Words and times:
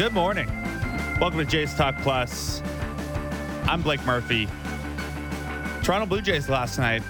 Good 0.00 0.14
morning. 0.14 0.48
Welcome 1.20 1.40
to 1.40 1.44
Jays 1.44 1.74
Talk 1.74 1.94
Plus. 1.98 2.62
I'm 3.64 3.82
Blake 3.82 4.02
Murphy. 4.06 4.48
Toronto 5.82 6.06
Blue 6.06 6.22
Jays 6.22 6.48
last 6.48 6.78
night 6.78 7.02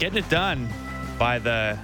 getting 0.00 0.18
it 0.18 0.28
done 0.28 0.68
by 1.16 1.38
the. 1.38 1.78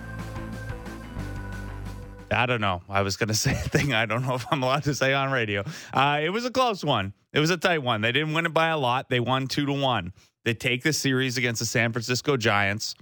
I 2.32 2.46
don't 2.46 2.60
know. 2.60 2.82
I 2.88 3.02
was 3.02 3.16
going 3.16 3.28
to 3.28 3.34
say 3.34 3.52
a 3.52 3.54
thing 3.54 3.94
I 3.94 4.06
don't 4.06 4.26
know 4.26 4.34
if 4.34 4.44
I'm 4.50 4.60
allowed 4.60 4.82
to 4.82 4.94
say 4.96 5.14
on 5.14 5.30
radio. 5.30 5.62
Uh, 5.92 6.18
it 6.20 6.30
was 6.30 6.44
a 6.44 6.50
close 6.50 6.84
one. 6.84 7.14
It 7.32 7.38
was 7.38 7.50
a 7.50 7.56
tight 7.56 7.84
one. 7.84 8.00
They 8.00 8.10
didn't 8.10 8.34
win 8.34 8.46
it 8.46 8.52
by 8.52 8.70
a 8.70 8.76
lot. 8.76 9.08
They 9.08 9.20
won 9.20 9.46
two 9.46 9.66
to 9.66 9.72
one. 9.72 10.14
They 10.44 10.54
take 10.54 10.82
the 10.82 10.92
series 10.92 11.36
against 11.36 11.60
the 11.60 11.66
San 11.66 11.92
Francisco 11.92 12.36
Giants. 12.36 12.96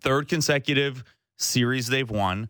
Third 0.00 0.26
consecutive 0.26 1.04
series 1.38 1.86
they've 1.86 2.10
won. 2.10 2.48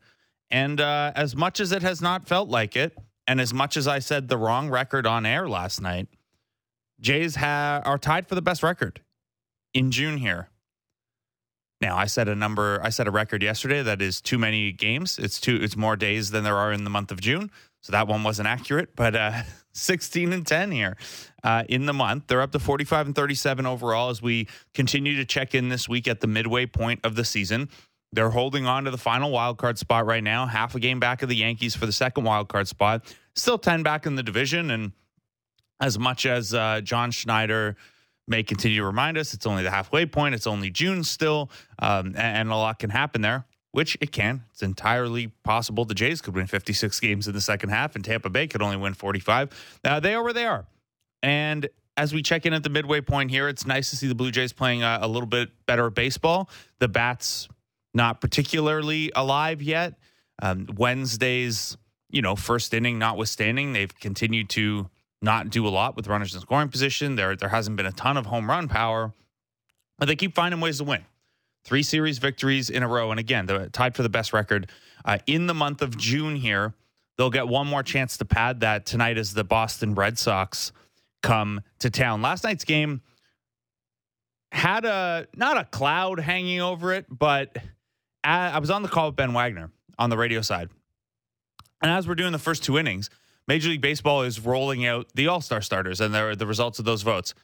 And 0.51 0.81
uh, 0.81 1.13
as 1.15 1.37
much 1.37 1.61
as 1.61 1.73
it 1.73 1.83
has 1.83 2.03
not 2.03 2.27
felt 2.27 2.49
like 2.49 2.77
it, 2.77 2.97
and 3.27 3.41
as 3.41 3.55
much 3.55 3.77
as 3.77 3.87
I 3.87 4.01
said 4.01 4.29
the 4.29 4.37
wrong 4.37 4.71
record 4.71 5.07
on 5.07 5.25
air 5.25 5.49
last 5.49 5.81
night, 5.81 6.09
Jays 7.01 7.37
ha- 7.37 7.83
are 7.85 7.99
tied 7.99 8.29
for 8.29 8.35
the 8.35 8.43
best 8.43 8.63
record 8.63 9.01
in 9.73 9.91
June 9.91 10.19
here. 10.19 10.49
Now, 11.81 11.97
I 11.97 12.07
said 12.07 12.29
a 12.29 12.35
number, 12.35 12.79
I 12.83 12.91
set 12.91 13.09
a 13.09 13.11
record 13.11 13.43
yesterday 13.43 13.83
that 13.83 14.03
is 14.03 14.21
too 14.21 14.37
many 14.37 14.71
games. 14.71 15.19
It's 15.19 15.41
two, 15.41 15.57
it's 15.63 15.77
more 15.77 15.97
days 15.97 16.31
than 16.31 16.45
there 16.45 16.57
are 16.57 16.73
in 16.73 16.85
the 16.85 16.91
month 16.91 17.11
of 17.11 17.21
June. 17.21 17.51
So 17.81 17.93
that 17.93 18.07
one 18.07 18.23
wasn't 18.23 18.48
accurate, 18.48 18.95
but 18.95 19.17
uh, 19.17 19.43
16 19.73 20.33
and 20.35 20.47
10 20.47 20.73
here 20.73 20.98
uh, 21.43 21.65
in 21.69 21.87
the 21.87 21.95
month. 21.95 22.25
They're 22.27 22.43
up 22.43 22.53
to 22.53 22.59
45 22.59 23.07
and 23.07 23.15
37 23.15 23.64
overall 23.64 24.11
as 24.11 24.20
we 24.20 24.48
continue 24.75 25.17
to 25.17 25.25
check 25.25 25.55
in 25.55 25.70
this 25.70 25.89
week 25.89 26.07
at 26.07 26.20
the 26.20 26.27
midway 26.27 26.67
point 26.67 27.01
of 27.03 27.14
the 27.14 27.25
season. 27.25 27.70
They're 28.12 28.30
holding 28.30 28.66
on 28.66 28.84
to 28.84 28.91
the 28.91 28.98
final 28.98 29.30
wild 29.30 29.58
card 29.58 29.78
spot 29.78 30.06
right 30.06 30.22
now, 30.22 30.47
half 30.47 30.75
a 30.75 30.80
game 30.80 30.98
back 31.00 31.22
of 31.22 31.28
the 31.28 31.36
Yankees 31.36 31.77
for 31.77 31.86
the 31.86 31.92
second 31.92 32.25
wild 32.25 32.48
card 32.48 32.67
spot. 32.67 33.05
Still 33.34 33.58
10 33.58 33.83
back 33.83 34.06
in 34.06 34.17
the 34.17 34.22
division. 34.22 34.70
And 34.70 34.92
as 35.80 35.98
much 35.98 36.27
as 36.27 36.52
uh, 36.52 36.80
John 36.83 37.11
Schneider 37.11 37.77
may 38.27 38.42
continue 38.42 38.80
to 38.80 38.86
remind 38.86 39.17
us, 39.17 39.33
it's 39.33 39.47
only 39.47 39.62
the 39.62 39.70
halfway 39.70 40.06
point, 40.06 40.34
it's 40.34 40.47
only 40.47 40.70
June 40.70 41.05
still, 41.05 41.50
um, 41.78 42.06
and, 42.08 42.17
and 42.17 42.50
a 42.50 42.56
lot 42.56 42.78
can 42.78 42.91
happen 42.91 43.22
there 43.22 43.47
which 43.72 43.97
it 44.00 44.12
can. 44.12 44.45
It's 44.50 44.62
entirely 44.62 45.28
possible 45.45 45.84
the 45.84 45.95
Jays 45.95 46.20
could 46.20 46.34
win 46.34 46.47
56 46.47 46.98
games 47.00 47.28
in 47.28 47.34
the 47.34 47.41
second 47.41 47.69
half 47.69 47.95
and 47.95 48.05
Tampa 48.05 48.30
Bay 48.30 48.47
could 48.47 48.62
only 48.62 48.77
win 48.77 48.95
45. 48.95 49.78
Uh, 49.84 50.00
they 50.00 50.14
are 50.14 50.22
where 50.22 50.33
they 50.33 50.45
are. 50.45 50.67
And 51.22 51.69
as 51.97 52.12
we 52.12 52.22
check 52.22 52.47
in 52.47 52.52
at 52.52 52.62
the 52.62 52.70
midway 52.70 53.00
point 53.00 53.30
here, 53.30 53.48
it's 53.48 53.67
nice 53.67 53.91
to 53.91 53.97
see 53.97 54.08
the 54.08 54.14
Blue 54.14 54.30
Jays 54.30 54.52
playing 54.52 54.83
a, 54.83 55.00
a 55.02 55.08
little 55.08 55.27
bit 55.27 55.50
better 55.67 55.91
baseball. 55.91 56.48
The 56.78 56.89
bats 56.89 57.48
not 57.94 58.20
particularly 58.20 59.10
alive 59.14 59.62
yet. 59.62 59.94
Um, 60.42 60.69
Wednesday's, 60.77 61.77
you 62.08 62.22
know, 62.22 62.36
first 62.36 62.72
inning 62.72 62.98
notwithstanding, 62.98 63.72
they've 63.72 63.94
continued 64.00 64.48
to 64.50 64.88
not 65.22 65.50
do 65.50 65.66
a 65.66 65.70
lot 65.70 65.96
with 65.96 66.06
runners 66.06 66.34
in 66.34 66.41
scoring 66.41 66.68
position. 66.68 67.16
There, 67.16 67.36
there 67.36 67.48
hasn't 67.48 67.77
been 67.77 67.86
a 67.86 67.92
ton 67.92 68.16
of 68.16 68.27
home 68.27 68.48
run 68.48 68.68
power, 68.68 69.12
but 69.98 70.06
they 70.06 70.16
keep 70.16 70.34
finding 70.34 70.61
ways 70.61 70.78
to 70.78 70.84
win. 70.84 71.05
Three 71.64 71.83
series 71.83 72.18
victories 72.18 72.70
in 72.70 72.83
a 72.83 72.88
row, 72.88 73.11
and 73.11 73.20
again, 73.20 73.44
they're 73.44 73.68
tied 73.68 73.94
for 73.94 74.02
the 74.02 74.08
best 74.08 74.33
record 74.33 74.70
uh, 75.05 75.18
in 75.27 75.46
the 75.46 75.52
month 75.52 75.83
of 75.83 75.96
June. 75.98 76.36
Here, 76.36 76.72
they'll 77.18 77.28
get 77.28 77.48
one 77.48 77.66
more 77.66 77.83
chance 77.83 78.16
to 78.16 78.24
pad 78.24 78.61
that 78.61 78.86
tonight 78.86 79.18
as 79.18 79.34
the 79.34 79.44
Boston 79.44 79.94
Red 79.94 80.18
Sox 80.18 80.72
come 81.22 81.61
to 81.80 81.91
town. 81.91 82.22
Last 82.22 82.44
night's 82.44 82.64
game 82.64 83.02
had 84.52 84.86
a 84.86 85.28
not 85.36 85.58
a 85.58 85.64
cloud 85.64 86.18
hanging 86.18 86.62
over 86.62 86.94
it, 86.94 87.05
but 87.11 87.56
I 88.23 88.58
was 88.58 88.70
on 88.70 88.83
the 88.83 88.89
call 88.89 89.07
with 89.07 89.17
Ben 89.17 89.33
Wagner 89.33 89.70
on 89.98 90.11
the 90.11 90.17
radio 90.17 90.41
side. 90.42 90.69
And 91.83 91.91
as 91.91 92.07
we're 92.07 92.14
doing 92.14 92.33
the 92.33 92.39
first 92.39 92.63
two 92.63 92.79
innings, 92.79 93.08
Major 93.48 93.70
League 93.70 93.81
Baseball 93.81 94.23
is 94.23 94.39
rolling 94.39 94.86
out 94.86 95.08
the 95.14 95.29
All 95.29 95.41
Star 95.41 95.61
starters 95.61 96.01
and 96.01 96.14
the 96.14 96.47
results 96.47 96.79
of 96.79 96.85
those 96.85 97.03
votes. 97.03 97.35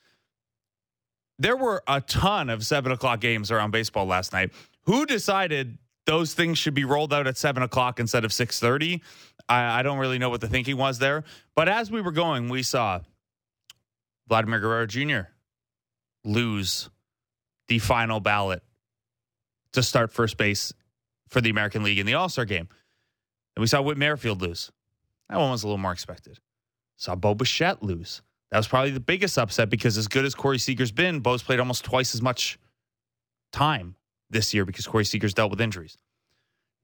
There 1.39 1.57
were 1.57 1.83
a 1.87 2.01
ton 2.01 2.49
of 2.49 2.65
seven 2.65 2.93
o'clock 2.93 3.21
games 3.21 3.51
around 3.51 3.71
baseball 3.71 4.07
last 4.07 4.33
night. 4.33 4.53
Who 4.83 5.05
decided 5.05 5.79
those 6.07 6.33
things 6.35 6.59
should 6.59 6.75
be 6.75 6.85
rolled 6.85 7.13
out 7.13 7.27
at 7.27 7.37
seven 7.37 7.63
o'clock 7.63 7.99
instead 7.99 8.25
of 8.25 8.33
six 8.33 8.61
thirty? 8.61 9.03
I, 9.49 9.81
I 9.81 9.83
don't 9.83 9.99
really 9.99 10.19
know 10.19 10.31
what 10.31 10.41
the 10.41 10.49
thinking 10.49 10.77
was 10.77 10.99
there. 10.99 11.25
But 11.55 11.69
as 11.69 11.91
we 11.91 12.01
were 12.01 12.13
going, 12.13 12.49
we 12.49 12.63
saw 12.63 13.01
Vladimir 14.29 14.61
Guerrero 14.61 14.87
Jr. 14.87 15.29
lose 16.25 16.89
the 17.69 17.79
final 17.79 18.21
ballot 18.21 18.63
to 19.77 19.83
start 19.83 20.13
first 20.13 20.37
base 20.37 20.73
for 21.29 21.41
the 21.41 21.51
American 21.51 21.83
League 21.83 21.99
in 21.99 22.07
the 22.07 22.15
All 22.15 22.29
Star 22.29 22.45
game. 22.45 22.69
And 23.55 23.61
we 23.61 23.67
saw 23.67 23.81
Whit 23.81 23.97
Merrifield 23.97 24.43
lose. 24.43 24.71
That 25.29 25.39
one 25.39 25.51
was 25.51 25.63
a 25.63 25.67
little 25.67 25.79
more 25.79 25.93
expected. 25.93 26.39
Saw 26.97 27.15
Bo 27.15 27.35
Bichette 27.35 27.83
lose. 27.83 28.23
That 28.51 28.59
was 28.59 28.69
probably 28.69 28.91
the 28.91 29.01
biggest 29.01 29.39
upset 29.39 29.71
because 29.71 29.97
as 29.97 30.09
good 30.09 30.25
as 30.25 30.35
Corey 30.35 30.59
Seager's 30.59 30.93
been, 30.93 31.21
Bo's 31.21 31.43
played 31.43 31.59
almost 31.59 31.85
twice 31.85 32.15
as 32.15 32.23
much 32.23 32.59
time 33.53 33.97
this 34.31 34.55
year 34.55 34.65
because 34.65 34.87
Corey 34.87 35.05
Seager's 35.05 35.35
dealt 35.35 35.51
with 35.51 35.61
injuries. 35.61 35.99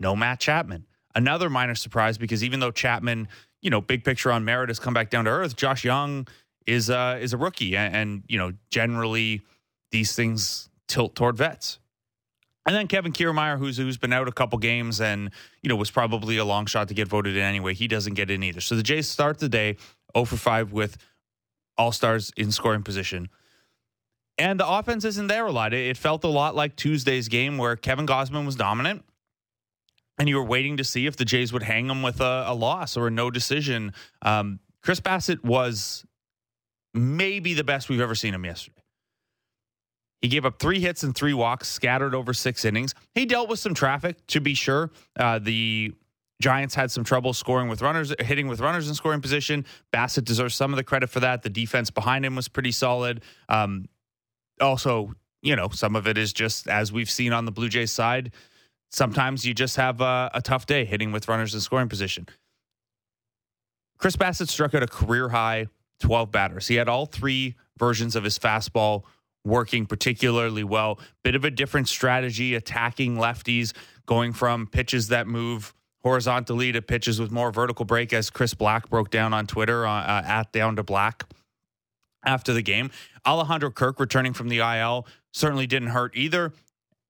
No 0.00 0.16
Matt 0.16 0.40
Chapman. 0.40 0.86
Another 1.14 1.50
minor 1.50 1.74
surprise 1.74 2.18
because 2.18 2.42
even 2.42 2.60
though 2.60 2.70
Chapman, 2.70 3.28
you 3.60 3.70
know, 3.70 3.80
big 3.80 4.02
picture 4.02 4.32
on 4.32 4.44
merit 4.44 4.70
has 4.70 4.78
come 4.78 4.94
back 4.94 5.10
down 5.10 5.26
to 5.26 5.30
earth, 5.30 5.56
Josh 5.56 5.84
Jung 5.84 6.26
is 6.66 6.90
uh, 6.90 7.18
is 7.20 7.32
a 7.32 7.36
rookie, 7.36 7.76
and, 7.76 7.94
and 7.94 8.22
you 8.28 8.38
know, 8.38 8.52
generally 8.70 9.42
these 9.90 10.16
things 10.16 10.70
tilt 10.88 11.14
toward 11.14 11.36
vets. 11.36 11.78
And 12.64 12.76
then 12.76 12.86
Kevin 12.86 13.12
Kiermaier, 13.12 13.58
who's 13.58 13.76
who's 13.76 13.96
been 13.96 14.12
out 14.12 14.28
a 14.28 14.32
couple 14.32 14.58
games 14.58 15.00
and 15.00 15.30
you 15.62 15.68
know 15.68 15.76
was 15.76 15.90
probably 15.90 16.36
a 16.36 16.44
long 16.44 16.66
shot 16.66 16.88
to 16.88 16.94
get 16.94 17.08
voted 17.08 17.36
in 17.36 17.42
anyway. 17.42 17.74
He 17.74 17.88
doesn't 17.88 18.14
get 18.14 18.30
in 18.30 18.42
either. 18.42 18.60
So 18.60 18.76
the 18.76 18.82
Jays 18.82 19.08
start 19.08 19.38
the 19.38 19.48
day 19.48 19.76
0 20.14 20.26
for 20.26 20.36
5 20.36 20.72
with 20.72 20.96
all 21.76 21.92
stars 21.92 22.32
in 22.36 22.52
scoring 22.52 22.82
position. 22.82 23.28
And 24.38 24.58
the 24.58 24.68
offense 24.68 25.04
isn't 25.04 25.26
there 25.26 25.46
a 25.46 25.52
lot. 25.52 25.74
It 25.74 25.96
felt 25.96 26.24
a 26.24 26.28
lot 26.28 26.54
like 26.54 26.76
Tuesday's 26.76 27.28
game 27.28 27.58
where 27.58 27.76
Kevin 27.76 28.06
Gausman 28.06 28.46
was 28.46 28.56
dominant. 28.56 29.04
And 30.18 30.28
you 30.28 30.36
were 30.36 30.44
waiting 30.44 30.76
to 30.76 30.84
see 30.84 31.06
if 31.06 31.16
the 31.16 31.24
Jays 31.24 31.52
would 31.52 31.62
hang 31.62 31.88
him 31.88 32.02
with 32.02 32.20
a, 32.20 32.44
a 32.46 32.54
loss 32.54 32.96
or 32.96 33.08
a 33.08 33.10
no 33.10 33.30
decision. 33.30 33.92
Um, 34.20 34.60
Chris 34.82 35.00
Bassitt 35.00 35.42
was 35.42 36.04
maybe 36.94 37.54
the 37.54 37.64
best 37.64 37.88
we've 37.88 38.00
ever 38.00 38.14
seen 38.14 38.34
him 38.34 38.44
yesterday. 38.44 38.81
He 40.22 40.28
gave 40.28 40.46
up 40.46 40.60
three 40.60 40.78
hits 40.80 41.02
and 41.02 41.14
three 41.14 41.34
walks, 41.34 41.68
scattered 41.68 42.14
over 42.14 42.32
six 42.32 42.64
innings. 42.64 42.94
He 43.14 43.26
dealt 43.26 43.48
with 43.48 43.58
some 43.58 43.74
traffic, 43.74 44.24
to 44.28 44.40
be 44.40 44.54
sure. 44.54 44.92
Uh, 45.18 45.40
the 45.40 45.92
Giants 46.40 46.76
had 46.76 46.92
some 46.92 47.02
trouble 47.02 47.32
scoring 47.32 47.68
with 47.68 47.82
runners, 47.82 48.14
hitting 48.20 48.46
with 48.46 48.60
runners 48.60 48.88
in 48.88 48.94
scoring 48.94 49.20
position. 49.20 49.66
Bassitt 49.92 50.24
deserves 50.24 50.54
some 50.54 50.72
of 50.72 50.76
the 50.76 50.84
credit 50.84 51.10
for 51.10 51.20
that. 51.20 51.42
The 51.42 51.50
defense 51.50 51.90
behind 51.90 52.24
him 52.24 52.36
was 52.36 52.46
pretty 52.46 52.70
solid. 52.70 53.22
Um, 53.48 53.86
also, 54.60 55.12
you 55.42 55.56
know, 55.56 55.68
some 55.70 55.96
of 55.96 56.06
it 56.06 56.16
is 56.16 56.32
just 56.32 56.68
as 56.68 56.92
we've 56.92 57.10
seen 57.10 57.32
on 57.32 57.44
the 57.44 57.52
Blue 57.52 57.68
Jays 57.68 57.90
side. 57.90 58.32
Sometimes 58.90 59.44
you 59.44 59.54
just 59.54 59.76
have 59.76 60.00
a, 60.00 60.30
a 60.34 60.40
tough 60.40 60.66
day 60.66 60.84
hitting 60.84 61.10
with 61.10 61.26
runners 61.26 61.52
in 61.54 61.60
scoring 61.60 61.88
position. 61.88 62.28
Chris 63.98 64.16
Bassitt 64.16 64.48
struck 64.48 64.74
out 64.74 64.82
a 64.84 64.88
career 64.88 65.30
high 65.30 65.66
12 66.00 66.30
batters. 66.30 66.68
He 66.68 66.76
had 66.76 66.88
all 66.88 67.06
three 67.06 67.56
versions 67.78 68.14
of 68.14 68.22
his 68.24 68.38
fastball 68.38 69.04
working 69.44 69.86
particularly 69.86 70.64
well. 70.64 70.98
Bit 71.22 71.34
of 71.34 71.44
a 71.44 71.50
different 71.50 71.88
strategy 71.88 72.54
attacking 72.54 73.16
lefties, 73.16 73.72
going 74.06 74.32
from 74.32 74.66
pitches 74.66 75.08
that 75.08 75.26
move 75.26 75.74
horizontally 76.02 76.72
to 76.72 76.82
pitches 76.82 77.20
with 77.20 77.30
more 77.30 77.52
vertical 77.52 77.84
break, 77.84 78.12
as 78.12 78.30
Chris 78.30 78.54
Black 78.54 78.88
broke 78.88 79.10
down 79.10 79.32
on 79.32 79.46
Twitter 79.46 79.86
uh, 79.86 79.92
uh 79.92 80.22
at 80.24 80.52
Down 80.52 80.76
to 80.76 80.82
Black 80.82 81.24
after 82.24 82.52
the 82.52 82.62
game. 82.62 82.90
Alejandro 83.26 83.70
Kirk 83.70 84.00
returning 84.00 84.32
from 84.32 84.48
the 84.48 84.58
IL 84.58 85.06
certainly 85.32 85.66
didn't 85.66 85.88
hurt 85.88 86.16
either. 86.16 86.52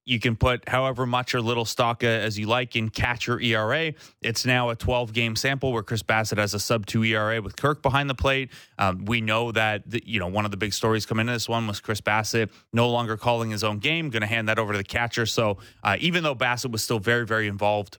You 0.04 0.18
can 0.18 0.34
put 0.34 0.68
however 0.68 1.06
much 1.06 1.34
or 1.34 1.40
little 1.40 1.64
stock 1.64 2.02
as 2.02 2.38
you 2.38 2.46
like 2.46 2.74
in 2.74 2.88
catcher 2.88 3.40
ERA. 3.40 3.92
It's 4.20 4.44
now 4.44 4.70
a 4.70 4.76
12 4.76 5.12
game 5.12 5.36
sample 5.36 5.72
where 5.72 5.84
Chris 5.84 6.02
Bassitt 6.02 6.38
has 6.38 6.54
a 6.54 6.58
sub 6.58 6.86
two 6.86 7.04
ERA 7.04 7.40
with 7.40 7.56
Kirk 7.56 7.82
behind 7.82 8.10
the 8.10 8.14
plate. 8.14 8.50
Um, 8.78 9.04
we 9.04 9.20
know 9.20 9.52
that 9.52 9.88
the, 9.88 10.02
you 10.04 10.18
know 10.18 10.26
one 10.26 10.44
of 10.44 10.50
the 10.50 10.56
big 10.56 10.72
stories 10.72 11.06
coming 11.06 11.22
into 11.22 11.34
this 11.34 11.48
one 11.48 11.66
was 11.66 11.78
Chris 11.80 12.00
Bassitt 12.00 12.50
no 12.72 12.90
longer 12.90 13.16
calling 13.16 13.50
his 13.50 13.62
own 13.62 13.78
game, 13.78 14.10
going 14.10 14.22
to 14.22 14.26
hand 14.26 14.48
that 14.48 14.58
over 14.58 14.72
to 14.72 14.78
the 14.78 14.84
catcher. 14.84 15.24
So 15.24 15.58
uh, 15.84 15.96
even 16.00 16.24
though 16.24 16.34
Bassitt 16.34 16.72
was 16.72 16.82
still 16.82 16.98
very 16.98 17.24
very 17.24 17.46
involved 17.46 17.98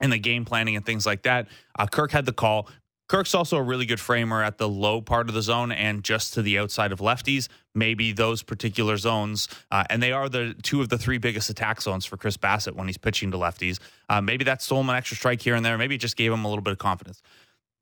in 0.00 0.10
the 0.10 0.18
game 0.18 0.44
planning 0.44 0.76
and 0.76 0.84
things 0.84 1.04
like 1.04 1.22
that, 1.22 1.48
uh, 1.78 1.86
Kirk 1.86 2.10
had 2.10 2.24
the 2.24 2.32
call. 2.32 2.68
Kirk's 3.08 3.34
also 3.34 3.56
a 3.56 3.62
really 3.62 3.86
good 3.86 4.00
framer 4.00 4.42
at 4.42 4.58
the 4.58 4.68
low 4.68 5.00
part 5.00 5.28
of 5.28 5.34
the 5.34 5.42
zone 5.42 5.70
and 5.70 6.02
just 6.02 6.34
to 6.34 6.42
the 6.42 6.58
outside 6.58 6.90
of 6.90 6.98
lefties. 6.98 7.48
Maybe 7.74 8.12
those 8.12 8.42
particular 8.42 8.96
zones, 8.96 9.48
uh, 9.70 9.84
and 9.90 10.02
they 10.02 10.12
are 10.12 10.28
the 10.28 10.54
two 10.62 10.80
of 10.80 10.88
the 10.88 10.98
three 10.98 11.18
biggest 11.18 11.48
attack 11.48 11.80
zones 11.80 12.04
for 12.04 12.16
Chris 12.16 12.36
Bassitt 12.36 12.74
when 12.74 12.88
he's 12.88 12.98
pitching 12.98 13.30
to 13.30 13.36
lefties. 13.36 13.78
Uh, 14.08 14.20
maybe 14.20 14.44
that 14.44 14.60
stole 14.60 14.80
him 14.80 14.90
an 14.90 14.96
extra 14.96 15.16
strike 15.16 15.40
here 15.40 15.54
and 15.54 15.64
there. 15.64 15.78
Maybe 15.78 15.94
it 15.94 15.98
just 15.98 16.16
gave 16.16 16.32
him 16.32 16.44
a 16.44 16.48
little 16.48 16.62
bit 16.62 16.72
of 16.72 16.78
confidence. 16.78 17.22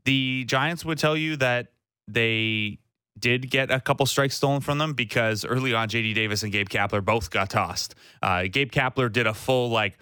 The 0.04 0.44
Giants 0.44 0.84
would 0.84 0.98
tell 0.98 1.16
you 1.16 1.36
that 1.36 1.68
they 2.06 2.78
did 3.18 3.50
get 3.50 3.70
a 3.70 3.80
couple 3.80 4.04
strikes 4.06 4.36
stolen 4.36 4.60
from 4.60 4.78
them 4.78 4.92
because 4.92 5.44
early 5.44 5.72
on, 5.72 5.88
JD 5.88 6.14
Davis 6.14 6.42
and 6.42 6.52
Gabe 6.52 6.68
Kapler 6.68 7.02
both 7.02 7.30
got 7.30 7.48
tossed. 7.48 7.94
Uh, 8.20 8.44
Gabe 8.50 8.70
Kapler 8.70 9.10
did 9.10 9.26
a 9.26 9.32
full 9.32 9.70
like 9.70 9.96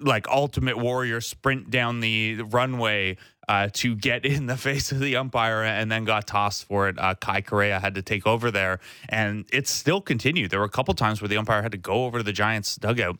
like 0.00 0.28
ultimate 0.28 0.76
warrior 0.76 1.20
sprint 1.20 1.70
down 1.70 2.00
the 2.00 2.42
runway 2.42 3.16
uh, 3.48 3.68
to 3.74 3.94
get 3.94 4.24
in 4.24 4.46
the 4.46 4.56
face 4.56 4.92
of 4.92 5.00
the 5.00 5.16
umpire 5.16 5.62
and 5.62 5.90
then 5.90 6.04
got 6.04 6.26
tossed 6.26 6.64
for 6.64 6.88
it. 6.88 6.98
Uh, 6.98 7.14
Kai 7.14 7.40
Correa 7.42 7.80
had 7.80 7.94
to 7.94 8.02
take 8.02 8.26
over 8.26 8.50
there, 8.50 8.80
and 9.08 9.46
it 9.52 9.68
still 9.68 10.00
continued. 10.00 10.50
There 10.50 10.60
were 10.60 10.66
a 10.66 10.70
couple 10.70 10.94
times 10.94 11.20
where 11.20 11.28
the 11.28 11.36
umpire 11.36 11.62
had 11.62 11.72
to 11.72 11.78
go 11.78 12.04
over 12.04 12.18
to 12.18 12.24
the 12.24 12.32
Giants' 12.32 12.76
dugout. 12.76 13.18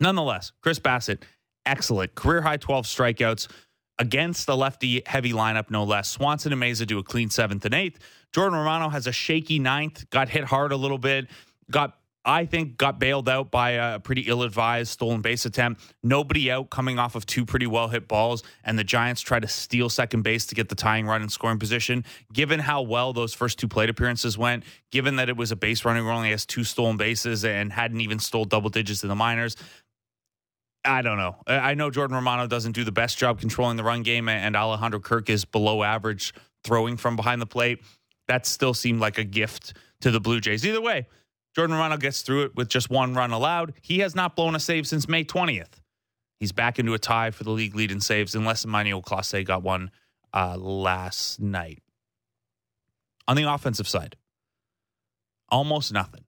Nonetheless, 0.00 0.52
Chris 0.60 0.78
Bassitt, 0.78 1.22
excellent 1.64 2.14
career 2.14 2.42
high 2.42 2.56
12 2.56 2.86
strikeouts 2.86 3.48
against 3.98 4.46
the 4.46 4.56
lefty 4.56 5.02
heavy 5.06 5.32
lineup, 5.32 5.70
no 5.70 5.84
less. 5.84 6.08
Swanson 6.08 6.52
and 6.52 6.60
Mayza 6.60 6.86
do 6.86 6.98
a 6.98 7.02
clean 7.02 7.30
seventh 7.30 7.64
and 7.64 7.74
eighth. 7.74 7.98
Jordan 8.32 8.58
Romano 8.58 8.88
has 8.88 9.06
a 9.06 9.12
shaky 9.12 9.58
ninth, 9.58 10.08
got 10.10 10.28
hit 10.28 10.44
hard 10.44 10.72
a 10.72 10.76
little 10.76 10.98
bit, 10.98 11.28
got 11.70 11.98
I 12.24 12.46
think 12.46 12.76
got 12.76 13.00
bailed 13.00 13.28
out 13.28 13.50
by 13.50 13.70
a 13.70 13.98
pretty 13.98 14.22
ill 14.22 14.42
advised 14.42 14.92
stolen 14.92 15.22
base 15.22 15.44
attempt. 15.44 15.82
Nobody 16.02 16.50
out 16.50 16.70
coming 16.70 16.98
off 16.98 17.16
of 17.16 17.26
two 17.26 17.44
pretty 17.44 17.66
well 17.66 17.88
hit 17.88 18.06
balls, 18.06 18.44
and 18.64 18.78
the 18.78 18.84
Giants 18.84 19.20
try 19.22 19.40
to 19.40 19.48
steal 19.48 19.88
second 19.88 20.22
base 20.22 20.46
to 20.46 20.54
get 20.54 20.68
the 20.68 20.74
tying 20.74 21.06
run 21.06 21.22
in 21.22 21.28
scoring 21.28 21.58
position. 21.58 22.04
Given 22.32 22.60
how 22.60 22.82
well 22.82 23.12
those 23.12 23.34
first 23.34 23.58
two 23.58 23.66
plate 23.66 23.90
appearances 23.90 24.38
went, 24.38 24.64
given 24.90 25.16
that 25.16 25.28
it 25.28 25.36
was 25.36 25.50
a 25.50 25.56
base 25.56 25.84
runner 25.84 26.00
who 26.02 26.10
only 26.10 26.30
has 26.30 26.46
two 26.46 26.62
stolen 26.62 26.96
bases 26.96 27.44
and 27.44 27.72
hadn't 27.72 28.00
even 28.00 28.20
stole 28.20 28.44
double 28.44 28.70
digits 28.70 29.02
in 29.02 29.08
the 29.08 29.16
minors, 29.16 29.56
I 30.84 31.02
don't 31.02 31.18
know. 31.18 31.36
I 31.46 31.74
know 31.74 31.90
Jordan 31.90 32.16
Romano 32.16 32.46
doesn't 32.46 32.72
do 32.72 32.84
the 32.84 32.92
best 32.92 33.18
job 33.18 33.40
controlling 33.40 33.76
the 33.76 33.84
run 33.84 34.02
game, 34.02 34.28
and 34.28 34.56
Alejandro 34.56 35.00
Kirk 35.00 35.30
is 35.30 35.44
below 35.44 35.82
average 35.82 36.34
throwing 36.64 36.96
from 36.96 37.16
behind 37.16 37.40
the 37.40 37.46
plate. 37.46 37.82
That 38.28 38.46
still 38.46 38.74
seemed 38.74 39.00
like 39.00 39.18
a 39.18 39.24
gift 39.24 39.74
to 40.00 40.10
the 40.10 40.20
Blue 40.20 40.40
Jays. 40.40 40.64
Either 40.64 40.80
way, 40.80 41.06
Jordan 41.54 41.76
Romano 41.76 41.96
gets 41.96 42.22
through 42.22 42.44
it 42.44 42.56
with 42.56 42.68
just 42.68 42.90
one 42.90 43.14
run 43.14 43.30
allowed. 43.30 43.74
He 43.82 43.98
has 43.98 44.14
not 44.14 44.36
blown 44.36 44.54
a 44.54 44.60
save 44.60 44.86
since 44.86 45.08
May 45.08 45.24
20th. 45.24 45.80
He's 46.40 46.52
back 46.52 46.78
into 46.78 46.94
a 46.94 46.98
tie 46.98 47.30
for 47.30 47.44
the 47.44 47.50
league 47.50 47.74
lead 47.74 47.92
in 47.92 48.00
saves, 48.00 48.34
unless 48.34 48.64
Emmanuel 48.64 49.02
Clase 49.02 49.44
got 49.44 49.62
one 49.62 49.90
uh, 50.34 50.56
last 50.56 51.40
night. 51.40 51.82
On 53.28 53.36
the 53.36 53.44
offensive 53.44 53.86
side, 53.86 54.16
almost 55.48 55.92
nothing. 55.92 56.24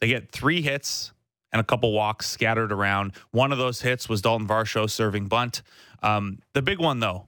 They 0.00 0.08
get 0.08 0.30
three 0.30 0.62
hits 0.62 1.12
and 1.52 1.60
a 1.60 1.64
couple 1.64 1.92
walks 1.92 2.28
scattered 2.28 2.70
around. 2.70 3.12
One 3.30 3.50
of 3.50 3.58
those 3.58 3.80
hits 3.80 4.08
was 4.08 4.20
Dalton 4.20 4.46
Varsho 4.46 4.88
serving 4.88 5.26
bunt. 5.26 5.62
Um, 6.02 6.40
the 6.52 6.62
big 6.62 6.78
one, 6.78 7.00
though, 7.00 7.26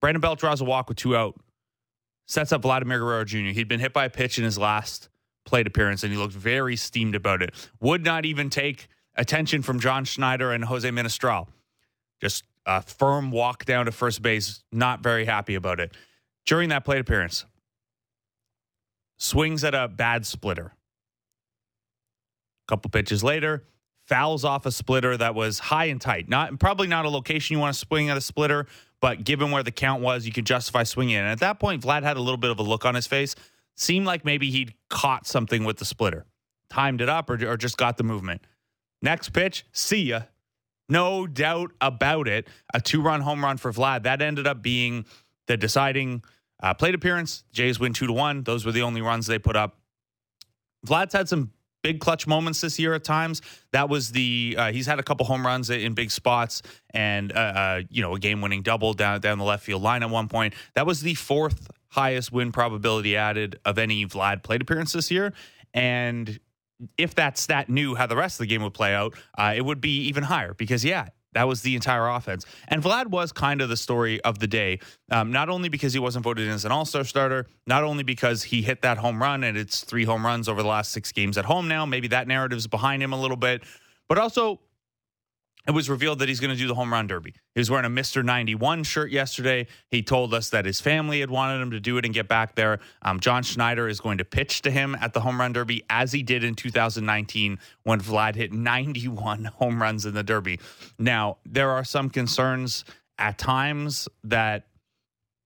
Brandon 0.00 0.20
Belt 0.20 0.40
draws 0.40 0.60
a 0.60 0.64
walk 0.64 0.88
with 0.88 0.98
two 0.98 1.16
out, 1.16 1.40
sets 2.26 2.52
up 2.52 2.62
Vladimir 2.62 2.98
Guerrero 2.98 3.24
Jr. 3.24 3.38
He'd 3.52 3.68
been 3.68 3.80
hit 3.80 3.92
by 3.92 4.06
a 4.06 4.10
pitch 4.10 4.38
in 4.38 4.44
his 4.44 4.58
last 4.58 5.08
plate 5.50 5.66
appearance, 5.66 6.04
and 6.04 6.12
he 6.12 6.18
looked 6.18 6.32
very 6.32 6.76
steamed 6.76 7.16
about 7.16 7.42
it. 7.42 7.52
Would 7.80 8.04
not 8.04 8.24
even 8.24 8.48
take 8.48 8.88
attention 9.16 9.62
from 9.62 9.80
John 9.80 10.04
Schneider 10.04 10.52
and 10.52 10.64
Jose 10.64 10.88
Ministral. 10.88 11.48
Just 12.20 12.44
a 12.64 12.80
firm 12.80 13.32
walk 13.32 13.64
down 13.64 13.86
to 13.86 13.92
first 13.92 14.22
base, 14.22 14.62
not 14.70 15.02
very 15.02 15.24
happy 15.24 15.56
about 15.56 15.80
it. 15.80 15.96
During 16.46 16.68
that 16.68 16.84
plate 16.84 17.00
appearance, 17.00 17.44
swings 19.18 19.64
at 19.64 19.74
a 19.74 19.88
bad 19.88 20.24
splitter 20.24 20.72
A 22.66 22.68
couple 22.68 22.90
pitches 22.90 23.24
later, 23.24 23.64
fouls 24.06 24.44
off 24.44 24.66
a 24.66 24.72
splitter 24.72 25.16
that 25.16 25.34
was 25.34 25.58
high 25.58 25.86
and 25.86 26.00
tight. 26.00 26.28
Not 26.28 26.60
probably 26.60 26.86
not 26.86 27.04
a 27.04 27.10
location 27.10 27.54
you 27.54 27.60
want 27.60 27.74
to 27.74 27.78
swing 27.78 28.08
at 28.08 28.16
a 28.16 28.20
splitter, 28.20 28.66
but 29.00 29.24
given 29.24 29.50
where 29.50 29.62
the 29.64 29.72
count 29.72 30.00
was, 30.02 30.26
you 30.26 30.32
could 30.32 30.46
justify 30.46 30.84
swinging. 30.84 31.16
And 31.16 31.26
at 31.26 31.40
that 31.40 31.58
point, 31.58 31.82
Vlad 31.82 32.04
had 32.04 32.16
a 32.16 32.20
little 32.20 32.38
bit 32.38 32.50
of 32.50 32.58
a 32.60 32.62
look 32.62 32.84
on 32.84 32.94
his 32.94 33.06
face. 33.06 33.34
Seemed 33.80 34.04
like 34.04 34.26
maybe 34.26 34.50
he'd 34.50 34.74
caught 34.90 35.26
something 35.26 35.64
with 35.64 35.78
the 35.78 35.86
splitter, 35.86 36.26
timed 36.68 37.00
it 37.00 37.08
up, 37.08 37.30
or, 37.30 37.42
or 37.48 37.56
just 37.56 37.78
got 37.78 37.96
the 37.96 38.02
movement. 38.02 38.42
Next 39.00 39.30
pitch, 39.30 39.64
see 39.72 40.02
ya. 40.02 40.24
No 40.90 41.26
doubt 41.26 41.70
about 41.80 42.28
it. 42.28 42.46
A 42.74 42.80
two 42.82 43.00
run 43.00 43.22
home 43.22 43.42
run 43.42 43.56
for 43.56 43.72
Vlad. 43.72 44.02
That 44.02 44.20
ended 44.20 44.46
up 44.46 44.60
being 44.60 45.06
the 45.46 45.56
deciding 45.56 46.22
uh, 46.62 46.74
plate 46.74 46.94
appearance. 46.94 47.42
Jays 47.52 47.80
win 47.80 47.94
two 47.94 48.06
to 48.06 48.12
one. 48.12 48.42
Those 48.42 48.66
were 48.66 48.72
the 48.72 48.82
only 48.82 49.00
runs 49.00 49.26
they 49.26 49.38
put 49.38 49.56
up. 49.56 49.78
Vlad's 50.86 51.14
had 51.14 51.26
some 51.26 51.50
big 51.82 52.00
clutch 52.00 52.26
moments 52.26 52.60
this 52.60 52.78
year 52.78 52.92
at 52.92 53.02
times. 53.02 53.40
That 53.72 53.88
was 53.88 54.12
the 54.12 54.56
uh, 54.58 54.72
he's 54.72 54.84
had 54.84 54.98
a 54.98 55.02
couple 55.02 55.24
home 55.24 55.46
runs 55.46 55.70
in 55.70 55.94
big 55.94 56.10
spots 56.10 56.60
and 56.92 57.32
uh, 57.32 57.36
uh, 57.36 57.80
you 57.88 58.02
know 58.02 58.14
a 58.14 58.18
game 58.18 58.42
winning 58.42 58.60
double 58.60 58.92
down 58.92 59.22
down 59.22 59.38
the 59.38 59.44
left 59.44 59.64
field 59.64 59.80
line 59.80 60.02
at 60.02 60.10
one 60.10 60.28
point. 60.28 60.52
That 60.74 60.84
was 60.84 61.00
the 61.00 61.14
fourth 61.14 61.70
highest 61.90 62.32
win 62.32 62.52
probability 62.52 63.16
added 63.16 63.58
of 63.64 63.78
any 63.78 64.06
Vlad 64.06 64.42
plate 64.42 64.62
appearance 64.62 64.92
this 64.92 65.10
year, 65.10 65.32
and 65.74 66.40
if 66.96 67.14
that 67.14 67.36
stat 67.36 67.68
knew 67.68 67.94
how 67.94 68.06
the 68.06 68.16
rest 68.16 68.36
of 68.40 68.44
the 68.44 68.46
game 68.46 68.62
would 68.62 68.74
play 68.74 68.94
out, 68.94 69.14
uh, 69.36 69.52
it 69.54 69.62
would 69.64 69.80
be 69.80 70.02
even 70.02 70.22
higher 70.22 70.54
because 70.54 70.84
yeah, 70.84 71.08
that 71.32 71.46
was 71.46 71.62
the 71.62 71.74
entire 71.74 72.08
offense. 72.08 72.44
And 72.68 72.82
Vlad 72.82 73.06
was 73.06 73.32
kind 73.32 73.60
of 73.60 73.68
the 73.68 73.76
story 73.76 74.20
of 74.22 74.38
the 74.38 74.46
day, 74.46 74.80
um, 75.10 75.30
not 75.30 75.48
only 75.48 75.68
because 75.68 75.92
he 75.92 75.98
wasn't 75.98 76.24
voted 76.24 76.46
in 76.46 76.52
as 76.52 76.64
an 76.64 76.72
all 76.72 76.84
star 76.84 77.04
starter, 77.04 77.46
not 77.66 77.84
only 77.84 78.02
because 78.02 78.42
he 78.42 78.62
hit 78.62 78.82
that 78.82 78.98
home 78.98 79.22
run 79.22 79.44
and 79.44 79.56
it's 79.56 79.84
three 79.84 80.04
home 80.04 80.24
runs 80.24 80.48
over 80.48 80.62
the 80.62 80.68
last 80.68 80.92
six 80.92 81.12
games 81.12 81.38
at 81.38 81.44
home 81.44 81.68
now. 81.68 81.86
Maybe 81.86 82.08
that 82.08 82.26
narrative's 82.26 82.66
behind 82.66 83.02
him 83.02 83.12
a 83.12 83.20
little 83.20 83.36
bit, 83.36 83.62
but 84.08 84.18
also 84.18 84.60
it 85.66 85.72
was 85.72 85.90
revealed 85.90 86.18
that 86.20 86.28
he's 86.28 86.40
going 86.40 86.52
to 86.52 86.56
do 86.56 86.66
the 86.66 86.74
home 86.74 86.92
run 86.92 87.06
derby. 87.06 87.34
He 87.54 87.60
was 87.60 87.70
wearing 87.70 87.86
a 87.86 87.90
Mr. 87.90 88.24
91 88.24 88.84
shirt 88.84 89.10
yesterday. 89.10 89.66
He 89.90 90.02
told 90.02 90.32
us 90.32 90.50
that 90.50 90.64
his 90.64 90.80
family 90.80 91.20
had 91.20 91.30
wanted 91.30 91.60
him 91.60 91.70
to 91.72 91.80
do 91.80 91.98
it 91.98 92.04
and 92.04 92.14
get 92.14 92.28
back 92.28 92.54
there. 92.54 92.80
Um, 93.02 93.20
John 93.20 93.42
Schneider 93.42 93.88
is 93.88 94.00
going 94.00 94.18
to 94.18 94.24
pitch 94.24 94.62
to 94.62 94.70
him 94.70 94.96
at 95.00 95.12
the 95.12 95.20
home 95.20 95.40
run 95.40 95.52
derby 95.52 95.84
as 95.90 96.12
he 96.12 96.22
did 96.22 96.44
in 96.44 96.54
2019 96.54 97.58
when 97.82 98.00
Vlad 98.00 98.34
hit 98.36 98.52
91 98.52 99.44
home 99.56 99.80
runs 99.80 100.06
in 100.06 100.14
the 100.14 100.22
derby. 100.22 100.58
Now, 100.98 101.38
there 101.44 101.70
are 101.70 101.84
some 101.84 102.10
concerns 102.10 102.84
at 103.18 103.36
times 103.36 104.08
that 104.24 104.66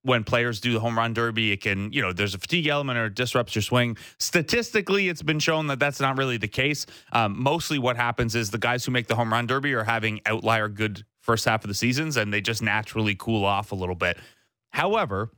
when 0.04 0.22
players 0.22 0.60
do 0.60 0.74
the 0.74 0.80
home 0.80 0.98
run 0.98 1.14
derby, 1.14 1.50
it 1.50 1.62
can, 1.62 1.90
you 1.92 2.02
know, 2.02 2.12
there's 2.12 2.34
a 2.34 2.38
fatigue 2.38 2.66
element 2.66 2.98
or 2.98 3.06
it 3.06 3.14
disrupts 3.14 3.54
your 3.54 3.62
swing. 3.62 3.96
Statistically, 4.18 5.08
it's 5.08 5.22
been 5.22 5.38
shown 5.38 5.66
that 5.68 5.78
that's 5.78 5.98
not 5.98 6.18
really 6.18 6.36
the 6.36 6.48
case. 6.48 6.84
Um, 7.12 7.42
mostly 7.42 7.78
what 7.78 7.96
happens 7.96 8.34
is 8.34 8.50
the 8.50 8.58
guys 8.58 8.84
who 8.84 8.92
make 8.92 9.06
the 9.06 9.16
home 9.16 9.32
run 9.32 9.46
derby 9.46 9.72
are 9.72 9.84
having 9.84 10.20
outlier 10.26 10.68
good 10.68 11.04
first 11.20 11.46
half 11.46 11.64
of 11.64 11.68
the 11.68 11.74
seasons 11.74 12.18
and 12.18 12.32
they 12.32 12.42
just 12.42 12.60
naturally 12.60 13.14
cool 13.14 13.46
off 13.46 13.72
a 13.72 13.74
little 13.74 13.94
bit. 13.94 14.18
However, 14.70 15.30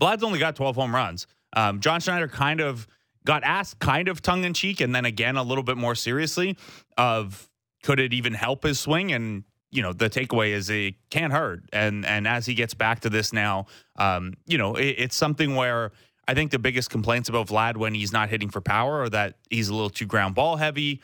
Vlad's 0.00 0.24
only 0.24 0.40
got 0.40 0.56
12 0.56 0.74
home 0.74 0.94
runs. 0.94 1.28
Um, 1.52 1.78
John 1.80 2.00
Schneider 2.00 2.26
kind 2.26 2.60
of 2.60 2.88
got 3.24 3.44
asked 3.44 3.78
kind 3.78 4.08
of 4.08 4.20
tongue 4.20 4.42
in 4.42 4.52
cheek 4.52 4.80
and 4.80 4.92
then 4.92 5.04
again 5.04 5.36
a 5.36 5.42
little 5.44 5.64
bit 5.64 5.76
more 5.76 5.94
seriously 5.94 6.56
of 6.96 7.48
could 7.84 8.00
it 8.00 8.12
even 8.12 8.34
help 8.34 8.64
his 8.64 8.80
swing? 8.80 9.12
And 9.12 9.44
you 9.70 9.82
know 9.82 9.92
the 9.92 10.08
takeaway 10.08 10.50
is 10.50 10.70
it 10.70 10.94
can't 11.10 11.32
hurt. 11.32 11.64
And 11.72 12.04
and 12.06 12.26
as 12.26 12.46
he 12.46 12.54
gets 12.54 12.74
back 12.74 13.00
to 13.00 13.10
this 13.10 13.32
now 13.32 13.66
um 13.96 14.34
you 14.46 14.58
know 14.58 14.74
it, 14.76 14.94
it's 14.98 15.16
something 15.16 15.54
where 15.54 15.92
i 16.26 16.34
think 16.34 16.50
the 16.50 16.58
biggest 16.58 16.90
complaints 16.90 17.28
about 17.28 17.48
vlad 17.48 17.76
when 17.76 17.94
he's 17.94 18.12
not 18.12 18.28
hitting 18.28 18.48
for 18.48 18.60
power 18.60 19.02
are 19.02 19.08
that 19.08 19.36
he's 19.50 19.68
a 19.68 19.74
little 19.74 19.90
too 19.90 20.06
ground 20.06 20.34
ball 20.34 20.56
heavy. 20.56 21.00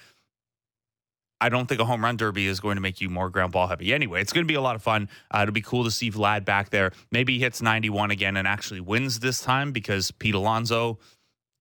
I 1.41 1.51
don't 1.51 1.67
think 1.67 1.81
a 1.81 1.85
home 1.85 2.03
run 2.03 2.17
derby 2.17 2.47
is 2.47 2.61
going 2.61 2.77
to 2.77 2.81
make 2.81 3.03
you 3.03 3.11
more 3.11 3.29
ground 3.29 3.53
ball 3.53 3.67
heavy. 3.67 3.93
Anyway 3.93 4.21
it's 4.21 4.33
going 4.33 4.45
to 4.47 4.49
be 4.49 4.55
a 4.55 4.63
lot 4.63 4.77
of 4.77 4.83
fun. 4.83 5.09
Uh, 5.31 5.41
it'll 5.43 5.53
be 5.53 5.61
cool 5.61 5.85
to 5.85 5.91
see 5.91 6.11
vlad 6.11 6.45
back 6.45 6.71
there. 6.71 6.93
Maybe 7.11 7.35
he 7.35 7.41
hits 7.41 7.61
91 7.61 8.11
again 8.11 8.37
and 8.37 8.49
actually 8.49 8.81
wins 8.81 9.21
this 9.21 9.43
time 9.43 9.73
because 9.73 10.11
pete 10.11 10.35
alonso 10.35 10.99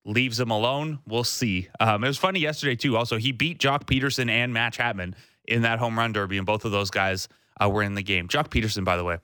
leaves 0.05 0.39
him 0.39 0.51
alone. 0.51 0.99
We'll 1.07 1.23
see. 1.23 1.69
Um, 1.79 2.03
it 2.03 2.07
was 2.07 2.17
funny 2.17 2.39
yesterday 2.39 2.75
too. 2.75 2.95
Also 2.95 3.17
he 3.17 3.31
beat 3.31 3.59
Joc 3.59 3.85
Pederson 3.85 4.29
and 4.29 4.53
matt 4.53 4.73
chapman 4.73 5.15
in 5.45 5.63
that 5.63 5.79
home 5.79 5.97
run 5.97 6.13
derby, 6.13 6.37
and 6.37 6.45
both 6.45 6.65
of 6.65 6.71
those 6.71 6.89
guys 6.89 7.27
uh, 7.61 7.69
were 7.69 7.83
in 7.83 7.95
the 7.95 8.03
game. 8.03 8.27
Joc 8.27 8.49
Pederson, 8.49 8.83
by 8.83 8.97
the 8.97 9.03
way, 9.03 9.17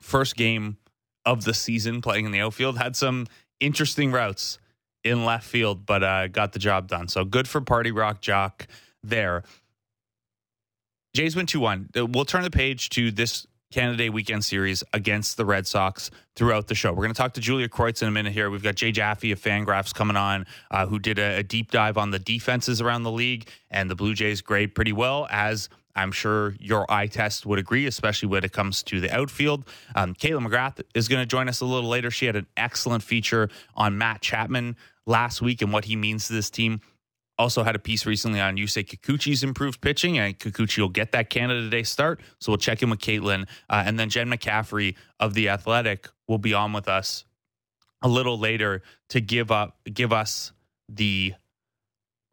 first 0.00 0.36
game 0.36 0.76
of 1.24 1.44
the 1.44 1.54
season 1.54 2.00
playing 2.00 2.26
in 2.26 2.32
the 2.32 2.40
outfield, 2.40 2.78
had 2.78 2.96
some 2.96 3.26
interesting 3.60 4.12
routes 4.12 4.58
in 5.04 5.24
left 5.24 5.46
field, 5.46 5.86
but 5.86 6.02
uh, 6.02 6.28
got 6.28 6.52
the 6.52 6.58
job 6.58 6.88
done. 6.88 7.08
So 7.08 7.24
good 7.24 7.48
for 7.48 7.60
Party 7.60 7.90
Rock 7.90 8.20
Jock 8.20 8.66
there. 9.02 9.42
Jays 11.14 11.34
win 11.34 11.46
2 11.46 11.60
1. 11.60 11.90
Uh, 11.96 12.06
we'll 12.06 12.24
turn 12.24 12.42
the 12.42 12.50
page 12.50 12.88
to 12.90 13.10
this 13.10 13.46
Canada 13.70 14.10
Weekend 14.10 14.44
Series 14.44 14.82
against 14.92 15.36
the 15.36 15.44
Red 15.44 15.64
Sox 15.64 16.10
throughout 16.34 16.66
the 16.66 16.74
show. 16.74 16.90
We're 16.90 17.04
going 17.04 17.14
to 17.14 17.18
talk 17.18 17.34
to 17.34 17.40
Julia 17.40 17.68
Kreuz 17.68 18.02
in 18.02 18.08
a 18.08 18.10
minute 18.10 18.32
here. 18.32 18.50
We've 18.50 18.64
got 18.64 18.74
Jay 18.74 18.90
Jaffe 18.90 19.30
of 19.30 19.40
Fangraphs 19.40 19.94
coming 19.94 20.16
on, 20.16 20.44
uh, 20.72 20.86
who 20.86 20.98
did 20.98 21.20
a, 21.20 21.38
a, 21.38 21.42
deep 21.44 21.70
dive 21.70 21.96
on 21.96 22.10
the 22.10 22.18
defenses 22.18 22.80
around 22.80 23.04
the 23.04 23.12
league, 23.12 23.48
and 23.70 23.88
the 23.88 23.94
Blue 23.94 24.12
Jays 24.12 24.40
grade 24.40 24.74
pretty 24.74 24.92
well, 24.92 25.28
as 25.30 25.68
I'm 25.94 26.10
sure 26.10 26.56
your 26.58 26.84
eye 26.90 27.06
test 27.06 27.46
would 27.46 27.60
agree, 27.60 27.86
especially 27.86 28.28
when 28.28 28.42
it 28.42 28.52
comes 28.52 28.82
to 28.84 29.00
the 29.00 29.14
outfield. 29.14 29.64
Um, 29.94 30.14
Kaitlyn 30.14 30.48
McGrath 30.48 30.82
is 30.96 31.06
going 31.06 31.22
to 31.22 31.26
join 31.26 31.48
us 31.48 31.60
a 31.60 31.64
little 31.64 31.88
later. 31.88 32.10
She 32.10 32.26
had 32.26 32.34
an 32.34 32.48
excellent 32.56 33.04
feature 33.04 33.50
on 33.76 33.96
Matt 33.96 34.20
Chapman 34.20 34.76
last 35.06 35.42
week 35.42 35.62
and 35.62 35.72
what 35.72 35.84
he 35.84 35.94
means 35.94 36.26
to 36.26 36.32
this 36.32 36.50
team 36.50 36.80
also 37.40 37.62
had 37.62 37.74
a 37.74 37.78
piece 37.78 38.04
recently 38.04 38.38
on 38.38 38.56
Yusei 38.56 38.84
Kikuchi's 38.84 39.42
improved 39.42 39.80
pitching, 39.80 40.18
and 40.18 40.38
Kikuchi 40.38 40.78
will 40.78 40.90
get 40.90 41.12
that 41.12 41.30
Canada 41.30 41.68
Day 41.70 41.82
start. 41.82 42.20
So 42.38 42.52
we'll 42.52 42.58
check 42.58 42.82
in 42.82 42.90
with 42.90 43.00
Kaitlyn. 43.00 43.48
Uh, 43.68 43.82
and 43.86 43.98
then 43.98 44.10
Jen 44.10 44.30
McCaffrey 44.30 44.94
of 45.18 45.34
The 45.34 45.48
Athletic 45.48 46.08
will 46.28 46.38
be 46.38 46.52
on 46.52 46.72
with 46.72 46.86
us 46.86 47.24
a 48.02 48.08
little 48.08 48.38
later 48.38 48.82
to 49.08 49.20
give 49.20 49.50
up 49.50 49.78
give 49.92 50.12
us 50.12 50.52
the 50.88 51.34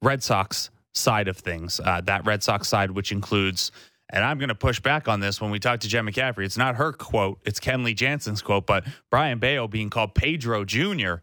Red 0.01 0.23
Sox 0.23 0.69
side 0.93 1.27
of 1.27 1.37
things. 1.37 1.79
Uh, 1.79 2.01
that 2.01 2.25
Red 2.25 2.43
Sox 2.43 2.67
side, 2.67 2.91
which 2.91 3.11
includes 3.11 3.71
and 4.09 4.23
I'm 4.23 4.37
going 4.37 4.49
to 4.49 4.55
push 4.55 4.79
back 4.79 5.07
on 5.07 5.19
this 5.19 5.41
when 5.41 5.51
we 5.51 5.59
talk 5.59 5.81
to 5.81 5.87
Jen 5.87 6.05
McCaffrey. 6.05 6.45
It's 6.45 6.57
not 6.57 6.75
her 6.75 6.93
quote, 6.93 7.39
it's 7.45 7.59
Kenley 7.59 7.95
Jansen's 7.95 8.41
quote, 8.41 8.65
but 8.65 8.85
Brayan 9.09 9.39
Bello 9.39 9.67
being 9.67 9.89
called 9.89 10.15
Pedro 10.15 10.63
Jr. 10.63 11.15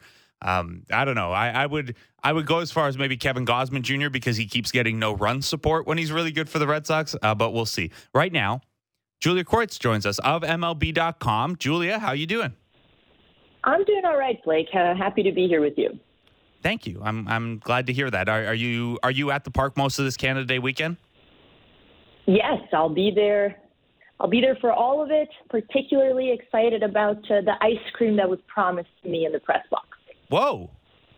Um, 0.43 0.83
I 0.93 1.07
don't 1.07 1.14
know. 1.14 1.33
I, 1.33 1.49
I, 1.49 1.67
would 1.67 1.97
I 2.25 2.33
would 2.33 2.47
go 2.47 2.61
as 2.61 2.73
far 2.73 2.88
as 2.88 2.97
maybe 2.97 3.19
Kevin 3.19 3.45
Gausman 3.45 3.83
Jr. 3.83 4.09
because 4.09 4.38
he 4.38 4.47
keeps 4.47 4.73
getting 4.73 4.99
no 4.99 5.12
run 5.14 5.43
support 5.43 5.87
when 5.87 5.99
he's 5.99 6.11
really 6.11 6.33
good 6.33 6.49
for 6.49 6.59
the 6.59 6.66
Red 6.66 6.87
Sox. 6.87 7.14
Uh, 7.23 7.35
but 7.35 7.52
we'll 7.52 7.66
see. 7.66 7.90
Right 8.14 8.33
now, 8.33 8.62
Julia 9.21 9.45
Kreuz 9.45 9.78
joins 9.78 10.07
us 10.07 10.19
of 10.21 10.43
MLB.com. 10.43 11.57
Julia, 11.57 11.99
how 11.99 12.12
you 12.12 12.26
doing? 12.26 12.54
I'm 13.64 13.85
doing 13.85 14.04
all 14.07 14.16
right, 14.16 14.43
Blake. 14.43 14.69
Uh, 14.75 14.95
happy 14.95 15.23
to 15.23 15.33
be 15.33 15.47
here 15.47 15.61
with 15.61 15.75
you. 15.76 15.99
Thank 16.62 16.87
you. 16.87 17.00
I'm 17.04 17.28
I'm 17.28 17.59
glad 17.59 17.87
to 17.88 17.93
hear 17.93 18.11
that. 18.11 18.28
Are, 18.28 18.47
are 18.47 18.54
you 18.54 18.99
are 19.02 19.11
you 19.11 19.31
at 19.31 19.45
the 19.45 19.50
park 19.50 19.76
most 19.76 19.99
of 19.99 20.07
this 20.07 20.16
Canada 20.16 20.47
Day 20.47 20.59
weekend? 20.59 20.97
Yes, 22.25 22.61
I'll 22.73 22.88
be 22.88 23.12
there. 23.14 23.57
I'll 24.19 24.31
be 24.31 24.40
there 24.40 24.57
for 24.62 24.73
all 24.73 25.02
of 25.02 25.11
it. 25.11 25.28
Particularly 25.50 26.33
excited 26.33 26.83
about 26.83 27.19
uh, 27.31 27.43
the 27.43 27.54
ice 27.61 27.76
cream 27.93 28.16
that 28.16 28.31
was 28.31 28.38
promised 28.47 28.88
to 29.02 29.11
me 29.11 29.26
in 29.26 29.33
the 29.33 29.40
press 29.40 29.64
box. 29.71 29.88
Whoa! 30.28 30.71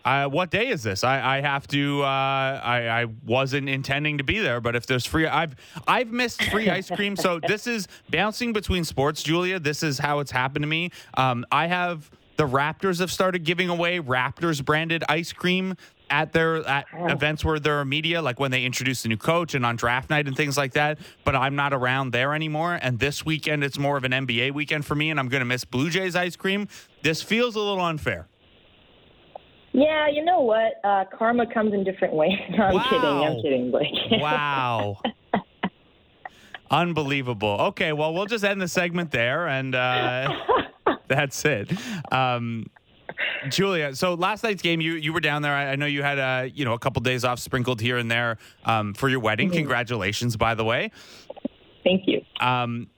Uh, 0.06 0.28
what 0.28 0.50
day 0.50 0.68
is 0.68 0.84
this? 0.84 1.02
I, 1.02 1.38
I 1.38 1.40
have 1.40 1.66
to. 1.68 2.02
Uh, 2.02 2.06
I, 2.06 3.02
I 3.02 3.06
wasn't 3.24 3.68
intending 3.68 4.18
to 4.18 4.24
be 4.24 4.38
there, 4.38 4.60
but 4.60 4.76
if 4.76 4.86
there's 4.86 5.04
free, 5.04 5.26
I've 5.26 5.56
I've 5.88 6.12
missed 6.12 6.44
free 6.44 6.70
ice 6.70 6.88
cream. 6.88 7.16
so 7.16 7.40
this 7.48 7.66
is 7.66 7.88
bouncing 8.08 8.52
between 8.52 8.84
sports, 8.84 9.20
Julia. 9.24 9.58
This 9.58 9.82
is 9.82 9.98
how 9.98 10.20
it's 10.20 10.30
happened 10.30 10.62
to 10.62 10.68
me. 10.68 10.92
Um, 11.14 11.44
I 11.50 11.66
have 11.66 12.08
the 12.36 12.46
Raptors 12.46 13.00
have 13.00 13.10
started 13.10 13.42
giving 13.42 13.68
away 13.68 13.98
Raptors 13.98 14.64
branded 14.64 15.02
ice 15.08 15.32
cream 15.32 15.74
at 16.08 16.32
their 16.32 16.64
at 16.68 16.86
oh. 16.96 17.08
events 17.08 17.44
where 17.44 17.58
there 17.58 17.80
are 17.80 17.84
media, 17.84 18.22
like 18.22 18.38
when 18.38 18.52
they 18.52 18.64
introduce 18.64 19.04
a 19.04 19.08
new 19.08 19.16
coach 19.16 19.54
and 19.54 19.66
on 19.66 19.74
draft 19.74 20.08
night 20.08 20.28
and 20.28 20.36
things 20.36 20.56
like 20.56 20.74
that. 20.74 20.98
But 21.24 21.34
I'm 21.34 21.56
not 21.56 21.72
around 21.72 22.12
there 22.12 22.32
anymore. 22.32 22.78
And 22.80 23.00
this 23.00 23.26
weekend, 23.26 23.64
it's 23.64 23.76
more 23.76 23.96
of 23.96 24.04
an 24.04 24.12
NBA 24.12 24.54
weekend 24.54 24.86
for 24.86 24.94
me, 24.94 25.10
and 25.10 25.18
I'm 25.18 25.28
going 25.28 25.40
to 25.40 25.46
miss 25.46 25.64
Blue 25.64 25.90
Jays 25.90 26.14
ice 26.14 26.36
cream. 26.36 26.68
This 27.02 27.22
feels 27.22 27.56
a 27.56 27.60
little 27.60 27.84
unfair. 27.84 28.28
Yeah, 29.76 30.08
you 30.08 30.24
know 30.24 30.40
what? 30.40 30.80
Uh, 30.82 31.04
karma 31.16 31.52
comes 31.52 31.74
in 31.74 31.84
different 31.84 32.14
ways. 32.14 32.32
No, 32.56 32.64
I'm 32.64 32.74
wow. 32.74 32.82
kidding. 32.88 33.04
I'm 33.04 33.42
kidding, 33.42 33.70
Blake. 33.70 33.92
wow. 34.22 34.98
Unbelievable. 36.70 37.58
Okay, 37.60 37.92
well, 37.92 38.14
we'll 38.14 38.24
just 38.24 38.42
end 38.42 38.60
the 38.62 38.68
segment 38.68 39.10
there, 39.10 39.46
and 39.46 39.74
uh, 39.74 40.34
that's 41.08 41.44
it. 41.44 41.70
Um, 42.10 42.70
Julia, 43.50 43.94
so 43.94 44.14
last 44.14 44.42
night's 44.42 44.62
game, 44.62 44.80
you 44.80 44.94
you 44.94 45.12
were 45.12 45.20
down 45.20 45.42
there. 45.42 45.52
I, 45.52 45.72
I 45.72 45.76
know 45.76 45.86
you 45.86 46.02
had 46.02 46.18
a 46.18 46.50
you 46.52 46.64
know 46.64 46.72
a 46.72 46.78
couple 46.78 47.02
days 47.02 47.24
off 47.24 47.38
sprinkled 47.38 47.80
here 47.82 47.98
and 47.98 48.10
there 48.10 48.38
um, 48.64 48.94
for 48.94 49.10
your 49.10 49.20
wedding. 49.20 49.48
Mm-hmm. 49.48 49.58
Congratulations, 49.58 50.38
by 50.38 50.54
the 50.54 50.64
way. 50.64 50.90
Thank 51.84 52.04
you. 52.06 52.22
Um, 52.40 52.88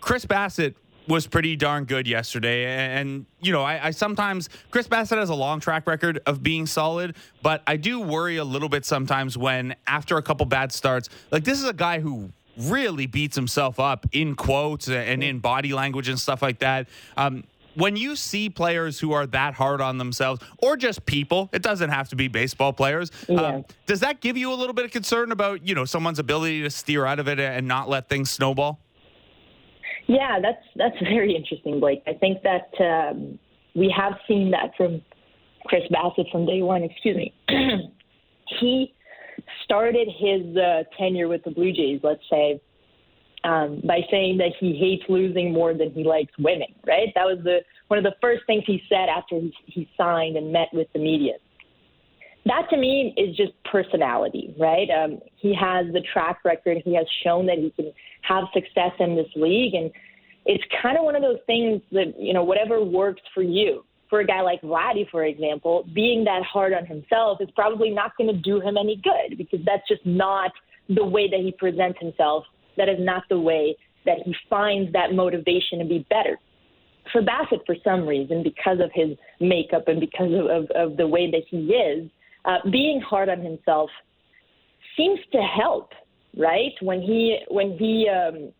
Chris 0.00 0.26
Bassitt 0.26 0.74
was 1.10 1.26
pretty 1.26 1.56
darn 1.56 1.84
good 1.84 2.06
yesterday, 2.06 2.64
and, 2.64 3.26
you 3.42 3.52
know 3.52 3.62
I, 3.62 3.88
I, 3.88 3.90
sometimes 3.90 4.48
Chris 4.70 4.86
Bassitt 4.86 5.18
has 5.18 5.28
a 5.28 5.34
long 5.34 5.60
track 5.60 5.86
record 5.86 6.20
of 6.24 6.42
being 6.42 6.66
solid, 6.66 7.16
but 7.42 7.62
I 7.66 7.76
do 7.76 8.00
worry 8.00 8.36
a 8.36 8.44
little 8.44 8.68
bit 8.68 8.84
sometimes 8.84 9.36
when 9.36 9.74
after 9.86 10.16
a 10.16 10.22
couple 10.22 10.46
bad 10.46 10.72
starts, 10.72 11.08
like 11.30 11.44
this 11.44 11.58
is 11.58 11.64
a 11.64 11.72
guy 11.72 12.00
who 12.00 12.30
really 12.56 13.06
beats 13.06 13.34
himself 13.34 13.80
up 13.80 14.06
in 14.12 14.34
quotes 14.34 14.88
and 14.88 15.22
in 15.22 15.38
body 15.38 15.72
language 15.72 16.08
and 16.08 16.18
stuff 16.18 16.42
like 16.42 16.60
that. 16.60 16.88
Um, 17.16 17.44
when 17.74 17.96
you 17.96 18.16
see 18.16 18.50
players 18.50 19.00
who 19.00 19.12
are 19.12 19.26
that 19.28 19.54
hard 19.54 19.80
on 19.80 19.98
themselves, 19.98 20.42
or 20.58 20.76
just 20.76 21.06
people, 21.06 21.48
it 21.52 21.62
doesn't 21.62 21.90
have 21.90 22.08
to 22.10 22.16
be 22.16 22.28
baseball 22.28 22.72
players. 22.72 23.10
Yeah. 23.28 23.40
Um, 23.40 23.64
does 23.86 24.00
that 24.00 24.20
give 24.20 24.36
you 24.36 24.52
a 24.52 24.54
little 24.54 24.74
bit 24.74 24.84
of 24.84 24.90
concern 24.90 25.32
about 25.32 25.66
you 25.66 25.74
know 25.74 25.84
someone's 25.84 26.18
ability 26.18 26.62
to 26.62 26.70
steer 26.70 27.06
out 27.06 27.18
of 27.18 27.28
it 27.28 27.38
and 27.38 27.66
not 27.66 27.88
let 27.88 28.08
things 28.08 28.30
snowball? 28.30 28.80
Yeah, 30.10 30.40
that's 30.42 30.64
that's 30.74 30.98
very 31.02 31.36
interesting, 31.36 31.78
Blake. 31.78 32.02
I 32.06 32.14
think 32.14 32.42
that 32.42 32.68
um, 32.80 33.38
we 33.76 33.94
have 33.96 34.14
seen 34.26 34.50
that 34.50 34.72
from 34.76 35.02
Chris 35.66 35.82
Bassitt 35.90 36.30
from 36.32 36.46
day 36.46 36.62
one. 36.62 36.82
Excuse 36.82 37.16
me. 37.16 37.34
he 38.60 38.92
started 39.64 40.08
his 40.18 40.56
uh, 40.56 40.82
tenure 40.98 41.28
with 41.28 41.44
the 41.44 41.52
Blue 41.52 41.72
Jays, 41.72 42.00
let's 42.02 42.22
say, 42.28 42.60
um, 43.44 43.80
by 43.84 44.00
saying 44.10 44.38
that 44.38 44.50
he 44.58 44.76
hates 44.76 45.04
losing 45.08 45.52
more 45.52 45.74
than 45.74 45.92
he 45.92 46.02
likes 46.02 46.32
winning. 46.40 46.74
Right? 46.84 47.08
That 47.14 47.26
was 47.26 47.38
the 47.44 47.60
one 47.86 47.98
of 47.98 48.04
the 48.04 48.16
first 48.20 48.42
things 48.48 48.64
he 48.66 48.82
said 48.88 49.08
after 49.08 49.36
he, 49.36 49.54
he 49.66 49.90
signed 49.96 50.36
and 50.36 50.52
met 50.52 50.68
with 50.72 50.88
the 50.92 50.98
media. 50.98 51.34
That 52.46 52.68
to 52.70 52.76
me 52.76 53.14
is 53.16 53.36
just 53.36 53.52
personality, 53.70 54.54
right? 54.58 54.88
Um, 54.90 55.20
he 55.36 55.54
has 55.54 55.86
the 55.92 56.02
track 56.12 56.38
record. 56.44 56.78
He 56.84 56.94
has 56.94 57.06
shown 57.22 57.46
that 57.46 57.58
he 57.58 57.70
can 57.70 57.92
have 58.22 58.44
success 58.54 58.92
in 58.98 59.14
this 59.14 59.28
league, 59.36 59.74
and 59.74 59.90
it's 60.46 60.64
kind 60.80 60.96
of 60.96 61.04
one 61.04 61.16
of 61.16 61.22
those 61.22 61.40
things 61.46 61.82
that 61.92 62.14
you 62.18 62.32
know 62.32 62.44
whatever 62.44 62.82
works 62.82 63.20
for 63.34 63.42
you 63.42 63.84
for 64.10 64.20
a 64.20 64.26
guy 64.26 64.40
like 64.42 64.60
Vladdy, 64.62 65.08
for 65.08 65.24
example, 65.24 65.86
being 65.94 66.24
that 66.24 66.42
hard 66.42 66.74
on 66.74 66.84
himself 66.84 67.40
is 67.40 67.48
probably 67.54 67.90
not 67.90 68.16
going 68.18 68.28
to 68.28 68.38
do 68.40 68.60
him 68.60 68.76
any 68.76 68.96
good 68.96 69.38
because 69.38 69.60
that's 69.64 69.86
just 69.88 70.04
not 70.04 70.50
the 70.88 71.04
way 71.04 71.30
that 71.30 71.38
he 71.38 71.52
presents 71.52 71.98
himself. 72.00 72.44
That 72.76 72.88
is 72.88 72.98
not 72.98 73.22
the 73.30 73.38
way 73.38 73.76
that 74.04 74.18
he 74.24 74.34
finds 74.48 74.92
that 74.92 75.14
motivation 75.14 75.78
to 75.78 75.84
be 75.84 76.04
better. 76.10 76.38
For 77.12 77.22
Bassitt, 77.22 77.64
for 77.66 77.76
some 77.84 78.06
reason, 78.06 78.42
because 78.42 78.80
of 78.80 78.90
his 78.92 79.16
makeup 79.40 79.84
and 79.86 80.00
because 80.00 80.32
of, 80.32 80.46
of, 80.46 80.70
of 80.70 80.96
the 80.96 81.06
way 81.06 81.30
that 81.30 81.42
he 81.48 81.72
is, 81.72 82.10
uh, 82.44 82.58
being 82.70 83.00
hard 83.00 83.28
on 83.28 83.40
himself 83.40 83.90
seems 84.96 85.20
to 85.32 85.38
help, 85.38 85.92
right? 86.36 86.72
When 86.80 87.00
he 87.00 87.38
when 87.48 87.76
he 87.78 88.08
um, 88.08 88.52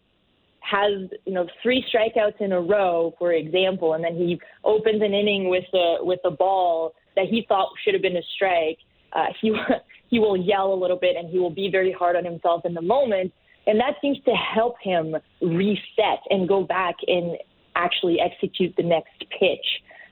has 0.60 1.10
you 1.24 1.32
know 1.32 1.46
three 1.62 1.84
strikeouts 1.92 2.40
in 2.40 2.52
a 2.52 2.60
row, 2.60 3.14
for 3.18 3.32
example, 3.32 3.94
and 3.94 4.04
then 4.04 4.16
he 4.16 4.40
opens 4.64 5.02
an 5.02 5.14
inning 5.14 5.48
with 5.48 5.64
a 5.74 5.96
with 6.00 6.20
a 6.24 6.30
ball 6.30 6.94
that 7.16 7.26
he 7.26 7.44
thought 7.48 7.68
should 7.84 7.94
have 7.94 8.02
been 8.02 8.16
a 8.16 8.22
strike, 8.34 8.78
uh, 9.12 9.26
he 9.40 9.52
he 10.08 10.18
will 10.18 10.36
yell 10.36 10.72
a 10.72 10.78
little 10.78 10.98
bit 10.98 11.16
and 11.16 11.28
he 11.28 11.38
will 11.38 11.50
be 11.50 11.68
very 11.70 11.92
hard 11.92 12.16
on 12.16 12.24
himself 12.24 12.64
in 12.64 12.74
the 12.74 12.82
moment, 12.82 13.32
and 13.66 13.78
that 13.80 13.94
seems 14.00 14.18
to 14.24 14.32
help 14.32 14.76
him 14.82 15.16
reset 15.40 16.20
and 16.30 16.48
go 16.48 16.62
back 16.62 16.96
and 17.06 17.36
actually 17.76 18.18
execute 18.20 18.74
the 18.76 18.82
next 18.82 19.24
pitch. 19.38 19.66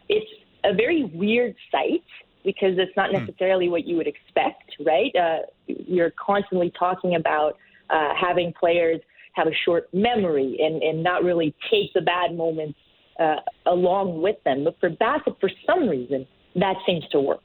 It's 0.09 0.31
a 0.65 0.73
very 0.75 1.05
weird 1.05 1.55
sight 1.71 2.05
because 2.45 2.79
it's 2.79 2.97
not 2.97 3.11
hmm. 3.11 3.19
necessarily 3.19 3.69
what 3.69 3.87
you 3.87 3.97
would 3.97 4.07
expect, 4.07 4.77
right? 4.85 5.15
Uh, 5.15 5.39
you're 5.67 6.13
constantly 6.13 6.73
talking 6.79 7.15
about 7.15 7.57
uh, 7.91 8.15
having 8.15 8.53
players 8.59 9.01
have 9.35 9.47
a 9.47 9.55
short 9.65 9.89
memory 9.93 10.59
and, 10.61 10.83
and 10.83 11.03
not 11.03 11.23
really 11.23 11.55
take 11.71 11.93
the 11.95 12.01
bad 12.01 12.37
moments 12.37 12.79
uh, 13.21 13.37
along 13.67 14.21
with 14.21 14.37
them. 14.45 14.65
But 14.65 14.79
for 14.81 14.91
Bassitt, 14.91 15.39
for 15.41 15.51
some 15.67 15.89
reason, 15.89 16.27
that 16.57 16.77
seems 16.87 17.07
to 17.13 17.21
work. 17.21 17.43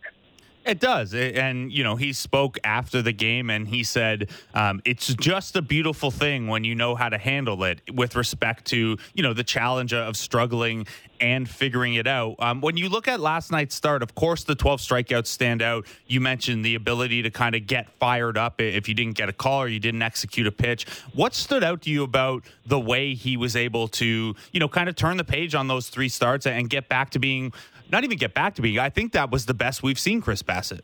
It 0.65 0.79
does. 0.79 1.13
And, 1.13 1.72
you 1.72 1.84
know, 1.84 1.98
he 1.98 2.13
spoke 2.13 2.58
after 2.63 3.01
the 3.01 3.12
game 3.12 3.50
and 3.50 3.67
he 3.67 3.84
said, 3.84 4.29
um, 4.53 4.82
it's 4.86 5.13
just 5.15 5.58
a 5.58 5.62
beautiful 5.62 6.10
thing 6.10 6.48
when 6.48 6.63
you 6.63 6.74
know 6.74 6.96
how 6.96 7.10
to 7.10 7.17
handle 7.17 7.63
it 7.65 7.82
with 7.93 8.15
respect 8.15 8.65
to, 8.67 8.98
you 9.13 9.24
know, 9.24 9.34
the 9.34 9.43
challenge 9.43 9.93
of 9.93 10.15
struggling 10.15 10.88
and 11.20 11.50
figuring 11.50 11.96
it 11.96 12.08
out. 12.08 12.36
Um, 12.39 12.62
when 12.62 12.77
you 12.77 12.89
look 12.89 13.08
at 13.08 13.20
last 13.20 13.51
night's 13.51 13.75
start, 13.75 14.03
of 14.03 14.15
course, 14.15 14.43
the 14.43 14.55
12 14.55 14.82
strikeouts 14.82 15.27
stand 15.27 15.62
out. 15.62 15.86
You 16.08 16.20
mentioned 16.22 16.65
the 16.65 16.75
ability 16.75 17.22
to 17.24 17.29
kind 17.29 17.55
of 17.55 17.67
get 17.67 17.89
fired 18.00 18.38
up 18.38 18.60
if 18.60 18.88
you 18.88 18.93
didn't 18.93 19.15
get 19.15 19.29
a 19.29 19.34
call 19.34 19.63
or 19.63 19.67
you 19.67 19.79
didn't 19.79 20.01
execute 20.01 20.48
a 20.48 20.51
pitch. 20.51 20.86
What 21.13 21.34
stood 21.34 21.63
out 21.63 21.82
to 21.84 21.89
you 21.89 22.03
about 22.03 22.43
the 22.65 22.79
way 22.79 23.13
he 23.13 23.38
was 23.38 23.55
able 23.55 23.88
to, 23.89 24.36
you 24.51 24.60
know, 24.60 24.67
kind 24.67 24.89
of 24.89 24.96
turn 24.96 25.17
the 25.17 25.24
page 25.24 25.55
on 25.55 25.67
those 25.67 25.89
three 25.89 26.10
starts 26.10 26.46
and 26.46 26.70
get 26.70 26.89
back 26.89 27.12
to 27.12 27.20
being 27.20 27.53
not 27.94 28.04
even 28.04 28.18
get 28.18 28.34
back 28.34 28.56
to 28.56 28.62
me. 28.62 28.78
I 28.80 28.90
think 28.90 29.14
that 29.14 29.32
was 29.32 29.46
the 29.46 29.54
best 29.54 29.84
we've 29.84 30.00
seen 30.00 30.20
Chris 30.20 30.44
Bassitt. 30.44 30.82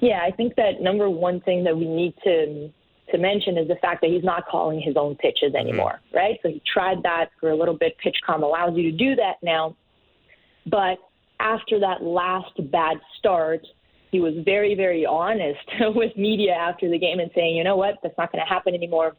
Yeah, 0.00 0.20
I 0.22 0.30
think 0.30 0.54
that 0.56 0.80
number 0.80 1.10
one 1.10 1.40
thing 1.40 1.64
that 1.64 1.76
we 1.76 1.86
need 1.86 2.14
to 2.24 2.70
to 3.12 3.18
mention 3.18 3.56
is 3.56 3.68
the 3.68 3.76
fact 3.76 4.00
that 4.00 4.10
he's 4.10 4.24
not 4.24 4.48
calling 4.48 4.80
his 4.80 4.96
own 4.96 5.14
pitches 5.16 5.52
mm-hmm. 5.52 5.68
anymore, 5.68 6.00
mm-hmm. 6.08 6.16
right? 6.16 6.38
So 6.42 6.48
he 6.48 6.62
tried 6.72 7.02
that 7.04 7.26
for 7.38 7.50
a 7.50 7.56
little 7.56 7.76
bit. 7.76 7.96
PitchCom 8.04 8.42
allows 8.42 8.76
you 8.76 8.90
to 8.90 8.96
do 8.96 9.14
that 9.16 9.34
now, 9.42 9.76
but 10.66 10.98
after 11.38 11.78
that 11.80 12.02
last 12.02 12.52
bad 12.72 12.96
start, 13.18 13.64
he 14.10 14.20
was 14.20 14.34
very, 14.44 14.74
very 14.74 15.04
honest 15.04 15.60
with 15.94 16.16
media 16.16 16.52
after 16.52 16.90
the 16.90 16.98
game 16.98 17.20
and 17.20 17.30
saying, 17.34 17.56
you 17.56 17.64
know 17.64 17.76
what, 17.76 17.96
that's 18.02 18.16
not 18.18 18.32
going 18.32 18.44
to 18.44 18.48
happen 18.48 18.74
anymore. 18.74 19.14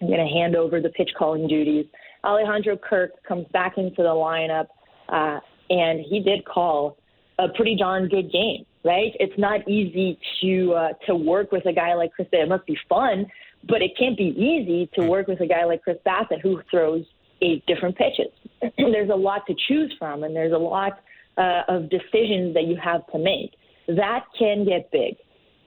I'm 0.00 0.08
going 0.08 0.26
to 0.26 0.32
hand 0.32 0.56
over 0.56 0.80
the 0.80 0.90
pitch 0.90 1.10
calling 1.16 1.46
duties. 1.46 1.86
Alejandro 2.24 2.76
Kirk 2.76 3.12
comes 3.26 3.46
back 3.52 3.78
into 3.78 4.02
the 4.02 4.08
lineup. 4.08 4.66
Uh, 5.08 5.40
and 5.70 6.00
he 6.00 6.20
did 6.20 6.44
call 6.44 6.96
a 7.38 7.48
pretty 7.48 7.76
darn 7.76 8.08
good 8.08 8.30
game. 8.30 8.64
Right? 8.84 9.12
It's 9.18 9.38
not 9.38 9.66
easy 9.66 10.18
to 10.42 10.74
uh, 10.74 10.88
to 11.06 11.14
work 11.14 11.52
with 11.52 11.64
a 11.64 11.72
guy 11.72 11.94
like 11.94 12.12
Chris. 12.12 12.28
It 12.32 12.48
must 12.48 12.66
be 12.66 12.76
fun, 12.86 13.26
but 13.66 13.80
it 13.80 13.92
can't 13.98 14.16
be 14.16 14.34
easy 14.36 14.90
to 14.98 15.06
work 15.06 15.26
with 15.26 15.40
a 15.40 15.46
guy 15.46 15.64
like 15.64 15.82
Chris 15.82 15.96
Bassitt 16.06 16.42
who 16.42 16.60
throws 16.70 17.04
eight 17.40 17.64
different 17.66 17.96
pitches. 17.96 18.30
there's 18.78 19.08
a 19.08 19.16
lot 19.16 19.46
to 19.46 19.54
choose 19.68 19.94
from, 19.98 20.22
and 20.22 20.36
there's 20.36 20.52
a 20.52 20.58
lot 20.58 21.00
uh, 21.38 21.62
of 21.68 21.88
decisions 21.88 22.52
that 22.54 22.64
you 22.66 22.76
have 22.76 23.06
to 23.08 23.18
make. 23.18 23.52
That 23.88 24.24
can 24.38 24.66
get 24.66 24.90
big, 24.90 25.16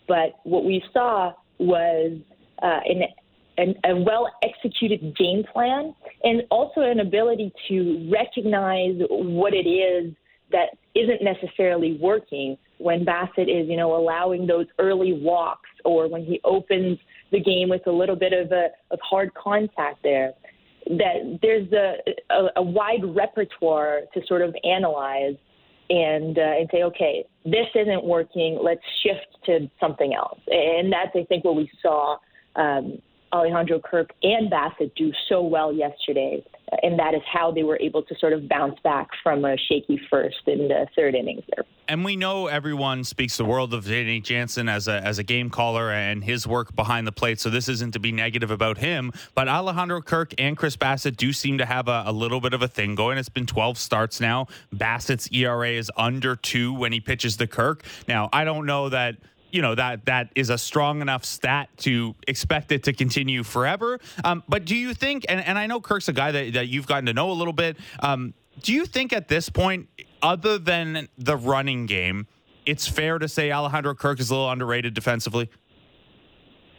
but 0.07 0.39
what 0.43 0.63
we 0.63 0.83
saw 0.93 1.33
was 1.59 2.19
uh, 2.61 2.79
an 2.85 3.03
an, 3.57 3.75
a 3.85 3.95
well 3.95 4.29
executed 4.43 5.15
game 5.17 5.43
plan 5.51 5.93
and 6.23 6.43
also 6.49 6.81
an 6.81 6.99
ability 6.99 7.51
to 7.67 8.09
recognize 8.11 8.95
what 9.09 9.53
it 9.53 9.67
is 9.67 10.13
that 10.51 10.69
isn't 10.95 11.21
necessarily 11.21 11.97
working 12.01 12.57
when 12.77 13.05
Bassitt 13.05 13.49
is, 13.49 13.67
you 13.67 13.75
know, 13.75 13.95
allowing 13.95 14.47
those 14.47 14.67
early 14.79 15.13
walks 15.13 15.69
or 15.83 16.07
when 16.07 16.23
he 16.23 16.39
opens 16.43 16.97
the 17.31 17.39
game 17.39 17.69
with 17.69 17.85
a 17.87 17.91
little 17.91 18.15
bit 18.15 18.33
of 18.33 18.51
a 18.51 18.69
of 18.91 18.99
hard 19.01 19.33
contact 19.33 20.03
there. 20.03 20.33
That 20.87 21.39
there's 21.41 21.71
a, 21.73 21.95
a, 22.33 22.47
a 22.57 22.61
wide 22.61 23.03
repertoire 23.03 24.01
to 24.13 24.21
sort 24.25 24.41
of 24.41 24.55
analyze 24.63 25.35
and 25.89 26.37
uh, 26.37 26.41
and 26.41 26.69
say, 26.71 26.83
okay, 26.83 27.25
this 27.43 27.67
isn't 27.75 28.03
working. 28.03 28.59
Let's 28.61 28.81
shift 29.03 29.45
to 29.47 29.69
something 29.79 30.13
else. 30.13 30.39
And 30.47 30.91
that's 30.91 31.11
I 31.15 31.25
think 31.25 31.43
what 31.43 31.55
we 31.55 31.69
saw 31.81 32.17
um, 32.55 33.01
Alejandro 33.33 33.79
Kirk 33.79 34.11
and 34.23 34.49
Bassitt 34.49 34.95
do 34.95 35.11
so 35.27 35.41
well 35.41 35.73
yesterday, 35.73 36.43
and 36.83 36.97
that 36.99 37.13
is 37.13 37.21
how 37.31 37.51
they 37.51 37.63
were 37.63 37.77
able 37.79 38.03
to 38.03 38.15
sort 38.19 38.33
of 38.33 38.47
bounce 38.47 38.79
back 38.83 39.09
from 39.21 39.43
a 39.45 39.57
shaky 39.57 39.99
first 40.09 40.47
and 40.47 40.71
third 40.95 41.15
innings 41.15 41.43
there. 41.55 41.65
And 41.89 42.03
we 42.03 42.17
know 42.17 42.47
everyone 42.47 43.05
speaks 43.05 43.37
the 43.37 43.45
world 43.45 43.73
of 43.73 43.85
Danny 43.85 44.19
Jansen 44.19 44.67
as 44.67 44.87
a 44.89 45.01
as 45.01 45.19
a 45.19 45.23
game 45.23 45.49
caller 45.49 45.89
and 45.89 46.23
his 46.23 46.45
work 46.45 46.75
behind 46.75 47.07
the 47.07 47.13
plate. 47.13 47.39
So 47.39 47.49
this 47.49 47.69
isn't 47.69 47.91
to 47.93 47.99
be 47.99 48.11
negative 48.11 48.51
about 48.51 48.77
him, 48.77 49.13
but 49.35 49.47
Alejandro 49.47 50.01
Kirk 50.01 50.33
and 50.37 50.57
Chris 50.57 50.75
Bassitt 50.75 51.15
do 51.15 51.31
seem 51.31 51.57
to 51.59 51.65
have 51.65 51.87
a, 51.87 52.03
a 52.07 52.11
little 52.11 52.41
bit 52.41 52.53
of 52.53 52.61
a 52.61 52.67
thing 52.67 52.95
going. 52.95 53.17
It's 53.17 53.29
been 53.29 53.45
12 53.45 53.77
starts 53.77 54.19
now. 54.19 54.47
Bassitt's 54.73 55.29
ERA 55.31 55.71
is 55.71 55.89
under 55.95 56.35
two 56.35 56.73
when 56.73 56.91
he 56.91 56.99
pitches 56.99 57.37
the 57.37 57.47
Kirk. 57.47 57.83
Now 58.07 58.29
I 58.33 58.43
don't 58.43 58.65
know 58.65 58.89
that 58.89 59.15
you 59.51 59.61
know 59.61 59.75
that 59.75 60.05
that 60.05 60.29
is 60.35 60.49
a 60.49 60.57
strong 60.57 61.01
enough 61.01 61.25
stat 61.25 61.69
to 61.77 62.15
expect 62.27 62.71
it 62.71 62.83
to 62.83 62.93
continue 62.93 63.43
forever. 63.43 63.99
Um, 64.23 64.43
but 64.47 64.65
do 64.65 64.75
you 64.75 64.93
think? 64.93 65.25
And, 65.29 65.39
and 65.39 65.57
I 65.57 65.67
know 65.67 65.79
Kirk's 65.79 66.07
a 66.07 66.13
guy 66.13 66.31
that, 66.31 66.53
that 66.53 66.67
you've 66.67 66.87
gotten 66.87 67.05
to 67.05 67.13
know 67.13 67.31
a 67.31 67.33
little 67.33 67.53
bit. 67.53 67.77
Um, 67.99 68.33
do 68.61 68.73
you 68.73 68.85
think 68.85 69.13
at 69.13 69.27
this 69.27 69.49
point, 69.49 69.87
other 70.21 70.57
than 70.57 71.07
the 71.17 71.37
running 71.37 71.85
game, 71.85 72.27
it's 72.65 72.87
fair 72.87 73.19
to 73.19 73.27
say 73.27 73.51
Alejandro 73.51 73.95
Kirk 73.95 74.19
is 74.19 74.29
a 74.29 74.33
little 74.33 74.51
underrated 74.51 74.93
defensively? 74.93 75.49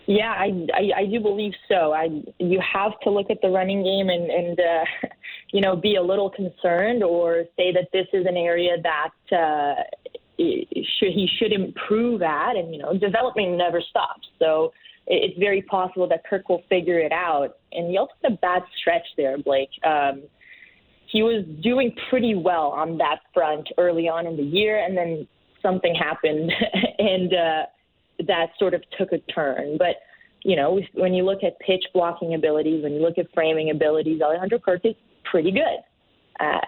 Yeah, 0.07 0.31
I, 0.31 0.67
I, 0.73 0.91
I 1.01 1.05
do 1.05 1.21
believe 1.21 1.53
so. 1.69 1.93
I 1.93 2.09
you 2.39 2.61
have 2.61 2.99
to 3.01 3.11
look 3.11 3.31
at 3.31 3.43
the 3.43 3.51
running 3.51 3.85
game 3.85 4.09
and 4.09 4.31
and 4.31 4.59
uh, 4.59 4.85
you 5.53 5.61
know 5.61 5.77
be 5.77 5.97
a 5.97 6.03
little 6.03 6.31
concerned 6.31 7.03
or 7.03 7.45
say 7.57 7.73
that 7.73 7.89
this 7.93 8.07
is 8.15 8.25
an 8.27 8.37
area 8.37 8.77
that 8.83 9.37
uh, 9.37 9.83
should 10.39 11.13
he 11.13 11.29
should 11.39 11.53
improve 11.53 12.23
at, 12.23 12.57
and 12.57 12.73
you 12.73 12.81
know, 12.81 12.97
development 12.97 13.57
never 13.57 13.81
stops. 13.81 14.27
So 14.39 14.73
it's 15.07 15.39
very 15.39 15.63
possible 15.63 16.07
that 16.09 16.25
Kirk 16.25 16.49
will 16.49 16.63
figure 16.69 16.99
it 16.99 17.13
out. 17.13 17.57
And 17.73 17.91
he 17.91 17.97
also 17.97 18.13
had 18.23 18.33
a 18.33 18.37
bad 18.37 18.63
stretch 18.79 19.07
there, 19.17 19.39
Blake. 19.39 19.71
Um, 19.85 20.23
he 21.11 21.23
was 21.23 21.45
doing 21.63 21.95
pretty 22.11 22.35
well 22.35 22.67
on 22.67 22.99
that 22.99 23.21
front 23.33 23.69
early 23.79 24.09
on 24.09 24.27
in 24.27 24.37
the 24.37 24.43
year, 24.43 24.85
and 24.85 24.97
then 24.97 25.27
something 25.63 25.95
happened, 25.95 26.53
and 26.99 27.33
uh, 27.33 27.63
that 28.27 28.49
sort 28.59 28.75
of 28.75 28.83
took 28.99 29.13
a 29.13 29.19
turn. 29.33 29.77
But 29.79 29.97
you 30.45 30.55
know, 30.55 30.81
when 30.95 31.15
you 31.15 31.25
look 31.25 31.43
at 31.43 31.59
pitch 31.61 31.85
blocking 31.93 32.35
abilities, 32.35 32.83
when 32.85 32.93
you 32.93 33.01
look 33.01 33.19
at 33.19 33.27
framing 33.35 33.71
abilities, 33.71 34.21
Alejandro 34.21 34.59
Kirk 34.59 34.83
is 34.85 34.95
pretty 35.25 35.51
good. 35.51 35.81
Uh, 36.39 36.61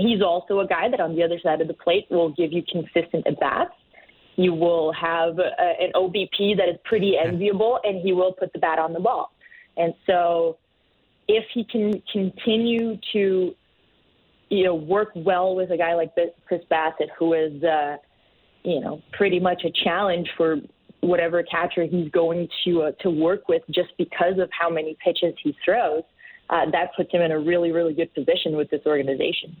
he's 0.00 0.22
also 0.22 0.60
a 0.60 0.66
guy 0.66 0.88
that 0.88 1.00
on 1.00 1.14
the 1.14 1.22
other 1.22 1.38
side 1.42 1.60
of 1.60 1.68
the 1.68 1.74
plate 1.74 2.06
will 2.10 2.30
give 2.30 2.52
you 2.52 2.62
consistent 2.70 3.26
at 3.26 3.38
bats. 3.40 3.72
You 4.36 4.54
will 4.54 4.92
have 4.92 5.38
a, 5.38 5.82
an 5.82 5.92
OBP 5.94 6.56
that 6.56 6.68
is 6.68 6.76
pretty 6.84 7.16
enviable, 7.22 7.78
and 7.84 8.00
he 8.00 8.12
will 8.12 8.32
put 8.32 8.52
the 8.52 8.58
bat 8.58 8.78
on 8.78 8.92
the 8.92 9.00
ball. 9.00 9.32
And 9.76 9.94
so, 10.06 10.58
if 11.28 11.44
he 11.52 11.64
can 11.64 12.02
continue 12.12 12.98
to, 13.12 13.54
you 14.48 14.64
know, 14.64 14.74
work 14.74 15.10
well 15.14 15.54
with 15.54 15.70
a 15.70 15.76
guy 15.76 15.94
like 15.94 16.12
Chris 16.46 16.62
Bassitt, 16.70 17.08
who 17.18 17.34
is, 17.34 17.62
uh, 17.62 17.96
you 18.64 18.80
know, 18.80 19.02
pretty 19.12 19.38
much 19.38 19.62
a 19.64 19.70
challenge 19.84 20.28
for 20.36 20.56
whatever 21.00 21.42
catcher 21.42 21.84
he's 21.84 22.10
going 22.10 22.48
to 22.64 22.82
uh, 22.82 22.92
to 23.00 23.10
work 23.10 23.48
with, 23.48 23.62
just 23.70 23.90
because 23.96 24.38
of 24.38 24.48
how 24.58 24.68
many 24.68 24.96
pitches 25.04 25.34
he 25.42 25.56
throws, 25.64 26.02
uh, 26.50 26.70
that 26.72 26.90
puts 26.96 27.12
him 27.12 27.20
in 27.22 27.30
a 27.30 27.38
really, 27.38 27.72
really 27.72 27.94
good 27.94 28.12
position 28.14 28.56
with 28.56 28.70
this 28.70 28.82
organization 28.86 29.56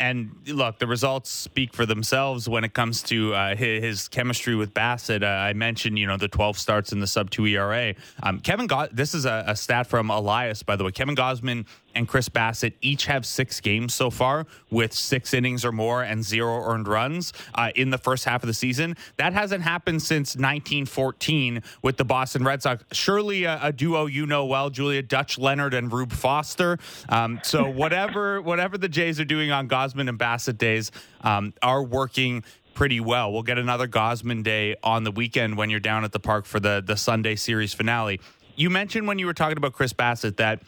and 0.00 0.34
look, 0.46 0.78
the 0.78 0.86
results 0.86 1.30
speak 1.30 1.74
for 1.74 1.84
themselves 1.84 2.48
when 2.48 2.64
it 2.64 2.72
comes 2.72 3.02
to 3.04 3.34
uh, 3.34 3.54
his, 3.54 3.84
his, 3.84 4.08
chemistry 4.08 4.56
with 4.56 4.72
Bassitt. 4.72 5.22
Uh, 5.22 5.26
I 5.26 5.52
mentioned, 5.52 5.98
you 5.98 6.06
know, 6.06 6.16
the 6.16 6.26
12 6.26 6.58
starts 6.58 6.92
in 6.92 7.00
the 7.00 7.06
sub 7.06 7.30
two 7.30 7.46
ERA. 7.46 7.94
Um, 8.22 8.40
Kevin, 8.40 8.66
Go- 8.66 8.88
this 8.90 9.14
is 9.14 9.26
a, 9.26 9.44
a, 9.46 9.54
stat 9.54 9.86
from 9.86 10.08
Elias, 10.08 10.62
by 10.62 10.76
the 10.76 10.84
way. 10.84 10.90
Kevin 10.90 11.14
Gausman 11.14 11.66
and 11.94 12.08
Chris 12.08 12.28
Bassitt 12.28 12.74
each 12.80 13.06
have 13.06 13.26
six 13.26 13.60
games 13.60 13.94
so 13.94 14.10
far 14.10 14.46
with 14.70 14.92
six 14.92 15.34
innings 15.34 15.64
or 15.64 15.72
more 15.72 16.02
and 16.02 16.24
zero 16.24 16.62
earned 16.64 16.88
runs 16.88 17.32
uh, 17.54 17.70
in 17.74 17.90
the 17.90 17.98
first 17.98 18.24
half 18.24 18.42
of 18.42 18.46
the 18.46 18.54
season. 18.54 18.96
That 19.16 19.32
hasn't 19.32 19.62
happened 19.62 20.02
since 20.02 20.36
1914 20.36 21.62
with 21.82 21.96
the 21.96 22.04
Boston 22.04 22.44
Red 22.44 22.62
Sox. 22.62 22.84
Surely 22.92 23.44
a, 23.44 23.58
a 23.62 23.72
duo 23.72 24.06
you 24.06 24.26
know 24.26 24.46
well, 24.46 24.70
Julia 24.70 25.02
Dutch 25.02 25.38
Leonard 25.38 25.74
and 25.74 25.92
Rube 25.92 26.12
Foster. 26.12 26.78
Um, 27.08 27.40
so 27.42 27.68
whatever 27.80 28.40
whatever 28.40 28.78
the 28.78 28.88
Jays 28.88 29.20
are 29.20 29.24
doing 29.24 29.50
on 29.50 29.68
Gausman 29.68 30.08
and 30.08 30.18
Bassitt 30.18 30.58
days 30.58 30.90
um, 31.22 31.52
are 31.62 31.82
working 31.82 32.44
pretty 32.74 33.00
well. 33.00 33.32
We'll 33.32 33.42
get 33.42 33.58
another 33.58 33.88
Gausman 33.88 34.42
day 34.42 34.76
on 34.82 35.04
the 35.04 35.10
weekend 35.10 35.56
when 35.56 35.70
you're 35.70 35.80
down 35.80 36.04
at 36.04 36.12
the 36.12 36.20
park 36.20 36.46
for 36.46 36.60
the 36.60 36.82
the 36.84 36.96
Sunday 36.96 37.36
series 37.36 37.74
finale. 37.74 38.20
You 38.56 38.70
mentioned 38.70 39.06
when 39.06 39.18
you 39.18 39.26
were 39.26 39.34
talking 39.34 39.56
about 39.56 39.72
Chris 39.72 39.92
Bassitt 39.92 40.36
that 40.36 40.62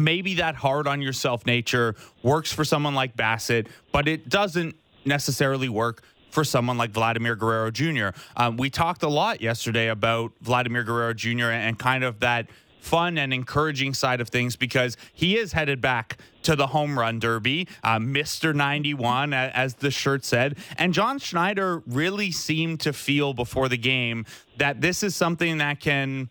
maybe 0.00 0.34
that 0.34 0.56
hard 0.56 0.86
on 0.86 1.02
yourself 1.02 1.46
nature 1.46 1.94
works 2.22 2.52
for 2.52 2.64
someone 2.64 2.94
like 2.94 3.16
Bassitt, 3.16 3.68
but 3.92 4.08
it 4.08 4.28
doesn't 4.28 4.74
necessarily 5.04 5.68
work 5.68 6.02
for 6.30 6.44
someone 6.44 6.78
like 6.78 6.90
Vladimir 6.90 7.34
Guerrero 7.34 7.70
Jr. 7.70 8.08
Um, 8.36 8.56
we 8.56 8.70
talked 8.70 9.02
a 9.02 9.08
lot 9.08 9.40
yesterday 9.40 9.88
about 9.88 10.32
Vladimir 10.40 10.84
Guerrero 10.84 11.12
Jr. 11.12 11.50
and 11.50 11.78
kind 11.78 12.04
of 12.04 12.20
that 12.20 12.48
fun 12.80 13.18
and 13.18 13.32
encouraging 13.32 13.94
side 13.94 14.20
of 14.20 14.28
things 14.28 14.56
because 14.56 14.96
he 15.12 15.36
is 15.36 15.52
headed 15.52 15.80
back 15.80 16.16
to 16.42 16.56
the 16.56 16.68
home 16.68 16.98
run 16.98 17.18
derby, 17.18 17.68
uh, 17.84 17.98
Mr. 17.98 18.54
91, 18.54 19.34
as 19.34 19.74
the 19.74 19.90
shirt 19.90 20.24
said. 20.24 20.56
And 20.78 20.94
John 20.94 21.18
Schneider 21.18 21.82
really 21.86 22.30
seemed 22.30 22.80
to 22.80 22.92
feel 22.92 23.34
before 23.34 23.68
the 23.68 23.76
game 23.76 24.24
that 24.56 24.80
this 24.80 25.02
is 25.02 25.14
something 25.14 25.58
that 25.58 25.80
can 25.80 26.30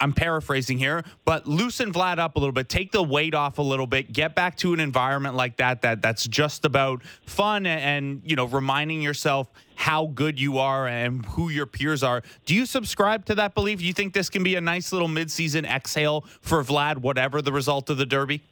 I'm 0.00 0.12
paraphrasing 0.12 0.78
here, 0.78 1.04
but 1.24 1.46
loosen 1.46 1.92
Vlad 1.92 2.18
up 2.18 2.36
a 2.36 2.38
little 2.38 2.52
bit, 2.52 2.68
take 2.68 2.90
the 2.90 3.02
weight 3.02 3.34
off 3.34 3.58
a 3.58 3.62
little 3.62 3.86
bit, 3.86 4.12
get 4.12 4.34
back 4.34 4.56
to 4.58 4.72
an 4.72 4.80
environment 4.80 5.34
like 5.34 5.58
that 5.58 5.82
that 5.82 6.00
that's 6.02 6.26
just 6.26 6.64
about 6.64 7.02
fun 7.26 7.66
and, 7.66 8.22
you 8.24 8.36
know 8.36 8.46
reminding 8.46 9.02
yourself 9.02 9.50
how 9.74 10.06
good 10.06 10.40
you 10.40 10.58
are 10.58 10.86
and 10.86 11.24
who 11.26 11.48
your 11.48 11.66
peers 11.66 12.02
are. 12.02 12.22
Do 12.44 12.54
you 12.54 12.66
subscribe 12.66 13.24
to 13.26 13.34
that 13.36 13.54
belief? 13.54 13.78
Do 13.78 13.84
you 13.84 13.92
think 13.92 14.12
this 14.12 14.28
can 14.28 14.42
be 14.42 14.54
a 14.56 14.60
nice 14.60 14.92
little 14.92 15.08
midseason 15.08 15.64
exhale 15.64 16.24
for 16.40 16.62
Vlad, 16.62 16.98
whatever 16.98 17.40
the 17.40 17.52
result 17.52 17.88
of 17.90 17.96
the 17.96 18.06
Derby? 18.06 18.42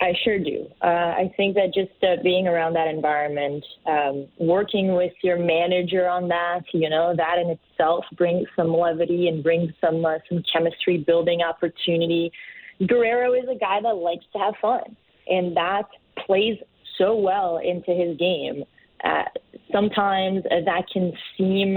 I 0.00 0.14
sure 0.24 0.38
do. 0.38 0.66
Uh, 0.82 0.86
I 0.86 1.32
think 1.36 1.54
that 1.56 1.74
just 1.74 1.92
uh, 2.02 2.22
being 2.22 2.48
around 2.48 2.72
that 2.72 2.88
environment, 2.88 3.64
um, 3.86 4.26
working 4.38 4.94
with 4.94 5.12
your 5.22 5.38
manager 5.38 6.08
on 6.08 6.28
that, 6.28 6.62
you 6.72 6.88
know, 6.88 7.14
that 7.14 7.36
in 7.38 7.50
itself 7.50 8.04
brings 8.16 8.48
some 8.56 8.68
levity 8.68 9.28
and 9.28 9.42
brings 9.42 9.72
some 9.80 10.04
uh, 10.04 10.18
some 10.28 10.42
chemistry 10.50 10.98
building 10.98 11.42
opportunity. 11.42 12.32
Guerrero 12.86 13.34
is 13.34 13.44
a 13.50 13.58
guy 13.58 13.80
that 13.82 13.96
likes 13.96 14.24
to 14.32 14.38
have 14.38 14.54
fun, 14.62 14.96
and 15.28 15.54
that 15.56 15.84
plays 16.26 16.56
so 16.96 17.14
well 17.14 17.58
into 17.58 17.92
his 17.92 18.16
game. 18.16 18.64
Uh, 19.04 19.24
sometimes 19.70 20.42
that 20.44 20.84
can 20.90 21.12
seem 21.36 21.76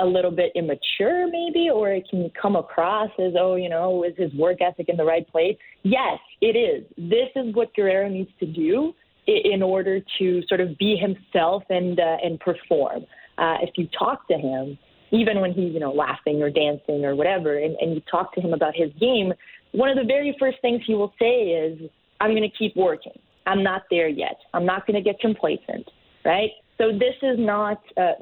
a 0.00 0.06
little 0.06 0.30
bit 0.30 0.52
immature, 0.54 1.26
maybe, 1.30 1.70
or 1.72 1.90
it 1.90 2.06
can 2.08 2.30
come 2.40 2.56
across 2.56 3.10
as, 3.18 3.32
oh, 3.38 3.56
you 3.56 3.68
know, 3.68 4.04
is 4.04 4.14
his 4.16 4.32
work 4.34 4.58
ethic 4.60 4.88
in 4.88 4.96
the 4.96 5.04
right 5.04 5.26
place? 5.28 5.56
Yes, 5.82 6.18
it 6.40 6.56
is. 6.56 6.84
This 6.96 7.28
is 7.36 7.54
what 7.54 7.74
Guerrero 7.74 8.08
needs 8.08 8.30
to 8.40 8.46
do 8.46 8.94
in 9.26 9.62
order 9.62 10.00
to 10.18 10.42
sort 10.48 10.60
of 10.60 10.76
be 10.78 10.96
himself 10.96 11.62
and 11.68 12.00
uh, 12.00 12.16
and 12.22 12.40
perform. 12.40 13.04
Uh, 13.36 13.56
if 13.62 13.70
you 13.76 13.86
talk 13.98 14.26
to 14.28 14.34
him, 14.34 14.78
even 15.10 15.40
when 15.40 15.52
he's 15.52 15.72
you 15.72 15.80
know 15.80 15.92
laughing 15.92 16.42
or 16.42 16.50
dancing 16.50 17.04
or 17.04 17.14
whatever, 17.14 17.58
and, 17.58 17.76
and 17.80 17.94
you 17.94 18.02
talk 18.10 18.34
to 18.34 18.40
him 18.40 18.52
about 18.52 18.74
his 18.74 18.90
game, 18.98 19.32
one 19.72 19.90
of 19.90 19.96
the 19.96 20.04
very 20.04 20.34
first 20.40 20.58
things 20.62 20.80
he 20.86 20.94
will 20.94 21.12
say 21.18 21.50
is, 21.50 21.90
"I'm 22.20 22.30
going 22.30 22.48
to 22.48 22.56
keep 22.56 22.74
working. 22.76 23.18
I'm 23.46 23.62
not 23.62 23.82
there 23.90 24.08
yet. 24.08 24.36
I'm 24.54 24.64
not 24.64 24.86
going 24.86 25.02
to 25.02 25.02
get 25.02 25.20
complacent." 25.20 25.90
Right? 26.24 26.50
So 26.78 26.92
this 26.92 27.14
is 27.22 27.38
not; 27.38 27.82
uh, 27.96 28.12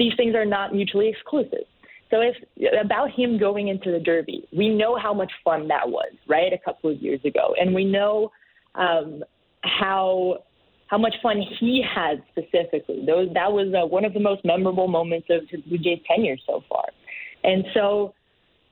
these 0.00 0.12
things 0.16 0.34
are 0.34 0.46
not 0.46 0.74
mutually 0.74 1.08
exclusive. 1.08 1.66
So 2.10 2.20
if 2.22 2.34
about 2.84 3.10
him 3.12 3.38
going 3.38 3.68
into 3.68 3.92
the 3.92 4.00
Derby, 4.00 4.48
we 4.56 4.68
know 4.68 4.98
how 4.98 5.14
much 5.14 5.30
fun 5.44 5.68
that 5.68 5.88
was, 5.88 6.12
right? 6.26 6.52
A 6.52 6.58
couple 6.58 6.90
of 6.90 6.96
years 7.00 7.20
ago, 7.24 7.54
and 7.60 7.72
we 7.72 7.84
know 7.84 8.32
um, 8.74 9.22
how 9.62 10.38
how 10.88 10.98
much 10.98 11.14
fun 11.22 11.40
he 11.60 11.84
had 11.94 12.24
specifically. 12.32 13.04
Those 13.06 13.28
that 13.34 13.52
was 13.52 13.72
uh, 13.72 13.86
one 13.86 14.04
of 14.04 14.12
the 14.12 14.18
most 14.20 14.44
memorable 14.44 14.88
moments 14.88 15.28
of 15.30 15.42
his 15.48 15.60
Blue 15.60 15.78
Jays 15.78 16.00
tenure 16.08 16.36
so 16.46 16.64
far. 16.68 16.86
And 17.44 17.64
so 17.74 18.14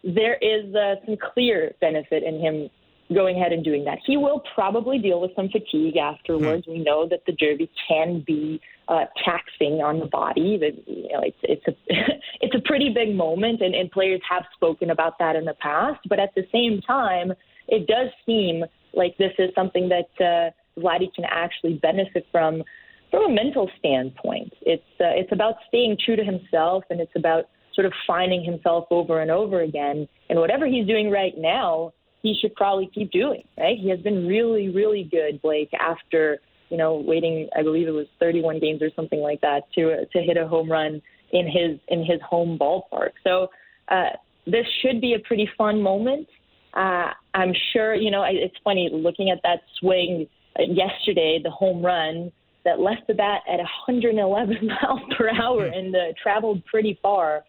there 0.03 0.37
is 0.41 0.75
uh, 0.75 0.97
some 1.05 1.17
clear 1.33 1.73
benefit 1.81 2.23
in 2.25 2.41
him 2.41 2.71
going 3.13 3.37
ahead 3.37 3.53
and 3.53 3.65
doing 3.65 3.85
that. 3.85 3.99
He 4.07 4.17
will 4.17 4.43
probably 4.55 4.99
deal 4.99 5.21
with 5.21 5.31
some 5.35 5.49
fatigue 5.49 5.97
afterwards. 5.97 6.63
Mm-hmm. 6.63 6.73
We 6.73 6.85
know 6.85 7.09
that 7.09 7.25
the 7.27 7.33
Derby 7.33 7.71
can 7.89 8.23
be 8.27 8.61
uh, 8.89 9.05
taxing 9.25 9.81
on 9.81 9.99
the 9.99 10.07
body. 10.07 10.59
That 10.59 10.83
you 10.87 11.09
know, 11.13 11.23
it's 11.23 11.39
it's 11.43 11.67
a 11.67 11.73
it's 12.41 12.55
a 12.55 12.61
pretty 12.67 12.91
big 12.91 13.15
moment, 13.15 13.61
and, 13.63 13.75
and 13.75 13.91
players 13.91 14.21
have 14.29 14.45
spoken 14.55 14.91
about 14.91 15.19
that 15.19 15.37
in 15.37 15.45
the 15.45 15.55
past. 15.55 16.01
But 16.09 16.19
at 16.19 16.35
the 16.35 16.47
same 16.53 16.81
time, 16.83 17.33
it 17.67 17.87
does 17.87 18.09
seem 18.27 18.65
like 18.95 19.17
this 19.19 19.33
is 19.39 19.51
something 19.55 19.89
that 19.89 20.11
uh, 20.25 20.81
Vladdy 20.81 21.13
can 21.15 21.25
actually 21.29 21.75
benefit 21.75 22.27
from 22.31 22.63
from 23.11 23.31
a 23.31 23.35
mental 23.35 23.71
standpoint. 23.79 24.53
It's 24.63 24.83
uh, 25.01 25.17
it's 25.17 25.33
about 25.33 25.55
staying 25.69 25.97
true 26.05 26.17
to 26.17 26.25
himself, 26.25 26.85
and 26.91 27.01
it's 27.01 27.17
about 27.17 27.47
sort 27.75 27.87
of 27.87 27.93
finding 28.07 28.43
himself 28.43 28.87
over 28.91 29.21
and 29.21 29.31
over 29.31 29.61
again. 29.61 30.09
And 30.29 30.41
whatever 30.41 30.67
he's 30.67 30.87
doing 30.87 31.11
right 31.11 31.35
now, 31.37 31.93
he 32.23 32.37
should 32.41 32.55
probably 32.55 32.91
keep 32.93 33.11
doing. 33.11 33.43
Right? 33.57 33.79
He 33.79 33.89
has 33.91 34.01
been 34.01 34.27
really, 34.27 34.69
really 34.69 35.09
good, 35.11 35.41
Blake. 35.43 35.71
After 35.79 36.39
you 36.69 36.77
know 36.77 36.97
waiting, 36.97 37.49
I 37.57 37.63
believe 37.63 37.89
it 37.89 37.93
was 37.93 38.07
31 38.21 38.61
games 38.61 38.83
or 38.83 38.91
something 38.95 39.21
like 39.21 39.41
that 39.41 39.63
to 39.75 40.07
to 40.07 40.19
hit 40.21 40.37
a 40.37 40.47
home 40.47 40.71
run 40.71 41.03
in 41.33 41.47
his 41.47 41.79
in 41.89 42.05
his 42.05 42.21
home 42.23 42.59
ballpark. 42.59 43.11
So 43.25 43.49
uh, 43.89 44.11
this 44.47 44.67
should 44.83 45.01
be 45.01 45.15
a 45.15 45.19
pretty 45.19 45.49
fun 45.57 45.83
moment. 45.83 46.29
Uh, 46.75 47.11
I'm 47.35 47.53
sure 47.73 47.95
you 47.95 48.11
know 48.11 48.25
it's 48.29 48.57
funny 48.65 48.91
looking 48.93 49.31
at 49.31 49.41
that 49.43 49.61
swing 49.79 50.29
yesterday, 50.59 51.41
the 51.43 51.51
home 51.51 51.85
run 51.85 52.33
that 52.65 52.81
left 52.81 53.07
the 53.07 53.15
bat 53.15 53.43
at 53.49 53.59
111 53.59 54.67
miles 54.67 55.01
per 55.17 55.31
hour 55.31 55.69
hmm. 55.69 55.75
and 55.75 55.95
uh, 55.95 55.99
traveled 56.21 56.65
pretty 56.67 56.99
far. 57.03 57.45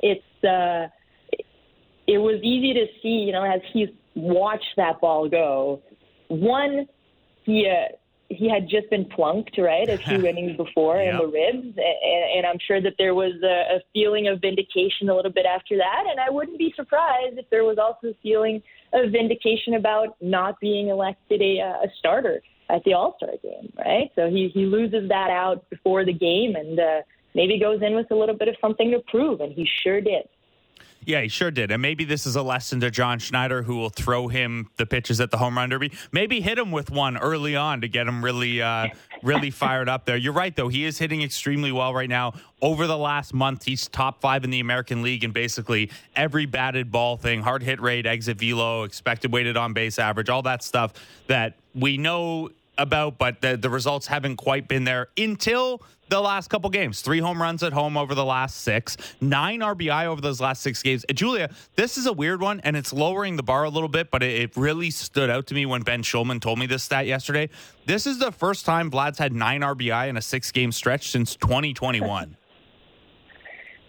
It's 0.00 0.44
uh, 0.44 0.88
it 2.06 2.18
was 2.18 2.40
easy 2.42 2.74
to 2.74 2.86
see, 3.02 3.24
you 3.26 3.32
know, 3.32 3.44
as 3.44 3.60
he 3.72 3.86
watched 4.14 4.74
that 4.76 5.00
ball 5.00 5.28
go. 5.28 5.82
One, 6.28 6.86
he 7.44 7.68
uh, 7.68 7.94
he 8.28 8.48
had 8.48 8.68
just 8.68 8.88
been 8.90 9.04
plunked 9.04 9.58
right 9.58 9.88
a 9.88 9.98
few 9.98 10.26
innings 10.26 10.56
before 10.56 10.96
yep. 10.96 11.12
in 11.12 11.18
the 11.18 11.26
ribs, 11.26 11.76
and, 11.76 12.24
and 12.36 12.46
I'm 12.46 12.58
sure 12.66 12.80
that 12.80 12.94
there 12.98 13.14
was 13.14 13.32
a, 13.42 13.76
a 13.76 13.80
feeling 13.92 14.28
of 14.28 14.40
vindication 14.40 15.08
a 15.08 15.14
little 15.14 15.32
bit 15.32 15.46
after 15.46 15.76
that. 15.76 16.04
And 16.10 16.18
I 16.18 16.30
wouldn't 16.30 16.58
be 16.58 16.72
surprised 16.76 17.38
if 17.38 17.48
there 17.50 17.64
was 17.64 17.78
also 17.78 18.08
a 18.08 18.16
feeling 18.22 18.62
of 18.92 19.12
vindication 19.12 19.74
about 19.74 20.16
not 20.20 20.58
being 20.60 20.88
elected 20.88 21.40
a, 21.42 21.58
a 21.58 21.86
starter 21.98 22.40
at 22.70 22.82
the 22.84 22.94
All 22.94 23.14
Star 23.16 23.32
game, 23.42 23.72
right? 23.78 24.10
So 24.14 24.28
he 24.28 24.50
he 24.52 24.66
loses 24.66 25.08
that 25.08 25.30
out 25.30 25.68
before 25.70 26.04
the 26.04 26.12
game, 26.12 26.56
and 26.56 26.78
uh, 26.78 27.02
maybe 27.34 27.58
goes 27.58 27.80
in 27.82 27.94
with 27.94 28.10
a 28.10 28.14
little 28.14 28.36
bit 28.36 28.48
of 28.48 28.56
something 28.60 28.90
to 28.92 29.00
prove, 29.08 29.40
and 29.40 29.52
he 29.52 29.68
sure 29.82 30.00
did. 30.00 30.28
Yeah, 31.06 31.20
he 31.20 31.28
sure 31.28 31.50
did. 31.50 31.70
And 31.70 31.82
maybe 31.82 32.04
this 32.04 32.26
is 32.26 32.36
a 32.36 32.42
lesson 32.42 32.80
to 32.80 32.90
John 32.90 33.18
Schneider, 33.18 33.62
who 33.62 33.76
will 33.76 33.90
throw 33.90 34.28
him 34.28 34.70
the 34.76 34.86
pitches 34.86 35.20
at 35.20 35.30
the 35.30 35.36
home 35.36 35.56
run 35.56 35.68
derby. 35.68 35.92
Maybe 36.12 36.40
hit 36.40 36.58
him 36.58 36.70
with 36.70 36.90
one 36.90 37.16
early 37.16 37.56
on 37.56 37.80
to 37.82 37.88
get 37.88 38.06
him 38.06 38.24
really, 38.24 38.62
uh, 38.62 38.88
really 39.22 39.50
fired 39.50 39.88
up 39.88 40.06
there. 40.06 40.16
You're 40.16 40.32
right, 40.32 40.54
though. 40.54 40.68
He 40.68 40.84
is 40.84 40.98
hitting 40.98 41.22
extremely 41.22 41.72
well 41.72 41.92
right 41.92 42.08
now. 42.08 42.34
Over 42.62 42.86
the 42.86 42.96
last 42.96 43.34
month, 43.34 43.64
he's 43.64 43.88
top 43.88 44.20
five 44.20 44.44
in 44.44 44.50
the 44.50 44.60
American 44.60 45.02
League 45.02 45.24
in 45.24 45.32
basically 45.32 45.90
every 46.16 46.46
batted 46.46 46.90
ball 46.90 47.16
thing 47.16 47.42
hard 47.42 47.62
hit 47.62 47.80
rate, 47.80 48.06
exit 48.06 48.38
velo, 48.38 48.84
expected 48.84 49.32
weighted 49.32 49.56
on 49.56 49.74
base 49.74 49.98
average, 49.98 50.30
all 50.30 50.42
that 50.42 50.62
stuff 50.62 50.94
that 51.26 51.54
we 51.74 51.98
know 51.98 52.50
about, 52.78 53.18
but 53.18 53.40
the, 53.40 53.56
the 53.56 53.70
results 53.70 54.06
haven't 54.06 54.36
quite 54.36 54.68
been 54.68 54.84
there 54.84 55.08
until 55.16 55.82
the 56.08 56.20
last 56.20 56.48
couple 56.48 56.70
games. 56.70 57.00
Three 57.00 57.18
home 57.18 57.40
runs 57.40 57.62
at 57.62 57.72
home 57.72 57.96
over 57.96 58.14
the 58.14 58.24
last 58.24 58.62
six, 58.62 58.96
nine 59.20 59.60
RBI 59.60 60.06
over 60.06 60.20
those 60.20 60.40
last 60.40 60.62
six 60.62 60.82
games. 60.82 61.04
And 61.04 61.16
Julia, 61.16 61.50
this 61.76 61.96
is 61.96 62.06
a 62.06 62.12
weird 62.12 62.40
one, 62.40 62.60
and 62.60 62.76
it's 62.76 62.92
lowering 62.92 63.36
the 63.36 63.42
bar 63.42 63.64
a 63.64 63.70
little 63.70 63.88
bit, 63.88 64.10
but 64.10 64.22
it, 64.22 64.40
it 64.42 64.56
really 64.56 64.90
stood 64.90 65.30
out 65.30 65.46
to 65.48 65.54
me 65.54 65.66
when 65.66 65.82
Ben 65.82 66.02
Shulman 66.02 66.40
told 66.40 66.58
me 66.58 66.66
this 66.66 66.82
stat 66.82 67.06
yesterday. 67.06 67.48
This 67.86 68.06
is 68.06 68.18
the 68.18 68.32
first 68.32 68.64
time 68.64 68.90
Vlad's 68.90 69.18
had 69.18 69.32
nine 69.32 69.60
RBI 69.60 70.08
in 70.08 70.16
a 70.16 70.22
six 70.22 70.50
game 70.52 70.72
stretch 70.72 71.10
since 71.10 71.36
2021. 71.36 72.36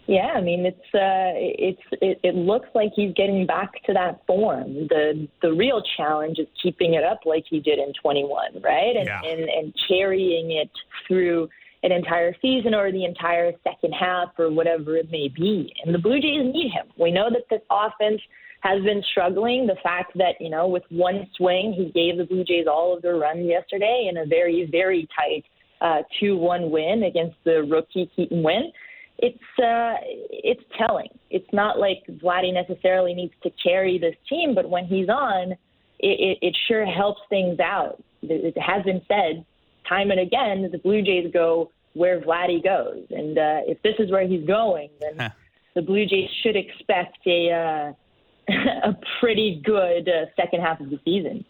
Yeah, 0.08 0.34
I 0.36 0.40
mean 0.40 0.64
it's 0.64 0.94
uh, 0.94 1.34
it's 1.34 1.82
it, 2.00 2.20
it 2.22 2.36
looks 2.36 2.68
like 2.76 2.92
he's 2.94 3.12
getting 3.14 3.44
back 3.44 3.82
to 3.86 3.92
that 3.94 4.24
form. 4.24 4.86
The 4.86 5.26
the 5.42 5.52
real 5.52 5.82
challenge 5.96 6.38
is 6.38 6.46
keeping 6.62 6.94
it 6.94 7.02
up 7.02 7.20
like 7.24 7.44
he 7.50 7.58
did 7.58 7.80
in 7.80 7.92
21, 8.00 8.62
right? 8.62 8.94
And 8.96 9.06
yeah. 9.06 9.20
and, 9.24 9.40
and 9.40 9.74
carrying 9.88 10.52
it 10.52 10.70
through 11.08 11.48
an 11.86 11.92
entire 11.92 12.34
season 12.42 12.74
or 12.74 12.92
the 12.92 13.04
entire 13.04 13.52
second 13.64 13.92
half 13.92 14.28
or 14.38 14.50
whatever 14.50 14.96
it 14.96 15.10
may 15.10 15.28
be. 15.28 15.72
And 15.84 15.94
the 15.94 15.98
Blue 15.98 16.20
Jays 16.20 16.52
need 16.52 16.70
him. 16.70 16.86
We 16.98 17.10
know 17.10 17.30
that 17.30 17.44
this 17.48 17.62
offense 17.70 18.20
has 18.60 18.82
been 18.82 19.02
struggling. 19.10 19.66
The 19.66 19.76
fact 19.82 20.12
that, 20.16 20.34
you 20.40 20.50
know, 20.50 20.66
with 20.66 20.82
one 20.90 21.26
swing, 21.36 21.72
he 21.72 21.92
gave 21.92 22.18
the 22.18 22.24
Blue 22.24 22.44
Jays 22.44 22.66
all 22.68 22.94
of 22.94 23.02
their 23.02 23.16
runs 23.16 23.46
yesterday 23.46 24.08
in 24.10 24.18
a 24.18 24.26
very, 24.26 24.68
very 24.70 25.08
tight 25.16 25.44
uh, 25.80 26.02
2 26.20 26.36
1 26.36 26.70
win 26.70 27.04
against 27.04 27.36
the 27.44 27.62
rookie 27.62 28.10
Keaton 28.16 28.42
Winn 28.42 28.72
it's 29.18 29.38
uh, 29.58 29.96
it's 30.30 30.62
telling. 30.76 31.08
It's 31.30 31.48
not 31.52 31.78
like 31.78 32.02
Vladdy 32.22 32.52
necessarily 32.52 33.14
needs 33.14 33.32
to 33.44 33.50
carry 33.62 33.98
this 33.98 34.14
team, 34.28 34.54
but 34.54 34.68
when 34.68 34.84
he's 34.84 35.08
on, 35.08 35.52
it, 35.52 35.58
it, 36.00 36.38
it 36.42 36.56
sure 36.68 36.84
helps 36.84 37.20
things 37.30 37.58
out. 37.58 38.02
It 38.22 38.56
has 38.58 38.84
been 38.84 39.00
said 39.08 39.44
time 39.88 40.10
and 40.10 40.20
again 40.20 40.68
the 40.70 40.78
Blue 40.78 41.00
Jays 41.00 41.30
go 41.32 41.70
where 41.96 42.20
Vladdy 42.20 42.62
goes, 42.62 43.04
and 43.10 43.38
uh, 43.38 43.60
if 43.66 43.80
this 43.82 43.94
is 43.98 44.10
where 44.10 44.26
he's 44.26 44.46
going, 44.46 44.90
then 45.00 45.18
huh. 45.18 45.30
the 45.74 45.82
Blue 45.82 46.04
Jays 46.04 46.28
should 46.42 46.56
expect 46.56 47.18
a 47.26 47.50
uh, 47.50 48.52
a 48.84 48.96
pretty 49.20 49.62
good 49.64 50.08
uh, 50.08 50.26
second 50.36 50.60
half 50.60 50.78
of 50.80 50.90
the 50.90 51.00
season. 51.04 51.44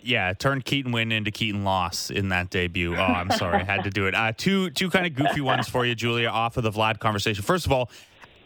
Yeah, 0.00 0.32
turned 0.34 0.64
Keaton 0.64 0.92
win 0.92 1.10
into 1.10 1.30
Keaton 1.30 1.64
loss 1.64 2.10
in 2.10 2.28
that 2.28 2.50
debut. 2.50 2.94
Oh, 2.94 3.02
I'm 3.02 3.30
sorry, 3.30 3.60
I 3.60 3.64
had 3.64 3.82
to 3.84 3.90
do 3.90 4.06
it. 4.06 4.14
Uh, 4.14 4.32
two 4.36 4.70
two 4.70 4.90
kind 4.90 5.06
of 5.06 5.14
goofy 5.14 5.40
ones 5.40 5.68
for 5.68 5.84
you, 5.86 5.94
Julia, 5.94 6.28
off 6.28 6.56
of 6.56 6.62
the 6.62 6.70
Vlad 6.70 7.00
conversation. 7.00 7.42
First 7.42 7.66
of 7.66 7.72
all, 7.72 7.90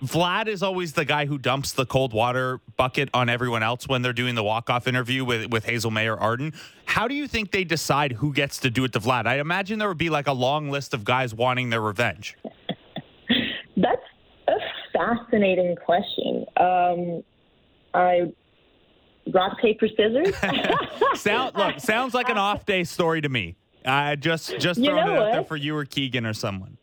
Vlad 0.02 0.48
is 0.48 0.62
always 0.62 0.94
the 0.94 1.04
guy 1.04 1.26
who 1.26 1.38
dumps 1.38 1.72
the 1.72 1.86
cold 1.86 2.12
water 2.12 2.60
bucket 2.76 3.08
on 3.14 3.28
everyone 3.28 3.62
else 3.62 3.86
when 3.86 4.02
they're 4.02 4.12
doing 4.12 4.34
the 4.34 4.42
walk 4.42 4.68
off 4.68 4.88
interview 4.88 5.24
with 5.24 5.50
with 5.50 5.64
Hazel 5.64 5.92
Mae 5.92 6.08
or 6.08 6.18
Arden. 6.18 6.52
How 6.86 7.06
do 7.06 7.14
you 7.14 7.28
think 7.28 7.52
they 7.52 7.62
decide 7.62 8.12
who 8.12 8.32
gets 8.32 8.58
to 8.58 8.70
do 8.70 8.84
it 8.84 8.92
to 8.94 9.00
Vlad? 9.00 9.26
I 9.26 9.38
imagine 9.38 9.78
there 9.78 9.88
would 9.88 9.98
be 9.98 10.10
like 10.10 10.26
a 10.26 10.32
long 10.32 10.70
list 10.70 10.92
of 10.92 11.04
guys 11.04 11.32
wanting 11.34 11.70
their 11.70 11.80
revenge. 11.80 12.36
That's 13.76 14.02
a 14.48 14.58
fascinating 14.92 15.76
question. 15.76 16.46
Um, 16.56 17.22
I 17.94 18.32
rock 19.32 19.58
paper 19.60 19.86
scissors. 19.88 20.34
Sound 21.20 21.54
look 21.54 21.78
sounds 21.78 22.12
like 22.12 22.28
an 22.28 22.38
off 22.38 22.66
day 22.66 22.82
story 22.82 23.20
to 23.20 23.28
me. 23.28 23.56
I 23.84 24.12
uh, 24.12 24.16
just 24.16 24.58
just 24.58 24.82
throwing 24.82 24.98
it 24.98 25.18
out 25.18 25.32
there 25.32 25.44
for 25.44 25.56
you 25.56 25.76
or 25.76 25.84
Keegan 25.84 26.26
or 26.26 26.34
someone. 26.34 26.76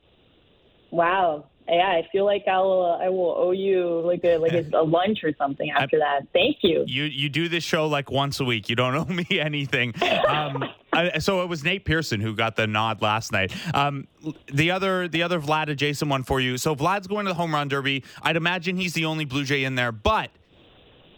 Wow. 0.92 1.48
Yeah, 1.72 1.88
I 1.88 2.08
feel 2.12 2.26
like 2.26 2.46
I'll 2.48 2.98
uh, 3.00 3.04
I 3.04 3.10
will 3.10 3.36
owe 3.38 3.52
you 3.52 4.02
like 4.04 4.24
a 4.24 4.38
like 4.38 4.54
a, 4.54 4.66
a 4.74 4.84
lunch 4.84 5.20
or 5.24 5.34
something 5.38 5.70
after 5.70 5.98
I, 5.98 6.00
that. 6.00 6.28
Thank 6.34 6.58
you. 6.62 6.84
You 6.88 7.04
you 7.04 7.30
do 7.30 7.48
this 7.48 7.64
show 7.64 7.88
like 7.88 8.10
once 8.10 8.40
a 8.40 8.46
week. 8.46 8.70
You 8.70 8.76
don't 8.76 8.96
owe 8.96 9.06
me 9.06 9.40
anything. 9.40 9.94
Um, 10.28 10.64
I, 10.94 11.20
so 11.20 11.44
it 11.44 11.50
was 11.50 11.64
Nate 11.64 11.86
Pearson 11.86 12.20
who 12.20 12.36
got 12.36 12.56
the 12.56 12.66
nod 12.66 13.02
last 13.02 13.32
night. 13.32 13.54
Um, 13.76 14.08
the 14.52 14.72
other 14.72 15.08
the 15.08 15.22
other 15.22 15.40
Vlad 15.40 15.70
adjacent 15.70 16.10
one 16.10 16.24
for 16.24 16.40
you. 16.40 16.58
So 16.58 16.76
Vlad's 16.76 17.08
going 17.08 17.26
to 17.26 17.32
the 17.32 17.36
home 17.36 17.54
run 17.54 17.68
derby. 17.68 18.04
I'd 18.24 18.36
imagine 18.36 18.78
he's 18.78 18.94
the 18.94 19.06
only 19.06 19.26
Blue 19.26 19.44
Jay 19.44 19.64
in 19.64 19.76
there, 19.76 19.92
but 19.92 20.32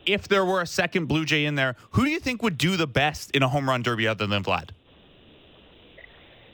if 0.05 0.27
there 0.27 0.43
were 0.43 0.61
a 0.61 0.67
second 0.67 1.05
Blue 1.05 1.25
Jay 1.25 1.45
in 1.45 1.55
there, 1.55 1.75
who 1.91 2.05
do 2.05 2.11
you 2.11 2.19
think 2.19 2.43
would 2.43 2.57
do 2.57 2.75
the 2.75 2.87
best 2.87 3.31
in 3.31 3.43
a 3.43 3.47
home 3.47 3.69
run 3.69 3.81
derby 3.81 4.07
other 4.07 4.27
than 4.27 4.43
Vlad? 4.43 4.69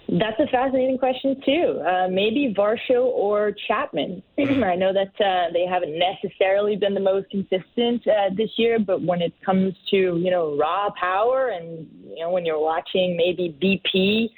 That's 0.09 0.39
a 0.39 0.47
fascinating 0.47 0.97
question 0.97 1.41
too. 1.45 1.81
Uh, 1.85 2.07
maybe 2.09 2.53
Varsho 2.57 3.05
or 3.05 3.53
Chapman. 3.67 4.23
I 4.39 4.75
know 4.75 4.93
that 4.93 5.11
uh, 5.19 5.51
they 5.51 5.65
haven't 5.65 5.99
necessarily 5.99 6.77
been 6.77 6.93
the 6.93 7.01
most 7.01 7.29
consistent 7.29 8.07
uh, 8.07 8.33
this 8.35 8.49
year, 8.55 8.79
but 8.79 9.01
when 9.01 9.21
it 9.21 9.33
comes 9.45 9.73
to 9.91 9.97
you 9.97 10.31
know 10.31 10.57
raw 10.57 10.89
power 10.99 11.49
and 11.49 11.89
you 12.07 12.19
know 12.19 12.31
when 12.31 12.45
you're 12.45 12.59
watching 12.59 13.17
maybe 13.17 13.53
BP 13.61 14.29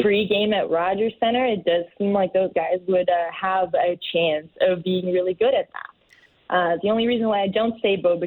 pre-game 0.00 0.54
at 0.54 0.70
Rogers 0.70 1.12
Center, 1.20 1.44
it 1.44 1.64
does 1.64 1.84
seem 1.98 2.12
like 2.12 2.32
those 2.32 2.52
guys 2.54 2.78
would 2.86 3.10
uh, 3.10 3.30
have 3.38 3.74
a 3.74 3.98
chance 4.14 4.48
of 4.62 4.82
being 4.82 5.12
really 5.12 5.34
good 5.34 5.54
at 5.54 5.68
that. 5.72 6.54
Uh, 6.54 6.78
the 6.82 6.88
only 6.88 7.06
reason 7.06 7.28
why 7.28 7.42
I 7.42 7.48
don't 7.48 7.74
say 7.82 7.96
Bo 7.96 8.18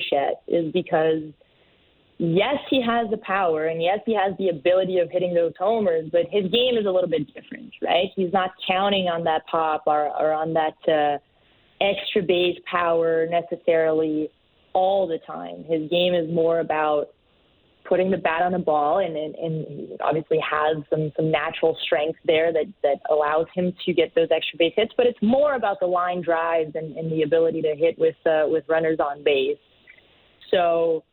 is 0.48 0.72
because 0.72 1.24
yes, 2.22 2.58
he 2.70 2.80
has 2.86 3.10
the 3.10 3.18
power 3.18 3.66
and 3.66 3.82
yes, 3.82 4.00
he 4.06 4.14
has 4.14 4.38
the 4.38 4.50
ability 4.50 5.00
of 5.00 5.10
hitting 5.10 5.34
those 5.34 5.54
homers, 5.58 6.08
but 6.12 6.22
his 6.30 6.44
game 6.52 6.78
is 6.78 6.86
a 6.86 6.90
little 6.90 7.10
bit 7.10 7.26
different, 7.34 7.74
right? 7.82 8.10
He's 8.16 8.32
not 8.32 8.52
counting 8.68 9.08
on 9.08 9.24
that 9.24 9.42
pop 9.48 9.84
or, 9.88 10.08
or 10.08 10.32
on 10.32 10.54
that 10.54 10.78
uh, 10.88 11.18
extra 11.84 12.22
base 12.22 12.60
power 12.70 13.28
necessarily 13.28 14.30
all 14.74 15.08
the 15.08 15.18
time. 15.26 15.64
His 15.68 15.90
game 15.90 16.14
is 16.14 16.32
more 16.32 16.60
about 16.60 17.08
putting 17.90 18.12
the 18.12 18.18
bat 18.18 18.44
on 18.44 18.52
the 18.52 18.60
ball, 18.60 19.00
and, 19.00 19.18
and, 19.18 19.36
and 19.36 20.02
obviously 20.02 20.38
has 20.40 20.78
some 20.92 21.12
some 21.18 21.32
natural 21.32 21.76
strength 21.84 22.20
there 22.26 22.54
that 22.54 22.72
that 22.84 22.98
allows 23.10 23.48
him 23.56 23.74
to 23.84 23.94
get 23.94 24.14
those 24.14 24.28
extra 24.30 24.58
base 24.60 24.74
hits. 24.76 24.94
But 24.96 25.08
it's 25.08 25.18
more 25.24 25.56
about 25.56 25.80
the 25.80 25.88
line 25.88 26.22
drives 26.22 26.76
and, 26.76 26.96
and 26.96 27.12
the 27.12 27.24
ability 27.24 27.64
to 27.64 27.76
hit 27.76 27.98
with 27.98 28.16
uh, 28.28 28.44
with 28.46 28.64
runners 28.70 29.00
on 29.00 29.24
base. 29.24 29.58
So 30.52 31.04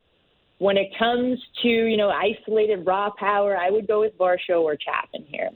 when 0.58 0.76
it 0.76 0.90
comes 0.98 1.40
to, 1.62 1.68
you 1.68 1.96
know, 1.96 2.10
isolated 2.10 2.86
raw 2.86 3.10
power, 3.10 3.56
I 3.56 3.70
would 3.70 3.86
go 3.86 4.00
with 4.00 4.16
Varsho 4.18 4.60
or 4.60 4.76
Chapman 4.76 5.24
here. 5.28 5.50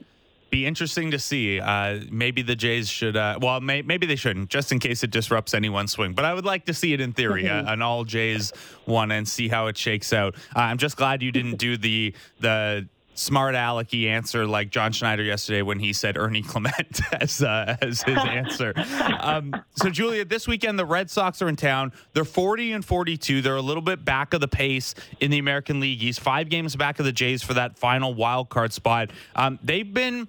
Be 0.49 0.67
interesting 0.67 1.09
to 1.09 1.17
see. 1.17 1.59
Uh, 1.59 2.01
maybe 2.11 2.43
the 2.43 2.55
Jays 2.55 2.87
should. 2.87 3.17
Uh, 3.17 3.39
well, 3.41 3.59
may, 3.59 3.81
maybe 3.81 4.05
they 4.05 4.15
shouldn't, 4.15 4.49
just 4.49 4.71
in 4.71 4.77
case 4.77 5.03
it 5.03 5.09
disrupts 5.09 5.55
anyone's 5.55 5.91
swing. 5.91 6.13
But 6.13 6.25
I 6.25 6.33
would 6.35 6.45
like 6.45 6.65
to 6.65 6.75
see 6.75 6.93
it 6.93 7.01
in 7.01 7.11
theory, 7.11 7.49
uh, 7.49 7.73
an 7.73 7.81
all 7.81 8.03
Jays 8.03 8.53
one, 8.85 9.11
and 9.11 9.27
see 9.27 9.47
how 9.47 9.65
it 9.65 9.77
shakes 9.77 10.13
out. 10.13 10.35
Uh, 10.55 10.59
I'm 10.59 10.77
just 10.77 10.95
glad 10.95 11.23
you 11.23 11.31
didn't 11.31 11.57
do 11.57 11.75
the 11.75 12.13
the 12.39 12.87
smart 13.15 13.55
alecky 13.55 14.07
answer 14.07 14.45
like 14.45 14.69
John 14.69 14.91
Schneider 14.91 15.23
yesterday 15.23 15.61
when 15.61 15.79
he 15.79 15.93
said 15.93 16.17
Ernie 16.17 16.41
Clement 16.41 17.01
as 17.13 17.41
uh, 17.41 17.77
as 17.81 18.03
his 18.03 18.17
answer. 18.17 18.73
Um, 19.19 19.55
so 19.75 19.89
Julia, 19.89 20.25
this 20.25 20.47
weekend 20.47 20.77
the 20.79 20.85
Red 20.85 21.09
Sox 21.09 21.41
are 21.41 21.49
in 21.49 21.55
town. 21.55 21.91
They're 22.13 22.25
40 22.25 22.73
and 22.73 22.85
42. 22.85 23.41
They're 23.41 23.55
a 23.55 23.61
little 23.61 23.81
bit 23.83 24.03
back 24.03 24.33
of 24.33 24.41
the 24.41 24.47
pace 24.47 24.95
in 25.19 25.31
the 25.31 25.39
American 25.39 25.79
League 25.79 26.01
East. 26.01 26.19
Five 26.19 26.49
games 26.49 26.75
back 26.75 26.99
of 26.99 27.05
the 27.05 27.11
Jays 27.11 27.43
for 27.43 27.53
that 27.55 27.77
final 27.77 28.13
wild 28.13 28.49
card 28.49 28.73
spot. 28.73 29.11
Um, 29.35 29.59
they've 29.63 29.91
been 29.91 30.27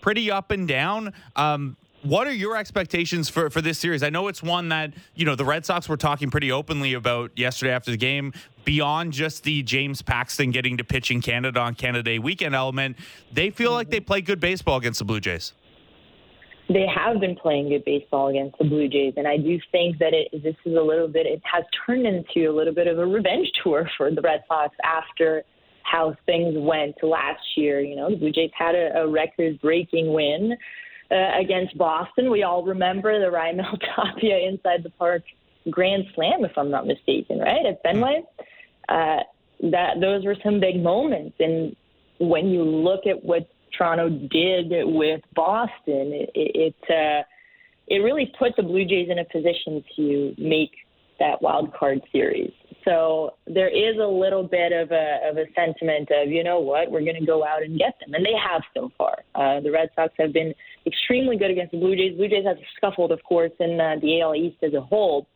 pretty 0.00 0.30
up 0.30 0.50
and 0.50 0.68
down. 0.68 1.12
Um, 1.34 1.76
what 2.06 2.26
are 2.26 2.32
your 2.32 2.56
expectations 2.56 3.28
for, 3.28 3.50
for 3.50 3.60
this 3.60 3.78
series? 3.78 4.02
I 4.02 4.10
know 4.10 4.28
it's 4.28 4.42
one 4.42 4.68
that, 4.68 4.94
you 5.14 5.24
know, 5.24 5.34
the 5.34 5.44
Red 5.44 5.66
Sox 5.66 5.88
were 5.88 5.96
talking 5.96 6.30
pretty 6.30 6.52
openly 6.52 6.92
about 6.92 7.32
yesterday 7.36 7.72
after 7.72 7.90
the 7.90 7.96
game. 7.96 8.32
Beyond 8.64 9.12
just 9.12 9.42
the 9.42 9.62
James 9.62 10.02
Paxton 10.02 10.50
getting 10.50 10.76
to 10.76 10.84
pitch 10.84 11.10
in 11.10 11.20
Canada 11.20 11.60
on 11.60 11.74
Canada 11.74 12.02
Day 12.02 12.18
weekend 12.18 12.54
element, 12.54 12.96
they 13.32 13.50
feel 13.50 13.72
like 13.72 13.90
they 13.90 14.00
play 14.00 14.20
good 14.20 14.40
baseball 14.40 14.76
against 14.76 14.98
the 14.98 15.04
Blue 15.04 15.20
Jays. 15.20 15.52
They 16.68 16.86
have 16.92 17.20
been 17.20 17.36
playing 17.36 17.68
good 17.68 17.84
baseball 17.84 18.28
against 18.28 18.58
the 18.58 18.64
Blue 18.64 18.88
Jays, 18.88 19.14
and 19.16 19.28
I 19.28 19.36
do 19.36 19.58
think 19.70 19.98
that 19.98 20.12
it 20.12 20.42
this 20.42 20.56
is 20.64 20.76
a 20.76 20.80
little 20.80 21.06
bit. 21.06 21.26
It 21.26 21.40
has 21.44 21.62
turned 21.86 22.06
into 22.06 22.50
a 22.50 22.54
little 22.54 22.74
bit 22.74 22.88
of 22.88 22.98
a 22.98 23.06
revenge 23.06 23.48
tour 23.62 23.88
for 23.96 24.10
the 24.10 24.20
Red 24.20 24.42
Sox 24.48 24.74
after 24.84 25.44
how 25.84 26.16
things 26.26 26.54
went 26.58 26.96
last 27.04 27.40
year. 27.56 27.80
You 27.80 27.94
know, 27.94 28.10
the 28.10 28.16
Blue 28.16 28.32
Jays 28.32 28.50
had 28.58 28.74
a, 28.74 29.02
a 29.02 29.08
record-breaking 29.08 30.12
win 30.12 30.56
uh, 31.10 31.38
against 31.38 31.76
Boston. 31.78 32.30
We 32.30 32.42
all 32.42 32.64
remember 32.64 33.18
the 33.18 33.34
Raimel 33.34 33.78
Tapia 33.96 34.38
inside 34.38 34.82
the 34.82 34.90
park 34.90 35.22
grand 35.70 36.04
slam, 36.14 36.44
if 36.44 36.56
I'm 36.56 36.70
not 36.70 36.86
mistaken, 36.86 37.38
right 37.38 37.66
at 37.66 37.82
Fenway. 37.82 38.22
Uh, 38.88 39.18
that 39.70 40.00
those 40.00 40.24
were 40.24 40.36
some 40.44 40.60
big 40.60 40.82
moments, 40.82 41.36
and 41.40 41.74
when 42.18 42.48
you 42.48 42.62
look 42.62 43.06
at 43.06 43.24
what 43.24 43.48
Toronto 43.76 44.08
did 44.10 44.70
with 44.84 45.22
Boston, 45.34 46.12
it 46.12 46.30
it, 46.34 46.74
uh, 46.90 47.22
it 47.88 47.98
really 47.98 48.32
put 48.38 48.54
the 48.56 48.62
Blue 48.62 48.84
Jays 48.84 49.08
in 49.10 49.18
a 49.18 49.24
position 49.24 49.82
to 49.96 50.34
make 50.38 50.72
that 51.18 51.40
wild 51.40 51.72
card 51.74 52.00
series. 52.12 52.52
So 52.86 53.34
there 53.48 53.68
is 53.68 53.96
a 54.00 54.06
little 54.06 54.44
bit 54.44 54.72
of 54.72 54.92
a 54.92 55.18
of 55.28 55.36
a 55.38 55.44
sentiment 55.56 56.08
of 56.12 56.30
you 56.30 56.44
know 56.44 56.60
what 56.60 56.90
we're 56.90 57.00
going 57.00 57.18
to 57.18 57.26
go 57.26 57.44
out 57.44 57.62
and 57.62 57.76
get 57.76 57.94
them, 58.00 58.14
and 58.14 58.24
they 58.24 58.34
have 58.34 58.62
so 58.74 58.92
far. 58.96 59.16
Uh, 59.34 59.60
the 59.60 59.72
Red 59.72 59.90
Sox 59.96 60.14
have 60.18 60.32
been 60.32 60.54
extremely 60.86 61.36
good 61.36 61.50
against 61.50 61.72
the 61.72 61.78
Blue 61.78 61.96
Jays. 61.96 62.16
Blue 62.16 62.28
Jays 62.28 62.44
have 62.46 62.58
scuffled, 62.76 63.10
of 63.10 63.22
course, 63.24 63.50
in 63.58 63.80
uh, 63.80 63.96
the 64.00 64.20
AL 64.20 64.36
East 64.36 64.58
as 64.62 64.72
a 64.74 64.80
whole, 64.80 65.26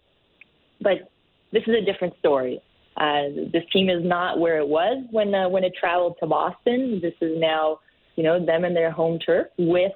but 0.81 1.11
this 1.53 1.65
is 1.67 1.75
a 1.75 1.85
different 1.85 2.15
story. 2.21 2.63
Uh, 2.97 3.51
this 3.53 3.65
team 3.73 3.91
is 3.91 4.05
not 4.05 4.39
where 4.39 4.59
it 4.59 4.69
was 4.69 5.05
when 5.11 5.35
uh, 5.35 5.49
when 5.49 5.65
it 5.65 5.73
traveled 5.79 6.15
to 6.21 6.29
Boston. 6.29 7.01
This 7.03 7.15
is 7.21 7.37
now 7.37 7.81
you 8.15 8.23
know 8.23 8.45
them 8.45 8.65
and 8.65 8.77
their 8.77 8.93
home 8.93 9.19
turf 9.19 9.49
with 9.59 9.93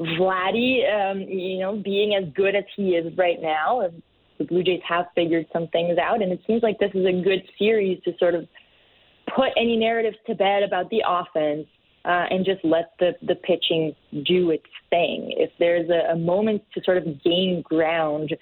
Vladdy, 0.00 0.80
um, 0.90 1.20
you 1.20 1.58
know, 1.58 1.76
being 1.76 2.14
as 2.14 2.24
good 2.34 2.56
as 2.56 2.64
he 2.74 2.92
is 2.92 3.12
right 3.18 3.40
now 3.40 3.82
the 4.40 4.46
Blue 4.46 4.64
Jays 4.64 4.80
have 4.88 5.04
figured 5.14 5.46
some 5.52 5.68
things 5.68 5.98
out, 5.98 6.22
and 6.22 6.32
it 6.32 6.40
seems 6.46 6.62
like 6.62 6.78
this 6.78 6.90
is 6.94 7.04
a 7.04 7.22
good 7.22 7.42
series 7.58 8.02
to 8.04 8.12
sort 8.18 8.34
of 8.34 8.48
put 9.36 9.50
any 9.56 9.76
narratives 9.76 10.16
to 10.26 10.34
bed 10.34 10.62
about 10.62 10.88
the 10.88 11.02
offense 11.06 11.66
uh, 12.06 12.24
and 12.30 12.44
just 12.44 12.64
let 12.64 12.92
the, 12.98 13.12
the 13.22 13.34
pitching 13.34 13.94
do 14.24 14.50
its 14.50 14.64
thing. 14.88 15.32
If 15.36 15.50
there's 15.58 15.90
a, 15.90 16.12
a 16.12 16.16
moment 16.16 16.62
to 16.74 16.82
sort 16.84 16.96
of 16.96 17.22
gain 17.22 17.62
ground 17.62 18.34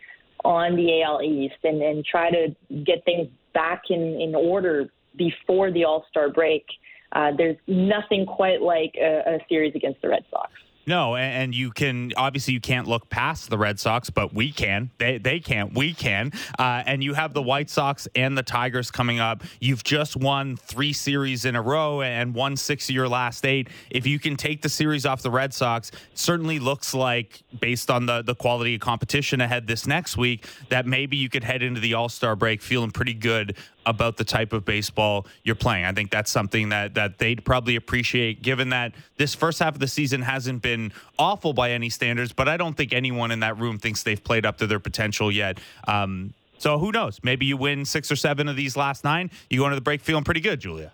on 0.45 0.77
the 0.77 1.03
AL 1.03 1.21
East 1.23 1.57
and, 1.65 1.83
and 1.83 2.05
try 2.05 2.31
to 2.31 2.55
get 2.85 3.05
things 3.05 3.29
back 3.53 3.83
in, 3.91 4.21
in 4.21 4.37
order 4.37 4.87
before 5.17 5.73
the 5.73 5.85
All 5.85 6.07
Star 6.09 6.31
break, 6.31 6.65
uh, 7.13 7.33
there's 7.37 7.57
nothing 7.67 8.25
quite 8.25 8.63
like 8.63 8.95
a, 9.01 9.23
a 9.27 9.39
series 9.49 9.75
against 9.75 10.01
the 10.01 10.09
Red 10.09 10.25
Sox. 10.31 10.53
No, 10.89 11.17
and 11.17 11.55
you 11.55 11.71
can 11.71 12.15
obviously 12.17 12.55
you 12.55 12.63
can't 12.63 12.89
look 12.89 13.11
past 13.11 13.51
the 13.51 13.59
Red 13.59 13.79
Sox, 13.79 14.09
but 14.09 14.33
we 14.33 14.51
can. 14.51 14.91
They 14.97 15.19
they 15.19 15.39
can't. 15.39 15.75
We 15.75 15.93
can. 15.93 16.33
Uh, 16.59 16.83
and 16.87 17.05
you 17.05 17.13
have 17.13 17.35
the 17.35 17.43
White 17.43 17.69
Sox 17.69 18.09
and 18.15 18.39
the 18.39 18.43
Tigers 18.43 18.91
coming 18.91 19.21
up. 19.21 19.45
You've 19.61 19.85
just 19.85 20.17
won 20.17 20.57
three 20.57 20.95
series 20.95 21.45
in 21.45 21.57
a 21.57 21.61
row 21.61 22.01
and 22.01 22.35
won 22.35 22.57
six 22.57 22.89
of 22.89 22.95
your 22.95 23.07
last 23.07 23.45
eight. 23.45 23.69
If 23.91 24.07
you 24.07 24.19
can 24.19 24.35
take 24.35 24.63
the 24.63 24.71
series 24.71 25.05
off 25.05 25.21
the 25.21 25.31
Red 25.31 25.53
Sox, 25.53 25.91
certainly 26.15 26.59
looks 26.59 26.95
like 26.95 27.43
based 27.61 27.91
on 27.91 28.07
the 28.07 28.23
the 28.23 28.35
quality 28.35 28.77
of 28.77 28.81
competition 28.81 29.43
ahead 29.43 29.67
this 29.67 29.87
next 29.87 30.17
week 30.17 30.47
that 30.71 30.87
maybe 30.87 31.19
you 31.19 31.29
could 31.29 31.45
head 31.45 31.63
into 31.63 31.83
the 31.83 31.93
All 31.93 32.09
Star 32.09 32.35
break 32.35 32.63
feeling 32.63 32.93
pretty 32.93 33.13
good 33.13 33.59
about 33.89 34.19
the 34.19 34.25
type 34.25 34.53
of 34.53 34.65
baseball 34.65 35.27
you're 35.43 35.55
playing. 35.55 35.87
I 35.87 35.93
think 35.93 36.11
that's 36.11 36.31
something 36.31 36.69
that 36.69 36.95
that 36.95 37.19
they'd 37.19 37.45
probably 37.45 37.75
appreciate, 37.75 38.43
given 38.43 38.69
that 38.69 38.95
this 39.17 39.35
first 39.35 39.59
half 39.59 39.75
of 39.75 39.81
the 39.81 39.89
season 39.89 40.23
hasn't 40.23 40.63
been 40.63 40.93
awful 41.19 41.55
by 41.55 41.71
any 41.71 41.89
standards. 41.89 42.33
But 42.33 42.49
I 42.49 42.57
don't 42.57 42.77
think 42.77 42.93
anyone 42.93 43.31
in 43.31 43.41
that 43.41 43.59
room 43.59 43.79
thinks 43.79 44.03
they've 44.03 44.23
played 44.23 44.45
up 44.45 44.59
to 44.59 44.67
their 44.67 44.79
potential 44.79 45.33
yet. 45.33 45.59
Um, 45.89 46.35
so 46.59 46.79
who 46.79 46.93
knows? 46.93 47.19
Maybe 47.23 47.47
you 47.47 47.57
win 47.57 47.85
six 47.85 48.13
or 48.13 48.17
seven 48.17 48.49
of 48.49 48.57
these 48.57 48.77
last 48.77 49.05
nine. 49.05 49.31
You 49.49 49.61
go 49.61 49.65
into 49.65 49.77
the 49.77 49.81
break 49.81 50.03
feeling 50.03 50.25
pretty 50.25 50.41
good, 50.41 50.61
Julia. 50.61 50.93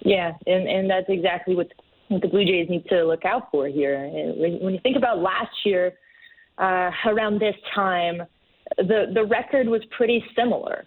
Yeah, 0.00 0.32
and 0.46 0.68
and 0.68 0.90
that's 0.90 1.08
exactly 1.08 1.54
what 1.54 1.68
the 2.10 2.28
Blue 2.28 2.44
Jays 2.44 2.68
need 2.68 2.86
to 2.88 3.04
look 3.04 3.24
out 3.24 3.50
for 3.50 3.68
here. 3.68 4.08
When, 4.36 4.74
you 4.74 4.80
think 4.82 4.96
about 4.96 5.18
last 5.18 5.54
year, 5.64 5.94
uh, 6.58 6.90
around 7.06 7.40
this 7.40 7.54
time, 7.74 8.22
the 8.76 9.12
the 9.14 9.24
record 9.24 9.68
was 9.68 9.82
pretty 9.96 10.24
similar. 10.36 10.84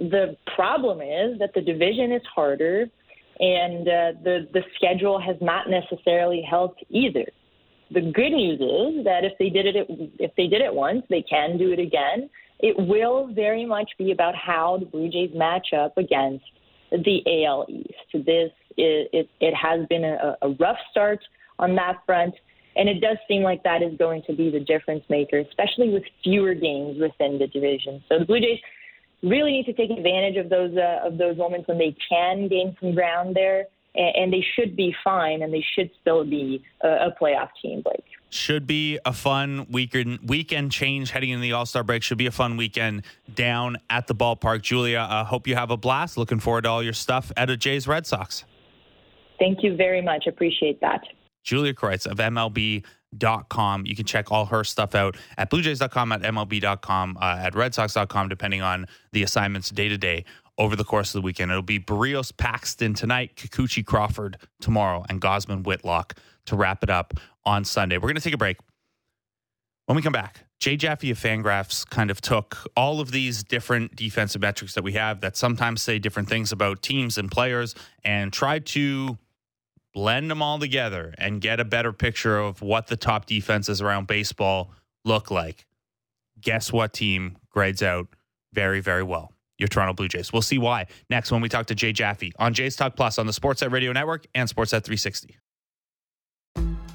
The 0.00 0.36
problem 0.56 1.00
is 1.02 1.38
that 1.38 1.52
the 1.54 1.60
division 1.60 2.10
is 2.10 2.22
harder, 2.34 2.86
and 3.38 3.86
uh, 3.86 4.12
the 4.24 4.48
the 4.52 4.62
schedule 4.76 5.20
has 5.20 5.36
not 5.40 5.68
necessarily 5.68 6.42
helped 6.42 6.82
either. 6.88 7.26
The 7.90 8.00
good 8.00 8.32
news 8.32 8.60
is 8.60 9.04
that 9.04 9.24
if 9.24 9.32
they 9.38 9.50
did 9.50 9.66
it 9.66 9.86
if 10.18 10.32
they 10.36 10.46
did 10.46 10.62
it 10.62 10.74
once, 10.74 11.02
they 11.10 11.22
can 11.22 11.58
do 11.58 11.72
it 11.72 11.78
again. 11.78 12.30
It 12.60 12.76
will 12.78 13.28
very 13.32 13.64
much 13.64 13.90
be 13.98 14.12
about 14.12 14.34
how 14.34 14.78
the 14.78 14.86
Blue 14.86 15.08
Jays 15.08 15.30
match 15.34 15.68
up 15.72 15.96
against 15.96 16.44
the 16.90 17.44
AL 17.44 17.66
East. 17.68 17.94
This 18.12 18.52
is, 18.76 19.08
it, 19.12 19.28
it 19.40 19.54
has 19.54 19.86
been 19.88 20.04
a, 20.04 20.36
a 20.42 20.50
rough 20.60 20.76
start 20.90 21.20
on 21.58 21.74
that 21.76 22.02
front. 22.04 22.34
And 22.76 22.88
it 22.88 23.00
does 23.00 23.16
seem 23.26 23.42
like 23.42 23.62
that 23.64 23.82
is 23.82 23.96
going 23.98 24.22
to 24.26 24.34
be 24.34 24.50
the 24.50 24.60
difference 24.60 25.04
maker, 25.08 25.38
especially 25.38 25.90
with 25.90 26.04
fewer 26.22 26.54
games 26.54 27.00
within 27.00 27.38
the 27.38 27.46
division. 27.46 28.02
So 28.08 28.18
the 28.18 28.24
Blue 28.24 28.40
Jays 28.40 28.60
really 29.22 29.52
need 29.52 29.66
to 29.66 29.72
take 29.72 29.90
advantage 29.90 30.36
of 30.36 30.48
those 30.48 30.76
uh, 30.76 31.06
of 31.06 31.18
those 31.18 31.36
moments 31.36 31.68
when 31.68 31.78
they 31.78 31.94
can 32.08 32.48
gain 32.48 32.76
some 32.80 32.94
ground 32.94 33.34
there, 33.34 33.66
and, 33.94 34.16
and 34.16 34.32
they 34.32 34.44
should 34.56 34.76
be 34.76 34.94
fine, 35.04 35.42
and 35.42 35.52
they 35.52 35.64
should 35.74 35.90
still 36.00 36.24
be 36.24 36.62
a, 36.82 36.88
a 36.88 37.16
playoff 37.20 37.48
team, 37.60 37.82
Blake. 37.82 38.04
Should 38.30 38.66
be 38.66 38.98
a 39.04 39.12
fun 39.12 39.66
weekend 39.70 40.20
weekend 40.28 40.72
change 40.72 41.10
heading 41.10 41.30
into 41.30 41.42
the 41.42 41.52
All 41.52 41.66
Star 41.66 41.82
break. 41.82 42.02
Should 42.02 42.18
be 42.18 42.26
a 42.26 42.32
fun 42.32 42.56
weekend 42.56 43.04
down 43.34 43.76
at 43.90 44.06
the 44.06 44.14
ballpark. 44.14 44.62
Julia, 44.62 44.98
I 44.98 45.20
uh, 45.20 45.24
hope 45.24 45.46
you 45.46 45.56
have 45.56 45.70
a 45.70 45.76
blast. 45.76 46.16
Looking 46.16 46.40
forward 46.40 46.62
to 46.62 46.70
all 46.70 46.82
your 46.82 46.92
stuff 46.92 47.32
at 47.36 47.50
a 47.50 47.56
Jays 47.56 47.88
Red 47.88 48.06
Sox. 48.06 48.44
Thank 49.38 49.62
you 49.62 49.74
very 49.74 50.02
much. 50.02 50.26
Appreciate 50.26 50.80
that. 50.80 51.02
Julia 51.42 51.72
Kreuz 51.72 52.06
of 52.06 52.18
MLB 52.18 52.84
com. 53.48 53.86
You 53.86 53.96
can 53.96 54.04
check 54.06 54.30
all 54.30 54.46
her 54.46 54.64
stuff 54.64 54.94
out 54.94 55.16
at 55.36 55.50
bluejays.com, 55.50 56.12
at 56.12 56.22
MLB.com, 56.22 57.18
uh, 57.20 57.38
at 57.40 57.54
redsox.com, 57.54 58.28
depending 58.28 58.62
on 58.62 58.86
the 59.12 59.22
assignments 59.22 59.70
day 59.70 59.88
to 59.88 59.98
day 59.98 60.24
over 60.58 60.76
the 60.76 60.84
course 60.84 61.14
of 61.14 61.22
the 61.22 61.24
weekend. 61.24 61.50
It'll 61.50 61.62
be 61.62 61.80
Berrios 61.80 62.36
Paxton 62.36 62.94
tonight, 62.94 63.34
Kikuchi 63.36 63.84
Crawford 63.84 64.36
tomorrow, 64.60 65.04
and 65.08 65.20
Gausman 65.20 65.64
Whitlock 65.64 66.14
to 66.46 66.56
wrap 66.56 66.82
it 66.82 66.90
up 66.90 67.14
on 67.44 67.64
Sunday. 67.64 67.96
We're 67.96 68.08
going 68.08 68.16
to 68.16 68.20
take 68.20 68.34
a 68.34 68.38
break. 68.38 68.58
When 69.86 69.96
we 69.96 70.02
come 70.02 70.12
back, 70.12 70.44
Jay 70.60 70.76
Jaffe 70.76 71.10
of 71.10 71.18
Fangraphs 71.18 71.88
kind 71.88 72.10
of 72.10 72.20
took 72.20 72.58
all 72.76 73.00
of 73.00 73.10
these 73.10 73.42
different 73.42 73.96
defensive 73.96 74.42
metrics 74.42 74.74
that 74.74 74.84
we 74.84 74.92
have 74.92 75.22
that 75.22 75.36
sometimes 75.36 75.80
say 75.80 75.98
different 75.98 76.28
things 76.28 76.52
about 76.52 76.82
teams 76.82 77.16
and 77.16 77.30
players 77.30 77.74
and 78.04 78.32
tried 78.32 78.66
to 78.66 79.18
blend 79.94 80.30
them 80.30 80.42
all 80.42 80.58
together 80.58 81.14
and 81.18 81.40
get 81.40 81.60
a 81.60 81.64
better 81.64 81.92
picture 81.92 82.38
of 82.38 82.62
what 82.62 82.86
the 82.86 82.96
top 82.96 83.26
defenses 83.26 83.80
around 83.82 84.06
baseball 84.06 84.72
look 85.04 85.30
like. 85.30 85.66
Guess 86.40 86.72
what 86.72 86.92
team 86.92 87.36
grades 87.50 87.82
out 87.82 88.08
very, 88.52 88.80
very 88.80 89.02
well? 89.02 89.32
Your 89.58 89.68
Toronto 89.68 89.92
Blue 89.92 90.08
Jays. 90.08 90.32
We'll 90.32 90.40
see 90.42 90.56
why 90.58 90.86
next 91.10 91.30
when 91.30 91.42
we 91.42 91.48
talk 91.50 91.66
to 91.66 91.74
Jay 91.74 91.92
Jaffe 91.92 92.32
on 92.38 92.54
Jays 92.54 92.76
Talk 92.76 92.96
Plus 92.96 93.18
on 93.18 93.26
the 93.26 93.32
Sportsnet 93.32 93.70
Radio 93.70 93.92
Network 93.92 94.26
and 94.34 94.48
Sportsnet 94.48 94.84
360. 94.84 95.36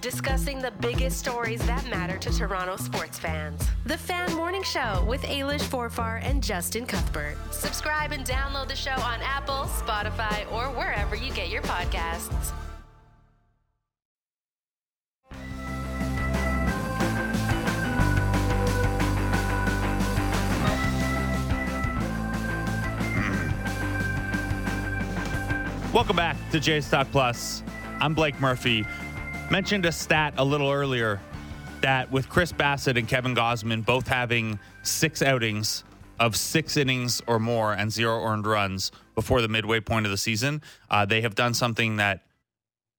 discussing 0.02 0.62
the 0.62 0.70
biggest 0.82 1.18
stories 1.18 1.66
that 1.66 1.84
matter 1.90 2.16
to 2.20 2.30
Toronto 2.32 2.76
sports 2.76 3.18
fans. 3.18 3.68
The 3.88 3.98
Fan 3.98 4.32
Morning 4.36 4.62
Show 4.62 5.04
with 5.08 5.24
Ailish 5.24 5.64
Forfar 5.64 6.24
and 6.24 6.44
Justin 6.44 6.86
Cuthbert. 6.86 7.38
Subscribe 7.52 8.12
and 8.12 8.24
download 8.24 8.68
the 8.68 8.76
show 8.76 8.92
on 8.92 9.20
Apple, 9.24 9.66
Spotify, 9.66 10.46
or 10.52 10.66
wherever 10.78 11.16
you 11.16 11.32
get 11.34 11.50
your 11.50 11.64
podcasts. 11.64 12.52
Welcome 25.96 26.18
back 26.18 26.36
to 26.52 26.60
Jays 26.60 26.90
Talk 26.90 27.10
Plus. 27.10 27.64
I'm 28.02 28.14
Blake 28.14 28.38
Murphy. 28.42 28.86
Mentioned 29.50 29.86
a 29.86 29.94
stat 29.94 30.34
a 30.36 30.44
little 30.44 30.70
earlier 30.70 31.22
that 31.80 32.12
with 32.12 32.28
Chris 32.28 32.52
Bassitt 32.52 32.98
and 32.98 33.08
Kevin 33.08 33.34
Gausman 33.34 33.86
both 33.86 34.06
having 34.06 34.60
six 34.84 35.22
outings 35.22 35.86
of 36.20 36.36
six 36.36 36.76
innings 36.76 37.22
or 37.28 37.40
more 37.40 37.72
and 37.72 37.90
zero 37.90 38.22
earned 38.26 38.46
runs 38.46 38.92
before 39.16 39.42
the 39.42 39.48
midway 39.48 39.80
point 39.80 40.06
of 40.06 40.12
the 40.12 40.18
season, 40.18 40.62
uh, 40.90 41.06
they 41.06 41.22
have 41.22 41.34
done 41.34 41.54
something 41.54 41.96
that 41.96 42.26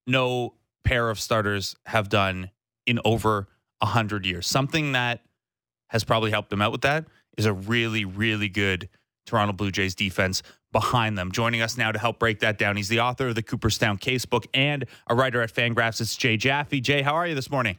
no 0.07 0.55
pair 0.83 1.11
of 1.11 1.21
starters 1.21 1.77
have 1.85 2.09
done 2.09 2.51
in 2.87 2.99
over 3.05 3.47
a 3.83 3.87
hundred 3.87 4.25
years. 4.25 4.47
Something 4.47 4.93
that 4.93 5.21
has 5.89 6.03
probably 6.03 6.31
helped 6.31 6.49
them 6.49 6.63
out 6.63 6.73
with 6.73 6.81
that 6.81 7.05
is 7.37 7.45
a 7.45 7.53
really, 7.53 8.07
really 8.07 8.49
good 8.49 8.89
Toronto 9.27 9.53
Blue 9.53 9.71
Jays 9.71 9.95
defense 9.95 10.43
behind 10.77 11.17
them. 11.17 11.33
Joining 11.33 11.62
us 11.62 11.79
now 11.79 11.91
to 11.91 11.99
help 11.99 12.19
break 12.19 12.41
that 12.41 12.59
down, 12.59 12.77
he's 12.77 12.91
the 12.91 13.01
author 13.01 13.29
of 13.29 13.35
the 13.35 13.43
Cooperstown 13.43 13.97
Casebook 13.97 14.45
and 14.53 14.85
a 15.07 15.15
writer 15.15 15.41
at 15.41 15.51
Fangraphs. 15.51 16.03
It's 16.03 16.15
Jay 16.15 16.37
Jaffe. 16.37 16.83
Jay, 16.83 17.01
how 17.01 17.15
are 17.15 17.27
you 17.27 17.35
this 17.35 17.51
morning? 17.51 17.79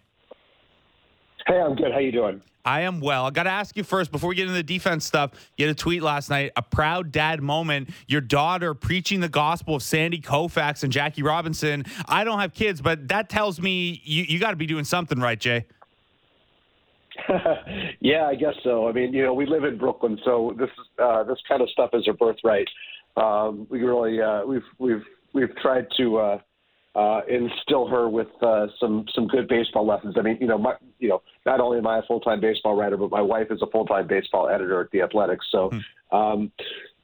Hey, 1.45 1.61
I'm 1.61 1.75
good. 1.75 1.91
How 1.91 1.99
you 1.99 2.11
doing? 2.11 2.41
I 2.65 2.81
am 2.81 2.99
well. 2.99 3.25
I 3.25 3.29
got 3.29 3.43
to 3.43 3.51
ask 3.51 3.77
you 3.77 3.83
first 3.83 4.11
before 4.11 4.29
we 4.29 4.35
get 4.35 4.47
into 4.47 4.55
the 4.55 4.63
defense 4.63 5.05
stuff. 5.05 5.29
You 5.57 5.67
had 5.67 5.75
a 5.75 5.77
tweet 5.77 6.01
last 6.01 6.31
night, 6.31 6.53
a 6.55 6.63
proud 6.63 7.11
dad 7.11 7.39
moment. 7.43 7.91
Your 8.07 8.19
daughter 8.19 8.73
preaching 8.73 9.19
the 9.19 9.29
gospel 9.29 9.75
of 9.75 9.83
Sandy 9.83 10.19
Koufax 10.19 10.81
and 10.81 10.91
Jackie 10.91 11.21
Robinson. 11.21 11.85
I 12.07 12.23
don't 12.23 12.39
have 12.39 12.55
kids, 12.55 12.81
but 12.81 13.09
that 13.09 13.29
tells 13.29 13.61
me 13.61 14.01
you, 14.05 14.23
you 14.23 14.39
got 14.39 14.51
to 14.51 14.57
be 14.57 14.65
doing 14.65 14.85
something 14.85 15.19
right, 15.19 15.39
Jay. 15.39 15.67
yeah, 17.99 18.25
I 18.25 18.35
guess 18.35 18.53
so. 18.63 18.87
I 18.87 18.91
mean, 18.91 19.13
you 19.13 19.23
know, 19.23 19.33
we 19.33 19.45
live 19.45 19.63
in 19.63 19.77
Brooklyn, 19.77 20.19
so 20.23 20.55
this 20.57 20.69
uh, 21.01 21.23
this 21.23 21.37
kind 21.47 21.61
of 21.61 21.69
stuff 21.69 21.91
is 21.93 22.07
our 22.07 22.13
birthright. 22.13 22.67
Um, 23.15 23.67
we 23.69 23.81
really 23.81 24.21
uh, 24.21 24.45
we've 24.45 24.61
we've 24.77 25.03
we've 25.33 25.55
tried 25.57 25.87
to 25.97 26.17
uh, 26.17 26.39
uh, 26.95 27.21
instill 27.29 27.87
her 27.87 28.09
with 28.09 28.27
uh, 28.41 28.67
some 28.79 29.05
some 29.13 29.27
good 29.27 29.47
baseball 29.47 29.85
lessons. 29.85 30.15
I 30.17 30.21
mean, 30.21 30.37
you 30.41 30.47
know, 30.47 30.57
my 30.57 30.73
you 30.99 31.09
know, 31.09 31.21
not 31.45 31.59
only 31.59 31.77
am 31.77 31.87
I 31.87 31.99
a 31.99 32.01
full 32.03 32.19
time 32.19 32.41
baseball 32.41 32.75
writer, 32.75 32.97
but 32.97 33.11
my 33.11 33.21
wife 33.21 33.47
is 33.51 33.61
a 33.61 33.67
full 33.67 33.85
time 33.85 34.07
baseball 34.07 34.49
editor 34.49 34.81
at 34.81 34.91
the 34.91 35.01
Athletics. 35.01 35.45
So, 35.51 35.69
hmm. 35.71 36.17
um, 36.17 36.51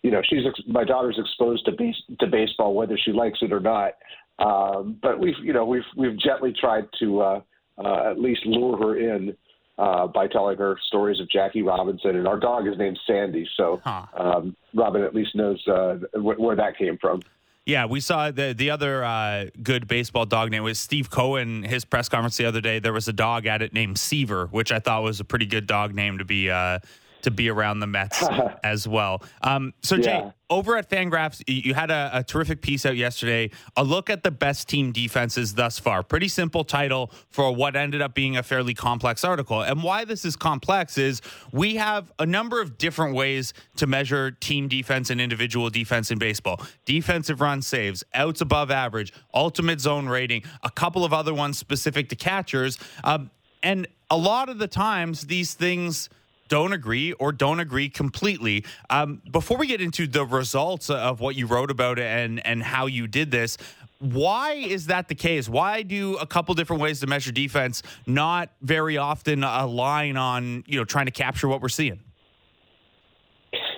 you 0.01 0.11
know, 0.11 0.21
she's 0.27 0.43
my 0.67 0.83
daughter's 0.83 1.17
exposed 1.19 1.65
to 1.65 1.71
base, 1.71 1.95
to 2.19 2.27
baseball 2.27 2.73
whether 2.73 2.97
she 2.97 3.11
likes 3.11 3.39
it 3.41 3.53
or 3.53 3.59
not. 3.59 3.93
Um, 4.39 4.97
but 5.01 5.19
we've 5.19 5.37
you 5.43 5.53
know 5.53 5.65
we've 5.65 5.83
we've 5.95 6.17
gently 6.19 6.53
tried 6.59 6.85
to 6.99 7.21
uh, 7.21 7.41
uh, 7.77 8.11
at 8.11 8.19
least 8.19 8.45
lure 8.45 8.77
her 8.77 8.97
in 8.97 9.35
uh, 9.77 10.07
by 10.07 10.27
telling 10.27 10.57
her 10.57 10.77
stories 10.87 11.19
of 11.19 11.29
Jackie 11.29 11.61
Robinson, 11.61 12.15
and 12.15 12.27
our 12.27 12.39
dog 12.39 12.67
is 12.67 12.77
named 12.77 12.99
Sandy, 13.07 13.47
so 13.57 13.81
huh. 13.83 14.05
um, 14.15 14.55
Robin 14.73 15.03
at 15.03 15.15
least 15.15 15.35
knows 15.35 15.65
uh, 15.67 15.95
wh- 16.13 16.39
where 16.39 16.55
that 16.55 16.77
came 16.77 16.97
from. 16.97 17.21
Yeah, 17.65 17.85
we 17.85 18.01
saw 18.01 18.29
the 18.29 18.53
the 18.53 18.69
other 18.69 19.05
uh, 19.05 19.45
good 19.61 19.87
baseball 19.87 20.25
dog 20.25 20.51
name 20.51 20.63
was 20.63 20.79
Steve 20.79 21.09
Cohen. 21.09 21.63
His 21.63 21.85
press 21.85 22.09
conference 22.09 22.35
the 22.35 22.45
other 22.45 22.59
day, 22.59 22.79
there 22.79 22.91
was 22.91 23.07
a 23.07 23.13
dog 23.13 23.45
at 23.45 23.61
it 23.61 23.73
named 23.73 23.97
Seaver, 23.97 24.47
which 24.47 24.71
I 24.71 24.79
thought 24.79 25.01
was 25.01 25.21
a 25.21 25.23
pretty 25.23 25.45
good 25.45 25.65
dog 25.65 25.95
name 25.95 26.17
to 26.17 26.25
be 26.25 26.49
uh, 26.49 26.79
to 27.23 27.31
be 27.31 27.49
around 27.49 27.79
the 27.79 27.87
Mets 27.87 28.23
as 28.63 28.87
well. 28.87 29.21
Um, 29.41 29.73
so, 29.81 29.97
Jay, 29.97 30.19
yeah. 30.23 30.31
over 30.49 30.77
at 30.77 30.89
Fangraphs, 30.89 31.43
you 31.47 31.73
had 31.73 31.91
a, 31.91 32.11
a, 32.13 32.23
terrific 32.23 32.61
piece 32.61 32.85
out 32.85 32.95
yesterday. 32.95 33.49
A 33.75 33.83
look 33.83 34.09
at 34.09 34.23
the 34.23 34.31
best 34.31 34.69
team 34.69 34.91
defenses 34.91 35.55
thus 35.55 35.79
far. 35.79 36.03
Pretty 36.03 36.27
simple 36.27 36.63
title 36.63 37.11
for 37.29 37.53
what 37.53 37.75
ended 37.75 38.01
up 38.01 38.13
being 38.13 38.37
a 38.37 38.43
fairly 38.43 38.73
complex 38.73 39.23
article. 39.23 39.61
And 39.61 39.83
why 39.83 40.05
this 40.05 40.25
is 40.25 40.35
complex 40.35 40.97
is 40.97 41.21
we 41.51 41.75
have 41.75 42.11
a 42.19 42.25
number 42.25 42.61
of 42.61 42.77
different 42.77 43.15
ways 43.15 43.53
to 43.77 43.87
measure 43.87 44.31
team 44.31 44.67
defense 44.67 45.09
and 45.09 45.19
individual 45.19 45.69
defense 45.69 46.11
in 46.11 46.19
baseball 46.19 46.61
defensive 46.85 47.41
run 47.41 47.61
saves, 47.61 48.03
outs 48.13 48.41
above 48.41 48.69
average, 48.69 49.13
ultimate 49.33 49.79
zone 49.79 50.07
rating, 50.07 50.43
a 50.61 50.69
couple 50.69 51.03
of 51.05 51.13
other 51.13 51.33
ones 51.33 51.57
specific 51.57 52.09
to 52.09 52.15
catchers. 52.15 52.77
Um, 53.03 53.31
and 53.61 53.87
a 54.09 54.17
lot 54.17 54.49
of 54.49 54.59
the 54.59 54.67
times, 54.67 55.27
these 55.27 55.53
things 55.53 56.09
don't 56.53 56.71
agree 56.71 57.13
or 57.13 57.31
don't 57.31 57.59
agree 57.59 57.89
completely. 57.89 58.63
Um, 58.91 59.23
before 59.31 59.57
we 59.57 59.65
get 59.65 59.81
into 59.81 60.05
the 60.05 60.23
results 60.23 60.91
of 60.91 61.19
what 61.19 61.35
you 61.35 61.47
wrote 61.47 61.71
about 61.71 61.97
and 61.97 62.45
and 62.45 62.61
how 62.61 62.85
you 62.85 63.07
did 63.07 63.31
this, 63.31 63.57
why 63.97 64.51
is 64.51 64.85
that 64.85 65.07
the 65.07 65.15
case? 65.15 65.49
Why 65.49 65.81
do 65.81 66.15
a 66.17 66.27
couple 66.27 66.53
different 66.53 66.79
ways 66.79 66.99
to 66.99 67.07
measure 67.07 67.31
defense 67.31 67.81
not 68.05 68.51
very 68.61 68.97
often 68.97 69.43
align 69.43 70.15
on 70.15 70.63
you 70.67 70.77
know 70.77 70.85
trying 70.85 71.07
to 71.07 71.11
capture 71.11 71.47
what 71.47 71.59
we're 71.59 71.69
seeing? 71.69 71.99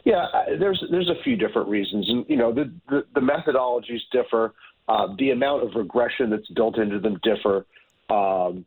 Yeah, 0.04 0.26
there's 0.60 0.84
there's 0.92 1.10
a 1.10 1.24
few 1.24 1.38
different 1.38 1.70
reasons, 1.70 2.10
and 2.10 2.26
you 2.28 2.36
know 2.36 2.52
the 2.54 2.74
the, 2.90 3.06
the 3.14 3.22
methodologies 3.22 4.02
differ, 4.12 4.54
uh, 4.90 5.16
the 5.18 5.32
amount 5.32 5.64
of 5.64 5.76
regression 5.76 6.30
that's 6.30 6.50
built 6.50 6.78
into 6.78 7.00
them 7.00 7.22
differ. 7.24 7.66
Um, 8.10 8.66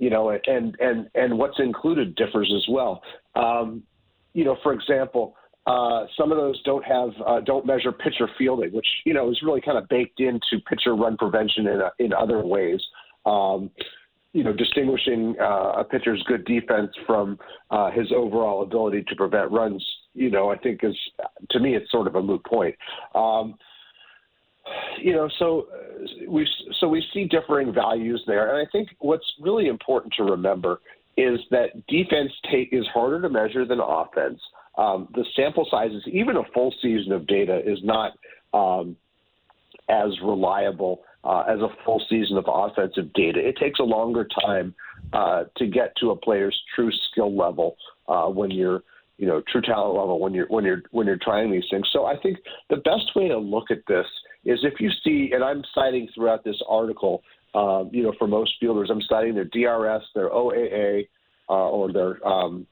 you 0.00 0.08
know, 0.08 0.30
and 0.30 0.74
and 0.80 1.08
and 1.14 1.38
what's 1.38 1.60
included 1.60 2.16
differs 2.16 2.50
as 2.56 2.64
well. 2.70 3.02
Um, 3.36 3.82
you 4.32 4.44
know, 4.44 4.56
for 4.62 4.72
example, 4.72 5.36
uh, 5.66 6.06
some 6.16 6.32
of 6.32 6.38
those 6.38 6.60
don't 6.62 6.84
have 6.84 7.10
uh, 7.24 7.40
don't 7.40 7.66
measure 7.66 7.92
pitcher 7.92 8.26
fielding, 8.38 8.72
which 8.72 8.86
you 9.04 9.12
know 9.12 9.30
is 9.30 9.38
really 9.44 9.60
kind 9.60 9.76
of 9.76 9.86
baked 9.88 10.18
into 10.18 10.64
pitcher 10.66 10.96
run 10.96 11.18
prevention 11.18 11.66
in 11.66 11.82
uh, 11.82 11.90
in 11.98 12.14
other 12.14 12.44
ways. 12.44 12.80
Um, 13.26 13.70
you 14.32 14.42
know, 14.42 14.54
distinguishing 14.54 15.34
uh, 15.38 15.72
a 15.80 15.84
pitcher's 15.84 16.22
good 16.26 16.46
defense 16.46 16.90
from 17.06 17.38
uh, 17.70 17.90
his 17.90 18.10
overall 18.14 18.62
ability 18.62 19.04
to 19.08 19.16
prevent 19.16 19.50
runs. 19.50 19.84
You 20.14 20.30
know, 20.30 20.50
I 20.50 20.56
think 20.56 20.80
is 20.82 20.96
to 21.50 21.60
me 21.60 21.76
it's 21.76 21.90
sort 21.90 22.06
of 22.06 22.14
a 22.14 22.22
moot 22.22 22.42
point. 22.46 22.74
Um, 23.14 23.56
you 25.00 25.12
know, 25.12 25.28
so 25.38 25.66
uh, 25.72 26.28
we 26.28 26.48
so 26.80 26.88
we 26.88 27.04
see 27.12 27.24
differing 27.24 27.72
values 27.72 28.22
there, 28.26 28.54
and 28.54 28.66
I 28.66 28.70
think 28.70 28.88
what's 28.98 29.26
really 29.40 29.68
important 29.68 30.12
to 30.14 30.24
remember 30.24 30.80
is 31.16 31.40
that 31.50 31.86
defense 31.86 32.32
take 32.50 32.68
is 32.72 32.86
harder 32.92 33.20
to 33.20 33.28
measure 33.28 33.64
than 33.64 33.80
offense. 33.80 34.40
Um, 34.78 35.08
the 35.14 35.24
sample 35.36 35.66
sizes, 35.70 36.02
even 36.06 36.36
a 36.36 36.44
full 36.54 36.74
season 36.80 37.12
of 37.12 37.26
data, 37.26 37.60
is 37.64 37.78
not 37.82 38.12
um, 38.54 38.96
as 39.88 40.10
reliable 40.22 41.02
uh, 41.24 41.44
as 41.48 41.60
a 41.60 41.68
full 41.84 42.02
season 42.08 42.36
of 42.36 42.44
offensive 42.48 43.12
data. 43.12 43.46
It 43.46 43.56
takes 43.58 43.80
a 43.80 43.84
longer 43.84 44.26
time 44.44 44.74
uh, 45.12 45.44
to 45.56 45.66
get 45.66 45.94
to 45.96 46.10
a 46.10 46.16
player's 46.16 46.58
true 46.74 46.90
skill 47.10 47.36
level 47.36 47.76
uh, 48.08 48.26
when 48.26 48.50
you're 48.50 48.82
you 49.18 49.26
know 49.26 49.42
true 49.52 49.60
talent 49.60 49.96
level 49.98 50.18
when 50.18 50.32
you're 50.32 50.46
when 50.46 50.64
you're 50.64 50.82
when 50.92 51.06
you're 51.06 51.18
trying 51.20 51.50
these 51.50 51.64
things. 51.70 51.86
So 51.92 52.06
I 52.06 52.16
think 52.16 52.38
the 52.70 52.76
best 52.76 53.14
way 53.14 53.28
to 53.28 53.38
look 53.38 53.70
at 53.70 53.82
this 53.86 54.06
is 54.44 54.58
if 54.62 54.80
you 54.80 54.90
see, 55.04 55.32
and 55.34 55.44
I'm 55.44 55.62
citing 55.74 56.08
throughout 56.14 56.44
this 56.44 56.60
article, 56.68 57.22
um, 57.54 57.90
you 57.92 58.02
know, 58.02 58.12
for 58.18 58.26
most 58.26 58.52
fielders, 58.60 58.90
I'm 58.90 59.02
citing 59.02 59.34
their 59.34 59.44
DRS, 59.44 60.02
their 60.14 60.30
OAA, 60.30 61.08
uh, 61.48 61.52
or 61.52 61.92
their 61.92 62.26
um, 62.26 62.66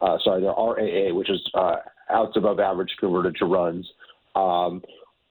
uh, 0.00 0.18
sorry, 0.24 0.42
their 0.42 0.50
RAA, 0.50 1.14
which 1.14 1.30
is 1.30 1.40
uh, 1.54 1.76
outs 2.10 2.36
above 2.36 2.60
average 2.60 2.90
converted 3.00 3.36
to 3.36 3.46
runs, 3.46 3.88
um, 4.34 4.82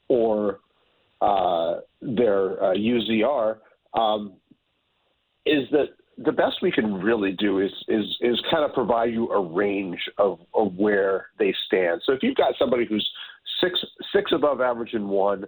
or 0.08 0.60
uh, 1.22 1.76
their 2.02 2.64
uh, 2.64 2.76
UZR, 2.76 3.58
um, 3.94 4.34
is 5.46 5.68
that 5.72 5.90
the 6.18 6.32
best 6.32 6.58
we 6.62 6.72
can 6.72 6.94
really 6.94 7.34
do 7.34 7.60
is 7.60 7.72
is 7.88 8.06
is 8.22 8.42
kind 8.50 8.64
of 8.64 8.74
provide 8.74 9.12
you 9.12 9.30
a 9.30 9.42
range 9.42 10.00
of, 10.18 10.40
of 10.54 10.74
where 10.76 11.28
they 11.38 11.54
stand. 11.68 12.02
So 12.06 12.14
if 12.14 12.24
you've 12.24 12.38
got 12.38 12.54
somebody 12.58 12.86
who's 12.86 13.08
six 13.62 13.80
six 14.14 14.32
above 14.34 14.62
average 14.62 14.94
in 14.94 15.08
one, 15.08 15.46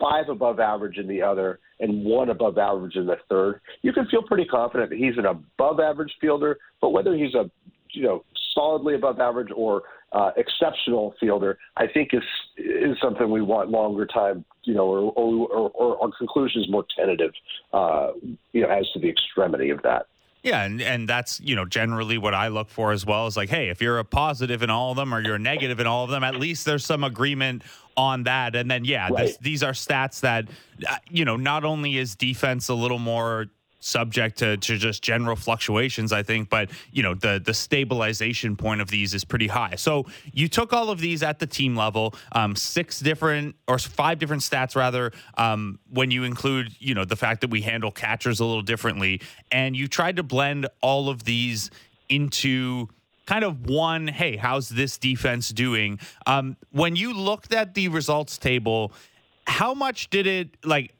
five 0.00 0.28
above 0.28 0.60
average 0.60 0.98
in 0.98 1.06
the 1.06 1.22
other, 1.22 1.60
and 1.80 2.04
one 2.04 2.30
above 2.30 2.58
average 2.58 2.96
in 2.96 3.06
the 3.06 3.16
third, 3.28 3.60
you 3.82 3.92
can 3.92 4.06
feel 4.06 4.22
pretty 4.22 4.44
confident 4.44 4.90
that 4.90 4.98
he's 4.98 5.16
an 5.18 5.26
above 5.26 5.80
average 5.80 6.12
fielder. 6.20 6.58
But 6.80 6.90
whether 6.90 7.14
he's 7.14 7.34
a 7.34 7.50
you 7.90 8.02
know 8.02 8.24
solidly 8.54 8.94
above 8.94 9.20
average 9.20 9.48
or 9.54 9.82
uh, 10.12 10.30
exceptional 10.36 11.14
fielder, 11.18 11.58
I 11.76 11.86
think 11.92 12.10
is 12.12 12.22
is 12.56 12.96
something 13.02 13.30
we 13.30 13.42
want 13.42 13.70
longer 13.70 14.06
time, 14.06 14.44
you 14.62 14.74
know, 14.74 14.86
or 14.86 15.12
or, 15.16 15.48
or, 15.48 15.70
or 15.70 16.02
our 16.02 16.10
conclusion 16.16 16.62
is 16.62 16.70
more 16.70 16.84
tentative, 16.96 17.32
uh, 17.72 18.12
you 18.52 18.62
know, 18.62 18.68
as 18.68 18.88
to 18.94 19.00
the 19.00 19.08
extremity 19.08 19.70
of 19.70 19.82
that. 19.82 20.06
Yeah, 20.44 20.62
and, 20.62 20.82
and 20.82 21.08
that's 21.08 21.40
you 21.40 21.56
know 21.56 21.64
generally 21.64 22.18
what 22.18 22.34
I 22.34 22.48
look 22.48 22.68
for 22.68 22.92
as 22.92 23.06
well 23.06 23.26
is 23.26 23.34
like, 23.34 23.48
hey, 23.48 23.70
if 23.70 23.80
you're 23.80 23.98
a 23.98 24.04
positive 24.04 24.62
in 24.62 24.68
all 24.68 24.90
of 24.90 24.96
them 24.96 25.14
or 25.14 25.20
you're 25.20 25.36
a 25.36 25.38
negative 25.38 25.80
in 25.80 25.86
all 25.86 26.04
of 26.04 26.10
them, 26.10 26.22
at 26.22 26.36
least 26.36 26.66
there's 26.66 26.84
some 26.84 27.02
agreement 27.02 27.62
on 27.96 28.24
that. 28.24 28.54
And 28.54 28.70
then 28.70 28.84
yeah, 28.84 29.08
right. 29.08 29.26
this, 29.26 29.38
these 29.38 29.62
are 29.62 29.72
stats 29.72 30.20
that 30.20 30.46
uh, 30.86 30.96
you 31.08 31.24
know 31.24 31.36
not 31.36 31.64
only 31.64 31.96
is 31.96 32.14
defense 32.14 32.68
a 32.68 32.74
little 32.74 32.98
more 32.98 33.46
subject 33.84 34.38
to, 34.38 34.56
to 34.56 34.78
just 34.78 35.02
general 35.02 35.36
fluctuations, 35.36 36.10
I 36.12 36.22
think. 36.22 36.48
But 36.48 36.70
you 36.90 37.02
know, 37.02 37.14
the 37.14 37.40
the 37.44 37.54
stabilization 37.54 38.56
point 38.56 38.80
of 38.80 38.88
these 38.88 39.14
is 39.14 39.24
pretty 39.24 39.46
high. 39.46 39.74
So 39.76 40.06
you 40.32 40.48
took 40.48 40.72
all 40.72 40.90
of 40.90 41.00
these 41.00 41.22
at 41.22 41.38
the 41.38 41.46
team 41.46 41.76
level, 41.76 42.14
um, 42.32 42.56
six 42.56 43.00
different 43.00 43.56
or 43.68 43.78
five 43.78 44.18
different 44.18 44.42
stats 44.42 44.74
rather, 44.74 45.12
um, 45.36 45.78
when 45.90 46.10
you 46.10 46.24
include 46.24 46.74
you 46.78 46.94
know 46.94 47.04
the 47.04 47.16
fact 47.16 47.42
that 47.42 47.50
we 47.50 47.60
handle 47.60 47.90
catchers 47.90 48.40
a 48.40 48.44
little 48.44 48.62
differently, 48.62 49.20
and 49.52 49.76
you 49.76 49.86
tried 49.86 50.16
to 50.16 50.22
blend 50.22 50.66
all 50.80 51.08
of 51.08 51.24
these 51.24 51.70
into 52.08 52.88
kind 53.26 53.42
of 53.42 53.64
one 53.64 54.06
hey 54.06 54.36
how's 54.36 54.68
this 54.68 54.98
defense 54.98 55.48
doing 55.48 55.98
um, 56.26 56.58
when 56.72 56.94
you 56.94 57.14
looked 57.14 57.54
at 57.54 57.72
the 57.72 57.88
results 57.88 58.36
table 58.36 58.92
how 59.46 59.72
much 59.72 60.10
did 60.10 60.26
it 60.26 60.58
like 60.62 60.94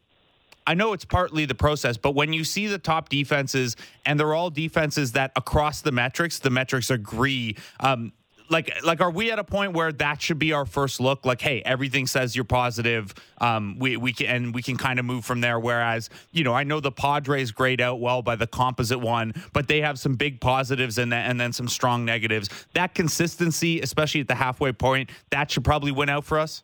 I 0.67 0.75
know 0.75 0.93
it's 0.93 1.05
partly 1.05 1.45
the 1.45 1.55
process, 1.55 1.97
but 1.97 2.15
when 2.15 2.33
you 2.33 2.45
see 2.45 2.67
the 2.67 2.79
top 2.79 3.09
defenses 3.09 3.77
and 4.07 4.19
they're 4.19 4.35
all 4.35 4.51
defenses 4.51 5.13
that 5.13 5.33
across 5.37 5.83
the 5.83 5.93
metrics, 5.93 6.39
the 6.39 6.51
metrics 6.51 6.91
agree. 6.91 7.57
Um, 7.81 8.13
like, 8.51 8.85
like, 8.85 9.01
are 9.01 9.11
we 9.11 9.31
at 9.31 9.39
a 9.39 9.45
point 9.45 9.73
where 9.73 9.91
that 9.93 10.21
should 10.21 10.39
be 10.39 10.53
our 10.53 10.67
first 10.67 11.01
look? 11.01 11.25
Like, 11.25 11.41
hey, 11.41 11.63
everything 11.65 12.07
says 12.07 12.37
you're 12.37 12.45
positive. 12.45 13.15
Um, 13.39 13.79
we 13.79 13.97
we 13.97 14.13
can 14.13 14.27
and 14.27 14.55
we 14.55 14.63
can 14.63 14.77
kind 14.77 14.99
of 14.99 15.05
move 15.05 15.25
from 15.25 15.41
there. 15.41 15.59
Whereas, 15.59 16.11
you 16.31 16.45
know, 16.45 16.53
I 16.53 16.63
know 16.65 16.81
the 16.81 16.93
Padres 16.93 17.51
grade 17.51 17.81
out 17.81 18.01
well 18.01 18.23
by 18.23 18.37
the 18.37 18.47
composite 18.47 19.01
one, 19.01 19.33
but 19.53 19.67
they 19.69 19.81
have 19.81 19.99
some 19.99 20.15
big 20.15 20.41
positives 20.41 20.99
and 20.99 21.13
and 21.15 21.41
then 21.41 21.53
some 21.53 21.69
strong 21.69 22.05
negatives. 22.05 22.49
That 22.75 22.95
consistency, 22.95 23.81
especially 23.81 24.21
at 24.21 24.29
the 24.29 24.35
halfway 24.35 24.73
point, 24.73 25.11
that 25.31 25.51
should 25.51 25.65
probably 25.65 25.93
win 25.93 26.09
out 26.09 26.25
for 26.25 26.39
us. 26.39 26.63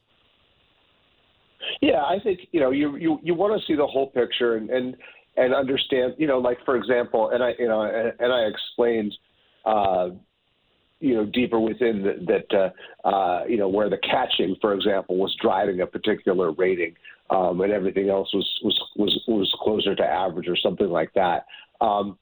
Yeah, 1.80 2.02
I 2.02 2.18
think 2.22 2.40
you 2.52 2.60
know 2.60 2.70
you 2.70 2.96
you 2.96 3.18
you 3.22 3.34
want 3.34 3.58
to 3.58 3.66
see 3.66 3.76
the 3.76 3.86
whole 3.86 4.08
picture 4.08 4.56
and 4.56 4.70
and 4.70 4.96
and 5.36 5.54
understand 5.54 6.14
you 6.18 6.26
know 6.26 6.38
like 6.38 6.58
for 6.64 6.76
example 6.76 7.30
and 7.30 7.42
I 7.42 7.52
you 7.58 7.68
know 7.68 7.82
and, 7.82 8.12
and 8.18 8.32
I 8.32 8.42
explained 8.42 9.16
uh, 9.64 10.10
you 11.00 11.14
know 11.14 11.26
deeper 11.26 11.58
within 11.58 12.02
the, 12.02 12.24
that 12.26 12.72
uh, 13.04 13.08
uh, 13.08 13.44
you 13.46 13.56
know 13.56 13.68
where 13.68 13.88
the 13.88 13.98
catching 13.98 14.56
for 14.60 14.74
example 14.74 15.16
was 15.16 15.34
driving 15.40 15.80
a 15.80 15.86
particular 15.86 16.52
rating 16.52 16.94
um, 17.30 17.60
and 17.60 17.72
everything 17.72 18.10
else 18.10 18.32
was 18.34 18.48
was 18.62 18.80
was 18.96 19.20
was 19.26 19.56
closer 19.62 19.94
to 19.94 20.04
average 20.04 20.48
or 20.48 20.56
something 20.56 20.88
like 20.88 21.12
that. 21.14 21.46
Um, 21.80 22.18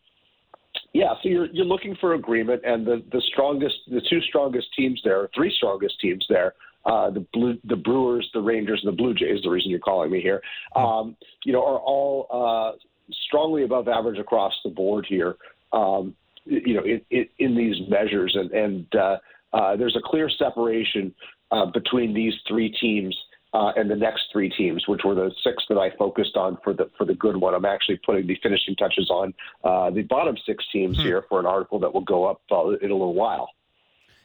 yeah, 0.93 1.15
so 1.23 1.29
you're 1.29 1.47
you're 1.47 1.67
looking 1.67 1.97
for 2.01 2.15
agreement, 2.15 2.63
and 2.65 2.87
the 2.87 3.03
the 3.13 3.23
strongest, 3.33 3.77
the 3.89 4.03
two 4.09 4.21
strongest 4.23 4.69
teams 4.77 5.01
there, 5.05 5.29
three 5.35 5.53
strongest 5.57 6.01
teams 6.01 6.25
there, 6.29 6.55
uh, 6.85 7.11
the 7.11 7.27
blue, 7.33 7.59
the 7.65 7.77
Brewers, 7.77 8.29
the 8.33 8.41
Rangers, 8.41 8.81
and 8.83 8.93
the 8.93 8.97
Blue 8.97 9.15
Jays. 9.15 9.43
The 9.43 9.51
reason 9.51 9.71
you're 9.71 9.81
calling 9.81 10.11
me 10.11 10.21
here, 10.21 10.41
um, 10.77 11.17
you 11.45 11.53
know, 11.53 11.65
are 11.65 11.79
all 11.79 12.27
uh, 12.31 12.79
strongly 13.27 13.65
above 13.65 13.89
average 13.89 14.19
across 14.19 14.55
the 14.65 14.71
board 14.71 15.07
here. 15.09 15.37
Um, 15.73 16.15
you 16.45 16.75
know, 16.75 16.85
in, 16.85 17.01
in, 17.11 17.27
in, 17.39 17.57
these 17.57 17.77
measures, 17.89 18.35
and 18.35 18.51
and 18.53 18.87
uh, 18.95 19.17
uh, 19.53 19.77
there's 19.77 19.97
a 19.97 20.01
clear 20.03 20.31
separation 20.31 21.15
uh, 21.51 21.67
between 21.67 22.15
these 22.15 22.35
three 22.47 22.71
teams. 22.71 23.17
Uh, 23.55 23.73
and 23.77 23.91
the 23.91 23.97
next 23.97 24.25
three 24.31 24.51
teams, 24.51 24.87
which 24.89 25.01
were 25.07 25.15
the 25.15 25.31
six 25.43 25.65
that 25.71 25.79
I 25.79 25.89
focused 25.97 26.37
on 26.37 26.59
for 26.63 26.75
the 26.75 26.91
for 26.99 27.07
the 27.07 27.15
good 27.15 27.35
one, 27.35 27.55
I'm 27.55 27.65
actually 27.65 27.99
putting 28.05 28.27
the 28.27 28.37
finishing 28.43 28.77
touches 28.77 29.09
on 29.09 29.33
the 29.65 30.03
bottom 30.03 30.37
six 30.45 30.63
teams 30.71 30.99
hmm. 30.99 31.03
here 31.03 31.25
for 31.31 31.41
an 31.41 31.47
article 31.47 31.79
that 31.79 31.95
will 31.95 32.03
go 32.03 32.27
up 32.27 32.43
in 32.51 32.91
a 32.91 32.95
little 32.95 33.15
while. 33.15 33.49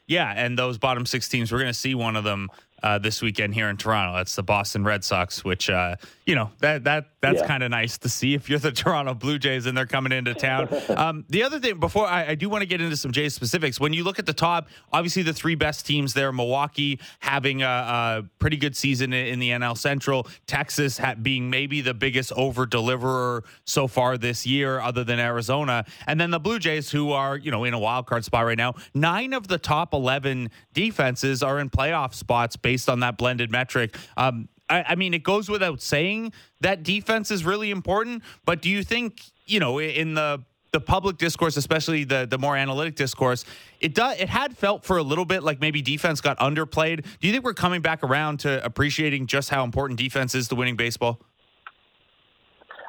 Yeah, 0.06 0.32
and 0.34 0.58
those 0.58 0.78
bottom 0.78 1.06
six 1.06 1.28
teams, 1.28 1.50
we're 1.50 1.58
going 1.58 1.72
to 1.72 1.78
see 1.78 1.94
one 1.94 2.16
of 2.16 2.24
them 2.24 2.50
uh, 2.82 2.98
this 2.98 3.22
weekend 3.22 3.54
here 3.54 3.70
in 3.70 3.76
Toronto. 3.78 4.16
That's 4.16 4.36
the 4.36 4.42
Boston 4.42 4.84
Red 4.84 5.02
Sox, 5.04 5.42
which 5.42 5.70
uh, 5.70 5.96
you 6.26 6.34
know 6.34 6.50
that 6.60 6.84
that 6.84 7.06
that's 7.20 7.40
yeah. 7.40 7.46
kind 7.46 7.62
of 7.62 7.70
nice 7.70 7.96
to 7.98 8.10
see 8.10 8.34
if 8.34 8.50
you're 8.50 8.58
the 8.58 8.72
Toronto 8.84 9.14
Blue 9.14 9.38
Jays 9.38 9.64
and 9.64 9.76
they're 9.76 9.86
coming 9.86 10.12
into 10.12 10.34
town. 10.34 10.68
um, 10.94 11.24
the 11.30 11.42
other 11.42 11.58
thing, 11.58 11.80
before 11.80 12.06
I, 12.06 12.28
I 12.28 12.34
do 12.34 12.50
want 12.50 12.60
to 12.60 12.66
get 12.66 12.82
into 12.82 12.96
some 12.96 13.10
Jays 13.10 13.34
specifics, 13.34 13.80
when 13.80 13.94
you 13.94 14.04
look 14.04 14.18
at 14.18 14.26
the 14.26 14.34
top, 14.34 14.68
obviously 14.92 15.22
the 15.22 15.32
three 15.32 15.54
best 15.54 15.86
teams 15.86 16.12
there: 16.12 16.30
Milwaukee 16.30 17.00
having 17.20 17.62
a, 17.62 17.66
a 17.66 18.24
pretty 18.38 18.58
good 18.58 18.76
season 18.76 19.14
in 19.14 19.38
the 19.38 19.50
NL 19.50 19.78
Central, 19.78 20.26
Texas 20.46 21.00
being 21.22 21.48
maybe 21.48 21.80
the 21.80 21.94
biggest 21.94 22.32
over 22.32 22.66
deliverer 22.66 23.44
so 23.64 23.86
far 23.86 24.18
this 24.18 24.46
year, 24.46 24.80
other 24.80 25.04
than 25.04 25.18
Arizona, 25.18 25.86
and 26.06 26.20
then 26.20 26.30
the 26.30 26.40
Blue 26.40 26.58
Jays, 26.58 26.90
who 26.90 27.12
are 27.12 27.38
you 27.38 27.50
know 27.50 27.64
in 27.64 27.72
a 27.72 27.78
wild 27.78 28.06
card 28.06 28.26
spot 28.26 28.44
right 28.44 28.58
now. 28.58 28.74
Nine 28.92 29.32
of 29.32 29.48
the 29.48 29.58
top 29.58 29.94
eleven 29.94 30.50
defenses 30.74 31.42
are 31.42 31.58
in 31.58 31.70
playoff 31.70 32.12
spots 32.12 32.56
based 32.56 32.73
based 32.74 32.88
on 32.88 32.98
that 32.98 33.16
blended 33.16 33.52
metric. 33.52 33.96
Um, 34.16 34.48
I, 34.68 34.82
I, 34.88 34.94
mean, 34.96 35.14
it 35.14 35.22
goes 35.22 35.48
without 35.48 35.80
saying 35.80 36.32
that 36.60 36.82
defense 36.82 37.30
is 37.30 37.44
really 37.44 37.70
important, 37.70 38.24
but 38.44 38.60
do 38.62 38.68
you 38.68 38.82
think, 38.82 39.22
you 39.46 39.60
know, 39.60 39.80
in 39.80 40.14
the 40.14 40.42
the 40.72 40.80
public 40.80 41.18
discourse, 41.18 41.56
especially 41.56 42.02
the 42.02 42.26
the 42.28 42.36
more 42.36 42.56
analytic 42.56 42.96
discourse, 42.96 43.44
it 43.80 43.94
does 43.94 44.18
it 44.18 44.28
had 44.28 44.58
felt 44.58 44.84
for 44.84 44.96
a 44.98 45.04
little 45.04 45.24
bit 45.24 45.44
like 45.44 45.60
maybe 45.60 45.80
defense 45.82 46.20
got 46.20 46.36
underplayed. 46.40 47.04
Do 47.20 47.28
you 47.28 47.32
think 47.32 47.44
we're 47.44 47.54
coming 47.54 47.80
back 47.80 48.02
around 48.02 48.40
to 48.40 48.64
appreciating 48.64 49.28
just 49.28 49.50
how 49.50 49.62
important 49.62 50.00
defense 50.00 50.34
is 50.34 50.48
to 50.48 50.56
winning 50.56 50.74
baseball? 50.74 51.20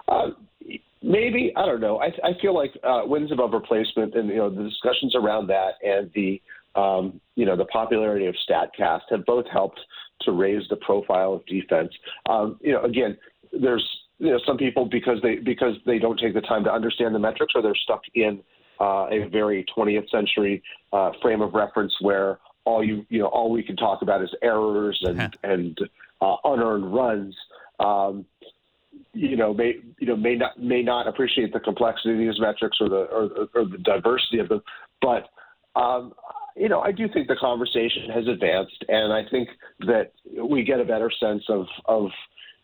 Uh, 0.08 0.30
maybe 1.04 1.54
I 1.56 1.64
don't 1.68 1.80
know. 1.80 2.00
I, 2.00 2.08
I 2.24 2.32
feel 2.42 2.56
like 2.56 2.72
uh, 2.84 3.02
wins 3.06 3.32
above 3.32 3.54
replacement, 3.54 4.16
and 4.16 4.30
you 4.30 4.38
know 4.38 4.50
the 4.50 4.64
discussions 4.64 5.14
around 5.14 5.46
that, 5.48 5.74
and 5.86 6.10
the 6.16 6.42
um, 6.76 7.20
you 7.36 7.46
know, 7.46 7.56
the 7.56 7.66
popularity 7.66 8.26
of 8.28 8.36
StatCast 8.50 9.02
have 9.10 9.26
both 9.26 9.46
helped 9.52 9.80
to 10.22 10.32
raise 10.32 10.64
the 10.70 10.76
profile 10.78 11.34
of 11.34 11.46
defense. 11.46 11.92
Um, 12.30 12.60
you 12.62 12.74
know, 12.74 12.84
again, 12.84 13.18
there's 13.52 13.86
you 14.20 14.32
know 14.32 14.40
some 14.46 14.58
people 14.58 14.86
because 14.86 15.20
they 15.22 15.36
because 15.36 15.76
they 15.86 16.00
don't 16.00 16.20
take 16.20 16.34
the 16.34 16.42
time 16.42 16.64
to 16.64 16.72
understand 16.72 17.14
the 17.14 17.20
metrics 17.20 17.54
or 17.56 17.62
they're 17.62 17.76
stuck 17.76 18.02
in 18.14 18.42
uh, 18.80 19.08
a 19.10 19.28
very 19.30 19.66
20th 19.76 20.10
century 20.10 20.62
uh, 20.94 21.12
frame 21.22 21.42
of 21.42 21.54
reference 21.54 21.94
where 22.02 22.40
all 22.66 22.84
you 22.84 23.06
you 23.10 23.20
know 23.20 23.28
all 23.28 23.52
we 23.52 23.64
can 23.64 23.76
talk 23.76 24.02
about 24.02 24.22
is 24.22 24.30
errors 24.42 25.00
and 25.04 25.38
and 25.44 25.78
uh, 26.22 26.36
unearned 26.44 26.94
runs. 26.94 27.36
Um, 27.80 28.26
you 29.14 29.36
know 29.36 29.54
may 29.54 29.76
you 30.00 30.08
know 30.08 30.16
may 30.16 30.36
not 30.36 30.60
may 30.60 30.82
not 30.82 31.08
appreciate 31.08 31.54
the 31.54 31.60
complexity 31.60 32.14
of 32.14 32.20
these 32.20 32.40
metrics 32.40 32.78
or 32.80 32.90
the 32.90 33.04
or, 33.06 33.48
or 33.54 33.66
the 33.66 33.78
diversity 33.78 34.40
of 34.40 34.50
them, 34.50 34.62
but 35.02 35.30
um, 35.76 36.14
you 36.56 36.70
know, 36.70 36.80
I 36.80 36.92
do 36.92 37.08
think 37.10 37.28
the 37.28 37.36
conversation 37.36 38.10
has 38.14 38.28
advanced, 38.28 38.84
and 38.88 39.12
I 39.12 39.24
think 39.30 39.50
that 39.82 40.14
we 40.42 40.64
get 40.64 40.80
a 40.80 40.86
better 40.86 41.12
sense 41.20 41.44
of 41.50 41.66
of 41.86 42.10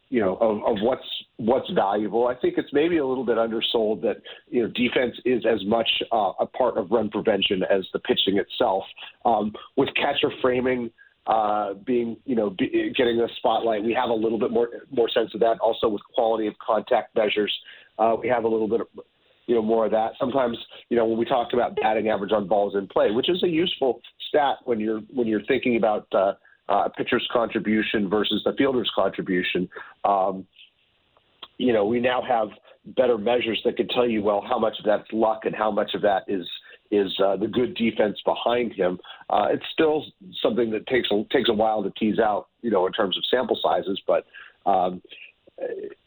you 0.10 0.22
know 0.22 0.36
of, 0.38 0.58
of 0.64 0.82
what's 0.82 1.06
what's 1.38 1.70
valuable. 1.72 2.28
I 2.28 2.36
think 2.36 2.56
it's 2.58 2.72
maybe 2.72 2.98
a 2.98 3.06
little 3.06 3.26
bit 3.26 3.38
undersold 3.38 4.02
that 4.04 4.18
you 4.50 4.64
know 4.64 4.70
defense 4.70 5.16
is 5.26 5.46
as 5.46 5.66
much 5.66 5.90
uh, 6.12 6.32
a 6.40 6.46
part 6.46 6.78
of 6.78 6.92
run 6.92 7.10
prevention 7.10 7.64
as 7.64 7.86
the 7.92 8.00
pitching 8.00 8.38
itself. 8.38 8.84
Um, 9.26 9.54
with 9.76 9.90
catcher 9.96 10.32
framing 10.42 10.90
uh, 11.28 11.74
being 11.86 12.16
you 12.26 12.36
know 12.36 12.52
be, 12.52 12.94
getting 12.96 13.18
the 13.18 13.30
spotlight, 13.38 13.84
we 13.84 13.94
have 13.94 14.10
a 14.10 14.14
little 14.14 14.40
bit 14.40 14.52
more 14.52 14.70
more 14.90 15.10
sense 15.10 15.34
of 15.34 15.42
that. 15.42 15.60
Also 15.60 15.90
with 15.90 16.02
quality 16.16 16.48
of 16.48 16.54
contact 16.66 17.14
measures, 17.16 17.54
uh, 18.00 18.16
we 18.20 18.30
have 18.30 18.46
a 18.46 18.48
little 18.48 18.70
bit 18.70 18.82
of 18.82 18.88
you 19.48 19.56
know 19.56 19.62
more 19.62 19.86
of 19.86 19.92
that. 19.92 20.12
Sometimes 20.20 20.58
you 20.90 20.98
know 20.98 21.06
when 21.06 21.18
we 21.18 21.26
talk 21.26 21.50
about 21.54 21.76
batting 21.82 22.10
average 22.10 22.32
on 22.32 22.48
balls 22.48 22.76
in 22.76 22.88
play, 22.88 23.12
which 23.12 23.30
is 23.30 23.44
a 23.44 23.48
useful 23.48 24.02
stat 24.30 24.58
when 24.66 24.80
you're 24.80 25.02
when 25.14 25.28
you're 25.28 25.44
thinking 25.46 25.78
about 25.78 26.08
uh, 26.14 26.34
uh, 26.70 26.86
a 26.86 26.90
pitcher's 26.90 27.28
contribution 27.32 28.10
versus 28.10 28.42
the 28.46 28.54
fielder's 28.58 28.92
contribution. 28.96 29.68
Um, 30.04 30.46
you 31.58 31.74
know 31.74 31.86
we 31.86 32.00
now 32.00 32.22
have 32.28 32.50
better 32.96 33.18
measures 33.18 33.62
that 33.64 33.78
can 33.78 33.88
tell 33.90 34.08
you 34.08 34.24
well 34.24 34.44
how 34.48 34.58
much 34.58 34.74
of 34.80 34.86
that's 34.86 35.08
luck 35.12 35.42
and 35.46 35.56
how 35.56 35.70
much 35.70 35.94
of 35.94 36.02
that 36.02 36.24
is 36.28 36.48
is 36.92 37.12
uh, 37.24 37.38
the 37.38 37.48
good 37.48 37.74
defense 37.76 38.20
behind 38.26 38.74
him. 38.74 39.00
Uh, 39.30 39.48
it's 39.50 39.64
still 39.72 40.06
something 40.42 40.70
that 40.72 40.86
takes 40.88 41.08
a, 41.12 41.24
takes 41.32 41.50
a 41.50 41.54
while 41.54 41.82
to 41.82 41.90
tease 41.92 42.20
out, 42.20 42.50
you 42.62 42.70
know, 42.70 42.86
in 42.86 42.92
terms 42.92 43.18
of 43.18 43.24
sample 43.32 43.58
sizes. 43.64 44.00
But 44.06 44.26
um, 44.66 45.02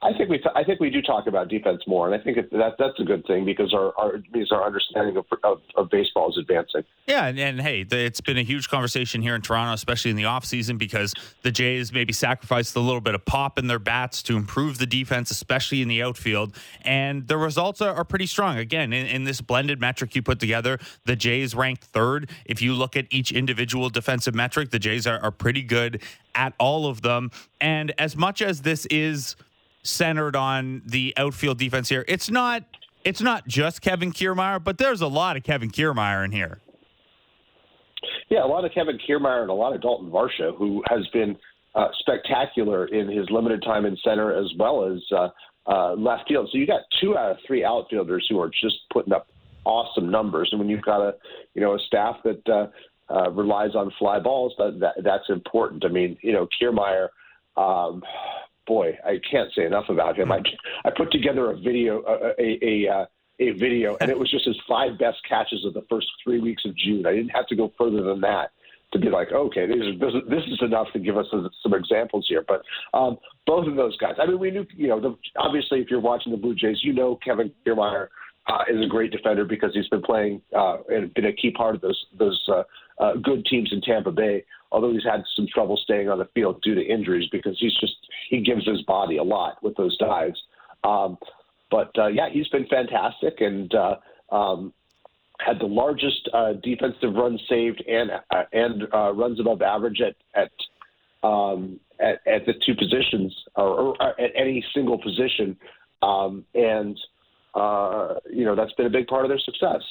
I 0.05 0.13
think 0.13 0.29
we 0.29 0.43
I 0.55 0.65
think 0.65 0.81
we 0.81 0.91
do 0.91 1.01
talk 1.01 1.27
about 1.27 1.49
defense 1.49 1.81
more, 1.87 2.07
and 2.07 2.21
I 2.21 2.23
think 2.23 2.37
that 2.37 2.75
that's 2.79 3.01
a 3.01 3.05
good 3.05 3.27
thing 3.27 3.47
because 3.47 3.73
our, 3.73 3.93
our 3.97 4.21
means 4.33 4.53
our 4.53 4.65
understanding 4.65 5.17
of, 5.17 5.25
of, 5.43 5.61
of, 5.77 5.89
baseball 5.89 6.29
is 6.29 6.37
advancing. 6.37 6.83
Yeah, 7.07 7.27
and, 7.27 7.39
and 7.39 7.61
hey, 7.61 7.87
it's 7.89 8.21
been 8.21 8.37
a 8.37 8.43
huge 8.43 8.69
conversation 8.69 9.23
here 9.23 9.35
in 9.35 9.41
Toronto, 9.41 9.73
especially 9.73 10.11
in 10.11 10.17
the 10.17 10.25
offseason, 10.25 10.77
because 10.77 11.15
the 11.43 11.51
Jays 11.51 11.91
maybe 11.91 12.13
sacrificed 12.13 12.77
a 12.77 12.81
little 12.81 13.01
bit 13.01 13.15
of 13.15 13.25
pop 13.25 13.59
in 13.59 13.67
their 13.67 13.79
bats 13.79 14.23
to 14.25 14.37
improve 14.37 14.77
the 14.77 14.87
defense, 14.87 15.31
especially 15.31 15.81
in 15.81 15.89
the 15.89 16.03
outfield, 16.03 16.55
and 16.83 17.27
the 17.29 17.39
results 17.39 17.81
are, 17.81 17.95
are 17.95 18.05
pretty 18.05 18.27
strong. 18.27 18.59
Again, 18.59 18.93
in, 18.93 19.07
in 19.07 19.25
this 19.25 19.41
blended 19.41 19.81
metric 19.81 20.15
you 20.15 20.21
put 20.21 20.39
together, 20.39 20.79
the 21.07 21.17
Jays 21.17 21.55
ranked 21.55 21.85
third. 21.85 22.29
If 22.45 22.61
you 22.61 22.75
look 22.75 22.95
at 22.95 23.07
each 23.11 23.33
individual 23.33 23.89
defensive 23.89 24.35
metric, 24.35 24.71
the 24.71 24.79
Jays 24.79 25.07
are, 25.07 25.19
are 25.21 25.31
pretty 25.31 25.63
good 25.63 26.03
at 26.35 26.55
all 26.59 26.87
of 26.87 27.03
them. 27.03 27.31
And 27.61 27.93
as 27.99 28.17
much 28.17 28.43
as 28.43 28.63
this 28.63 28.87
is 28.87 29.37
centered 29.85 30.35
on 30.35 30.83
the 30.85 31.15
outfield 31.17 31.59
defense 31.59 31.89
here. 31.89 32.05
It's 32.09 32.31
not 32.31 32.65
it's 33.05 33.21
not 33.21 33.47
just 33.47 33.83
Kevin 33.83 34.13
Kiermaier, 34.13 34.65
but 34.65 34.79
there's 34.79 35.03
a 35.03 35.07
lot 35.07 35.37
of 35.37 35.45
Kevin 35.45 35.71
Kiermaier 35.71 36.25
in 36.25 36.33
here. 36.33 36.59
Yeah, 38.31 38.45
a 38.45 38.49
lot 38.49 38.65
of 38.65 38.73
Kevin 38.73 38.99
Kiermaier 39.07 39.43
and 39.43 39.51
a 39.51 39.55
lot 39.55 39.75
of 39.75 39.83
Dalton 39.83 40.11
Varsha, 40.11 40.57
who 40.57 40.83
has 40.89 41.07
been 41.13 41.37
uh, 41.75 41.89
spectacular 42.01 42.87
in 42.87 43.09
his 43.09 43.29
limited 43.31 43.63
time 43.63 43.85
in 43.85 43.97
center, 44.03 44.35
as 44.35 44.51
well 44.59 44.91
as 44.91 45.03
uh, 45.13 45.29
uh, 45.67 45.93
left 45.95 46.29
field. 46.29 46.49
So 46.51 46.59
you 46.59 46.67
got 46.67 46.81
two 47.01 47.17
out 47.17 47.33
of 47.33 47.37
three 47.47 47.63
outfielders 47.63 48.27
who 48.31 48.41
are 48.41 48.49
just 48.49 48.77
putting 48.91 49.13
up 49.13 49.29
awesome 49.65 50.11
numbers. 50.11 50.49
And 50.51 50.61
when 50.61 50.71
you've 50.71 50.83
got 50.83 51.03
a 51.03 51.15
you 51.53 51.61
know 51.61 51.75
a 51.75 51.79
staff 51.87 52.17
that 52.25 52.49
uh, 52.49 52.69
uh, 53.11 53.31
relies 53.31 53.75
on 53.75 53.93
fly 53.99 54.19
balls, 54.19 54.53
that, 54.59 54.79
that 54.81 54.95
that's 55.03 55.29
important. 55.29 55.85
I 55.85 55.89
mean, 55.89 56.17
you 56.23 56.33
know, 56.33 56.49
Kiermaier. 56.61 57.09
Um, 57.57 58.03
boy, 58.67 58.99
I 59.05 59.21
can't 59.31 59.51
say 59.55 59.65
enough 59.65 59.89
about 59.89 60.19
him. 60.19 60.33
I 60.33 60.41
I 60.85 60.91
put 60.97 61.11
together 61.13 61.51
a 61.51 61.57
video 61.57 62.03
a 62.03 62.43
a, 62.43 62.89
a, 62.89 63.07
a 63.41 63.51
video, 63.53 63.97
and 64.01 64.11
it 64.11 64.19
was 64.19 64.31
just 64.31 64.47
his 64.47 64.59
five 64.69 64.99
best 64.99 65.19
catches 65.29 65.65
of 65.65 65.75
the 65.75 65.85
first 65.89 66.07
three 66.23 66.41
weeks 66.41 66.65
of 66.65 66.77
June. 66.77 67.07
I 67.07 67.13
didn't 67.13 67.31
have 67.31 67.47
to 67.49 67.57
go 67.57 67.73
further 67.79 68.03
than 68.03 68.21
that 68.23 68.51
to 68.95 68.99
be 68.99 69.11
like, 69.11 69.33
okay, 69.33 69.67
this 69.67 69.77
is, 69.77 70.01
this 70.01 70.15
is, 70.15 70.23
this 70.31 70.45
is 70.47 70.59
enough 70.63 70.87
to 70.93 71.01
give 71.01 71.19
us 71.19 71.27
some 71.31 71.75
examples 71.75 72.27
here. 72.29 72.45
But 72.47 72.63
um, 72.97 73.19
both 73.45 73.67
of 73.67 73.75
those 73.75 73.97
guys, 73.97 74.15
I 74.23 74.27
mean, 74.27 74.39
we 74.39 74.53
knew, 74.53 74.65
you 74.75 74.87
know, 74.87 75.01
the, 75.01 75.17
obviously 75.37 75.81
if 75.81 75.91
you're 75.91 76.01
watching 76.01 76.31
the 76.31 76.39
Blue 76.39 76.55
Jays, 76.55 76.79
you 76.83 76.93
know 76.93 77.17
Kevin 77.17 77.53
Kiermaier 77.67 78.09
uh, 78.47 78.65
is 78.71 78.85
a 78.85 78.89
great 78.89 79.11
defender 79.11 79.45
because 79.45 79.73
he's 79.75 79.89
been 79.89 80.03
playing 80.03 80.43
uh, 80.57 80.79
and 80.89 81.13
been 81.15 81.27
a 81.27 81.33
key 81.33 81.51
part 81.51 81.75
of 81.75 81.81
those 81.81 82.05
those 82.19 82.41
uh, 82.49 82.63
uh, 83.03 83.15
good 83.17 83.45
teams 83.47 83.71
in 83.73 83.81
Tampa 83.81 84.11
Bay. 84.11 84.45
Although 84.71 84.93
he's 84.93 85.05
had 85.05 85.23
some 85.37 85.47
trouble 85.53 85.77
staying 85.77 86.09
on 86.09 86.19
the 86.19 86.29
field 86.35 86.61
due 86.63 86.75
to 86.75 86.83
injuries 86.83 87.29
because 87.31 87.57
he's 87.59 87.75
just 87.81 87.95
he 88.29 88.41
gives 88.41 88.67
his 88.67 88.83
body 88.83 89.17
a 89.17 89.23
lot 89.23 89.63
with 89.63 89.77
those 89.77 89.97
dives. 89.99 90.41
Um, 90.83 91.17
but 91.71 91.91
uh, 91.99 92.09
yeah, 92.09 92.29
he's 92.31 92.49
been 92.49 92.67
fantastic 92.67 93.41
and 93.41 93.73
uh, 93.75 93.97
um, 94.35 94.73
had 95.39 95.59
the 95.59 95.67
largest 95.67 96.29
defensive 96.63 97.15
runs 97.15 97.41
saved 97.49 97.83
and 97.89 98.11
and 98.53 98.85
runs 98.93 99.41
above 99.41 99.63
average 99.63 100.01
at 100.01 100.17
at 100.35 100.51
um, 101.27 101.81
at, 102.01 102.21
at 102.27 102.47
the 102.47 102.53
two 102.67 102.75
positions 102.75 103.35
or, 103.57 103.97
or, 103.99 104.21
at 104.21 104.31
any 104.37 104.65
single 104.75 104.99
position. 104.99 105.57
Um, 106.03 106.45
and 106.55 106.99
uh, 107.55 108.15
you 108.31 108.45
know, 108.45 108.55
that's 108.55 108.73
been 108.73 108.87
a 108.87 108.91
big 108.91 109.07
part 109.07 109.25
of 109.25 109.29
their 109.29 109.39
success. 109.39 109.83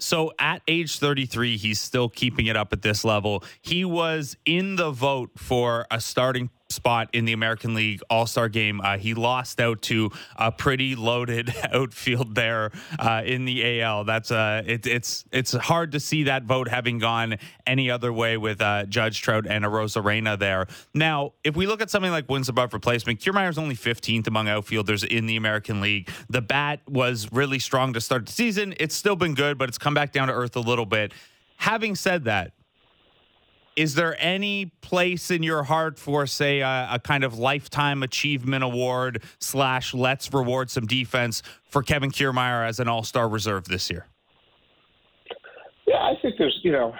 So 0.00 0.32
at 0.38 0.62
age 0.66 0.98
33, 0.98 1.56
he's 1.56 1.80
still 1.80 2.08
keeping 2.08 2.46
it 2.46 2.56
up 2.56 2.72
at 2.72 2.82
this 2.82 3.04
level. 3.04 3.44
He 3.60 3.84
was 3.84 4.36
in 4.44 4.74
the 4.76 4.90
vote 4.90 5.30
for 5.36 5.86
a 5.92 6.00
starting 6.00 6.50
spot 6.72 7.08
in 7.12 7.24
the 7.24 7.32
American 7.32 7.74
League 7.74 8.00
All 8.10 8.26
Star 8.26 8.48
game. 8.48 8.80
Uh, 8.80 8.98
he 8.98 9.14
lost 9.14 9.60
out 9.60 9.82
to 9.82 10.10
a 10.36 10.50
pretty 10.50 10.96
loaded 10.96 11.54
outfield 11.72 12.34
there 12.34 12.72
uh, 12.98 13.22
in 13.24 13.44
the 13.44 13.80
AL. 13.80 14.04
That's 14.04 14.30
uh, 14.30 14.62
it, 14.66 14.86
it's 14.86 15.24
it's 15.32 15.52
hard 15.52 15.92
to 15.92 16.00
see 16.00 16.24
that 16.24 16.44
vote 16.44 16.68
having 16.68 16.98
gone 16.98 17.36
any 17.66 17.90
other 17.90 18.12
way 18.12 18.36
with 18.36 18.60
uh, 18.60 18.84
Judge 18.86 19.22
Trout 19.22 19.46
and 19.48 19.64
Arozarena 19.64 20.38
there. 20.38 20.66
Now, 20.94 21.32
if 21.44 21.56
we 21.56 21.66
look 21.66 21.80
at 21.80 21.90
something 21.90 22.10
like 22.10 22.28
wins 22.28 22.48
above 22.48 22.72
replacement, 22.72 23.20
Kiermaier's 23.20 23.58
only 23.58 23.76
15th 23.76 24.26
among 24.26 24.48
outfielders 24.48 25.04
in 25.04 25.26
the 25.26 25.36
American 25.36 25.80
League. 25.80 26.10
The 26.28 26.42
bat 26.42 26.80
was 26.88 27.30
really 27.32 27.58
strong 27.58 27.92
to 27.92 28.00
start 28.00 28.26
the 28.26 28.32
season. 28.32 28.74
It's 28.78 28.94
still 28.94 29.16
been 29.16 29.34
good, 29.34 29.58
but 29.58 29.68
it's 29.68 29.78
come 29.78 29.94
back 29.94 30.12
down 30.12 30.28
to 30.28 30.34
earth 30.34 30.56
a 30.56 30.60
little 30.60 30.86
bit. 30.86 31.12
Having 31.56 31.94
said 31.96 32.24
that, 32.24 32.52
is 33.76 33.94
there 33.94 34.16
any 34.18 34.66
place 34.80 35.30
in 35.30 35.42
your 35.42 35.62
heart 35.62 35.98
for 35.98 36.26
say 36.26 36.60
a, 36.60 36.88
a, 36.92 36.98
kind 36.98 37.24
of 37.24 37.38
lifetime 37.38 38.02
achievement 38.02 38.62
award 38.62 39.22
slash 39.38 39.94
let's 39.94 40.32
reward 40.32 40.70
some 40.70 40.86
defense 40.86 41.42
for 41.64 41.82
kevin 41.82 42.10
kiermaier 42.10 42.66
as 42.66 42.80
an 42.80 42.88
all-star 42.88 43.28
reserve 43.28 43.64
this 43.64 43.90
year? 43.90 44.06
Yeah 45.86 46.02
i 46.02 46.14
think 46.20 46.36
there's 46.38 46.58
you 46.62 46.72
know 46.72 46.94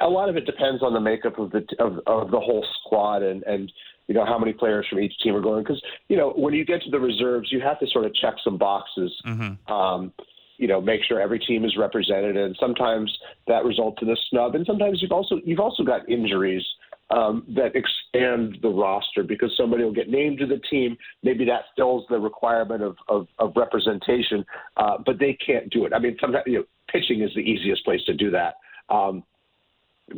a 0.00 0.08
lot 0.08 0.28
of 0.28 0.36
it 0.36 0.46
depends 0.46 0.82
on 0.82 0.92
the 0.92 1.00
makeup 1.00 1.38
of 1.38 1.50
the 1.50 1.64
of, 1.78 1.98
of 2.06 2.30
the 2.30 2.40
whole 2.40 2.64
squad 2.80 3.22
and 3.22 3.42
and 3.44 3.72
you 4.08 4.14
know 4.14 4.24
how 4.24 4.38
many 4.38 4.52
players 4.52 4.86
from 4.88 4.98
each 5.00 5.12
team 5.22 5.36
are 5.36 5.40
going. 5.40 5.62
Because 5.62 5.80
you 6.08 6.16
know 6.16 6.32
when 6.34 6.54
you 6.54 6.64
get 6.64 6.82
to 6.82 6.90
the 6.90 6.98
reserves 6.98 7.52
you 7.52 7.60
have 7.60 7.78
to 7.80 7.86
sort 7.88 8.04
of 8.04 8.14
check 8.14 8.34
some 8.42 8.58
boxes. 8.58 9.12
Mm-hmm. 9.24 9.72
um, 9.72 10.12
you 10.58 10.66
know 10.66 10.80
make 10.80 11.00
sure 11.04 11.20
every 11.20 11.38
team 11.38 11.64
is 11.64 11.74
represented 11.78 12.36
and 12.36 12.56
sometimes 12.60 13.10
that 13.46 13.64
results 13.64 13.98
in 14.02 14.10
a 14.10 14.16
snub 14.28 14.54
and 14.54 14.66
sometimes 14.66 15.00
you've 15.00 15.12
also 15.12 15.36
you've 15.44 15.60
also 15.60 15.82
got 15.82 16.06
injuries 16.08 16.62
um, 17.10 17.44
that 17.56 17.72
expand 17.74 18.58
the 18.60 18.68
roster 18.68 19.22
because 19.22 19.50
somebody 19.56 19.82
will 19.82 19.94
get 19.94 20.10
named 20.10 20.38
to 20.40 20.46
the 20.46 20.60
team. 20.70 20.94
Maybe 21.22 21.46
that 21.46 21.62
fills 21.74 22.04
the 22.10 22.18
requirement 22.18 22.82
of 22.82 22.96
of, 23.08 23.26
of 23.38 23.52
representation 23.56 24.44
uh, 24.76 24.98
but 25.06 25.18
they 25.18 25.38
can't 25.44 25.70
do 25.70 25.86
it. 25.86 25.92
I 25.94 25.98
mean 25.98 26.16
sometimes 26.20 26.44
you 26.46 26.58
know 26.58 26.64
pitching 26.90 27.22
is 27.22 27.30
the 27.34 27.40
easiest 27.40 27.84
place 27.84 28.02
to 28.06 28.14
do 28.14 28.30
that 28.32 28.54
um, 28.90 29.22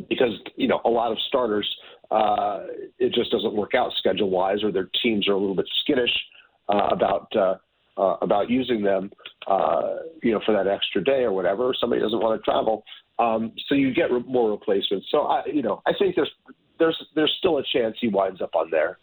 because 0.09 0.33
you 0.55 0.67
know 0.67 0.81
a 0.85 0.89
lot 0.89 1.11
of 1.11 1.17
starters 1.27 1.69
uh, 2.09 2.61
it 2.99 3.13
just 3.13 3.31
doesn't 3.31 3.53
work 3.53 3.75
out 3.75 3.91
schedule 3.97 4.29
wise 4.29 4.63
or 4.63 4.71
their 4.71 4.89
teams 5.03 5.27
are 5.27 5.33
a 5.33 5.37
little 5.37 5.55
bit 5.55 5.69
skittish 5.81 6.13
uh, 6.67 6.87
about 6.91 7.33
uh, 7.35 7.55
uh, 7.97 8.17
about 8.21 8.49
using 8.49 8.81
them, 8.81 9.11
uh, 9.47 9.97
you 10.23 10.31
know, 10.31 10.41
for 10.45 10.53
that 10.53 10.67
extra 10.67 11.03
day 11.03 11.23
or 11.23 11.31
whatever. 11.31 11.73
Somebody 11.79 12.01
doesn't 12.01 12.19
want 12.19 12.39
to 12.39 12.43
travel, 12.43 12.83
um, 13.19 13.53
so 13.67 13.75
you 13.75 13.93
get 13.93 14.11
re- 14.11 14.23
more 14.27 14.51
replacements. 14.51 15.07
So 15.11 15.21
I, 15.21 15.43
you 15.45 15.61
know, 15.61 15.81
I 15.85 15.91
think 15.97 16.15
there's 16.15 16.31
there's 16.79 17.05
there's 17.15 17.33
still 17.37 17.57
a 17.57 17.63
chance 17.73 17.97
he 17.99 18.07
winds 18.07 18.41
up 18.41 18.55
on 18.55 18.69
there. 18.71 18.97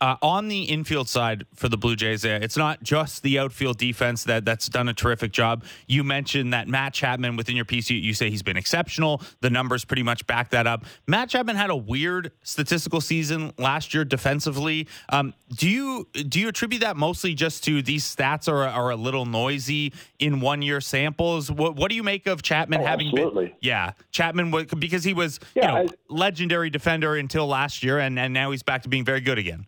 Uh, 0.00 0.16
on 0.22 0.48
the 0.48 0.62
infield 0.62 1.08
side 1.08 1.44
for 1.54 1.68
the 1.68 1.76
Blue 1.76 1.94
Jays, 1.94 2.24
it's 2.24 2.56
not 2.56 2.82
just 2.82 3.22
the 3.22 3.38
outfield 3.38 3.76
defense 3.76 4.24
that 4.24 4.46
that's 4.46 4.68
done 4.68 4.88
a 4.88 4.94
terrific 4.94 5.30
job. 5.30 5.62
You 5.86 6.04
mentioned 6.04 6.54
that 6.54 6.68
Matt 6.68 6.94
Chapman 6.94 7.36
within 7.36 7.54
your 7.54 7.66
piece, 7.66 7.90
you, 7.90 7.98
you 7.98 8.14
say 8.14 8.30
he's 8.30 8.42
been 8.42 8.56
exceptional. 8.56 9.20
The 9.40 9.50
numbers 9.50 9.84
pretty 9.84 10.02
much 10.02 10.26
back 10.26 10.50
that 10.50 10.66
up. 10.66 10.86
Matt 11.06 11.28
Chapman 11.28 11.56
had 11.56 11.68
a 11.68 11.76
weird 11.76 12.32
statistical 12.42 13.02
season 13.02 13.52
last 13.58 13.92
year 13.92 14.04
defensively. 14.06 14.88
Um, 15.10 15.34
do 15.54 15.68
you 15.68 16.08
do 16.28 16.40
you 16.40 16.48
attribute 16.48 16.80
that 16.80 16.96
mostly 16.96 17.34
just 17.34 17.64
to 17.64 17.82
these 17.82 18.04
stats 18.04 18.48
are 18.48 18.66
are 18.66 18.90
a 18.90 18.96
little 18.96 19.26
noisy 19.26 19.92
in 20.18 20.40
one 20.40 20.62
year 20.62 20.80
samples? 20.80 21.50
What 21.50 21.76
what 21.76 21.90
do 21.90 21.96
you 21.96 22.02
make 22.02 22.26
of 22.26 22.40
Chapman 22.40 22.80
oh, 22.80 22.86
having 22.86 23.08
absolutely. 23.08 23.46
been? 23.46 23.56
Yeah, 23.60 23.92
Chapman 24.12 24.66
because 24.78 25.04
he 25.04 25.12
was 25.12 25.40
yeah, 25.54 25.62
you 25.62 25.68
know 25.68 25.90
I, 25.90 25.94
legendary 26.08 26.70
defender 26.70 27.16
until 27.16 27.46
last 27.46 27.82
year, 27.82 27.98
and 27.98 28.18
and 28.18 28.32
now 28.32 28.50
he's 28.50 28.62
back 28.62 28.82
to 28.84 28.88
being 28.88 29.04
very 29.04 29.20
good 29.20 29.38
again 29.38 29.66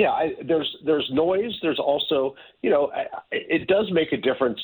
yeah, 0.00 0.10
I, 0.10 0.24
there's 0.50 0.70
there's 0.86 1.08
noise. 1.12 1.54
There's 1.64 1.78
also, 1.78 2.34
you 2.62 2.70
know, 2.70 2.90
it 3.30 3.62
does 3.74 3.86
make 3.92 4.10
a 4.12 4.16
difference, 4.28 4.60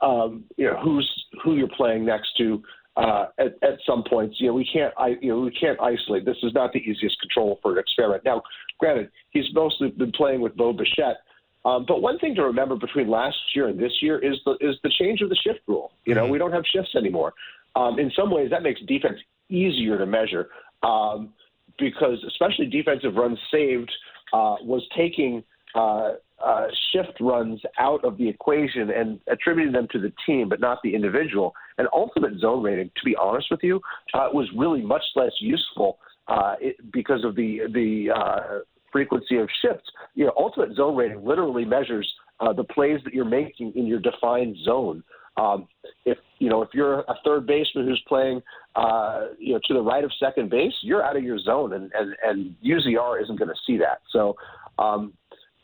um, 0.00 0.44
you 0.56 0.66
know, 0.66 0.78
who's 0.84 1.08
who 1.42 1.56
you're 1.56 1.74
playing 1.76 2.04
next 2.04 2.30
to. 2.38 2.62
Uh, 2.96 3.26
at, 3.38 3.52
at 3.62 3.78
some 3.86 4.02
points, 4.10 4.34
you 4.40 4.48
know, 4.48 4.54
we 4.54 4.68
can't, 4.72 4.92
I, 4.98 5.14
you 5.20 5.28
know, 5.28 5.38
we 5.38 5.52
can't 5.52 5.78
isolate. 5.80 6.24
This 6.24 6.36
is 6.42 6.52
not 6.52 6.72
the 6.72 6.80
easiest 6.80 7.16
control 7.20 7.60
for 7.62 7.70
an 7.70 7.78
experiment. 7.78 8.24
Now, 8.24 8.42
granted, 8.80 9.10
he's 9.30 9.44
mostly 9.54 9.90
been 9.90 10.10
playing 10.10 10.40
with 10.40 10.56
Bo 10.56 10.72
Bichette, 10.72 11.18
um, 11.64 11.84
but 11.86 12.02
one 12.02 12.18
thing 12.18 12.34
to 12.34 12.42
remember 12.42 12.74
between 12.74 13.08
last 13.08 13.36
year 13.54 13.68
and 13.68 13.78
this 13.78 13.92
year 14.00 14.18
is 14.18 14.36
the 14.44 14.52
is 14.60 14.74
the 14.82 14.90
change 14.98 15.20
of 15.20 15.28
the 15.28 15.36
shift 15.36 15.60
rule. 15.68 15.92
You 16.06 16.14
know, 16.16 16.22
mm-hmm. 16.22 16.32
we 16.32 16.38
don't 16.38 16.52
have 16.52 16.64
shifts 16.74 16.94
anymore. 16.96 17.34
Um, 17.76 18.00
in 18.00 18.10
some 18.16 18.30
ways, 18.32 18.50
that 18.50 18.62
makes 18.62 18.80
defense 18.88 19.18
easier 19.48 19.96
to 19.98 20.06
measure 20.06 20.48
um, 20.82 21.32
because, 21.78 22.18
especially 22.26 22.66
defensive 22.66 23.14
runs 23.14 23.38
saved 23.52 23.90
uh, 24.32 24.56
was 24.62 24.82
taking 24.96 25.42
uh, 25.74 26.12
uh, 26.44 26.66
shift 26.92 27.20
runs 27.20 27.60
out 27.78 28.04
of 28.04 28.16
the 28.16 28.28
equation 28.28 28.90
and 28.90 29.18
attributing 29.26 29.72
them 29.72 29.88
to 29.90 29.98
the 29.98 30.12
team, 30.24 30.48
but 30.48 30.60
not 30.60 30.78
the 30.82 30.94
individual. 30.94 31.52
And 31.78 31.88
ultimate 31.92 32.38
zone 32.38 32.62
rating, 32.62 32.90
to 32.96 33.04
be 33.04 33.16
honest 33.16 33.48
with 33.50 33.60
you, 33.62 33.80
uh, 34.14 34.28
was 34.32 34.48
really 34.56 34.82
much 34.82 35.02
less 35.16 35.32
useful 35.40 35.98
uh, 36.28 36.54
it, 36.60 36.76
because 36.92 37.24
of 37.24 37.34
the 37.34 37.60
the 37.72 38.10
uh, 38.14 38.58
frequency 38.92 39.36
of 39.38 39.48
shifts. 39.62 39.90
You 40.14 40.26
know, 40.26 40.32
ultimate 40.36 40.76
zone 40.76 40.96
rating 40.96 41.24
literally 41.24 41.64
measures 41.64 42.08
uh, 42.40 42.52
the 42.52 42.64
plays 42.64 43.00
that 43.04 43.14
you're 43.14 43.24
making 43.24 43.72
in 43.74 43.86
your 43.86 43.98
defined 43.98 44.56
zone. 44.64 45.02
Um, 45.38 45.68
if 46.04 46.18
you 46.38 46.48
know 46.48 46.62
if 46.62 46.70
you're 46.74 47.00
a 47.00 47.14
third 47.24 47.46
baseman 47.46 47.86
who's 47.86 48.02
playing 48.08 48.42
uh, 48.76 49.28
you 49.38 49.54
know 49.54 49.60
to 49.66 49.74
the 49.74 49.80
right 49.80 50.04
of 50.04 50.10
second 50.18 50.50
base, 50.50 50.72
you're 50.82 51.02
out 51.02 51.16
of 51.16 51.22
your 51.22 51.38
zone, 51.38 51.72
and 51.72 51.90
and, 51.94 52.16
and 52.24 52.54
UZR 52.64 53.22
isn't 53.22 53.38
going 53.38 53.48
to 53.48 53.54
see 53.66 53.78
that. 53.78 54.00
So 54.10 54.36
um, 54.78 55.12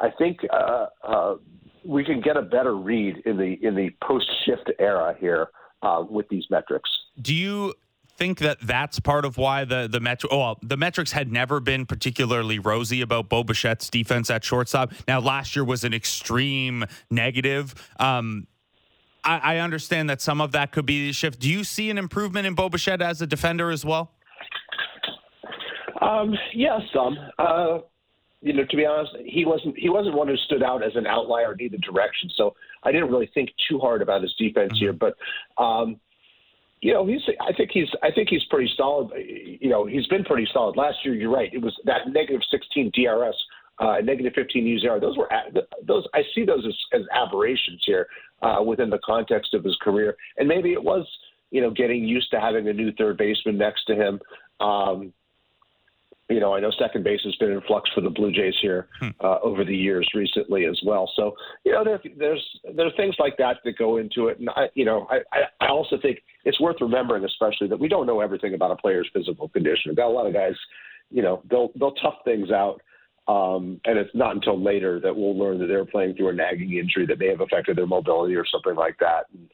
I 0.00 0.10
think 0.10 0.38
uh, 0.52 0.86
uh, 1.02 1.34
we 1.84 2.04
can 2.04 2.20
get 2.20 2.36
a 2.36 2.42
better 2.42 2.76
read 2.76 3.22
in 3.26 3.36
the 3.36 3.58
in 3.62 3.74
the 3.74 3.90
post 4.02 4.26
shift 4.46 4.70
era 4.78 5.16
here 5.18 5.48
uh, 5.82 6.04
with 6.08 6.28
these 6.28 6.44
metrics. 6.50 6.88
Do 7.20 7.34
you 7.34 7.74
think 8.16 8.38
that 8.38 8.58
that's 8.62 9.00
part 9.00 9.24
of 9.24 9.36
why 9.38 9.64
the 9.64 9.88
the 9.90 10.00
metro 10.00 10.30
oh 10.32 10.38
well, 10.38 10.58
the 10.62 10.76
metrics 10.76 11.12
had 11.12 11.32
never 11.32 11.58
been 11.60 11.84
particularly 11.84 12.58
rosy 12.58 13.00
about 13.00 13.28
Bo 13.28 13.42
Bichette's 13.42 13.90
defense 13.90 14.30
at 14.30 14.44
shortstop. 14.44 14.92
Now 15.08 15.20
last 15.20 15.56
year 15.56 15.64
was 15.64 15.84
an 15.84 15.92
extreme 15.92 16.84
negative. 17.10 17.74
Um, 17.98 18.46
I, 19.24 19.38
I, 19.38 19.58
understand 19.58 20.10
that 20.10 20.20
some 20.20 20.40
of 20.40 20.52
that 20.52 20.72
could 20.72 20.86
be 20.86 21.06
the 21.06 21.12
shift. 21.12 21.40
Do 21.40 21.50
you 21.50 21.64
see 21.64 21.90
an 21.90 21.98
improvement 21.98 22.46
in 22.46 22.54
Bo 22.54 22.68
Bichette 22.68 23.02
as 23.02 23.22
a 23.22 23.26
defender 23.26 23.70
as 23.70 23.84
well? 23.84 24.12
Um, 26.00 26.34
yeah, 26.52 26.78
some. 26.92 27.16
Uh, 27.38 27.78
you 28.40 28.52
know, 28.52 28.64
to 28.64 28.76
be 28.76 28.84
honest, 28.84 29.12
he 29.24 29.44
wasn't 29.46 29.76
he 29.78 29.88
wasn't 29.88 30.14
one 30.14 30.28
who 30.28 30.36
stood 30.36 30.62
out 30.62 30.84
as 30.84 30.94
an 30.96 31.06
outlier 31.06 31.54
in 31.54 31.62
either 31.62 31.78
direction. 31.78 32.30
So 32.36 32.54
I 32.82 32.92
didn't 32.92 33.10
really 33.10 33.30
think 33.32 33.50
too 33.68 33.78
hard 33.78 34.02
about 34.02 34.22
his 34.22 34.34
defense 34.34 34.74
mm-hmm. 34.74 34.84
here. 34.84 34.92
But 34.92 35.14
um, 35.56 35.98
you 36.82 36.92
know, 36.92 37.06
he's 37.06 37.22
I 37.40 37.52
think 37.54 37.70
he's 37.72 37.88
I 38.02 38.10
think 38.10 38.28
he's 38.28 38.44
pretty 38.50 38.70
solid. 38.76 39.12
You 39.16 39.70
know, 39.70 39.86
he's 39.86 40.06
been 40.08 40.24
pretty 40.24 40.46
solid. 40.52 40.76
Last 40.76 40.98
year, 41.04 41.14
you're 41.14 41.30
right. 41.30 41.48
It 41.52 41.62
was 41.62 41.74
that 41.86 42.08
negative 42.08 42.42
16 42.50 42.92
DRS 42.94 43.34
uh, 43.78 43.96
negative 44.02 44.32
15 44.34 44.64
UZR. 44.64 45.00
Those 45.00 45.16
were 45.16 45.28
those. 45.86 46.06
I 46.14 46.22
see 46.34 46.44
those 46.44 46.64
as, 46.66 47.00
as 47.00 47.06
aberrations 47.12 47.82
here 47.84 48.06
uh, 48.44 48.62
within 48.62 48.90
the 48.90 49.00
context 49.04 49.54
of 49.54 49.64
his 49.64 49.76
career, 49.82 50.16
and 50.36 50.46
maybe 50.46 50.72
it 50.72 50.82
was 50.82 51.06
you 51.50 51.60
know 51.60 51.70
getting 51.70 52.04
used 52.04 52.30
to 52.30 52.40
having 52.40 52.68
a 52.68 52.72
new 52.72 52.92
third 52.92 53.16
baseman 53.16 53.58
next 53.58 53.84
to 53.86 53.94
him. 53.94 54.20
Um, 54.60 55.12
you 56.30 56.40
know, 56.40 56.54
I 56.54 56.60
know 56.60 56.70
second 56.78 57.04
base 57.04 57.20
has 57.24 57.34
been 57.36 57.52
in 57.52 57.60
flux 57.62 57.90
for 57.94 58.00
the 58.00 58.08
Blue 58.08 58.32
Jays 58.32 58.54
here 58.62 58.88
hmm. 58.98 59.10
uh, 59.20 59.38
over 59.42 59.64
the 59.64 59.76
years 59.76 60.08
recently 60.14 60.64
as 60.64 60.80
well. 60.84 61.10
So, 61.16 61.36
you 61.64 61.72
know, 61.72 61.84
there, 61.84 62.00
there's 62.16 62.60
there 62.74 62.86
are 62.86 62.96
things 62.96 63.14
like 63.18 63.36
that 63.36 63.58
that 63.64 63.76
go 63.76 63.98
into 63.98 64.28
it, 64.28 64.38
and 64.38 64.48
I, 64.50 64.68
you 64.74 64.86
know, 64.86 65.06
I, 65.10 65.18
I 65.60 65.68
also 65.68 65.98
think 66.00 66.22
it's 66.44 66.58
worth 66.60 66.76
remembering, 66.80 67.24
especially 67.24 67.68
that 67.68 67.78
we 67.78 67.88
don't 67.88 68.06
know 68.06 68.20
everything 68.20 68.54
about 68.54 68.70
a 68.70 68.76
player's 68.76 69.08
physical 69.12 69.48
condition. 69.48 69.90
We've 69.90 69.96
got 69.96 70.08
a 70.08 70.16
lot 70.16 70.26
of 70.26 70.32
guys, 70.32 70.54
you 71.10 71.22
know, 71.22 71.42
they'll 71.50 71.70
they'll 71.78 71.94
tough 71.96 72.16
things 72.24 72.50
out. 72.50 72.80
Um, 73.26 73.80
and 73.86 73.98
it's 73.98 74.14
not 74.14 74.34
until 74.34 74.60
later 74.60 75.00
that 75.00 75.16
we'll 75.16 75.36
learn 75.38 75.58
that 75.58 75.66
they're 75.66 75.86
playing 75.86 76.14
through 76.14 76.28
a 76.28 76.34
nagging 76.34 76.74
injury 76.74 77.06
that 77.06 77.18
may 77.18 77.28
have 77.28 77.40
affected 77.40 77.76
their 77.76 77.86
mobility 77.86 78.34
or 78.34 78.44
something 78.44 78.74
like 78.74 78.98
that. 78.98 79.26
And, 79.32 79.50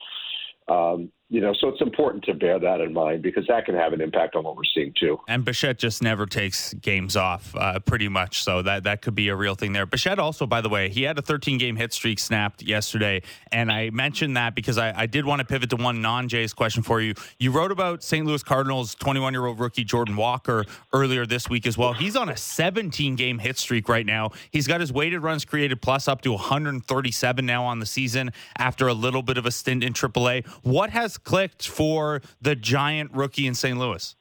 um, 0.68 1.12
you 1.30 1.40
know, 1.40 1.54
so 1.60 1.68
it's 1.68 1.80
important 1.80 2.24
to 2.24 2.34
bear 2.34 2.58
that 2.58 2.80
in 2.80 2.92
mind 2.92 3.22
because 3.22 3.46
that 3.46 3.64
can 3.64 3.76
have 3.76 3.92
an 3.92 4.00
impact 4.00 4.34
on 4.34 4.42
what 4.42 4.56
we're 4.56 4.64
seeing 4.74 4.92
too. 4.98 5.16
And 5.28 5.44
Bichette 5.44 5.78
just 5.78 6.02
never 6.02 6.26
takes 6.26 6.74
games 6.74 7.16
off, 7.16 7.54
uh, 7.54 7.78
pretty 7.78 8.08
much. 8.08 8.42
So 8.42 8.62
that 8.62 8.82
that 8.82 9.00
could 9.00 9.14
be 9.14 9.28
a 9.28 9.36
real 9.36 9.54
thing 9.54 9.72
there. 9.72 9.86
Bichette 9.86 10.18
also, 10.18 10.44
by 10.44 10.60
the 10.60 10.68
way, 10.68 10.88
he 10.88 11.04
had 11.04 11.16
a 11.18 11.22
13 11.22 11.56
game 11.56 11.76
hit 11.76 11.92
streak 11.92 12.18
snapped 12.18 12.62
yesterday, 12.62 13.22
and 13.52 13.70
I 13.70 13.90
mentioned 13.90 14.36
that 14.36 14.56
because 14.56 14.76
I, 14.76 14.92
I 15.02 15.06
did 15.06 15.24
want 15.24 15.38
to 15.38 15.46
pivot 15.46 15.70
to 15.70 15.76
one 15.76 16.02
non 16.02 16.28
Jays 16.28 16.52
question 16.52 16.82
for 16.82 17.00
you. 17.00 17.14
You 17.38 17.52
wrote 17.52 17.70
about 17.70 18.02
St. 18.02 18.26
Louis 18.26 18.42
Cardinals 18.42 18.96
21 18.96 19.32
year 19.32 19.46
old 19.46 19.60
rookie 19.60 19.84
Jordan 19.84 20.16
Walker 20.16 20.64
earlier 20.92 21.26
this 21.26 21.48
week 21.48 21.64
as 21.64 21.78
well. 21.78 21.92
He's 21.92 22.16
on 22.16 22.28
a 22.28 22.36
17 22.36 23.14
game 23.14 23.38
hit 23.38 23.56
streak 23.56 23.88
right 23.88 24.04
now. 24.04 24.30
He's 24.50 24.66
got 24.66 24.80
his 24.80 24.92
weighted 24.92 25.22
runs 25.22 25.44
created 25.44 25.80
plus 25.80 26.08
up 26.08 26.22
to 26.22 26.32
137 26.32 27.46
now 27.46 27.64
on 27.64 27.78
the 27.78 27.86
season 27.86 28.32
after 28.58 28.88
a 28.88 28.94
little 28.94 29.22
bit 29.22 29.38
of 29.38 29.46
a 29.46 29.52
stint 29.52 29.84
in 29.84 29.92
AAA. 29.92 30.44
What 30.64 30.90
has 30.90 31.19
clicked 31.24 31.68
for 31.68 32.22
the 32.40 32.54
giant 32.54 33.12
rookie 33.12 33.46
in 33.46 33.54
St. 33.54 33.78
Louis? 33.78 34.14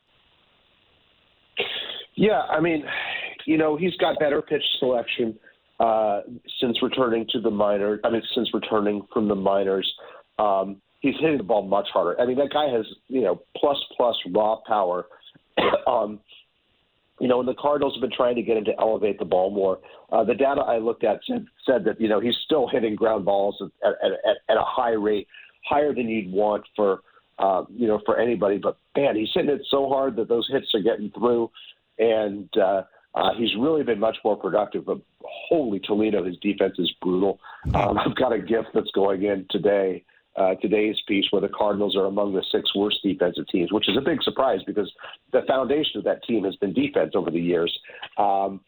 Yeah, 2.15 2.41
I 2.41 2.59
mean, 2.59 2.83
you 3.45 3.57
know, 3.57 3.77
he's 3.77 3.95
got 3.95 4.19
better 4.19 4.41
pitch 4.41 4.63
selection 4.79 5.37
uh, 5.79 6.21
since 6.59 6.81
returning 6.83 7.25
to 7.31 7.39
the 7.39 7.49
minors. 7.49 8.01
I 8.03 8.09
mean, 8.09 8.21
since 8.35 8.53
returning 8.53 9.07
from 9.13 9.27
the 9.27 9.35
minors. 9.35 9.89
Um, 10.37 10.81
he's 10.99 11.15
hitting 11.19 11.37
the 11.37 11.43
ball 11.43 11.61
much 11.61 11.87
harder. 11.93 12.19
I 12.19 12.25
mean, 12.25 12.37
that 12.37 12.51
guy 12.51 12.69
has, 12.69 12.85
you 13.07 13.21
know, 13.21 13.41
plus 13.55 13.77
plus 13.95 14.15
raw 14.33 14.57
power. 14.67 15.05
um, 15.87 16.19
you 17.19 17.27
know, 17.27 17.39
and 17.39 17.47
the 17.47 17.55
Cardinals 17.55 17.95
have 17.95 18.01
been 18.01 18.15
trying 18.15 18.35
to 18.35 18.41
get 18.41 18.57
him 18.57 18.65
to 18.65 18.73
elevate 18.79 19.19
the 19.19 19.25
ball 19.25 19.51
more. 19.51 19.79
Uh, 20.11 20.23
the 20.23 20.33
data 20.33 20.61
I 20.61 20.77
looked 20.77 21.03
at 21.03 21.19
said, 21.27 21.45
said 21.65 21.83
that, 21.83 21.99
you 21.99 22.07
know, 22.07 22.21
he's 22.21 22.35
still 22.45 22.67
hitting 22.67 22.95
ground 22.95 23.25
balls 23.25 23.61
at, 23.61 23.89
at, 24.03 24.11
at, 24.11 24.37
at 24.49 24.57
a 24.57 24.63
high 24.63 24.91
rate 24.91 25.27
higher 25.65 25.93
than 25.93 26.07
you'd 26.07 26.31
want 26.31 26.63
for 26.75 27.01
uh, 27.37 27.63
you 27.69 27.87
know 27.87 28.01
for 28.05 28.17
anybody. 28.19 28.57
But 28.57 28.77
man, 28.95 29.15
he's 29.15 29.29
hitting 29.33 29.51
it 29.51 29.61
so 29.69 29.87
hard 29.87 30.15
that 30.17 30.27
those 30.27 30.47
hits 30.51 30.67
are 30.73 30.81
getting 30.81 31.11
through, 31.11 31.51
and 31.97 32.49
uh, 32.57 32.83
uh, 33.15 33.33
he's 33.37 33.55
really 33.57 33.83
been 33.83 33.99
much 33.99 34.17
more 34.23 34.35
productive. 34.35 34.85
But 34.85 34.99
holy 35.21 35.79
Toledo, 35.79 36.23
his 36.23 36.37
defense 36.37 36.75
is 36.77 36.91
brutal. 37.01 37.39
Um, 37.73 37.97
I've 37.97 38.15
got 38.15 38.33
a 38.33 38.39
gift 38.39 38.69
that's 38.73 38.91
going 38.91 39.23
in 39.23 39.45
today. 39.49 40.03
Uh, 40.35 40.55
today's 40.61 40.95
piece 41.05 41.25
where 41.31 41.41
the 41.41 41.49
Cardinals 41.49 41.97
are 41.97 42.05
among 42.05 42.33
the 42.33 42.43
six 42.49 42.73
worst 42.73 42.99
defensive 43.03 43.45
teams, 43.51 43.73
which 43.73 43.89
is 43.89 43.97
a 43.97 44.01
big 44.01 44.23
surprise 44.23 44.61
because 44.65 44.89
the 45.33 45.41
foundation 45.47 45.97
of 45.97 46.05
that 46.05 46.23
team 46.23 46.45
has 46.45 46.55
been 46.57 46.71
defense 46.71 47.11
over 47.13 47.29
the 47.29 47.41
years. 47.41 47.77
Um, 48.17 48.61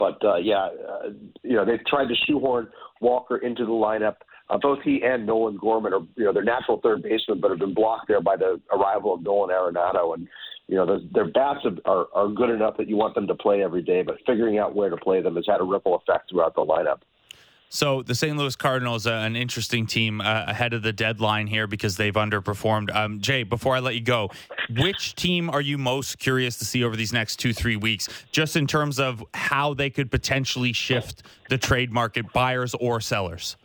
but 0.00 0.18
uh, 0.24 0.36
yeah, 0.36 0.70
uh, 0.88 1.10
you 1.42 1.54
know 1.54 1.64
they've 1.64 1.84
tried 1.86 2.06
to 2.06 2.14
shoehorn 2.26 2.68
Walker 3.00 3.36
into 3.36 3.64
the 3.64 3.70
lineup. 3.70 4.16
Uh, 4.50 4.58
both 4.58 4.80
he 4.82 5.02
and 5.04 5.26
Nolan 5.26 5.56
Gorman 5.56 5.94
are, 5.94 6.02
you 6.16 6.24
know, 6.24 6.32
their 6.32 6.42
natural 6.42 6.80
third 6.82 7.02
baseman, 7.02 7.40
but 7.40 7.50
have 7.50 7.60
been 7.60 7.74
blocked 7.74 8.08
there 8.08 8.20
by 8.20 8.36
the 8.36 8.60
arrival 8.72 9.14
of 9.14 9.22
Nolan 9.22 9.50
Arenado. 9.50 10.14
And, 10.14 10.28
you 10.66 10.74
know, 10.74 10.86
the, 10.86 11.08
their 11.12 11.28
bats 11.30 11.60
are, 11.84 12.08
are 12.12 12.28
good 12.28 12.50
enough 12.50 12.76
that 12.78 12.88
you 12.88 12.96
want 12.96 13.14
them 13.14 13.28
to 13.28 13.34
play 13.34 13.62
every 13.62 13.82
day, 13.82 14.02
but 14.02 14.16
figuring 14.26 14.58
out 14.58 14.74
where 14.74 14.90
to 14.90 14.96
play 14.96 15.22
them 15.22 15.36
has 15.36 15.44
had 15.46 15.60
a 15.60 15.64
ripple 15.64 15.94
effect 15.94 16.30
throughout 16.30 16.56
the 16.56 16.62
lineup. 16.62 17.00
So 17.72 18.02
the 18.02 18.16
St. 18.16 18.36
Louis 18.36 18.56
Cardinals, 18.56 19.06
uh, 19.06 19.12
an 19.12 19.36
interesting 19.36 19.86
team 19.86 20.20
uh, 20.20 20.44
ahead 20.48 20.72
of 20.72 20.82
the 20.82 20.92
deadline 20.92 21.46
here 21.46 21.68
because 21.68 21.96
they've 21.96 22.14
underperformed. 22.14 22.92
Um, 22.92 23.20
Jay, 23.20 23.44
before 23.44 23.76
I 23.76 23.78
let 23.78 23.94
you 23.94 24.00
go, 24.00 24.30
which 24.76 25.14
team 25.14 25.48
are 25.48 25.60
you 25.60 25.78
most 25.78 26.18
curious 26.18 26.56
to 26.56 26.64
see 26.64 26.82
over 26.82 26.96
these 26.96 27.12
next 27.12 27.36
two 27.36 27.52
three 27.52 27.76
weeks, 27.76 28.08
just 28.32 28.56
in 28.56 28.66
terms 28.66 28.98
of 28.98 29.24
how 29.34 29.74
they 29.74 29.88
could 29.88 30.10
potentially 30.10 30.72
shift 30.72 31.22
the 31.48 31.58
trade 31.58 31.92
market, 31.92 32.32
buyers 32.32 32.74
or 32.80 33.00
sellers? 33.00 33.56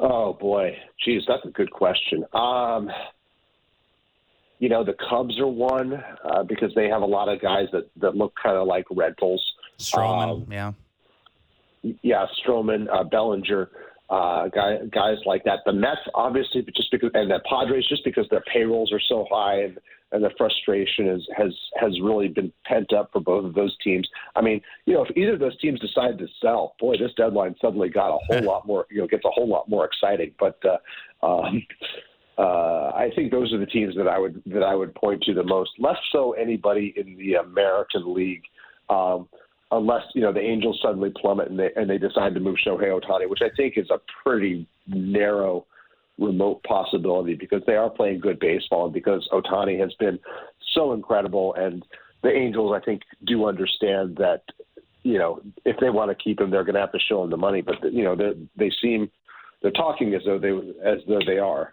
Oh 0.00 0.32
boy, 0.32 0.76
geez, 1.04 1.22
that's 1.28 1.44
a 1.44 1.50
good 1.50 1.70
question. 1.70 2.24
Um, 2.32 2.90
you 4.58 4.68
know, 4.68 4.82
the 4.82 4.94
Cubs 5.08 5.38
are 5.38 5.46
one 5.46 5.92
uh, 6.24 6.42
because 6.42 6.72
they 6.74 6.88
have 6.88 7.02
a 7.02 7.06
lot 7.06 7.28
of 7.28 7.40
guys 7.40 7.66
that 7.72 7.90
that 7.96 8.16
look 8.16 8.32
kind 8.42 8.56
of 8.56 8.66
like 8.66 8.86
rentals. 8.90 9.44
Stroman, 9.78 10.42
um, 10.42 10.46
yeah, 10.50 10.72
yeah, 12.02 12.26
Stroman, 12.42 12.86
uh, 12.92 13.04
Bellinger, 13.04 13.70
uh, 14.08 14.48
guy, 14.48 14.78
guys 14.90 15.18
like 15.26 15.44
that. 15.44 15.60
The 15.66 15.72
Mets, 15.72 16.00
obviously, 16.14 16.62
just 16.74 16.90
because, 16.90 17.10
and 17.14 17.30
the 17.30 17.40
Padres, 17.48 17.86
just 17.88 18.04
because 18.04 18.26
their 18.30 18.42
payrolls 18.52 18.92
are 18.92 19.00
so 19.08 19.26
high 19.30 19.62
and 19.62 19.78
and 20.12 20.24
the 20.24 20.30
frustration 20.36 21.08
is, 21.08 21.26
has 21.36 21.54
has 21.80 22.00
really 22.00 22.28
been 22.28 22.52
pent 22.64 22.92
up 22.92 23.10
for 23.12 23.20
both 23.20 23.44
of 23.44 23.54
those 23.54 23.76
teams. 23.82 24.08
I 24.36 24.40
mean, 24.40 24.60
you 24.86 24.94
know, 24.94 25.04
if 25.04 25.16
either 25.16 25.34
of 25.34 25.40
those 25.40 25.58
teams 25.58 25.80
decide 25.80 26.18
to 26.18 26.26
sell, 26.40 26.74
boy, 26.80 26.96
this 26.98 27.12
deadline 27.16 27.54
suddenly 27.60 27.88
got 27.88 28.14
a 28.14 28.18
whole 28.28 28.42
lot 28.42 28.66
more, 28.66 28.86
you 28.90 29.00
know, 29.00 29.06
gets 29.06 29.24
a 29.24 29.30
whole 29.30 29.48
lot 29.48 29.68
more 29.68 29.84
exciting. 29.84 30.32
But 30.38 30.58
uh, 30.64 31.26
um, 31.26 31.62
uh, 32.38 32.92
I 32.94 33.10
think 33.14 33.30
those 33.30 33.52
are 33.52 33.58
the 33.58 33.66
teams 33.66 33.94
that 33.96 34.08
I 34.08 34.18
would 34.18 34.42
that 34.46 34.62
I 34.62 34.74
would 34.74 34.94
point 34.94 35.22
to 35.24 35.34
the 35.34 35.44
most. 35.44 35.70
Less 35.78 35.98
so 36.12 36.32
anybody 36.32 36.94
in 36.96 37.16
the 37.16 37.34
American 37.34 38.14
League. 38.14 38.42
Um, 38.88 39.28
unless 39.72 40.02
you 40.14 40.20
know 40.20 40.32
the 40.32 40.40
Angels 40.40 40.80
suddenly 40.82 41.12
plummet 41.20 41.48
and 41.48 41.58
they 41.58 41.70
and 41.76 41.88
they 41.88 41.98
decide 41.98 42.34
to 42.34 42.40
move 42.40 42.56
Shohei 42.66 42.98
Ohtani, 42.98 43.28
which 43.28 43.42
I 43.42 43.50
think 43.56 43.74
is 43.76 43.88
a 43.90 44.00
pretty 44.24 44.66
narrow 44.88 45.66
remote 46.20 46.62
possibility 46.64 47.34
because 47.34 47.62
they 47.66 47.74
are 47.74 47.90
playing 47.90 48.20
good 48.20 48.38
baseball 48.38 48.84
and 48.84 48.94
because 48.94 49.28
Ohtani 49.32 49.80
has 49.80 49.92
been 49.98 50.18
so 50.74 50.92
incredible. 50.92 51.54
And 51.54 51.82
the 52.22 52.30
Angels, 52.30 52.72
I 52.74 52.84
think, 52.84 53.02
do 53.26 53.46
understand 53.46 54.16
that, 54.16 54.42
you 55.02 55.18
know, 55.18 55.40
if 55.64 55.76
they 55.80 55.90
want 55.90 56.10
to 56.10 56.22
keep 56.22 56.40
him, 56.40 56.50
they're 56.50 56.64
going 56.64 56.74
to 56.74 56.80
have 56.80 56.92
to 56.92 56.98
show 56.98 57.24
him 57.24 57.30
the 57.30 57.36
money. 57.36 57.62
But, 57.62 57.92
you 57.92 58.04
know, 58.04 58.16
they 58.56 58.70
seem, 58.82 59.10
they're 59.62 59.70
talking 59.70 60.14
as 60.14 60.22
though 60.26 60.38
they, 60.38 60.50
as 60.86 60.98
though 61.08 61.20
they 61.26 61.38
are 61.38 61.72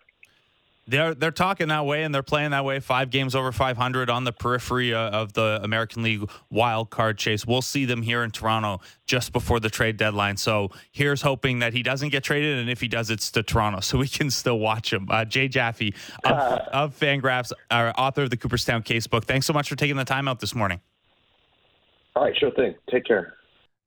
they're 0.88 1.14
they're 1.14 1.32
talking 1.32 1.68
that 1.68 1.86
way 1.86 2.04
and 2.04 2.14
they're 2.14 2.24
playing 2.24 2.52
that 2.52 2.66
way. 2.66 2.80
Five 2.80 3.10
games 3.10 3.36
over 3.36 3.52
500 3.52 4.10
on 4.10 4.24
the 4.24 4.32
periphery 4.32 4.94
uh, 4.94 5.10
of 5.10 5.34
the 5.34 5.60
American 5.64 6.04
League 6.04 6.30
wild 6.50 6.90
card 6.90 7.18
chase. 7.18 7.46
We'll 7.46 7.62
see 7.62 7.86
them 7.86 8.02
here 8.02 8.24
in 8.24 8.32
Toronto 8.32 8.80
just 9.06 9.34
before 9.34 9.60
the 9.60 9.70
trade 9.70 9.98
deadline. 9.98 10.38
So 10.38 10.70
here's 10.92 11.22
hoping 11.22 11.60
that 11.60 11.74
he 11.74 11.84
doesn't 11.84 12.10
get 12.10 12.24
traded, 12.24 12.60
and 12.60 12.70
if 12.70 12.82
he 12.82 12.88
does, 12.88 13.10
it's 13.10 13.32
to 13.32 13.44
Toronto, 13.44 13.80
so 13.82 13.98
we 13.98 14.08
can 14.08 14.32
still 14.32 14.60
watch 14.60 14.92
him. 14.92 15.08
Uh, 15.10 15.26
Jay 15.26 15.48
Jaffe 15.48 15.94
of, 16.24 16.32
uh, 16.32 16.60
of 16.72 16.98
Fangraphs, 16.98 17.52
our 17.70 17.94
author 17.98 18.24
of 18.24 18.30
the 18.30 18.38
Cooperstown 18.38 18.84
Casebook. 18.84 19.26
Thanks 19.26 19.46
so 19.46 19.54
much 19.54 19.70
for 19.70 19.76
taking 19.76 19.98
the 19.98 20.06
time 20.06 20.28
out 20.28 20.40
this 20.40 20.56
morning. 20.56 20.80
All 22.16 22.24
right, 22.24 22.36
sure 22.36 22.52
thing. 22.52 22.74
Take 22.90 23.06
care. 23.06 23.37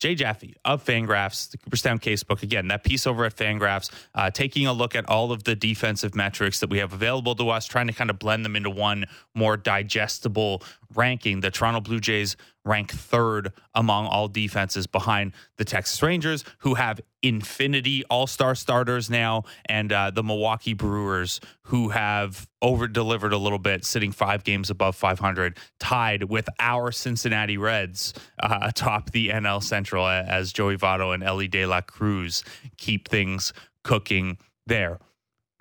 Jay 0.00 0.14
Jaffe 0.14 0.54
of 0.64 0.84
Fangraphs, 0.84 1.50
the 1.50 1.58
Cooperstown 1.58 1.98
Casebook. 1.98 2.42
Again, 2.42 2.68
that 2.68 2.84
piece 2.84 3.06
over 3.06 3.26
at 3.26 3.36
Fangraphs, 3.36 3.90
uh, 4.14 4.30
taking 4.30 4.66
a 4.66 4.72
look 4.72 4.94
at 4.94 5.06
all 5.08 5.30
of 5.30 5.44
the 5.44 5.54
defensive 5.54 6.14
metrics 6.14 6.60
that 6.60 6.70
we 6.70 6.78
have 6.78 6.94
available 6.94 7.34
to 7.34 7.50
us, 7.50 7.66
trying 7.66 7.86
to 7.86 7.92
kind 7.92 8.08
of 8.08 8.18
blend 8.18 8.44
them 8.44 8.56
into 8.56 8.70
one 8.70 9.04
more 9.34 9.58
digestible 9.58 10.62
ranking. 10.94 11.40
The 11.40 11.50
Toronto 11.50 11.80
Blue 11.80 12.00
Jays 12.00 12.36
rank 12.64 12.90
third 12.90 13.52
among 13.74 14.06
all 14.06 14.28
defenses 14.28 14.86
behind 14.86 15.32
the 15.56 15.64
Texas 15.64 16.02
Rangers, 16.02 16.44
who 16.58 16.74
have 16.74 17.00
infinity 17.22 18.04
all 18.10 18.26
star 18.26 18.54
starters 18.54 19.10
now, 19.10 19.44
and 19.66 19.92
uh, 19.92 20.10
the 20.10 20.22
Milwaukee 20.22 20.74
Brewers, 20.74 21.40
who 21.64 21.90
have 21.90 22.46
over 22.62 22.86
delivered 22.86 23.32
a 23.32 23.38
little 23.38 23.58
bit, 23.58 23.84
sitting 23.84 24.12
five 24.12 24.44
games 24.44 24.70
above 24.70 24.96
500, 24.96 25.58
tied 25.78 26.24
with 26.24 26.48
our 26.58 26.92
Cincinnati 26.92 27.56
Reds 27.56 28.12
uh, 28.42 28.58
atop 28.62 29.10
the 29.10 29.28
NL 29.28 29.62
Central 29.62 30.06
as 30.06 30.52
Joey 30.52 30.76
Votto 30.76 31.14
and 31.14 31.22
Elly 31.22 31.48
De 31.48 31.66
La 31.66 31.80
Cruz 31.80 32.44
keep 32.76 33.08
things 33.08 33.52
cooking 33.84 34.38
there. 34.66 34.98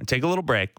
Take 0.06 0.24
a 0.24 0.28
little 0.28 0.44
break. 0.44 0.70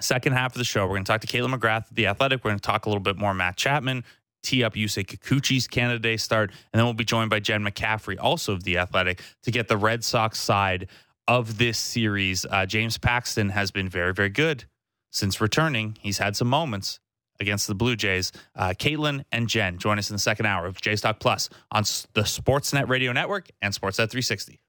Second 0.00 0.34
half 0.34 0.52
of 0.52 0.58
the 0.58 0.64
show, 0.64 0.84
we're 0.84 0.90
going 0.90 1.04
to 1.04 1.10
talk 1.10 1.20
to 1.22 1.26
Kaitlyn 1.26 1.52
McGrath, 1.52 1.86
the 1.90 2.06
Athletic. 2.06 2.44
We're 2.44 2.50
going 2.50 2.60
to 2.60 2.66
talk 2.66 2.86
a 2.86 2.88
little 2.88 3.02
bit 3.02 3.16
more 3.16 3.34
Matt 3.34 3.56
Chapman, 3.56 4.04
tee 4.42 4.62
up 4.64 4.74
Yusei 4.74 5.04
Kikuchi's 5.04 5.66
Canada 5.66 5.98
Day 5.98 6.16
start, 6.16 6.50
and 6.50 6.78
then 6.78 6.84
we'll 6.84 6.94
be 6.94 7.04
joined 7.04 7.30
by 7.30 7.40
Jen 7.40 7.62
McCaffrey, 7.64 8.16
also 8.20 8.52
of 8.52 8.64
the 8.64 8.78
Athletic, 8.78 9.22
to 9.42 9.50
get 9.50 9.68
the 9.68 9.76
Red 9.76 10.04
Sox 10.04 10.40
side 10.40 10.88
of 11.26 11.58
this 11.58 11.78
series. 11.78 12.46
Uh, 12.46 12.64
James 12.66 12.98
Paxton 12.98 13.50
has 13.50 13.70
been 13.70 13.88
very, 13.88 14.14
very 14.14 14.30
good 14.30 14.64
since 15.10 15.40
returning. 15.40 15.96
He's 16.00 16.18
had 16.18 16.36
some 16.36 16.48
moments. 16.48 17.00
against 17.40 17.68
the 17.68 17.74
Blue 17.74 17.94
Jays. 17.94 18.32
Uh, 18.56 18.70
Kaitlyn 18.70 19.22
and 19.30 19.48
Jen 19.48 19.78
join 19.78 19.96
us 19.96 20.10
in 20.10 20.14
the 20.14 20.18
second 20.18 20.46
hour 20.46 20.66
of 20.66 20.80
Jays 20.80 21.00
Talk 21.00 21.20
Plus 21.20 21.48
on 21.70 21.84
the 22.14 22.22
Sportsnet 22.22 22.88
Radio 22.88 23.12
Network 23.12 23.48
and 23.62 23.72
Sportsnet 23.72 24.10
360. 24.10 24.60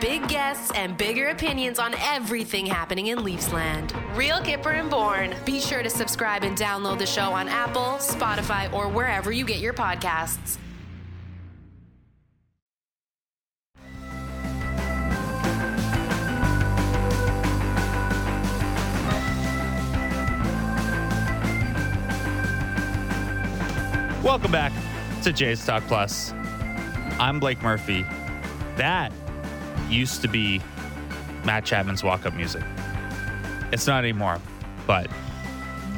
Big 0.00 0.26
guests 0.28 0.72
and 0.74 0.96
bigger 0.96 1.28
opinions 1.28 1.78
on 1.78 1.94
everything 2.00 2.64
happening 2.64 3.08
in 3.08 3.18
Leafsland. 3.18 3.92
Real 4.16 4.38
Kyper 4.38 4.80
and 4.80 4.88
Bourne. 4.88 5.34
Be 5.44 5.60
sure 5.60 5.82
to 5.82 5.90
subscribe 5.90 6.42
and 6.42 6.56
download 6.56 6.98
the 6.98 7.04
show 7.04 7.34
on 7.34 7.48
Apple, 7.48 7.98
Spotify, 7.98 8.72
or 8.72 8.88
wherever 8.88 9.30
you 9.30 9.44
get 9.44 9.58
your 9.58 9.74
podcasts. 9.74 10.56
Welcome 24.24 24.50
back 24.50 24.72
to 25.24 25.30
Jays 25.30 25.66
Talk 25.66 25.82
Plus. 25.88 26.32
I'm 27.18 27.38
Blake 27.38 27.60
Murphy. 27.60 28.06
That 28.76 29.12
used 29.90 30.22
to 30.22 30.28
be 30.28 30.60
Matt 31.44 31.64
Chapman's 31.64 32.02
walk 32.04 32.26
up 32.26 32.34
music. 32.34 32.62
It's 33.72 33.86
not 33.86 34.04
anymore, 34.04 34.38
but 34.86 35.08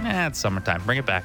eh, 0.04 0.26
it's 0.26 0.38
summertime. 0.38 0.82
Bring 0.84 0.98
it 0.98 1.06
back. 1.06 1.24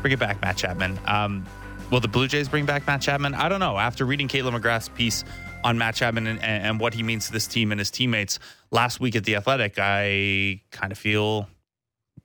Bring 0.00 0.12
it 0.12 0.18
back, 0.18 0.40
Matt 0.42 0.56
Chapman. 0.56 0.98
Um, 1.06 1.46
will 1.90 2.00
the 2.00 2.08
Blue 2.08 2.28
Jays 2.28 2.48
bring 2.48 2.66
back 2.66 2.86
Matt 2.86 3.00
Chapman? 3.00 3.34
I 3.34 3.48
don't 3.48 3.60
know. 3.60 3.78
After 3.78 4.04
reading 4.04 4.28
Kaitlyn 4.28 4.58
McGrath's 4.58 4.88
piece 4.88 5.24
on 5.64 5.78
Matt 5.78 5.94
Chapman 5.94 6.26
and, 6.26 6.42
and 6.42 6.80
what 6.80 6.94
he 6.94 7.02
means 7.02 7.26
to 7.26 7.32
this 7.32 7.46
team 7.46 7.70
and 7.70 7.78
his 7.78 7.90
teammates 7.90 8.38
last 8.70 9.00
week 9.00 9.14
at 9.16 9.24
The 9.24 9.36
Athletic, 9.36 9.74
I 9.78 10.60
kind 10.70 10.92
of 10.92 10.98
feel 10.98 11.48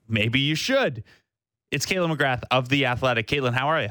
maybe 0.07 0.39
you 0.39 0.55
should. 0.55 1.03
It's 1.71 1.85
Kaitlyn 1.85 2.15
McGrath 2.15 2.43
of 2.49 2.69
The 2.69 2.85
Athletic. 2.85 3.27
Kaitlyn, 3.27 3.53
how 3.53 3.67
are 3.67 3.81
you? 3.81 3.89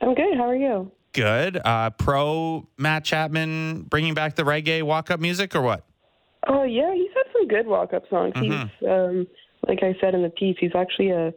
I'm 0.00 0.14
good. 0.14 0.36
How 0.36 0.48
are 0.48 0.56
you? 0.56 0.90
Good. 1.14 1.60
Uh, 1.64 1.90
pro 1.90 2.66
Matt 2.76 3.04
Chapman 3.04 3.82
bringing 3.82 4.14
back 4.14 4.34
the 4.34 4.42
reggae 4.42 4.82
walk 4.82 5.10
up 5.10 5.20
music 5.20 5.54
or 5.54 5.62
what? 5.62 5.84
Oh, 6.46 6.60
uh, 6.60 6.64
yeah. 6.64 6.92
He's 6.92 7.10
had 7.14 7.32
some 7.32 7.48
good 7.48 7.66
walk 7.66 7.94
up 7.94 8.02
songs. 8.10 8.34
Mm-hmm. 8.34 8.66
He's, 8.80 8.88
um, 8.88 9.26
like 9.66 9.82
I 9.82 9.96
said 10.00 10.14
in 10.14 10.22
the 10.22 10.30
piece, 10.30 10.56
he's 10.60 10.74
actually 10.74 11.10
a 11.10 11.32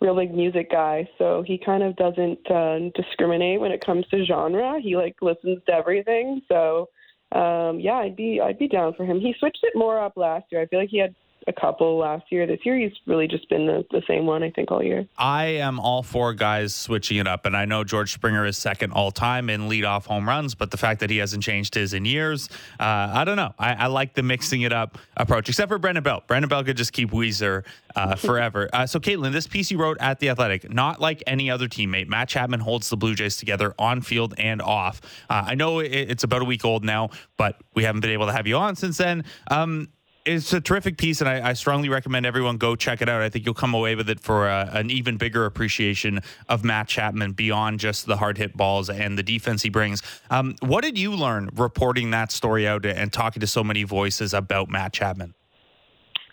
real 0.00 0.14
big 0.14 0.34
music 0.34 0.70
guy. 0.70 1.08
So 1.18 1.42
he 1.46 1.58
kind 1.58 1.82
of 1.82 1.96
doesn't 1.96 2.50
uh, 2.50 2.90
discriminate 2.94 3.60
when 3.60 3.72
it 3.72 3.84
comes 3.84 4.06
to 4.08 4.24
genre. 4.24 4.78
He 4.80 4.96
like 4.96 5.16
listens 5.22 5.60
to 5.66 5.72
everything. 5.72 6.42
So 6.48 6.88
um, 7.32 7.80
yeah, 7.80 7.94
I'd 7.94 8.16
be 8.16 8.40
I'd 8.40 8.58
be 8.58 8.68
down 8.68 8.94
for 8.94 9.04
him. 9.04 9.18
He 9.18 9.34
switched 9.38 9.60
it 9.62 9.72
more 9.74 10.00
up 10.00 10.16
last 10.16 10.44
year. 10.50 10.60
I 10.60 10.66
feel 10.66 10.78
like 10.78 10.90
he 10.90 10.98
had 10.98 11.14
a 11.46 11.52
couple 11.52 11.98
last 11.98 12.24
year. 12.30 12.46
This 12.46 12.60
year, 12.64 12.76
he's 12.76 12.92
really 13.06 13.28
just 13.28 13.48
been 13.48 13.66
the, 13.66 13.84
the 13.90 14.02
same 14.08 14.26
one, 14.26 14.42
I 14.42 14.50
think, 14.50 14.70
all 14.70 14.82
year. 14.82 15.06
I 15.16 15.44
am 15.44 15.78
all 15.78 16.02
for 16.02 16.32
guys 16.34 16.74
switching 16.74 17.18
it 17.18 17.26
up. 17.26 17.46
And 17.46 17.56
I 17.56 17.64
know 17.64 17.84
George 17.84 18.12
Springer 18.12 18.44
is 18.44 18.58
second 18.58 18.92
all 18.92 19.10
time 19.10 19.48
in 19.48 19.68
leadoff 19.68 20.06
home 20.06 20.28
runs, 20.28 20.54
but 20.54 20.70
the 20.70 20.76
fact 20.76 21.00
that 21.00 21.10
he 21.10 21.18
hasn't 21.18 21.42
changed 21.42 21.74
his 21.74 21.92
in 21.92 22.04
years, 22.04 22.48
uh, 22.80 23.12
I 23.14 23.24
don't 23.24 23.36
know. 23.36 23.54
I, 23.58 23.74
I, 23.74 23.86
like 23.86 24.14
the 24.14 24.22
mixing 24.22 24.62
it 24.62 24.72
up 24.72 24.98
approach, 25.16 25.48
except 25.48 25.68
for 25.68 25.78
Brandon 25.78 26.02
Belt. 26.02 26.26
Brandon 26.26 26.48
Belt 26.48 26.66
could 26.66 26.76
just 26.76 26.92
keep 26.92 27.10
Weezer 27.10 27.64
uh, 27.94 28.14
forever. 28.16 28.68
uh, 28.72 28.86
so, 28.86 28.98
Kaitlyn, 28.98 29.32
this 29.32 29.46
piece 29.46 29.70
you 29.70 29.78
wrote 29.78 29.98
at 30.00 30.18
The 30.18 30.30
Athletic, 30.30 30.72
not 30.72 31.00
like 31.00 31.22
any 31.26 31.50
other 31.50 31.68
teammate, 31.68 32.08
Matt 32.08 32.28
Chapman 32.28 32.60
holds 32.60 32.90
the 32.90 32.96
Blue 32.96 33.14
Jays 33.14 33.36
together 33.36 33.74
on 33.78 34.00
field 34.00 34.34
and 34.38 34.60
off. 34.60 35.00
Uh, 35.30 35.44
I 35.46 35.54
know 35.54 35.78
it, 35.78 35.92
it's 35.92 36.24
about 36.24 36.42
a 36.42 36.44
week 36.44 36.64
old 36.64 36.84
now, 36.84 37.10
but 37.36 37.60
we 37.74 37.84
haven't 37.84 38.00
been 38.00 38.10
able 38.10 38.26
to 38.26 38.32
have 38.32 38.46
you 38.46 38.56
on 38.56 38.74
since 38.76 38.98
then. 38.98 39.24
Um, 39.50 39.88
it's 40.26 40.52
a 40.52 40.60
terrific 40.60 40.98
piece, 40.98 41.20
and 41.20 41.30
I, 41.30 41.50
I, 41.50 41.52
strongly 41.52 41.88
recommend 41.88 42.26
everyone 42.26 42.56
go 42.56 42.74
check 42.74 43.00
it 43.00 43.08
out. 43.08 43.22
I 43.22 43.28
think 43.28 43.44
you'll 43.44 43.54
come 43.54 43.74
away 43.74 43.94
with 43.94 44.10
it 44.10 44.18
for 44.18 44.48
a, 44.48 44.68
an 44.72 44.90
even 44.90 45.16
bigger 45.16 45.46
appreciation 45.46 46.20
of 46.48 46.64
Matt 46.64 46.88
Chapman 46.88 47.32
beyond 47.32 47.78
just 47.78 48.06
the 48.06 48.16
hard 48.16 48.36
hit 48.36 48.56
balls 48.56 48.90
and 48.90 49.16
the 49.16 49.22
defense 49.22 49.62
he 49.62 49.68
brings. 49.68 50.02
Um, 50.28 50.56
what 50.60 50.82
did 50.82 50.98
you 50.98 51.12
learn 51.12 51.50
reporting 51.54 52.10
that 52.10 52.32
story 52.32 52.66
out 52.66 52.84
and 52.84 53.12
talking 53.12 53.40
to 53.40 53.46
so 53.46 53.62
many 53.62 53.84
voices 53.84 54.34
about 54.34 54.68
Matt 54.68 54.92
Chapman? 54.92 55.32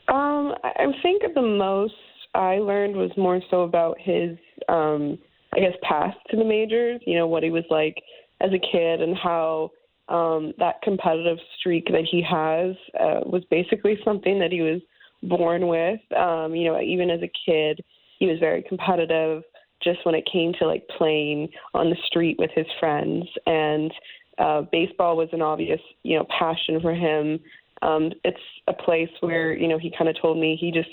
Um, 0.07 0.55
I 0.63 0.91
think 1.03 1.21
the 1.35 1.41
most 1.41 1.93
I 2.33 2.55
learned 2.55 2.95
was 2.95 3.11
more 3.15 3.41
so 3.51 3.61
about 3.61 3.97
his, 3.99 4.37
um, 4.69 5.19
I 5.53 5.59
guess, 5.59 5.73
past 5.83 6.17
to 6.31 6.37
the 6.37 6.43
majors. 6.43 6.99
You 7.05 7.15
know 7.17 7.27
what 7.27 7.43
he 7.43 7.51
was 7.51 7.63
like 7.69 8.01
as 8.41 8.49
a 8.51 8.59
kid 8.59 9.01
and 9.01 9.15
how 9.15 9.71
um, 10.09 10.53
that 10.59 10.81
competitive 10.83 11.37
streak 11.57 11.87
that 11.87 12.05
he 12.09 12.21
has 12.21 12.75
uh, 12.99 13.21
was 13.25 13.43
basically 13.49 13.97
something 14.03 14.39
that 14.39 14.51
he 14.51 14.61
was 14.61 14.81
born 15.23 15.67
with. 15.67 15.99
Um, 16.17 16.55
you 16.55 16.65
know, 16.65 16.79
even 16.79 17.09
as 17.09 17.21
a 17.21 17.31
kid, 17.45 17.83
he 18.19 18.27
was 18.27 18.39
very 18.39 18.63
competitive. 18.63 19.43
Just 19.83 20.05
when 20.05 20.15
it 20.15 20.27
came 20.31 20.53
to 20.59 20.67
like 20.67 20.87
playing 20.97 21.49
on 21.73 21.89
the 21.89 21.97
street 22.05 22.37
with 22.39 22.51
his 22.55 22.67
friends, 22.79 23.25
and 23.45 23.91
uh, 24.37 24.61
baseball 24.71 25.17
was 25.17 25.29
an 25.33 25.41
obvious, 25.41 25.81
you 26.03 26.17
know, 26.17 26.25
passion 26.39 26.79
for 26.81 26.93
him. 26.93 27.39
Um, 27.81 28.11
it's 28.23 28.37
a 28.67 28.73
place 28.73 29.09
where 29.19 29.53
you 29.53 29.67
know 29.67 29.77
he 29.77 29.91
kind 29.97 30.09
of 30.09 30.15
told 30.21 30.37
me 30.37 30.57
he 30.59 30.71
just 30.71 30.89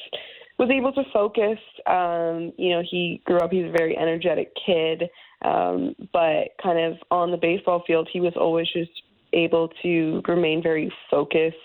was 0.58 0.70
able 0.70 0.92
to 0.92 1.04
focus. 1.12 1.58
Um, 1.86 2.52
you 2.58 2.70
know, 2.70 2.82
he 2.88 3.22
grew 3.24 3.38
up. 3.38 3.50
He's 3.52 3.66
a 3.66 3.70
very 3.70 3.96
energetic 3.96 4.52
kid. 4.66 5.04
Um, 5.42 5.94
but 6.12 6.48
kind 6.62 6.78
of 6.78 6.98
on 7.10 7.30
the 7.30 7.36
baseball 7.36 7.82
field, 7.86 8.08
he 8.12 8.20
was 8.20 8.34
always 8.36 8.66
just 8.72 8.90
able 9.32 9.68
to 9.82 10.22
remain 10.28 10.62
very 10.62 10.92
focused 11.10 11.56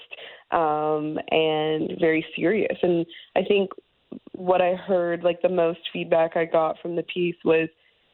um, 0.52 1.18
and 1.32 1.92
very 2.00 2.26
serious. 2.36 2.78
And 2.82 3.06
I 3.36 3.42
think 3.44 3.72
what 4.34 4.62
I 4.62 4.76
heard, 4.76 5.24
like 5.24 5.42
the 5.42 5.50
most 5.50 5.80
feedback 5.92 6.38
I 6.38 6.46
got 6.46 6.78
from 6.82 6.96
the 6.96 7.04
piece 7.04 7.36
was 7.44 7.68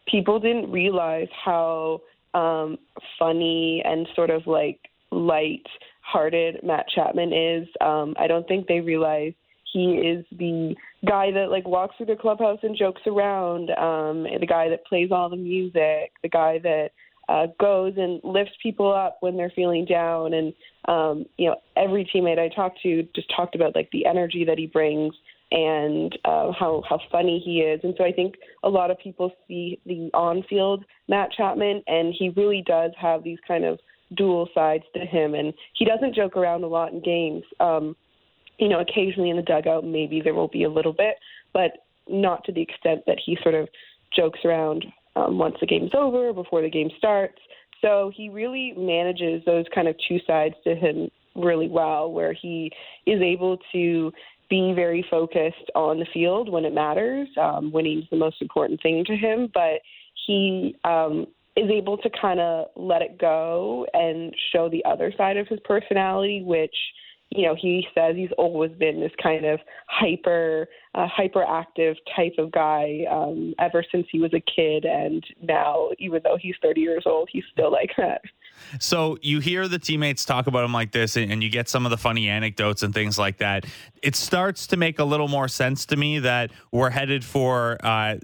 people 0.07 0.39
didn't 0.39 0.71
realize 0.71 1.27
how 1.43 2.01
um, 2.33 2.77
funny 3.19 3.83
and 3.85 4.07
sort 4.15 4.29
of 4.29 4.47
like 4.47 4.79
light 5.11 5.65
hearted 6.01 6.59
Matt 6.63 6.85
Chapman 6.93 7.33
is. 7.33 7.67
Um, 7.81 8.15
I 8.19 8.27
don't 8.27 8.47
think 8.47 8.67
they 8.67 8.79
realize 8.79 9.33
he 9.71 9.93
is 9.93 10.25
the 10.37 10.75
guy 11.07 11.31
that 11.31 11.49
like 11.49 11.67
walks 11.67 11.95
through 11.97 12.07
the 12.07 12.15
clubhouse 12.15 12.59
and 12.63 12.77
jokes 12.77 13.01
around, 13.07 13.69
um, 13.71 14.23
the 14.39 14.47
guy 14.47 14.69
that 14.69 14.85
plays 14.85 15.09
all 15.11 15.29
the 15.29 15.35
music, 15.35 16.11
the 16.21 16.29
guy 16.29 16.59
that 16.59 16.89
uh, 17.29 17.47
goes 17.59 17.93
and 17.97 18.19
lifts 18.23 18.53
people 18.61 18.91
up 18.91 19.17
when 19.21 19.37
they're 19.37 19.51
feeling 19.55 19.85
down. 19.85 20.33
And 20.33 20.53
um, 20.87 21.25
you 21.37 21.47
know, 21.47 21.55
every 21.77 22.09
teammate 22.13 22.39
I 22.39 22.49
talked 22.53 22.79
to 22.83 23.03
just 23.15 23.31
talked 23.35 23.55
about 23.55 23.75
like 23.75 23.89
the 23.91 24.05
energy 24.05 24.43
that 24.45 24.57
he 24.57 24.67
brings 24.67 25.13
and 25.51 26.17
uh, 26.25 26.51
how 26.57 26.83
how 26.87 26.99
funny 27.11 27.41
he 27.43 27.59
is. 27.59 27.81
And 27.83 27.93
so 27.97 28.03
I 28.03 28.11
think 28.11 28.35
a 28.63 28.69
lot 28.69 28.91
of 28.91 28.99
people 28.99 29.31
see 29.47 29.79
the 29.85 30.09
on-field 30.13 30.85
Matt 31.07 31.31
Chapman, 31.31 31.83
and 31.87 32.13
he 32.17 32.29
really 32.29 32.63
does 32.65 32.91
have 32.99 33.23
these 33.23 33.39
kind 33.47 33.65
of 33.65 33.79
dual 34.15 34.49
sides 34.53 34.83
to 34.95 35.05
him. 35.05 35.35
And 35.35 35.53
he 35.73 35.85
doesn't 35.85 36.15
joke 36.15 36.35
around 36.35 36.63
a 36.63 36.67
lot 36.67 36.91
in 36.91 37.01
games. 37.01 37.43
Um, 37.59 37.95
you 38.61 38.69
know, 38.69 38.79
occasionally 38.79 39.31
in 39.31 39.37
the 39.37 39.41
dugout, 39.41 39.83
maybe 39.83 40.21
there 40.23 40.35
will 40.35 40.47
be 40.47 40.63
a 40.63 40.69
little 40.69 40.93
bit, 40.93 41.15
but 41.51 41.71
not 42.07 42.43
to 42.45 42.51
the 42.51 42.61
extent 42.61 43.01
that 43.07 43.17
he 43.25 43.35
sort 43.41 43.55
of 43.55 43.67
jokes 44.15 44.39
around 44.45 44.85
um, 45.15 45.39
once 45.39 45.55
the 45.59 45.65
game's 45.65 45.91
over, 45.95 46.31
before 46.31 46.61
the 46.61 46.69
game 46.69 46.89
starts. 46.97 47.39
So 47.81 48.11
he 48.15 48.29
really 48.29 48.73
manages 48.77 49.43
those 49.45 49.65
kind 49.73 49.87
of 49.87 49.95
two 50.07 50.19
sides 50.27 50.53
to 50.63 50.75
him 50.75 51.09
really 51.35 51.67
well, 51.67 52.11
where 52.11 52.33
he 52.33 52.71
is 53.07 53.19
able 53.19 53.57
to 53.71 54.11
be 54.47 54.73
very 54.75 55.03
focused 55.09 55.71
on 55.73 55.97
the 55.97 56.05
field 56.13 56.51
when 56.51 56.63
it 56.63 56.73
matters, 56.73 57.27
um, 57.41 57.71
winning's 57.71 58.05
the 58.11 58.17
most 58.17 58.41
important 58.41 58.79
thing 58.83 59.03
to 59.05 59.15
him, 59.15 59.49
but 59.53 59.81
he 60.27 60.75
um, 60.83 61.25
is 61.57 61.69
able 61.71 61.97
to 61.97 62.09
kind 62.21 62.39
of 62.39 62.67
let 62.75 63.01
it 63.01 63.17
go 63.17 63.87
and 63.93 64.35
show 64.53 64.69
the 64.69 64.85
other 64.85 65.11
side 65.17 65.37
of 65.37 65.47
his 65.47 65.59
personality, 65.65 66.43
which– 66.45 66.75
you 67.33 67.43
know, 67.43 67.55
he 67.55 67.87
says 67.95 68.15
he's 68.15 68.31
always 68.37 68.71
been 68.71 68.99
this 68.99 69.11
kind 69.21 69.45
of 69.45 69.59
hyper, 69.87 70.67
uh, 70.95 71.07
hyperactive 71.07 71.95
type 72.13 72.33
of 72.37 72.51
guy 72.51 73.05
um, 73.09 73.53
ever 73.57 73.85
since 73.89 74.05
he 74.11 74.19
was 74.19 74.33
a 74.33 74.41
kid, 74.41 74.83
and 74.83 75.25
now, 75.41 75.89
even 75.97 76.21
though 76.23 76.37
he's 76.39 76.55
30 76.61 76.81
years 76.81 77.03
old, 77.05 77.29
he's 77.31 77.45
still 77.51 77.71
like 77.71 77.91
that. 77.97 78.21
So 78.79 79.17
you 79.21 79.39
hear 79.39 79.69
the 79.69 79.79
teammates 79.79 80.25
talk 80.25 80.47
about 80.47 80.65
him 80.65 80.73
like 80.73 80.91
this, 80.91 81.15
and 81.15 81.41
you 81.41 81.49
get 81.49 81.69
some 81.69 81.85
of 81.85 81.89
the 81.89 81.97
funny 81.97 82.27
anecdotes 82.27 82.83
and 82.83 82.93
things 82.93 83.17
like 83.17 83.37
that. 83.37 83.65
It 84.03 84.17
starts 84.17 84.67
to 84.67 84.77
make 84.77 84.99
a 84.99 85.05
little 85.05 85.29
more 85.29 85.47
sense 85.47 85.85
to 85.87 85.95
me 85.95 86.19
that 86.19 86.51
we're 86.71 86.89
headed 86.89 87.23
for 87.23 87.77
uh, 87.81 88.17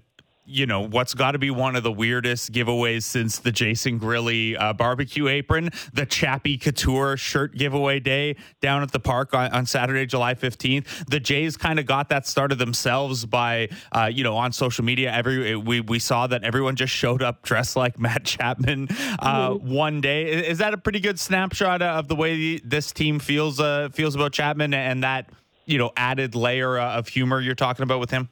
you 0.48 0.66
know 0.66 0.82
what's 0.82 1.14
got 1.14 1.32
to 1.32 1.40
be 1.40 1.52
one 1.52 1.76
of 1.76 1.84
the 1.84 1.92
weirdest 1.92 2.52
giveaways 2.54 3.04
since 3.04 3.40
the 3.40 3.52
Jason 3.52 4.00
Grilli 4.00 4.60
uh, 4.60 4.74
barbecue 4.74 5.28
apron, 5.28 5.70
the 5.94 6.06
Chappie 6.06 6.58
Couture 6.58 7.18
shirt 7.18 7.56
giveaway 7.56 8.00
day 8.00 8.38
down 8.62 8.82
at 8.82 8.92
the 8.92 9.00
park 9.00 9.34
on, 9.34 9.52
on 9.52 9.66
Saturday, 9.66 10.06
July 10.06 10.34
fifteenth. 10.34 11.06
The 11.08 11.20
Jays 11.20 11.58
kind 11.58 11.80
of 11.80 11.86
got 11.86 12.10
that 12.10 12.26
started 12.26 12.60
themselves 12.60 13.26
by 13.26 13.70
uh, 13.92 14.10
you 14.12 14.24
know 14.24 14.38
on 14.38 14.54
social 14.54 14.86
media. 14.86 15.12
Every 15.12 15.56
we 15.56 15.82
we 15.82 16.00
saw 16.00 16.28
that 16.28 16.44
everyone 16.44 16.78
just 16.78 16.94
showed 16.94 17.22
up 17.22 17.44
dressed 17.44 17.76
like 17.76 18.00
Matt 18.08 18.24
Chapman 18.24 18.88
uh, 19.20 19.50
mm-hmm. 19.50 19.74
one 19.74 20.02
day. 20.02 20.48
Is 20.48 20.60
that 20.60 20.74
a 20.74 20.78
pretty 20.78 21.02
good 21.02 21.20
snapshot 21.20 21.82
of 21.82 22.08
the 22.08 22.16
way 22.16 22.58
this 22.60 22.92
team 22.94 23.20
feels 23.20 23.60
uh, 23.60 23.90
feels 23.92 24.16
about 24.16 24.32
Chapman 24.32 24.74
and 24.74 25.04
that 25.04 25.30
you 25.66 25.78
know 25.78 25.92
added 25.98 26.36
layer 26.36 26.80
of 26.80 27.10
humor 27.10 27.42
you're 27.42 27.56
talking 27.56 27.84
about 27.84 28.00
with 28.00 28.12
him? 28.12 28.30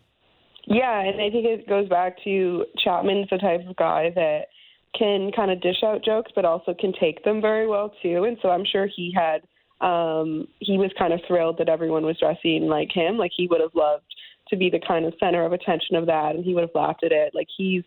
Yeah, 0.68 1.02
and 1.02 1.22
I 1.22 1.30
think 1.30 1.46
it 1.46 1.70
goes 1.70 1.88
back 1.90 2.18
to 2.24 2.66
Chapman's 2.84 3.28
the 3.30 3.38
type 3.38 3.62
of 3.68 3.76
guy 3.76 4.12
that 4.16 4.48
can 4.98 5.32
kind 5.36 5.52
of 5.52 5.62
dish 5.62 5.84
out 5.84 6.04
jokes, 6.04 6.32
but 6.36 6.46
also 6.46 6.74
can 6.74 6.94
take 7.00 7.24
them 7.24 7.42
very 7.42 7.68
well 7.68 7.94
too. 8.02 8.24
And 8.24 8.38
so 8.42 8.50
I'm 8.50 8.66
sure 8.66 8.88
he 8.88 9.14
had 9.16 9.42
um, 9.82 10.48
he 10.60 10.78
was 10.78 10.92
kind 10.98 11.14
of 11.14 11.20
thrilled 11.28 11.58
that 11.58 11.70
everyone 11.70 12.06
was 12.06 12.18
dressing 12.18 12.68
like 12.68 12.90
him. 12.92 13.18
Like 13.18 13.32
he 13.36 13.48
would 13.48 13.62
have 13.62 13.76
loved 13.76 14.06
to 14.50 14.56
be 14.56 14.70
the 14.70 14.80
kind 14.88 15.06
of 15.06 15.14
center 15.20 15.46
of 15.46 15.54
attention 15.54 15.96
of 15.96 16.06
that, 16.06 16.36
and 16.36 16.44
he 16.44 16.54
would 16.54 16.62
have 16.62 16.76
laughed 16.76 17.04
at 17.04 17.12
it. 17.12 17.36
Like 17.36 17.48
he's 17.56 17.84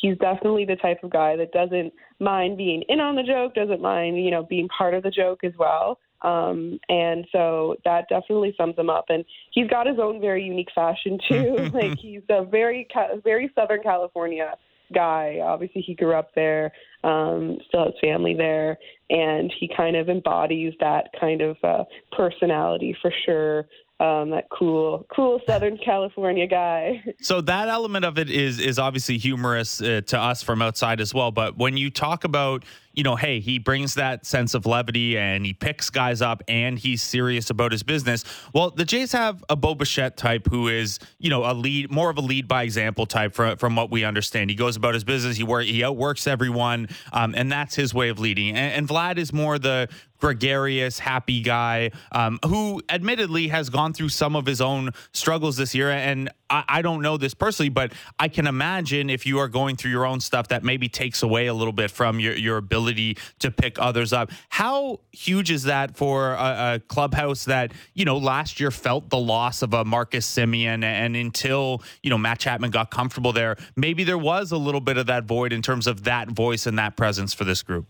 he's 0.00 0.16
definitely 0.18 0.64
the 0.64 0.76
type 0.76 1.02
of 1.02 1.10
guy 1.10 1.36
that 1.36 1.52
doesn't 1.52 1.92
mind 2.20 2.56
being 2.56 2.82
in 2.88 3.00
on 3.00 3.16
the 3.16 3.22
joke, 3.22 3.54
doesn't 3.54 3.82
mind 3.82 4.24
you 4.24 4.30
know 4.30 4.44
being 4.44 4.68
part 4.68 4.94
of 4.94 5.02
the 5.02 5.10
joke 5.10 5.40
as 5.44 5.52
well. 5.58 5.98
Um, 6.22 6.78
and 6.88 7.26
so 7.32 7.76
that 7.84 8.08
definitely 8.08 8.54
sums 8.56 8.78
him 8.78 8.90
up. 8.90 9.06
And 9.08 9.24
he's 9.50 9.68
got 9.68 9.86
his 9.86 9.98
own 9.98 10.20
very 10.20 10.44
unique 10.44 10.70
fashion 10.74 11.18
too. 11.28 11.56
like 11.74 11.98
he's 11.98 12.22
a 12.28 12.44
very 12.44 12.86
very 13.24 13.50
Southern 13.54 13.82
California 13.82 14.54
guy. 14.92 15.38
Obviously, 15.42 15.80
he 15.80 15.94
grew 15.94 16.14
up 16.14 16.34
there, 16.34 16.72
um, 17.02 17.58
still 17.68 17.84
has 17.84 17.94
family 18.00 18.34
there, 18.34 18.78
and 19.10 19.52
he 19.58 19.70
kind 19.74 19.96
of 19.96 20.08
embodies 20.08 20.74
that 20.80 21.08
kind 21.18 21.40
of 21.40 21.56
uh, 21.62 21.84
personality 22.16 22.96
for 23.00 23.12
sure 23.24 23.66
um, 24.00 24.30
that 24.30 24.48
cool, 24.50 25.06
cool 25.14 25.40
Southern 25.46 25.78
California 25.78 26.46
guy. 26.46 27.02
So 27.22 27.40
that 27.42 27.68
element 27.68 28.04
of 28.04 28.18
it 28.18 28.28
is 28.30 28.58
is 28.58 28.80
obviously 28.80 29.16
humorous 29.16 29.80
uh, 29.80 30.00
to 30.06 30.18
us 30.18 30.42
from 30.42 30.60
outside 30.60 31.00
as 31.00 31.14
well. 31.14 31.30
But 31.30 31.56
when 31.56 31.76
you 31.76 31.88
talk 31.88 32.24
about, 32.24 32.64
you 32.94 33.04
know, 33.04 33.14
hey, 33.14 33.38
he 33.38 33.60
brings 33.60 33.94
that 33.94 34.26
sense 34.26 34.54
of 34.54 34.66
levity 34.66 35.16
and 35.16 35.46
he 35.46 35.52
picks 35.52 35.88
guys 35.88 36.20
up 36.20 36.42
and 36.48 36.76
he's 36.78 37.00
serious 37.00 37.48
about 37.48 37.70
his 37.70 37.84
business. 37.84 38.24
Well, 38.52 38.70
the 38.70 38.84
Jays 38.84 39.12
have 39.12 39.44
a 39.48 39.54
Bo 39.54 39.74
type 39.74 40.48
who 40.50 40.66
is, 40.66 40.98
you 41.18 41.30
know, 41.30 41.44
a 41.44 41.54
lead, 41.54 41.92
more 41.92 42.10
of 42.10 42.18
a 42.18 42.20
lead 42.20 42.48
by 42.48 42.64
example 42.64 43.06
type 43.06 43.34
from 43.34 43.56
from 43.56 43.76
what 43.76 43.90
we 43.90 44.04
understand. 44.04 44.50
He 44.50 44.56
goes 44.56 44.74
about 44.74 44.94
his 44.94 45.04
business. 45.04 45.36
He 45.36 45.44
work, 45.44 45.64
he 45.64 45.84
outworks 45.84 46.26
everyone, 46.26 46.88
um, 47.12 47.34
and 47.36 47.52
that's 47.52 47.76
his 47.76 47.94
way 47.94 48.08
of 48.08 48.18
leading. 48.18 48.56
And, 48.56 48.74
and 48.74 48.88
Vlad 48.88 49.18
is 49.18 49.32
more 49.32 49.60
the 49.60 49.88
gregarious, 50.22 51.00
happy 51.00 51.40
guy 51.40 51.90
um, 52.12 52.38
who 52.46 52.80
admittedly 52.88 53.48
has 53.48 53.68
gone 53.68 53.92
through 53.92 54.08
some 54.08 54.36
of 54.36 54.46
his 54.46 54.60
own 54.60 54.90
struggles 55.12 55.56
this 55.56 55.74
year. 55.74 55.90
And 55.90 56.30
I, 56.48 56.62
I, 56.68 56.82
don't 56.82 57.02
know 57.02 57.16
this 57.16 57.34
personally, 57.34 57.70
but 57.70 57.92
I 58.20 58.28
can 58.28 58.46
imagine 58.46 59.10
if 59.10 59.26
you 59.26 59.40
are 59.40 59.48
going 59.48 59.74
through 59.74 59.90
your 59.90 60.06
own 60.06 60.20
stuff 60.20 60.46
that 60.48 60.62
maybe 60.62 60.88
takes 60.88 61.24
away 61.24 61.48
a 61.48 61.54
little 61.54 61.72
bit 61.72 61.90
from 61.90 62.20
your, 62.20 62.36
your 62.36 62.56
ability 62.56 63.18
to 63.40 63.50
pick 63.50 63.80
others 63.80 64.12
up. 64.12 64.30
How 64.48 65.00
huge 65.10 65.50
is 65.50 65.64
that 65.64 65.96
for 65.96 66.34
a, 66.34 66.74
a 66.74 66.80
clubhouse 66.86 67.46
that, 67.46 67.72
you 67.94 68.04
know, 68.04 68.16
last 68.16 68.60
year 68.60 68.70
felt 68.70 69.10
the 69.10 69.18
loss 69.18 69.60
of 69.60 69.74
a 69.74 69.84
Marcus 69.84 70.32
Semien 70.32 70.84
and 70.84 71.16
until, 71.16 71.82
you 72.00 72.10
know, 72.10 72.18
Matt 72.18 72.38
Chapman 72.38 72.70
got 72.70 72.92
comfortable 72.92 73.32
there, 73.32 73.56
maybe 73.74 74.04
there 74.04 74.16
was 74.16 74.52
a 74.52 74.56
little 74.56 74.80
bit 74.80 74.98
of 74.98 75.06
that 75.06 75.24
void 75.24 75.52
in 75.52 75.62
terms 75.62 75.88
of 75.88 76.04
that 76.04 76.28
voice 76.28 76.64
and 76.64 76.78
that 76.78 76.96
presence 76.96 77.34
for 77.34 77.42
this 77.42 77.64
group? 77.64 77.88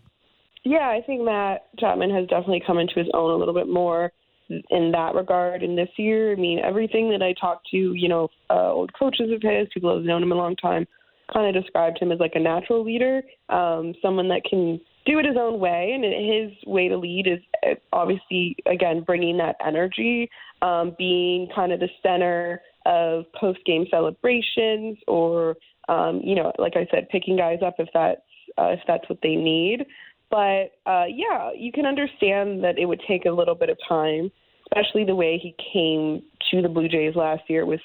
Yeah, 0.64 0.88
I 0.88 1.00
think 1.04 1.22
Matt 1.22 1.66
Chapman 1.78 2.10
has 2.10 2.28
definitely 2.28 2.62
come 2.64 2.78
into 2.78 2.94
his 2.94 3.08
own 3.14 3.30
a 3.30 3.36
little 3.36 3.54
bit 3.54 3.68
more 3.68 4.12
in 4.48 4.92
that 4.92 5.14
regard. 5.14 5.62
And 5.62 5.76
this 5.76 5.88
year, 5.96 6.32
I 6.32 6.36
mean, 6.36 6.58
everything 6.58 7.10
that 7.10 7.22
I 7.22 7.34
talked 7.40 7.68
to, 7.70 7.76
you 7.76 8.08
know, 8.08 8.28
uh, 8.50 8.72
old 8.72 8.92
coaches 8.96 9.30
of 9.32 9.42
his, 9.42 9.68
people 9.72 9.90
who 9.90 9.96
have 9.96 10.06
known 10.06 10.22
him 10.22 10.32
a 10.32 10.36
long 10.36 10.56
time, 10.56 10.86
kind 11.32 11.54
of 11.54 11.62
described 11.62 11.98
him 11.98 12.12
as 12.12 12.20
like 12.20 12.32
a 12.34 12.40
natural 12.40 12.84
leader, 12.84 13.22
um, 13.48 13.94
someone 14.02 14.28
that 14.28 14.42
can 14.48 14.80
do 15.06 15.18
it 15.18 15.24
his 15.24 15.36
own 15.38 15.58
way. 15.58 15.92
And 15.94 16.04
his 16.04 16.52
way 16.66 16.88
to 16.88 16.96
lead 16.96 17.26
is 17.26 17.40
uh, 17.66 17.74
obviously, 17.92 18.56
again, 18.66 19.02
bringing 19.02 19.38
that 19.38 19.56
energy, 19.66 20.30
um, 20.60 20.94
being 20.96 21.48
kind 21.54 21.72
of 21.72 21.80
the 21.80 21.88
center 22.02 22.60
of 22.86 23.24
post 23.38 23.60
game 23.64 23.86
celebrations 23.90 24.98
or, 25.08 25.56
um, 25.88 26.20
you 26.22 26.34
know, 26.34 26.52
like 26.58 26.74
I 26.76 26.86
said, 26.92 27.08
picking 27.08 27.36
guys 27.36 27.60
up 27.64 27.76
if 27.78 27.88
that's, 27.94 28.20
uh, 28.58 28.68
if 28.68 28.80
that's 28.86 29.08
what 29.08 29.18
they 29.22 29.34
need. 29.34 29.86
But 30.32 30.72
uh, 30.90 31.04
yeah, 31.08 31.50
you 31.54 31.70
can 31.70 31.84
understand 31.84 32.64
that 32.64 32.78
it 32.78 32.86
would 32.86 33.02
take 33.06 33.26
a 33.26 33.30
little 33.30 33.54
bit 33.54 33.68
of 33.68 33.76
time, 33.86 34.32
especially 34.72 35.04
the 35.04 35.14
way 35.14 35.38
he 35.38 35.54
came 35.72 36.22
to 36.50 36.62
the 36.62 36.70
Blue 36.70 36.88
Jays 36.88 37.14
last 37.14 37.42
year 37.48 37.66
was 37.66 37.80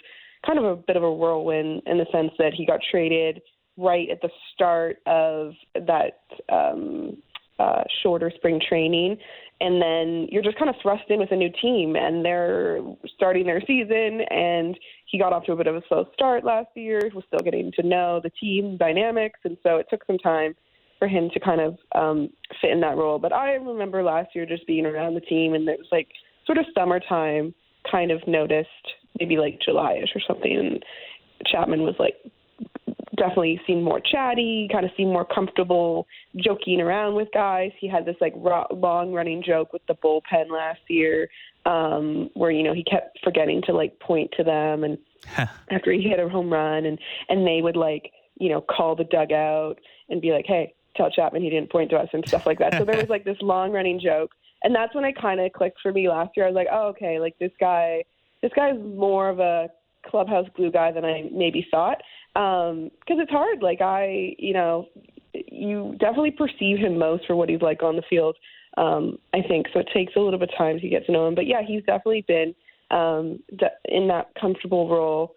kind 0.46 0.58
of 0.58 0.64
a 0.64 0.78
bit 0.78 0.96
of 0.96 1.04
a 1.04 1.12
whirlwind 1.12 1.82
in 1.86 1.98
the 1.98 2.06
sense 2.10 2.32
that 2.40 2.54
he 2.54 2.66
got 2.66 2.80
traded 2.90 3.42
right 3.76 4.10
at 4.10 4.22
the 4.22 4.30
start 4.54 5.00
of 5.06 5.52
that 5.76 6.22
um, 6.50 7.18
uh, 7.60 7.84
shorter 8.02 8.32
spring 8.34 8.62
training. 8.68 9.18
And 9.60 9.82
then 9.82 10.28
you're 10.32 10.44
just 10.44 10.58
kind 10.58 10.70
of 10.70 10.76
thrust 10.82 11.04
in 11.10 11.20
with 11.20 11.32
a 11.32 11.36
new 11.36 11.50
team, 11.62 11.98
and 11.98 12.24
they're 12.24 12.80
starting 13.16 13.46
their 13.46 13.62
season. 13.62 14.22
And 14.30 14.78
he 15.08 15.20
got 15.20 15.34
off 15.34 15.44
to 15.46 15.52
a 15.52 15.56
bit 15.58 15.68
of 15.68 15.76
a 15.76 15.82
slow 15.90 16.06
start 16.14 16.46
last 16.46 16.70
year. 16.76 17.12
Was 17.14 17.26
still 17.28 17.44
getting 17.44 17.74
to 17.74 17.84
know 17.86 18.22
the 18.24 18.30
team 18.30 18.78
dynamics, 18.78 19.40
and 19.44 19.58
so 19.64 19.78
it 19.78 19.88
took 19.90 20.06
some 20.06 20.20
time 20.20 20.56
for 21.00 21.08
him 21.08 21.30
to 21.34 21.40
kind 21.40 21.62
of 21.62 21.78
um, 21.96 22.30
fit 22.62 22.72
in 22.72 22.82
that 22.82 22.98
role. 22.98 23.20
But 23.20 23.34
I 23.34 23.54
remember 23.54 24.04
last 24.04 24.30
year 24.36 24.46
just 24.46 24.68
being 24.68 24.86
around 24.86 25.16
the 25.16 25.22
team, 25.22 25.54
and 25.54 25.68
it 25.68 25.80
was 25.80 25.88
like 25.92 26.08
sort 26.46 26.58
of 26.58 26.66
summertime, 26.76 27.54
kind 27.90 28.12
of 28.12 28.26
noticed 28.28 28.70
maybe 29.20 29.38
like 29.38 29.60
Julyish 29.68 30.16
or 30.16 30.22
something. 30.28 30.58
And 30.58 30.84
Chapman 31.46 31.82
was 31.82 31.96
like 32.00 32.16
definitely 33.18 33.60
seemed 33.66 33.84
more 33.84 34.00
chatty, 34.00 34.70
kind 34.72 34.86
of 34.86 34.92
seemed 34.96 35.12
more 35.12 35.26
comfortable 35.26 36.08
joking 36.38 36.80
around 36.80 37.16
with 37.16 37.28
guys. 37.34 37.72
He 37.80 37.88
had 37.88 38.06
this 38.06 38.16
like 38.22 38.34
long 38.36 39.12
running 39.12 39.44
joke 39.46 39.74
with 39.74 39.82
the 39.88 39.96
bullpen 39.96 40.50
last 40.52 40.80
year, 40.88 41.28
um, 41.66 42.30
where 42.36 42.52
you 42.52 42.64
know 42.64 42.74
he 42.74 42.84
kept 42.84 43.20
forgetting 43.24 43.62
to 43.66 43.74
like 43.74 44.00
point 44.00 44.32
to 44.38 44.44
them, 44.44 44.84
and 44.84 44.98
after 45.70 45.92
he 45.92 46.04
hit 46.04 46.20
a 46.20 46.30
home 46.30 46.52
run, 46.52 46.86
and 46.86 47.00
and 47.30 47.46
they 47.46 47.62
would 47.62 47.76
like 47.76 48.12
you 48.40 48.50
know 48.50 48.62
call 48.62 48.96
the 48.96 49.04
dugout 49.06 49.80
and 50.10 50.22
be 50.22 50.32
like, 50.32 50.46
hey, 50.48 50.74
tell 50.98 51.10
Chapman 51.12 51.42
he 51.42 51.50
didn't 51.50 51.72
point 51.72 51.90
to 51.92 51.98
us 51.98 52.10
and 52.14 52.28
stuff 52.28 52.46
like 52.46 52.60
that. 52.60 52.74
So 52.78 52.86
there 52.86 52.98
was 52.98 53.10
like 53.10 53.24
this 53.24 53.38
long 53.42 53.72
running 53.72 54.00
joke, 54.00 54.32
and 54.64 54.76
that's 54.76 54.94
when 54.96 55.06
it 55.06 55.20
kind 55.20 55.40
of 55.40 55.54
clicked 55.54 55.80
for 55.82 55.94
me 55.94 56.10
last 56.10 56.32
year. 56.36 56.46
I 56.46 56.50
was 56.50 56.56
like, 56.56 56.68
oh 56.72 56.88
okay, 56.90 57.20
like 57.20 57.38
this 57.40 57.52
guy, 57.60 58.04
this 58.42 58.52
guy's 58.56 58.78
more 58.80 59.30
of 59.30 59.40
a 59.40 59.70
clubhouse 60.06 60.48
glue 60.56 60.72
guy 60.72 60.92
than 60.92 61.06
I 61.06 61.30
maybe 61.32 61.68
thought. 61.70 62.02
Because 62.34 62.72
um, 62.72 62.92
it's 63.08 63.32
hard. 63.32 63.62
Like 63.62 63.82
I, 63.82 64.36
you 64.38 64.54
know, 64.54 64.88
you 65.34 65.96
definitely 66.00 66.32
perceive 66.32 66.78
him 66.78 66.98
most 66.98 67.26
for 67.26 67.36
what 67.36 67.50
he's 67.50 67.62
like 67.62 67.84
on 67.84 67.96
the 67.96 68.04
field. 68.10 68.36
Um, 68.78 69.18
I 69.34 69.42
think 69.42 69.68
so. 69.74 69.80
It 69.80 69.90
takes 69.94 70.16
a 70.16 70.20
little 70.20 70.40
bit 70.40 70.50
of 70.50 70.58
time 70.58 70.80
to 70.80 70.90
get 70.90 71.06
to 71.08 71.12
know 71.12 71.28
him, 71.28 71.36
but 71.36 71.48
yeah, 71.48 71.62
he's 71.66 71.84
definitely 71.84 72.26
been 72.28 72.54
um, 72.92 73.40
in 73.86 74.08
that 74.08 74.30
comfortable 74.40 74.88
role 74.88 75.34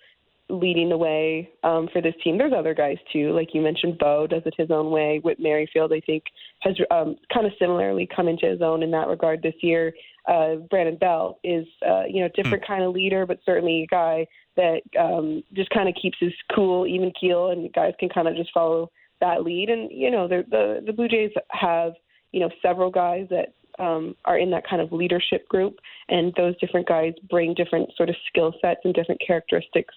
leading 0.50 0.88
the 0.88 0.96
way 0.96 1.50
um, 1.62 1.88
for 1.92 2.02
this 2.02 2.14
team. 2.22 2.36
There's 2.36 2.52
other 2.56 2.74
guys 2.74 2.96
too, 3.12 3.32
like 3.32 3.54
you 3.54 3.60
mentioned. 3.60 3.98
Bo 3.98 4.26
does 4.26 4.42
it 4.44 4.54
his 4.56 4.70
own 4.70 4.90
way. 4.90 5.20
Whit 5.22 5.38
Merrifield, 5.40 5.92
I 5.92 6.00
think, 6.00 6.24
has 6.60 6.74
um, 6.90 7.16
kind 7.32 7.46
of 7.46 7.52
similarly 7.58 8.08
come 8.14 8.28
into 8.28 8.46
his 8.46 8.62
own 8.62 8.82
in 8.82 8.90
that 8.90 9.08
regard 9.08 9.42
this 9.42 9.54
year. 9.60 9.92
Uh, 10.28 10.56
Brandon 10.68 10.96
Belt 10.96 11.38
is, 11.44 11.66
uh, 11.86 12.02
you 12.08 12.20
know, 12.20 12.28
different 12.34 12.64
mm. 12.64 12.66
kind 12.66 12.84
of 12.84 12.92
leader, 12.92 13.26
but 13.26 13.38
certainly 13.44 13.82
a 13.82 13.86
guy 13.86 14.26
that 14.56 14.80
um, 14.98 15.42
just 15.54 15.70
kind 15.70 15.88
of 15.88 15.94
keeps 16.00 16.18
his 16.20 16.32
cool, 16.54 16.86
even 16.86 17.12
keel, 17.18 17.50
and 17.50 17.72
guys 17.72 17.94
can 17.98 18.08
kind 18.08 18.28
of 18.28 18.36
just 18.36 18.52
follow 18.52 18.90
that 19.20 19.42
lead. 19.42 19.70
And 19.70 19.90
you 19.92 20.10
know, 20.10 20.28
the 20.28 20.44
the, 20.50 20.82
the 20.84 20.92
Blue 20.92 21.08
Jays 21.08 21.30
have 21.50 21.92
you 22.32 22.40
know 22.40 22.50
several 22.62 22.90
guys 22.90 23.26
that 23.30 23.54
um, 23.78 24.14
are 24.24 24.38
in 24.38 24.50
that 24.50 24.68
kind 24.68 24.82
of 24.82 24.92
leadership 24.92 25.48
group, 25.48 25.78
and 26.08 26.32
those 26.36 26.58
different 26.58 26.86
guys 26.86 27.14
bring 27.28 27.54
different 27.54 27.90
sort 27.96 28.08
of 28.08 28.16
skill 28.28 28.52
sets 28.60 28.80
and 28.84 28.94
different 28.94 29.20
characteristics 29.26 29.94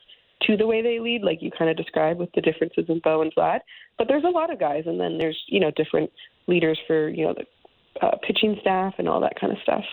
to 0.48 0.58
the 0.58 0.68
way 0.68 0.82
they 0.82 1.00
lead, 1.00 1.24
like 1.24 1.42
you 1.42 1.52
kind 1.52 1.70
of 1.70 1.78
described 1.78 2.20
with 2.20 2.30
the 2.34 2.42
differences 2.42 2.86
in 2.88 3.00
Bo 3.04 3.22
and 3.22 3.34
Vlad. 3.36 3.60
But 3.98 4.08
there's 4.08 4.24
a 4.24 4.30
lot 4.30 4.52
of 4.52 4.60
guys, 4.60 4.84
and 4.86 5.00
then 5.00 5.18
there's 5.18 5.42
you 5.48 5.60
know 5.60 5.72
different 5.72 6.12
leaders 6.48 6.80
for 6.88 7.10
you 7.10 7.26
know 7.26 7.34
the 7.34 8.06
uh, 8.06 8.18
pitching 8.26 8.58
staff 8.62 8.96
and 8.98 9.08
all 9.08 9.22
that 9.22 9.40
kind 9.40 9.54
of 9.54 9.60
stuff. 9.64 9.84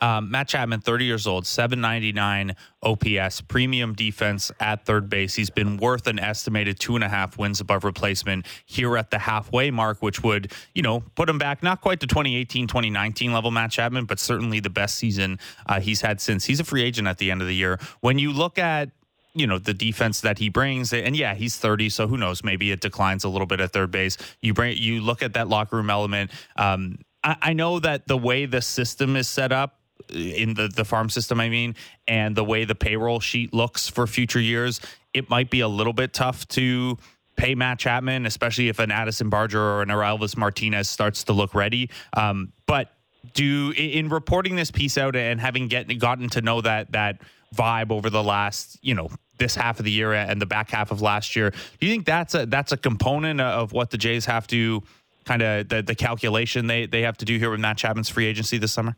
Um, 0.00 0.30
Matt 0.30 0.48
Chapman, 0.48 0.80
30 0.80 1.04
years 1.04 1.26
old, 1.26 1.46
799 1.46 2.54
OPS, 2.82 3.40
premium 3.42 3.94
defense 3.94 4.52
at 4.60 4.84
third 4.84 5.08
base. 5.08 5.34
He's 5.34 5.50
been 5.50 5.78
worth 5.78 6.06
an 6.06 6.18
estimated 6.18 6.78
two 6.78 6.96
and 6.96 7.04
a 7.04 7.08
half 7.08 7.38
wins 7.38 7.60
above 7.60 7.84
replacement 7.84 8.46
here 8.66 8.96
at 8.96 9.10
the 9.10 9.18
halfway 9.18 9.70
mark, 9.70 10.02
which 10.02 10.22
would, 10.22 10.52
you 10.74 10.82
know, 10.82 11.00
put 11.14 11.28
him 11.28 11.38
back 11.38 11.62
not 11.62 11.80
quite 11.80 12.00
to 12.00 12.06
2018, 12.06 12.66
2019 12.66 13.32
level 13.32 13.50
Matt 13.50 13.70
Chapman, 13.70 14.04
but 14.04 14.18
certainly 14.18 14.60
the 14.60 14.70
best 14.70 14.96
season 14.96 15.38
uh, 15.66 15.80
he's 15.80 16.02
had 16.02 16.20
since. 16.20 16.44
He's 16.44 16.60
a 16.60 16.64
free 16.64 16.82
agent 16.82 17.08
at 17.08 17.18
the 17.18 17.30
end 17.30 17.40
of 17.40 17.48
the 17.48 17.54
year. 17.54 17.78
When 18.00 18.18
you 18.18 18.32
look 18.32 18.58
at 18.58 18.90
you 19.38 19.46
know 19.46 19.58
the 19.58 19.74
defense 19.74 20.20
that 20.22 20.38
he 20.38 20.48
brings. 20.48 20.92
And 20.92 21.16
yeah 21.16 21.34
he's 21.34 21.56
30 21.56 21.88
so 21.88 22.06
who 22.06 22.16
knows? 22.16 22.42
Maybe 22.42 22.70
it 22.70 22.80
declines 22.80 23.24
a 23.24 23.28
little 23.28 23.46
bit 23.46 23.60
at 23.60 23.72
third 23.72 23.90
base. 23.90 24.16
You 24.40 24.54
bring 24.54 24.76
you 24.76 25.00
look 25.00 25.22
at 25.22 25.34
that 25.34 25.48
locker 25.48 25.76
room 25.76 25.90
element. 25.90 26.30
Um, 26.56 26.98
I, 27.22 27.36
I, 27.42 27.52
know 27.52 27.80
that 27.80 28.06
the 28.06 28.16
way 28.16 28.46
the 28.46 28.62
system 28.62 29.16
is 29.16 29.28
set 29.28 29.52
up 29.52 29.80
in 30.10 30.54
the 30.54 30.68
the 30.68 30.84
farm 30.84 31.08
system 31.10 31.40
i 31.40 31.48
mean 31.48 31.74
and 32.06 32.36
the 32.36 32.44
way 32.44 32.64
the 32.64 32.74
payroll 32.74 33.18
sheet 33.18 33.52
looks 33.52 33.88
for 33.88 34.06
future 34.06 34.38
years 34.38 34.78
it 35.14 35.28
might 35.30 35.50
be 35.50 35.60
a 35.60 35.68
little 35.68 35.94
bit 35.94 36.12
tough 36.12 36.46
to 36.46 36.96
pay 37.36 37.54
Matt 37.54 37.78
Chapman, 37.78 38.26
especially 38.26 38.68
if 38.68 38.78
an 38.78 38.90
Addison 38.90 39.28
Barger 39.28 39.60
or 39.60 39.82
an 39.82 39.90
Orelvis 39.90 40.36
Martinez 40.36 40.88
starts 40.88 41.24
to 41.24 41.32
look 41.32 41.54
ready. 41.54 41.90
Um, 42.14 42.52
but 42.66 42.92
do 43.34 43.72
in 43.76 44.08
reporting 44.08 44.56
this 44.56 44.70
piece 44.70 44.96
out 44.96 45.16
and 45.16 45.40
having 45.40 45.68
get, 45.68 45.86
gotten 45.98 46.28
to 46.30 46.40
know 46.40 46.60
that 46.60 46.92
that 46.92 47.20
vibe 47.54 47.90
over 47.90 48.10
the 48.10 48.22
last, 48.22 48.78
you 48.82 48.94
know, 48.94 49.08
this 49.38 49.54
half 49.54 49.78
of 49.78 49.84
the 49.84 49.90
year 49.90 50.12
and 50.12 50.40
the 50.40 50.46
back 50.46 50.70
half 50.70 50.90
of 50.90 51.02
last 51.02 51.36
year. 51.36 51.50
Do 51.50 51.86
you 51.86 51.92
think 51.92 52.06
that's 52.06 52.34
a 52.34 52.46
that's 52.46 52.72
a 52.72 52.76
component 52.76 53.40
of 53.40 53.72
what 53.72 53.90
the 53.90 53.98
Jays 53.98 54.26
have 54.26 54.46
to 54.48 54.82
kind 55.24 55.42
of 55.42 55.68
the, 55.68 55.82
the 55.82 55.94
calculation 55.94 56.66
they 56.66 56.86
they 56.86 57.02
have 57.02 57.16
to 57.18 57.24
do 57.24 57.38
here 57.38 57.50
with 57.50 57.60
Matt 57.60 57.76
Chapman's 57.76 58.08
free 58.08 58.26
agency 58.26 58.58
this 58.58 58.72
summer? 58.72 58.96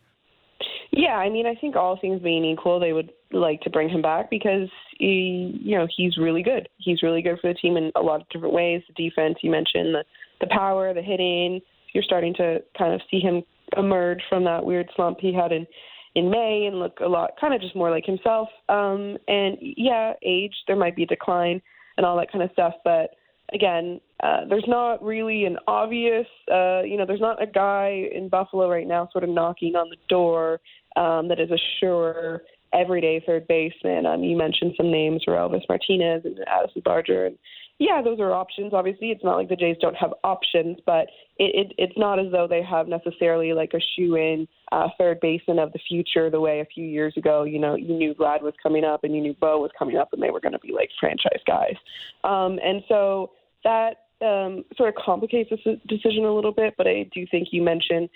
Yeah, 0.90 1.16
I 1.16 1.28
mean, 1.28 1.46
I 1.46 1.54
think 1.54 1.76
all 1.76 1.98
things 2.00 2.22
being 2.22 2.44
equal, 2.44 2.80
they 2.80 2.92
would 2.92 3.12
like 3.30 3.60
to 3.60 3.70
bring 3.70 3.88
him 3.90 4.00
back 4.00 4.30
because 4.30 4.68
he, 4.98 5.58
you 5.62 5.76
know 5.76 5.86
he's 5.96 6.16
really 6.16 6.42
good. 6.42 6.68
He's 6.78 7.02
really 7.02 7.22
good 7.22 7.38
for 7.40 7.52
the 7.52 7.58
team 7.58 7.76
in 7.76 7.92
a 7.94 8.00
lot 8.00 8.20
of 8.20 8.28
different 8.30 8.54
ways. 8.54 8.82
The 8.88 9.08
defense, 9.08 9.38
you 9.42 9.50
mentioned 9.50 9.94
the 9.94 10.04
the 10.40 10.46
power, 10.50 10.94
the 10.94 11.02
hitting. 11.02 11.60
You're 11.92 12.04
starting 12.04 12.34
to 12.34 12.62
kind 12.76 12.94
of 12.94 13.00
see 13.10 13.20
him 13.20 13.42
emerge 13.76 14.20
from 14.28 14.44
that 14.44 14.64
weird 14.64 14.88
slump 14.96 15.18
he 15.20 15.32
had 15.32 15.52
in 15.52 15.66
in 16.14 16.30
May 16.30 16.66
and 16.66 16.78
look 16.78 16.98
a 17.00 17.08
lot 17.08 17.32
kind 17.40 17.54
of 17.54 17.60
just 17.60 17.76
more 17.76 17.90
like 17.90 18.04
himself. 18.04 18.48
Um, 18.68 19.16
and 19.28 19.56
yeah, 19.60 20.14
age 20.24 20.54
there 20.66 20.76
might 20.76 20.96
be 20.96 21.06
decline 21.06 21.60
and 21.96 22.06
all 22.06 22.16
that 22.16 22.30
kind 22.30 22.44
of 22.44 22.50
stuff, 22.52 22.74
but 22.84 23.10
again, 23.52 24.00
uh, 24.22 24.40
there's 24.48 24.64
not 24.66 25.02
really 25.02 25.44
an 25.44 25.56
obvious, 25.66 26.26
uh, 26.52 26.82
you 26.82 26.96
know, 26.96 27.06
there's 27.06 27.20
not 27.20 27.42
a 27.42 27.46
guy 27.46 28.08
in 28.12 28.28
Buffalo 28.28 28.68
right 28.68 28.86
now 28.86 29.08
sort 29.12 29.24
of 29.24 29.30
knocking 29.30 29.74
on 29.74 29.88
the 29.90 29.96
door 30.08 30.60
um, 30.96 31.28
that 31.28 31.40
is 31.40 31.50
a 31.50 31.58
sure 31.80 32.42
everyday 32.72 33.22
third 33.24 33.46
baseman. 33.48 34.06
Um, 34.06 34.22
you 34.22 34.36
mentioned 34.36 34.74
some 34.76 34.90
names, 34.90 35.24
Orelvis 35.26 35.62
Martinez 35.68 36.22
and 36.24 36.38
Addison 36.46 36.82
Barger, 36.84 37.26
and 37.26 37.38
yeah, 37.78 38.02
those 38.02 38.18
are 38.18 38.32
options. 38.32 38.72
Obviously, 38.74 39.10
it's 39.10 39.24
not 39.24 39.36
like 39.36 39.48
the 39.48 39.56
Jays 39.56 39.76
don't 39.80 39.94
have 39.94 40.12
options, 40.24 40.78
but 40.84 41.06
it, 41.38 41.68
it, 41.68 41.74
it's 41.78 41.96
not 41.96 42.18
as 42.18 42.30
though 42.32 42.48
they 42.48 42.62
have 42.62 42.88
necessarily 42.88 43.52
like 43.52 43.72
a 43.72 43.80
shoe 43.94 44.16
in 44.16 44.48
uh, 44.72 44.88
third 44.98 45.20
baseman 45.20 45.58
of 45.58 45.72
the 45.72 45.78
future 45.88 46.30
the 46.30 46.40
way 46.40 46.60
a 46.60 46.64
few 46.64 46.84
years 46.84 47.14
ago, 47.16 47.44
you 47.44 47.58
know, 47.58 47.76
you 47.76 47.94
knew 47.94 48.14
Vlad 48.14 48.42
was 48.42 48.54
coming 48.62 48.84
up 48.84 49.04
and 49.04 49.14
you 49.14 49.20
knew 49.20 49.34
Bo 49.34 49.60
was 49.60 49.70
coming 49.78 49.96
up 49.96 50.12
and 50.12 50.22
they 50.22 50.30
were 50.30 50.40
going 50.40 50.52
to 50.52 50.58
be 50.58 50.72
like 50.72 50.90
franchise 50.98 51.40
guys. 51.46 51.76
Um, 52.24 52.58
and 52.64 52.82
so 52.88 53.30
that 53.62 54.06
um, 54.20 54.64
sort 54.76 54.88
of 54.88 54.96
complicates 54.96 55.50
this 55.50 55.78
decision 55.86 56.24
a 56.24 56.34
little 56.34 56.52
bit, 56.52 56.74
but 56.76 56.88
I 56.88 57.08
do 57.14 57.24
think 57.30 57.48
you 57.52 57.62
mentioned 57.62 58.08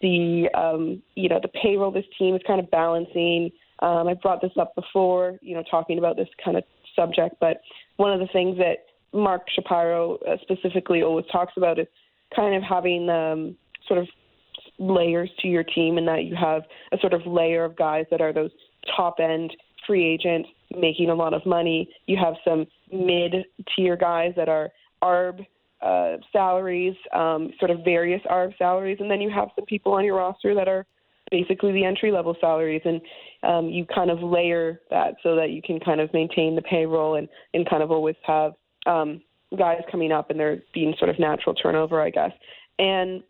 the, 0.00 0.48
um, 0.54 1.02
you 1.14 1.28
know, 1.28 1.38
the 1.40 1.48
payroll 1.48 1.90
this 1.90 2.06
team 2.18 2.34
is 2.34 2.40
kind 2.46 2.60
of 2.60 2.70
balancing. 2.70 3.50
Um, 3.80 4.08
I 4.08 4.14
brought 4.14 4.40
this 4.40 4.52
up 4.58 4.74
before, 4.74 5.38
you 5.42 5.54
know, 5.54 5.62
talking 5.70 5.98
about 5.98 6.16
this 6.16 6.28
kind 6.42 6.56
of 6.56 6.64
subject, 6.96 7.36
but 7.40 7.60
one 7.96 8.12
of 8.12 8.20
the 8.20 8.32
things 8.32 8.56
that 8.56 8.86
Mark 9.12 9.42
Shapiro 9.54 10.18
uh, 10.26 10.36
specifically 10.42 11.02
always 11.02 11.26
talks 11.30 11.52
about 11.56 11.78
is 11.78 11.86
kind 12.34 12.54
of 12.54 12.62
having 12.62 13.08
um, 13.08 13.56
sort 13.86 13.98
of 13.98 14.08
layers 14.78 15.30
to 15.40 15.48
your 15.48 15.64
team, 15.64 15.98
and 15.98 16.08
that 16.08 16.24
you 16.24 16.34
have 16.34 16.62
a 16.92 16.98
sort 16.98 17.12
of 17.12 17.26
layer 17.26 17.64
of 17.64 17.76
guys 17.76 18.06
that 18.10 18.20
are 18.20 18.32
those 18.32 18.50
top 18.96 19.16
end 19.20 19.54
free 19.86 20.06
agents 20.06 20.48
making 20.76 21.10
a 21.10 21.14
lot 21.14 21.34
of 21.34 21.44
money. 21.44 21.88
You 22.06 22.16
have 22.22 22.34
some 22.44 22.66
mid 22.92 23.34
tier 23.74 23.96
guys 23.96 24.32
that 24.36 24.48
are 24.48 24.70
ARB 25.02 25.46
uh, 25.82 26.16
salaries, 26.32 26.94
um, 27.14 27.50
sort 27.58 27.70
of 27.70 27.80
various 27.84 28.20
ARB 28.30 28.56
salaries, 28.58 28.98
and 29.00 29.10
then 29.10 29.20
you 29.20 29.30
have 29.30 29.48
some 29.56 29.64
people 29.64 29.92
on 29.92 30.04
your 30.04 30.16
roster 30.16 30.54
that 30.54 30.68
are 30.68 30.86
basically 31.30 31.72
the 31.72 31.84
entry 31.84 32.10
level 32.10 32.36
salaries, 32.40 32.82
and 32.84 33.00
um, 33.42 33.68
you 33.68 33.86
kind 33.86 34.10
of 34.10 34.22
layer 34.22 34.80
that 34.90 35.14
so 35.22 35.34
that 35.36 35.50
you 35.50 35.62
can 35.62 35.80
kind 35.80 36.00
of 36.00 36.12
maintain 36.12 36.54
the 36.54 36.62
payroll 36.62 37.16
and, 37.16 37.28
and 37.54 37.68
kind 37.68 37.82
of 37.82 37.90
always 37.90 38.16
have 38.26 38.52
um, 38.86 39.20
guys 39.56 39.80
coming 39.90 40.12
up 40.12 40.30
and 40.30 40.38
there 40.38 40.62
being 40.72 40.94
sort 40.98 41.10
of 41.10 41.18
natural 41.18 41.54
turnover, 41.54 42.00
I 42.00 42.10
guess. 42.10 42.32
And 42.78 43.22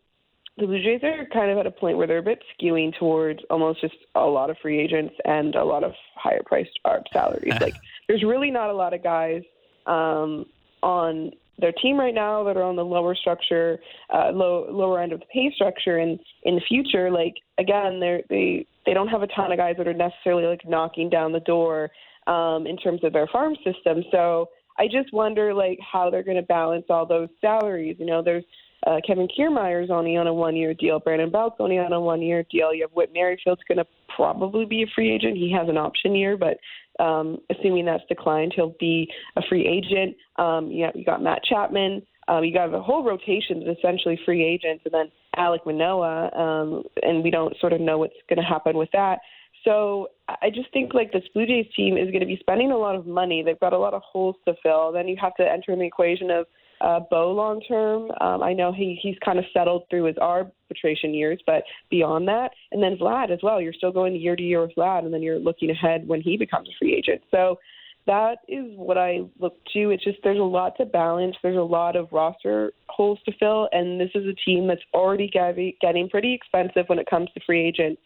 the 0.57 0.65
Blue 0.65 0.81
Jays 0.81 1.01
are 1.03 1.25
kind 1.33 1.49
of 1.49 1.57
at 1.57 1.65
a 1.65 1.71
point 1.71 1.97
where 1.97 2.07
they're 2.07 2.19
a 2.19 2.23
bit 2.23 2.43
skewing 2.53 2.97
towards 2.97 3.39
almost 3.49 3.81
just 3.81 3.95
a 4.15 4.21
lot 4.21 4.49
of 4.49 4.57
free 4.61 4.79
agents 4.79 5.15
and 5.25 5.55
a 5.55 5.63
lot 5.63 5.83
of 5.83 5.93
higher 6.15 6.41
priced 6.45 6.77
ARB 6.85 7.03
salaries. 7.11 7.59
like 7.61 7.75
there's 8.07 8.23
really 8.23 8.51
not 8.51 8.69
a 8.69 8.73
lot 8.73 8.93
of 8.93 9.01
guys 9.01 9.43
um, 9.87 10.45
on 10.83 11.31
their 11.57 11.71
team 11.71 11.99
right 11.99 12.13
now 12.13 12.43
that 12.43 12.57
are 12.57 12.63
on 12.63 12.75
the 12.75 12.83
lower 12.83 13.15
structure, 13.15 13.79
uh, 14.13 14.31
low 14.31 14.67
lower 14.69 15.01
end 15.01 15.13
of 15.13 15.19
the 15.19 15.25
pay 15.27 15.51
structure, 15.53 15.97
and 15.97 16.19
in 16.43 16.55
the 16.55 16.61
future, 16.67 17.09
like 17.11 17.35
again, 17.57 17.99
they 17.99 18.23
they 18.29 18.65
they 18.85 18.93
don't 18.93 19.07
have 19.07 19.21
a 19.21 19.27
ton 19.27 19.51
of 19.51 19.57
guys 19.57 19.75
that 19.77 19.87
are 19.87 19.93
necessarily 19.93 20.45
like 20.45 20.67
knocking 20.67 21.09
down 21.09 21.31
the 21.31 21.39
door 21.41 21.89
um, 22.27 22.65
in 22.67 22.77
terms 22.77 23.03
of 23.03 23.13
their 23.13 23.27
farm 23.27 23.55
system. 23.63 24.03
So 24.11 24.49
I 24.77 24.85
just 24.85 25.13
wonder 25.13 25.53
like 25.53 25.79
how 25.79 26.09
they're 26.09 26.23
going 26.23 26.37
to 26.37 26.43
balance 26.43 26.85
all 26.89 27.05
those 27.05 27.29
salaries. 27.39 27.97
You 27.99 28.05
know, 28.05 28.21
there's 28.23 28.43
uh, 28.87 28.97
Kevin 29.05 29.27
Kiermaier's 29.27 29.91
only 29.91 30.17
on 30.17 30.27
a 30.27 30.33
one-year 30.33 30.73
deal. 30.73 30.99
Brandon 30.99 31.29
Belt's 31.29 31.57
only 31.59 31.77
on 31.77 31.93
a 31.93 32.01
one-year 32.01 32.45
deal. 32.49 32.73
You 32.73 32.83
have 32.83 32.91
Whit 32.93 33.11
Merrifield's 33.13 33.61
going 33.67 33.77
to 33.77 33.85
probably 34.15 34.65
be 34.65 34.83
a 34.83 34.87
free 34.95 35.13
agent. 35.13 35.37
He 35.37 35.51
has 35.51 35.69
an 35.69 35.77
option 35.77 36.15
year, 36.15 36.35
but 36.35 36.57
um, 37.03 37.37
assuming 37.49 37.85
that's 37.85 38.03
declined, 38.09 38.53
he'll 38.55 38.75
be 38.79 39.07
a 39.35 39.41
free 39.47 39.67
agent. 39.67 40.15
Um, 40.37 40.71
you, 40.71 40.87
you 40.95 41.05
got 41.05 41.21
Matt 41.21 41.43
Chapman. 41.43 42.01
Um, 42.27 42.43
you 42.43 42.53
got 42.53 42.73
a 42.73 42.81
whole 42.81 43.03
rotation 43.03 43.61
of 43.61 43.77
essentially 43.77 44.19
free 44.25 44.43
agents, 44.43 44.83
and 44.85 44.93
then 44.93 45.11
Alek 45.37 45.65
Manoah, 45.65 46.31
um, 46.33 46.83
and 47.03 47.23
we 47.23 47.29
don't 47.29 47.55
sort 47.59 47.73
of 47.73 47.81
know 47.81 47.97
what's 47.97 48.13
going 48.29 48.37
to 48.37 48.45
happen 48.45 48.77
with 48.77 48.89
that. 48.93 49.19
So 49.63 50.07
I 50.27 50.49
just 50.49 50.71
think 50.73 50.93
like 50.93 51.11
this 51.11 51.23
Blue 51.33 51.45
Jays 51.45 51.67
team 51.75 51.97
is 51.97 52.07
going 52.07 52.21
to 52.21 52.25
be 52.25 52.37
spending 52.39 52.71
a 52.71 52.77
lot 52.77 52.95
of 52.95 53.05
money. 53.05 53.43
They've 53.43 53.59
got 53.59 53.73
a 53.73 53.77
lot 53.77 53.93
of 53.93 54.01
holes 54.03 54.35
to 54.47 54.53
fill. 54.63 54.91
Then 54.91 55.07
you 55.07 55.15
have 55.21 55.35
to 55.35 55.43
enter 55.43 55.71
in 55.71 55.79
the 55.79 55.85
equation 55.85 56.31
of 56.31 56.45
uh, 56.81 56.99
Bo 57.11 57.31
long 57.31 57.61
term. 57.61 58.09
Um, 58.21 58.41
I 58.41 58.53
know 58.53 58.73
he 58.73 58.99
he's 59.01 59.15
kind 59.23 59.37
of 59.37 59.45
settled 59.53 59.83
through 59.89 60.05
his 60.05 60.17
arbitration 60.17 61.13
years, 61.13 61.39
but 61.45 61.63
beyond 61.89 62.27
that, 62.27 62.51
and 62.71 62.81
then 62.81 62.97
Vlad 62.97 63.31
as 63.31 63.39
well. 63.43 63.61
You're 63.61 63.73
still 63.73 63.91
going 63.91 64.15
year 64.15 64.35
to 64.35 64.43
year 64.43 64.61
with 64.61 64.75
Vlad, 64.75 65.05
and 65.05 65.13
then 65.13 65.21
you're 65.21 65.39
looking 65.39 65.69
ahead 65.69 66.07
when 66.07 66.21
he 66.21 66.37
becomes 66.37 66.67
a 66.69 66.71
free 66.79 66.95
agent. 66.95 67.21
So 67.29 67.59
that 68.07 68.37
is 68.47 68.65
what 68.75 68.97
I 68.97 69.19
look 69.39 69.53
to. 69.73 69.91
It's 69.91 70.03
just 70.03 70.17
there's 70.23 70.39
a 70.39 70.43
lot 70.43 70.75
to 70.77 70.85
balance. 70.85 71.35
There's 71.43 71.57
a 71.57 71.61
lot 71.61 71.95
of 71.95 72.07
roster 72.11 72.73
holes 72.87 73.19
to 73.25 73.31
fill, 73.39 73.69
and 73.71 74.01
this 74.01 74.09
is 74.15 74.25
a 74.25 74.33
team 74.43 74.67
that's 74.67 74.81
already 74.93 75.29
getting 75.29 76.09
pretty 76.09 76.33
expensive 76.33 76.85
when 76.87 76.97
it 76.97 77.07
comes 77.07 77.29
to 77.35 77.39
free 77.45 77.63
agents 77.63 78.01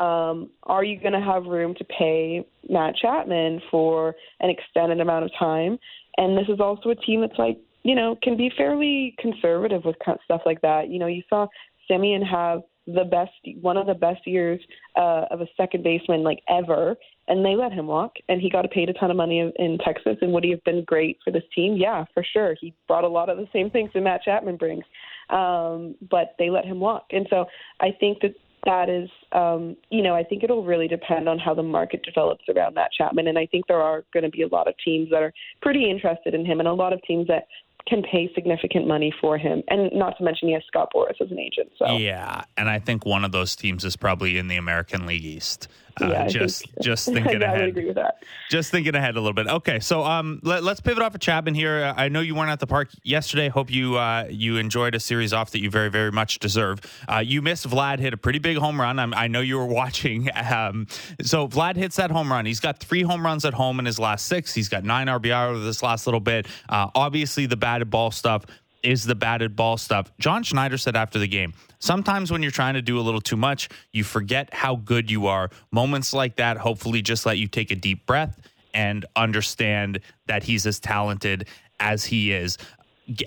um, 0.00 0.48
are 0.62 0.82
you 0.82 0.98
going 0.98 1.12
to 1.12 1.20
have 1.20 1.44
room 1.44 1.74
to 1.74 1.84
pay 1.84 2.44
Matt 2.68 2.96
Chapman 2.96 3.60
for 3.70 4.14
an 4.40 4.48
extended 4.48 4.98
amount 5.00 5.26
of 5.26 5.30
time? 5.38 5.78
And 6.16 6.36
this 6.36 6.48
is 6.48 6.58
also 6.58 6.88
a 6.88 6.94
team 6.94 7.20
that's 7.20 7.38
like, 7.38 7.58
you 7.82 7.94
know, 7.94 8.16
can 8.22 8.36
be 8.36 8.50
fairly 8.56 9.14
conservative 9.18 9.84
with 9.84 9.96
stuff 10.24 10.40
like 10.46 10.62
that. 10.62 10.88
You 10.88 10.98
know, 10.98 11.06
you 11.06 11.22
saw 11.28 11.46
Semien 11.88 12.26
have 12.26 12.62
the 12.86 13.04
best, 13.04 13.32
one 13.60 13.76
of 13.76 13.86
the 13.86 13.94
best 13.94 14.26
years 14.26 14.60
uh, 14.96 15.26
of 15.30 15.42
a 15.42 15.46
second 15.56 15.84
baseman 15.84 16.22
like 16.22 16.40
ever, 16.48 16.96
and 17.28 17.44
they 17.44 17.54
let 17.54 17.72
him 17.72 17.86
walk, 17.86 18.12
and 18.28 18.40
he 18.40 18.50
got 18.50 18.68
paid 18.70 18.88
a 18.88 18.92
ton 18.94 19.10
of 19.10 19.16
money 19.16 19.38
in, 19.38 19.52
in 19.56 19.78
Texas. 19.84 20.16
And 20.22 20.32
would 20.32 20.44
he 20.44 20.50
have 20.50 20.64
been 20.64 20.82
great 20.84 21.18
for 21.22 21.30
this 21.30 21.44
team? 21.54 21.76
Yeah, 21.76 22.04
for 22.14 22.24
sure. 22.32 22.56
He 22.58 22.74
brought 22.88 23.04
a 23.04 23.08
lot 23.08 23.28
of 23.28 23.36
the 23.36 23.48
same 23.52 23.70
things 23.70 23.90
that 23.92 24.00
Matt 24.00 24.22
Chapman 24.22 24.56
brings, 24.56 24.84
um, 25.28 25.94
but 26.10 26.34
they 26.38 26.48
let 26.48 26.64
him 26.64 26.80
walk. 26.80 27.04
And 27.12 27.26
so 27.28 27.44
I 27.80 27.90
think 28.00 28.20
that 28.22 28.34
that 28.64 28.88
is, 28.88 29.08
um, 29.32 29.76
you 29.90 30.02
know, 30.02 30.14
I 30.14 30.22
think 30.22 30.42
it'll 30.42 30.64
really 30.64 30.88
depend 30.88 31.28
on 31.28 31.38
how 31.38 31.54
the 31.54 31.62
market 31.62 32.02
develops 32.02 32.44
around 32.48 32.74
Matt 32.74 32.90
Chapman. 32.96 33.26
And 33.26 33.38
I 33.38 33.46
think 33.46 33.66
there 33.66 33.80
are 33.80 34.04
going 34.12 34.24
to 34.24 34.30
be 34.30 34.42
a 34.42 34.48
lot 34.48 34.68
of 34.68 34.74
teams 34.84 35.10
that 35.10 35.22
are 35.22 35.32
pretty 35.62 35.90
interested 35.90 36.34
in 36.34 36.44
him 36.44 36.60
and 36.60 36.68
a 36.68 36.72
lot 36.72 36.92
of 36.92 37.00
teams 37.02 37.26
that 37.28 37.46
can 37.86 38.02
pay 38.02 38.30
significant 38.34 38.86
money 38.86 39.12
for 39.20 39.38
him. 39.38 39.62
And 39.68 39.90
not 39.92 40.16
to 40.18 40.24
mention 40.24 40.48
he 40.48 40.54
has 40.54 40.62
Scott 40.66 40.90
Boras 40.94 41.20
as 41.20 41.30
an 41.30 41.38
agent. 41.38 41.70
So 41.78 41.96
Yeah. 41.96 42.44
And 42.56 42.68
I 42.68 42.78
think 42.78 43.06
one 43.06 43.24
of 43.24 43.32
those 43.32 43.56
teams 43.56 43.84
is 43.84 43.96
probably 43.96 44.36
in 44.38 44.48
the 44.48 44.56
American 44.56 45.06
League 45.06 45.24
East. 45.24 45.68
Uh, 46.00 46.06
yeah, 46.06 46.26
just 46.26 46.64
think, 46.64 46.82
just 46.82 47.04
thinking 47.12 47.40
yeah, 47.40 47.52
ahead. 47.52 47.62
I 47.62 47.66
agree 47.66 47.86
with 47.86 47.96
that. 47.96 48.22
Just 48.50 48.70
thinking 48.70 48.94
ahead 48.94 49.16
a 49.16 49.20
little 49.20 49.34
bit. 49.34 49.46
Okay, 49.46 49.80
so 49.80 50.04
um, 50.04 50.40
let, 50.42 50.62
us 50.64 50.80
pivot 50.80 51.02
off 51.02 51.14
of 51.14 51.20
Chapman 51.20 51.54
here. 51.54 51.92
I 51.96 52.08
know 52.08 52.20
you 52.20 52.34
weren't 52.34 52.50
at 52.50 52.60
the 52.60 52.66
park 52.66 52.90
yesterday. 53.02 53.48
Hope 53.48 53.70
you 53.70 53.96
uh, 53.96 54.26
you 54.30 54.56
enjoyed 54.56 54.94
a 54.94 55.00
series 55.00 55.32
off 55.32 55.50
that 55.52 55.60
you 55.60 55.70
very 55.70 55.90
very 55.90 56.12
much 56.12 56.38
deserve. 56.38 56.80
Uh, 57.08 57.18
you 57.18 57.42
missed 57.42 57.68
Vlad 57.68 57.98
hit 57.98 58.12
a 58.12 58.16
pretty 58.16 58.38
big 58.38 58.56
home 58.56 58.80
run. 58.80 58.98
I'm, 58.98 59.14
i 59.14 59.26
know 59.26 59.40
you 59.40 59.56
were 59.56 59.66
watching. 59.80 60.28
Um, 60.34 60.86
so 61.22 61.48
Vlad 61.48 61.76
hits 61.76 61.96
that 61.96 62.10
home 62.10 62.30
run. 62.30 62.46
He's 62.46 62.60
got 62.60 62.78
three 62.78 63.02
home 63.02 63.24
runs 63.24 63.44
at 63.44 63.54
home 63.54 63.78
in 63.78 63.86
his 63.86 63.98
last 63.98 64.26
six. 64.26 64.54
He's 64.54 64.68
got 64.68 64.84
nine 64.84 65.06
RBI 65.06 65.50
over 65.50 65.58
this 65.60 65.82
last 65.82 66.06
little 66.06 66.20
bit. 66.20 66.46
Uh, 66.68 66.88
obviously, 66.94 67.46
the 67.46 67.56
batted 67.56 67.90
ball 67.90 68.10
stuff 68.10 68.44
is 68.82 69.04
the 69.04 69.14
batted 69.14 69.56
ball 69.56 69.76
stuff. 69.76 70.10
John 70.18 70.42
Schneider 70.42 70.78
said 70.78 70.96
after 70.96 71.18
the 71.18 71.28
game, 71.28 71.54
sometimes 71.78 72.30
when 72.30 72.42
you're 72.42 72.50
trying 72.50 72.74
to 72.74 72.82
do 72.82 72.98
a 72.98 73.02
little 73.02 73.20
too 73.20 73.36
much, 73.36 73.68
you 73.92 74.04
forget 74.04 74.52
how 74.52 74.76
good 74.76 75.10
you 75.10 75.26
are. 75.26 75.50
Moments 75.70 76.12
like 76.12 76.36
that 76.36 76.56
hopefully 76.56 77.02
just 77.02 77.26
let 77.26 77.38
you 77.38 77.48
take 77.48 77.70
a 77.70 77.76
deep 77.76 78.06
breath 78.06 78.38
and 78.74 79.04
understand 79.16 80.00
that 80.26 80.42
he's 80.44 80.66
as 80.66 80.80
talented 80.80 81.48
as 81.78 82.04
he 82.04 82.32
is. 82.32 82.58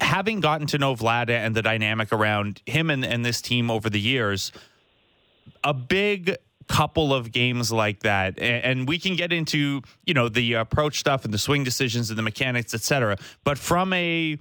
Having 0.02 0.40
gotten 0.40 0.68
to 0.68 0.78
know 0.78 0.96
Vlad 0.96 1.30
and 1.30 1.54
the 1.54 1.62
dynamic 1.62 2.14
around 2.14 2.62
him 2.66 2.90
and, 2.90 3.04
and 3.04 3.26
this 3.26 3.42
team 3.42 3.70
over 3.70 3.90
the 3.90 4.00
years, 4.00 4.52
a 5.64 5.74
big 5.74 6.38
couple 6.68 7.14
of 7.14 7.32
games 7.32 7.72
like 7.72 8.00
that 8.02 8.40
and 8.40 8.88
we 8.88 8.98
can 8.98 9.18
get 9.18 9.34
into 9.34 9.82
you 10.06 10.14
know 10.14 10.30
the 10.30 10.54
approach 10.54 10.98
stuff 10.98 11.26
and 11.26 11.34
the 11.34 11.38
swing 11.38 11.62
decisions 11.62 12.10
and 12.10 12.18
the 12.18 12.24
mechanics 12.24 12.74
etc 12.74 13.18
but 13.44 13.58
from 13.58 13.92
a 13.92 14.38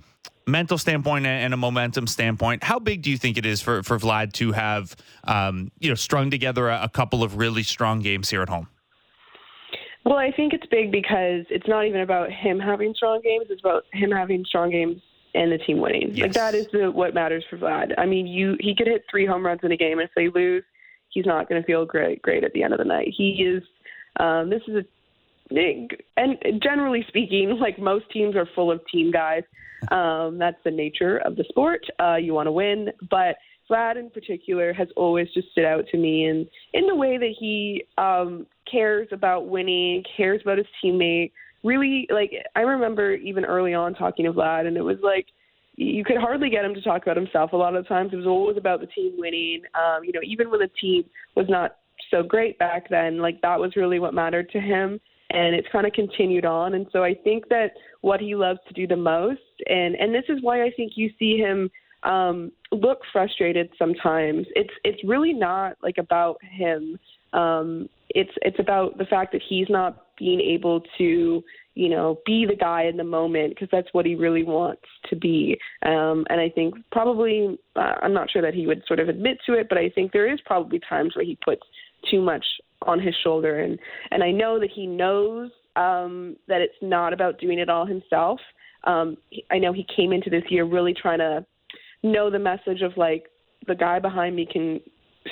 mental 0.47 0.78
standpoint 0.78 1.26
and 1.26 1.55
a 1.55 1.57
momentum 1.57 2.07
standpoint, 2.07 2.64
how 2.64 2.78
big 2.78 3.03
do 3.03 3.11
you 3.11 3.18
think 3.18 3.36
it 3.38 3.47
is 3.47 3.61
for 3.61 3.82
for 3.82 3.99
Vlad 3.99 4.32
to 4.34 4.53
have 4.53 4.97
um, 5.24 5.70
you 5.78 5.88
know 5.88 5.95
strung 5.95 6.30
together 6.30 6.68
a, 6.68 6.82
a, 6.84 6.88
couple 6.88 7.22
of 7.22 7.36
really 7.36 7.62
strong 7.62 8.01
games 8.01 8.30
here 8.30 8.43
at 8.43 8.49
home? 8.49 8.68
Well, 10.05 10.16
I 10.16 10.32
think 10.32 10.53
it's 10.53 10.66
big 10.66 10.90
because 10.90 11.47
it's 11.51 11.68
not 11.68 11.86
even 11.86 12.01
about 12.01 12.30
him 12.30 12.59
having 12.59 12.95
strong 12.95 13.20
games; 13.22 13.47
it's 13.51 13.62
about 13.62 13.84
him 13.93 14.11
having 14.11 14.45
strong 14.45 14.70
games 14.70 15.01
and 15.34 15.51
the 15.51 15.59
team 15.59 15.80
winning. 15.80 16.11
Yes. 16.12 16.22
Like 16.22 16.32
that 16.34 16.55
is 16.55 16.66
the, 16.72 16.90
what 16.90 17.14
matters 17.14 17.45
for 17.49 17.57
Vlad. 17.57 17.95
I 17.99 18.07
mean, 18.07 18.26
you 18.26 18.57
he 18.61 18.74
could 18.74 18.86
hit 18.86 19.05
three 19.11 19.26
home 19.26 19.45
runs 19.45 19.61
in 19.62 19.72
a 19.72 19.76
game, 19.76 19.99
and 19.99 20.09
if 20.09 20.14
they 20.14 20.28
lose, 20.28 20.64
he's 21.11 21.26
not 21.26 21.49
going 21.49 21.61
to 21.61 21.66
feel 21.66 21.86
great 21.86 22.22
great 22.22 22.45
at 22.45 22.53
the 22.53 22.62
end 22.62 22.72
of 22.72 22.78
the 22.78 22.84
night. 22.84 23.09
He 23.16 23.43
is. 23.43 23.62
Um, 24.20 24.51
this 24.51 24.61
is 24.68 24.76
a 24.76 24.84
and 26.16 26.62
generally 26.62 27.05
speaking, 27.09 27.59
like 27.61 27.78
most 27.78 28.11
teams 28.11 28.36
are 28.36 28.49
full 28.55 28.70
of 28.70 28.80
team 28.90 29.11
guys. 29.11 29.43
Um, 29.91 30.39
that's 30.39 30.59
the 30.64 30.70
nature 30.70 31.18
of 31.18 31.37
the 31.37 31.45
sport. 31.49 31.85
Uh, 32.01 32.16
you 32.16 32.35
want 32.35 32.47
to 32.47 32.53
win, 32.53 32.91
but 33.11 33.37
Vlad 33.70 33.97
in 33.99 34.11
particular 34.11 34.72
has 34.72 34.89
always 34.97 35.28
just 35.35 35.51
stood 35.53 35.64
out 35.64 35.85
to 35.91 35.99
me 35.99 36.26
and 36.26 36.47
in 36.74 36.87
the 36.87 36.95
way 36.95 37.16
that 37.16 37.35
he 37.39 37.85
um, 37.99 38.47
cares 38.70 39.09
about 39.12 39.49
winning, 39.49 40.03
cares 40.16 40.41
about 40.43 40.59
his 40.59 40.66
teammate. 40.83 41.33
Really, 41.64 42.09
like 42.11 42.33
I 42.57 42.61
remember 42.61 43.14
even 43.14 43.45
early 43.45 43.72
on 43.72 43.95
talking 43.95 44.24
to 44.24 44.33
Vlad, 44.33 44.66
and 44.66 44.76
it 44.76 44.83
was 44.83 44.99
like 45.03 45.26
you 45.76 46.05
could 46.05 46.16
hardly 46.18 46.51
get 46.51 46.64
him 46.64 46.74
to 46.74 46.83
talk 46.83 47.03
about 47.03 47.16
himself. 47.16 47.53
A 47.53 47.57
lot 47.57 47.74
of 47.74 47.85
the 47.85 47.89
times, 47.89 48.12
it 48.12 48.16
was 48.16 48.26
always 48.26 48.57
about 48.57 48.80
the 48.80 48.89
team 48.89 49.12
winning. 49.16 49.62
Um, 49.74 50.05
you 50.05 50.12
know, 50.12 50.20
even 50.24 50.51
when 50.51 50.61
the 50.61 50.70
team 50.80 51.05
was 51.37 51.47
not 51.49 51.76
so 52.11 52.22
great 52.22 52.59
back 52.59 52.89
then, 52.91 53.18
like 53.18 53.41
that 53.43 53.61
was 53.61 53.76
really 53.76 54.01
what 54.01 54.12
mattered 54.12 54.51
to 54.51 54.61
him 54.61 55.01
and 55.30 55.54
it's 55.54 55.68
kind 55.72 55.86
of 55.86 55.92
continued 55.92 56.44
on. 56.44 56.74
And 56.74 56.86
so 56.92 57.02
I 57.02 57.14
think 57.14 57.48
that 57.48 57.72
what 58.00 58.20
he 58.20 58.34
loves 58.34 58.60
to 58.68 58.74
do 58.74 58.86
the 58.86 58.96
most, 58.96 59.40
and 59.66 59.94
and 59.94 60.14
this 60.14 60.24
is 60.28 60.38
why 60.42 60.64
I 60.64 60.70
think 60.76 60.92
you 60.96 61.10
see 61.18 61.36
him 61.38 61.70
um, 62.02 62.52
look 62.70 63.00
frustrated 63.12 63.70
sometimes. 63.78 64.46
It's 64.54 64.74
it's 64.84 65.02
really 65.04 65.32
not 65.32 65.76
like 65.82 65.98
about 65.98 66.38
him. 66.42 66.98
Um, 67.32 67.88
it's 68.10 68.32
it's 68.42 68.58
about 68.58 68.98
the 68.98 69.04
fact 69.04 69.32
that 69.32 69.42
he's 69.48 69.68
not 69.68 70.04
being 70.18 70.40
able 70.40 70.82
to 70.98 71.42
you 71.74 71.88
know 71.88 72.18
be 72.26 72.44
the 72.46 72.56
guy 72.56 72.84
in 72.84 72.96
the 72.96 73.04
moment 73.04 73.54
because 73.54 73.68
that's 73.72 73.88
what 73.92 74.04
he 74.04 74.14
really 74.14 74.42
wants 74.44 74.82
to 75.08 75.16
be. 75.16 75.56
Um, 75.84 76.26
and 76.28 76.40
I 76.40 76.50
think 76.50 76.74
probably 76.90 77.58
uh, 77.76 77.94
I'm 78.02 78.12
not 78.12 78.30
sure 78.30 78.42
that 78.42 78.54
he 78.54 78.66
would 78.66 78.82
sort 78.86 79.00
of 79.00 79.08
admit 79.08 79.38
to 79.46 79.54
it, 79.54 79.68
but 79.68 79.78
I 79.78 79.88
think 79.90 80.12
there 80.12 80.32
is 80.32 80.40
probably 80.44 80.80
times 80.88 81.14
where 81.16 81.24
he 81.24 81.38
puts 81.44 81.62
too 82.11 82.20
much 82.20 82.44
on 82.86 83.00
his 83.00 83.14
shoulder 83.22 83.61
and 83.61 83.78
and 84.11 84.22
I 84.22 84.30
know 84.30 84.59
that 84.59 84.70
he 84.74 84.86
knows 84.86 85.50
um 85.76 86.36
that 86.48 86.61
it's 86.61 86.74
not 86.82 87.12
about 87.12 87.38
doing 87.40 87.59
it 87.59 87.68
all 87.68 87.86
himself. 87.86 88.40
Um 88.84 89.16
I 89.50 89.59
know 89.59 89.72
he 89.72 89.86
came 89.96 90.12
into 90.12 90.30
this 90.30 90.44
year 90.50 90.64
really 90.64 90.94
trying 90.94 91.18
to 91.18 91.44
know 92.03 92.30
the 92.30 92.38
message 92.38 92.82
of 92.82 92.96
like 92.96 93.26
the 93.66 93.74
guy 93.74 93.98
behind 93.98 94.34
me 94.34 94.46
can 94.50 94.80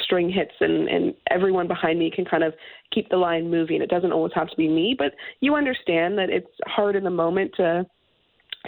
string 0.04 0.30
hits 0.30 0.54
and 0.60 0.88
and 0.88 1.14
everyone 1.30 1.66
behind 1.66 1.98
me 1.98 2.10
can 2.14 2.24
kind 2.24 2.44
of 2.44 2.54
keep 2.92 3.08
the 3.08 3.16
line 3.16 3.50
moving. 3.50 3.82
It 3.82 3.90
doesn't 3.90 4.12
always 4.12 4.32
have 4.34 4.48
to 4.50 4.56
be 4.56 4.68
me, 4.68 4.94
but 4.96 5.12
you 5.40 5.54
understand 5.54 6.18
that 6.18 6.30
it's 6.30 6.50
hard 6.66 6.96
in 6.96 7.04
the 7.04 7.10
moment 7.10 7.52
to 7.56 7.86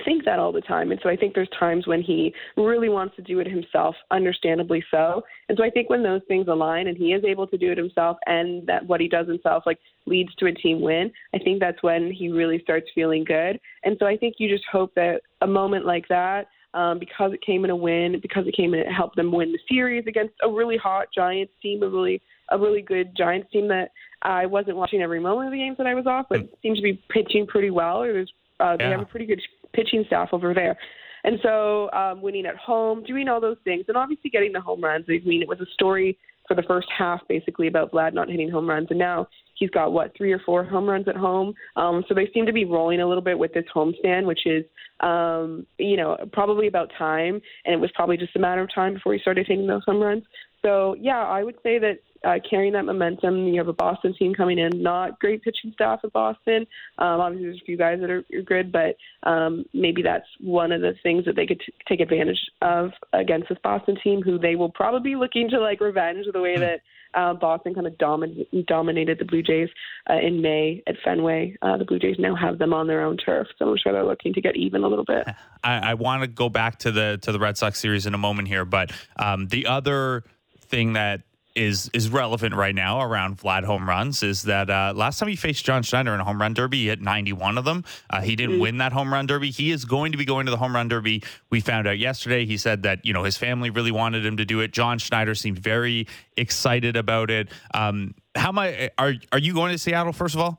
think 0.04 0.24
that 0.24 0.38
all 0.38 0.52
the 0.52 0.60
time. 0.62 0.90
And 0.90 1.00
so 1.02 1.08
I 1.08 1.16
think 1.16 1.34
there's 1.34 1.48
times 1.58 1.86
when 1.86 2.00
he 2.02 2.34
really 2.56 2.88
wants 2.88 3.14
to 3.16 3.22
do 3.22 3.40
it 3.40 3.46
himself, 3.46 3.94
understandably 4.10 4.82
so. 4.90 5.22
And 5.48 5.58
so 5.58 5.64
I 5.64 5.70
think 5.70 5.90
when 5.90 6.02
those 6.02 6.22
things 6.28 6.48
align 6.48 6.86
and 6.86 6.96
he 6.96 7.12
is 7.12 7.24
able 7.24 7.46
to 7.48 7.58
do 7.58 7.72
it 7.72 7.78
himself 7.78 8.16
and 8.26 8.66
that 8.66 8.86
what 8.86 9.00
he 9.00 9.08
does 9.08 9.28
himself 9.28 9.64
like 9.66 9.78
leads 10.06 10.34
to 10.36 10.46
a 10.46 10.52
team 10.52 10.80
win, 10.80 11.12
I 11.34 11.38
think 11.38 11.60
that's 11.60 11.82
when 11.82 12.10
he 12.10 12.30
really 12.30 12.60
starts 12.62 12.86
feeling 12.94 13.24
good. 13.24 13.60
And 13.84 13.96
so 13.98 14.06
I 14.06 14.16
think 14.16 14.36
you 14.38 14.48
just 14.48 14.64
hope 14.70 14.94
that 14.94 15.20
a 15.42 15.46
moment 15.46 15.84
like 15.84 16.08
that 16.08 16.46
um, 16.74 16.98
because 16.98 17.32
it 17.34 17.44
came 17.44 17.64
in 17.64 17.70
a 17.70 17.76
win, 17.76 18.18
because 18.22 18.46
it 18.46 18.56
came 18.56 18.72
in, 18.72 18.80
it 18.80 18.90
helped 18.90 19.16
them 19.16 19.30
win 19.30 19.52
the 19.52 19.58
series 19.68 20.04
against 20.06 20.34
a 20.42 20.50
really 20.50 20.78
hot 20.78 21.08
Giants 21.14 21.52
team, 21.62 21.82
a 21.82 21.88
really 21.88 22.22
a 22.50 22.58
really 22.58 22.82
good 22.82 23.16
Giants 23.16 23.50
team 23.50 23.68
that 23.68 23.90
I 24.22 24.46
wasn't 24.46 24.76
watching 24.76 25.00
every 25.00 25.20
moment 25.20 25.46
of 25.46 25.52
the 25.52 25.58
games 25.58 25.76
that 25.78 25.86
I 25.86 25.94
was 25.94 26.06
off, 26.06 26.26
but 26.28 26.40
seemed 26.62 26.76
to 26.76 26.82
be 26.82 27.02
pitching 27.10 27.46
pretty 27.46 27.70
well. 27.70 28.02
It 28.02 28.12
was 28.12 28.28
uh, 28.60 28.76
they 28.76 28.84
Yeah. 28.84 28.90
have 28.90 29.00
a 29.00 29.06
pretty 29.06 29.26
good 29.26 29.40
pitching 29.72 30.04
staff 30.06 30.28
over 30.32 30.54
there. 30.54 30.76
And 31.24 31.38
so 31.42 31.90
um, 31.92 32.20
winning 32.20 32.46
at 32.46 32.56
home, 32.56 33.04
doing 33.04 33.28
all 33.28 33.40
those 33.40 33.58
things, 33.64 33.84
and 33.88 33.96
obviously 33.96 34.30
getting 34.30 34.52
the 34.52 34.60
home 34.60 34.82
runs. 34.82 35.04
I 35.08 35.20
mean, 35.24 35.42
it 35.42 35.48
was 35.48 35.60
a 35.60 35.66
story 35.74 36.18
for 36.48 36.56
the 36.56 36.62
first 36.62 36.88
half 36.96 37.20
basically 37.28 37.68
about 37.68 37.92
Vlad 37.92 38.14
not 38.14 38.28
hitting 38.28 38.50
home 38.50 38.68
runs, 38.68 38.88
and 38.90 38.98
now 38.98 39.28
he's 39.54 39.70
got 39.70 39.92
what 39.92 40.12
three 40.16 40.32
or 40.32 40.40
four 40.40 40.64
home 40.64 40.88
runs 40.88 41.06
at 41.06 41.16
home. 41.16 41.54
Um, 41.76 42.04
so 42.08 42.14
they 42.14 42.28
seem 42.34 42.46
to 42.46 42.52
be 42.52 42.64
rolling 42.64 43.00
a 43.00 43.06
little 43.06 43.22
bit 43.22 43.38
with 43.38 43.54
this 43.54 43.64
homestand, 43.74 44.26
which 44.26 44.46
is 44.46 44.64
um, 45.00 45.66
you 45.78 45.96
know 45.96 46.16
probably 46.32 46.66
about 46.66 46.90
time, 46.98 47.40
and 47.64 47.74
it 47.74 47.80
was 47.80 47.90
probably 47.94 48.16
just 48.16 48.34
a 48.34 48.40
matter 48.40 48.62
of 48.62 48.74
time 48.74 48.94
before 48.94 49.12
he 49.12 49.20
started 49.20 49.46
hitting 49.46 49.66
those 49.66 49.84
home 49.86 50.00
runs. 50.00 50.24
So 50.62 50.96
yeah, 50.98 51.22
I 51.22 51.44
would 51.44 51.56
say 51.62 51.78
that 51.78 51.98
uh, 52.24 52.38
carrying 52.48 52.72
that 52.72 52.84
momentum. 52.84 53.48
You 53.48 53.58
have 53.58 53.68
a 53.68 53.72
Boston 53.72 54.14
team 54.18 54.34
coming 54.34 54.58
in, 54.58 54.82
not 54.82 55.18
great 55.20 55.42
pitching 55.42 55.72
staff 55.74 56.00
at 56.04 56.12
Boston. 56.12 56.66
Um, 56.98 57.20
obviously, 57.20 57.46
there's 57.48 57.60
a 57.62 57.64
few 57.64 57.76
guys 57.76 58.00
that 58.00 58.10
are, 58.10 58.24
are 58.34 58.42
good, 58.42 58.72
but 58.72 58.96
um, 59.28 59.64
maybe 59.72 60.02
that's 60.02 60.26
one 60.40 60.72
of 60.72 60.80
the 60.80 60.94
things 61.02 61.24
that 61.24 61.36
they 61.36 61.46
could 61.46 61.60
t- 61.60 61.72
take 61.88 62.00
advantage 62.00 62.40
of 62.60 62.90
against 63.12 63.48
this 63.48 63.58
Boston 63.62 63.96
team, 64.02 64.22
who 64.22 64.38
they 64.38 64.56
will 64.56 64.70
probably 64.70 65.12
be 65.12 65.16
looking 65.16 65.48
to 65.50 65.60
like 65.60 65.80
revenge 65.80 66.26
the 66.32 66.40
way 66.40 66.56
that 66.56 66.80
uh, 67.14 67.34
Boston 67.34 67.74
kind 67.74 67.86
of 67.86 67.94
domin- 67.94 68.66
dominated 68.66 69.18
the 69.18 69.24
Blue 69.24 69.42
Jays 69.42 69.68
uh, 70.08 70.14
in 70.14 70.40
May 70.40 70.82
at 70.86 70.96
Fenway. 71.04 71.56
Uh, 71.62 71.76
the 71.76 71.84
Blue 71.84 71.98
Jays 71.98 72.16
now 72.18 72.34
have 72.34 72.58
them 72.58 72.72
on 72.72 72.86
their 72.86 73.02
own 73.02 73.16
turf, 73.16 73.48
so 73.58 73.70
I'm 73.70 73.76
sure 73.76 73.92
they're 73.92 74.04
looking 74.04 74.32
to 74.34 74.40
get 74.40 74.56
even 74.56 74.82
a 74.82 74.88
little 74.88 75.04
bit. 75.04 75.26
I, 75.64 75.90
I 75.90 75.94
want 75.94 76.22
to 76.22 76.26
go 76.26 76.48
back 76.48 76.78
to 76.80 76.90
the 76.90 77.18
to 77.22 77.32
the 77.32 77.38
Red 77.38 77.56
Sox 77.56 77.78
series 77.78 78.06
in 78.06 78.14
a 78.14 78.18
moment 78.18 78.48
here, 78.48 78.64
but 78.64 78.92
um, 79.16 79.48
the 79.48 79.66
other 79.66 80.24
thing 80.60 80.94
that 80.94 81.22
is 81.54 81.90
is 81.92 82.08
relevant 82.08 82.54
right 82.54 82.74
now 82.74 83.00
around 83.00 83.38
Vlad 83.38 83.64
home 83.64 83.88
runs 83.88 84.22
is 84.22 84.42
that 84.42 84.70
uh, 84.70 84.92
last 84.94 85.18
time 85.18 85.28
he 85.28 85.36
faced 85.36 85.64
John 85.64 85.82
Schneider 85.82 86.14
in 86.14 86.20
a 86.20 86.24
home 86.24 86.40
run 86.40 86.54
derby, 86.54 86.78
he 86.78 86.86
hit 86.88 87.00
91 87.00 87.58
of 87.58 87.64
them. 87.64 87.84
Uh, 88.10 88.20
he 88.20 88.36
didn't 88.36 88.60
win 88.60 88.78
that 88.78 88.92
home 88.92 89.12
run 89.12 89.26
derby. 89.26 89.50
He 89.50 89.70
is 89.70 89.84
going 89.84 90.12
to 90.12 90.18
be 90.18 90.24
going 90.24 90.46
to 90.46 90.50
the 90.50 90.56
home 90.56 90.74
run 90.74 90.88
derby. 90.88 91.22
We 91.50 91.60
found 91.60 91.86
out 91.86 91.98
yesterday. 91.98 92.46
He 92.46 92.56
said 92.56 92.82
that 92.84 93.04
you 93.04 93.12
know 93.12 93.24
his 93.24 93.36
family 93.36 93.70
really 93.70 93.92
wanted 93.92 94.24
him 94.24 94.36
to 94.38 94.44
do 94.44 94.60
it. 94.60 94.72
John 94.72 94.98
Schneider 94.98 95.34
seemed 95.34 95.58
very 95.58 96.06
excited 96.36 96.96
about 96.96 97.30
it. 97.30 97.48
Um, 97.74 98.14
how 98.34 98.52
much 98.52 98.74
are 98.98 99.14
are 99.32 99.38
you 99.38 99.54
going 99.54 99.72
to 99.72 99.78
Seattle? 99.78 100.12
First 100.12 100.34
of 100.34 100.40
all. 100.40 100.58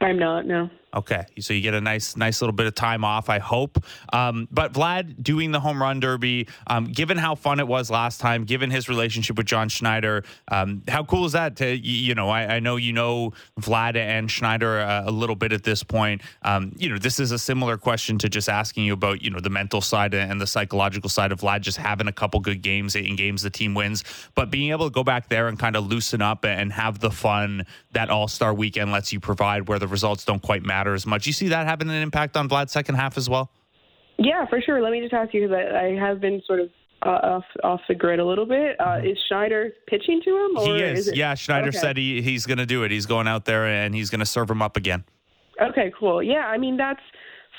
I'm 0.00 0.18
not, 0.18 0.46
no. 0.46 0.70
Okay, 0.98 1.26
so 1.38 1.54
you 1.54 1.60
get 1.60 1.74
a 1.74 1.80
nice, 1.80 2.16
nice 2.16 2.42
little 2.42 2.52
bit 2.52 2.66
of 2.66 2.74
time 2.74 3.04
off, 3.04 3.28
I 3.28 3.38
hope. 3.38 3.78
Um, 4.12 4.48
but 4.50 4.72
Vlad 4.72 5.22
doing 5.22 5.52
the 5.52 5.60
home 5.60 5.80
run 5.80 6.00
derby, 6.00 6.48
um, 6.66 6.86
given 6.86 7.16
how 7.16 7.36
fun 7.36 7.60
it 7.60 7.68
was 7.68 7.88
last 7.88 8.20
time, 8.20 8.42
given 8.42 8.68
his 8.68 8.88
relationship 8.88 9.36
with 9.36 9.46
John 9.46 9.68
Schneider, 9.68 10.24
um, 10.50 10.82
how 10.88 11.04
cool 11.04 11.24
is 11.24 11.32
that? 11.32 11.54
To 11.58 11.72
you 11.72 12.16
know, 12.16 12.30
I, 12.30 12.56
I 12.56 12.58
know 12.58 12.74
you 12.74 12.92
know 12.92 13.32
Vlad 13.60 13.94
and 13.94 14.28
Schneider 14.28 14.80
uh, 14.80 15.04
a 15.06 15.12
little 15.12 15.36
bit 15.36 15.52
at 15.52 15.62
this 15.62 15.84
point. 15.84 16.20
Um, 16.42 16.72
you 16.76 16.88
know, 16.88 16.98
this 16.98 17.20
is 17.20 17.30
a 17.30 17.38
similar 17.38 17.76
question 17.76 18.18
to 18.18 18.28
just 18.28 18.48
asking 18.48 18.82
you 18.82 18.94
about 18.94 19.22
you 19.22 19.30
know 19.30 19.38
the 19.38 19.50
mental 19.50 19.80
side 19.80 20.14
and 20.14 20.40
the 20.40 20.48
psychological 20.48 21.08
side 21.08 21.30
of 21.30 21.42
Vlad 21.42 21.60
just 21.60 21.78
having 21.78 22.08
a 22.08 22.12
couple 22.12 22.40
good 22.40 22.60
games 22.60 22.96
in 22.96 23.14
games 23.14 23.42
the 23.42 23.50
team 23.50 23.72
wins, 23.72 24.02
but 24.34 24.50
being 24.50 24.72
able 24.72 24.86
to 24.86 24.92
go 24.92 25.04
back 25.04 25.28
there 25.28 25.46
and 25.46 25.60
kind 25.60 25.76
of 25.76 25.86
loosen 25.86 26.20
up 26.20 26.44
and 26.44 26.72
have 26.72 26.98
the 26.98 27.12
fun 27.12 27.64
that 27.92 28.10
All 28.10 28.26
Star 28.26 28.52
weekend 28.52 28.90
lets 28.90 29.12
you 29.12 29.20
provide, 29.20 29.68
where 29.68 29.78
the 29.78 29.86
results 29.86 30.24
don't 30.24 30.42
quite 30.42 30.64
matter 30.64 30.87
as 30.94 31.06
much. 31.06 31.26
You 31.26 31.32
see 31.32 31.48
that 31.48 31.66
having 31.66 31.88
an 31.88 31.96
impact 32.02 32.36
on 32.36 32.48
Vlad's 32.48 32.72
second 32.72 32.94
half 32.96 33.16
as 33.16 33.28
well. 33.28 33.50
Yeah, 34.18 34.46
for 34.46 34.60
sure. 34.60 34.82
Let 34.82 34.92
me 34.92 35.00
just 35.00 35.12
ask 35.14 35.32
you 35.32 35.48
because 35.48 35.56
I, 35.72 35.86
I 35.86 35.94
have 35.94 36.20
been 36.20 36.42
sort 36.46 36.60
of 36.60 36.70
uh, 37.06 37.08
off 37.10 37.44
off 37.62 37.80
the 37.88 37.94
grid 37.94 38.18
a 38.18 38.24
little 38.26 38.46
bit. 38.46 38.76
Uh, 38.80 38.98
is 39.04 39.16
Schneider 39.28 39.70
pitching 39.86 40.20
to 40.24 40.30
him? 40.30 40.56
Or 40.56 40.66
Mm-hmm. 40.66 40.76
He 40.76 40.82
is. 40.98 41.08
it- 41.08 41.16
yeah, 41.16 41.34
Schneider 41.34 41.68
Okay. 41.68 41.78
said 41.78 41.96
he, 41.96 42.20
he's 42.22 42.44
going 42.44 42.58
to 42.58 42.66
do 42.66 42.82
it. 42.82 42.90
He's 42.90 43.06
going 43.06 43.28
out 43.28 43.44
there 43.44 43.66
and 43.66 43.94
he's 43.94 44.10
going 44.10 44.18
to 44.20 44.26
serve 44.26 44.50
him 44.50 44.60
up 44.62 44.76
again. 44.76 45.04
Okay, 45.60 45.92
cool. 45.98 46.22
Yeah, 46.22 46.46
I 46.46 46.58
mean 46.58 46.76
that's 46.76 47.00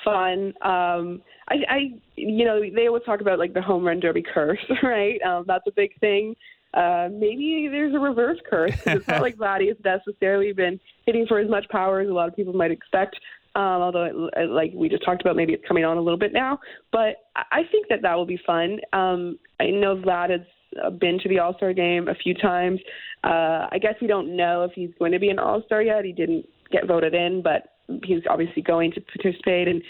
fun. 0.03 0.53
Um, 0.61 1.21
I, 1.49 1.55
I, 1.69 1.79
you 2.15 2.45
know, 2.45 2.61
they 2.73 2.87
always 2.87 3.03
talk 3.05 3.21
about 3.21 3.39
like 3.39 3.53
the 3.53 3.61
home 3.61 3.83
run 3.85 3.99
derby 3.99 4.21
curse, 4.23 4.59
right? 4.83 5.21
Um, 5.21 5.45
that's 5.47 5.65
a 5.67 5.71
big 5.71 5.97
thing. 5.99 6.35
Uh, 6.73 7.09
maybe 7.11 7.67
there's 7.71 7.95
a 7.95 7.99
reverse 7.99 8.37
curse 8.47 8.75
it's 8.85 9.07
not 9.07 9.21
like 9.23 9.35
Vladdy 9.37 9.67
has 9.69 9.77
necessarily 9.83 10.53
been 10.53 10.79
hitting 11.05 11.25
for 11.25 11.39
as 11.39 11.49
much 11.49 11.67
power 11.69 11.99
as 11.99 12.09
a 12.09 12.13
lot 12.13 12.27
of 12.27 12.35
people 12.35 12.53
might 12.53 12.71
expect. 12.71 13.15
Um, 13.55 13.63
although, 13.63 14.29
it, 14.37 14.49
like 14.49 14.71
we 14.75 14.89
just 14.89 15.03
talked 15.03 15.21
about, 15.21 15.35
maybe 15.35 15.53
it's 15.53 15.67
coming 15.67 15.83
on 15.83 15.97
a 15.97 16.01
little 16.01 16.19
bit 16.19 16.31
now. 16.31 16.59
But 16.91 17.15
I 17.35 17.43
I 17.51 17.61
think 17.71 17.87
that 17.89 18.01
that 18.03 18.15
will 18.15 18.25
be 18.25 18.39
fun. 18.45 18.79
Um, 18.93 19.39
I 19.59 19.71
know 19.71 19.95
Vlad 19.95 20.29
has 20.29 20.41
uh, 20.85 20.91
been 20.91 21.19
to 21.19 21.29
the 21.29 21.39
All 21.39 21.55
Star 21.55 21.73
game 21.73 22.07
a 22.07 22.15
few 22.15 22.35
times. 22.35 22.79
Uh, 23.23 23.67
I 23.71 23.79
guess 23.81 23.95
we 23.99 24.07
don't 24.07 24.37
know 24.37 24.63
if 24.63 24.71
he's 24.73 24.91
going 24.99 25.11
to 25.11 25.19
be 25.19 25.29
an 25.29 25.39
All 25.39 25.63
Star 25.65 25.81
yet. 25.81 26.05
He 26.05 26.13
didn't 26.13 26.45
get 26.71 26.87
voted 26.87 27.15
in, 27.15 27.41
but 27.41 27.63
he's 28.03 28.21
obviously 28.29 28.61
going 28.61 28.91
to 28.93 29.01
participate, 29.01 29.67
and 29.67 29.81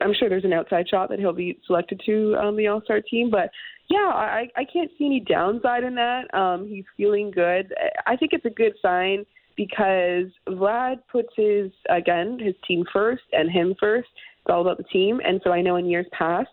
I'm 0.00 0.14
sure 0.14 0.28
there's 0.28 0.44
an 0.44 0.52
outside 0.52 0.88
shot 0.88 1.08
that 1.10 1.18
he'll 1.18 1.32
be 1.32 1.58
selected 1.66 2.00
to 2.06 2.36
um, 2.36 2.56
the 2.56 2.66
All 2.68 2.82
Star 2.82 3.00
team. 3.00 3.30
But 3.30 3.50
yeah, 3.88 4.10
I, 4.12 4.48
I 4.56 4.64
can't 4.64 4.90
see 4.98 5.06
any 5.06 5.20
downside 5.20 5.84
in 5.84 5.94
that. 5.94 6.32
Um, 6.34 6.68
he's 6.68 6.84
feeling 6.96 7.30
good. 7.30 7.72
I 8.06 8.16
think 8.16 8.32
it's 8.32 8.44
a 8.44 8.50
good 8.50 8.74
sign 8.82 9.24
because 9.56 10.26
Vlad 10.48 10.98
puts 11.10 11.30
his 11.36 11.70
again 11.90 12.38
his 12.40 12.54
team 12.66 12.84
first 12.92 13.24
and 13.32 13.50
him 13.50 13.74
first. 13.80 14.08
It's 14.40 14.52
all 14.52 14.60
about 14.60 14.78
the 14.78 14.84
team, 14.84 15.20
and 15.24 15.40
so 15.44 15.50
I 15.50 15.60
know 15.60 15.76
in 15.76 15.86
years 15.86 16.06
past 16.12 16.48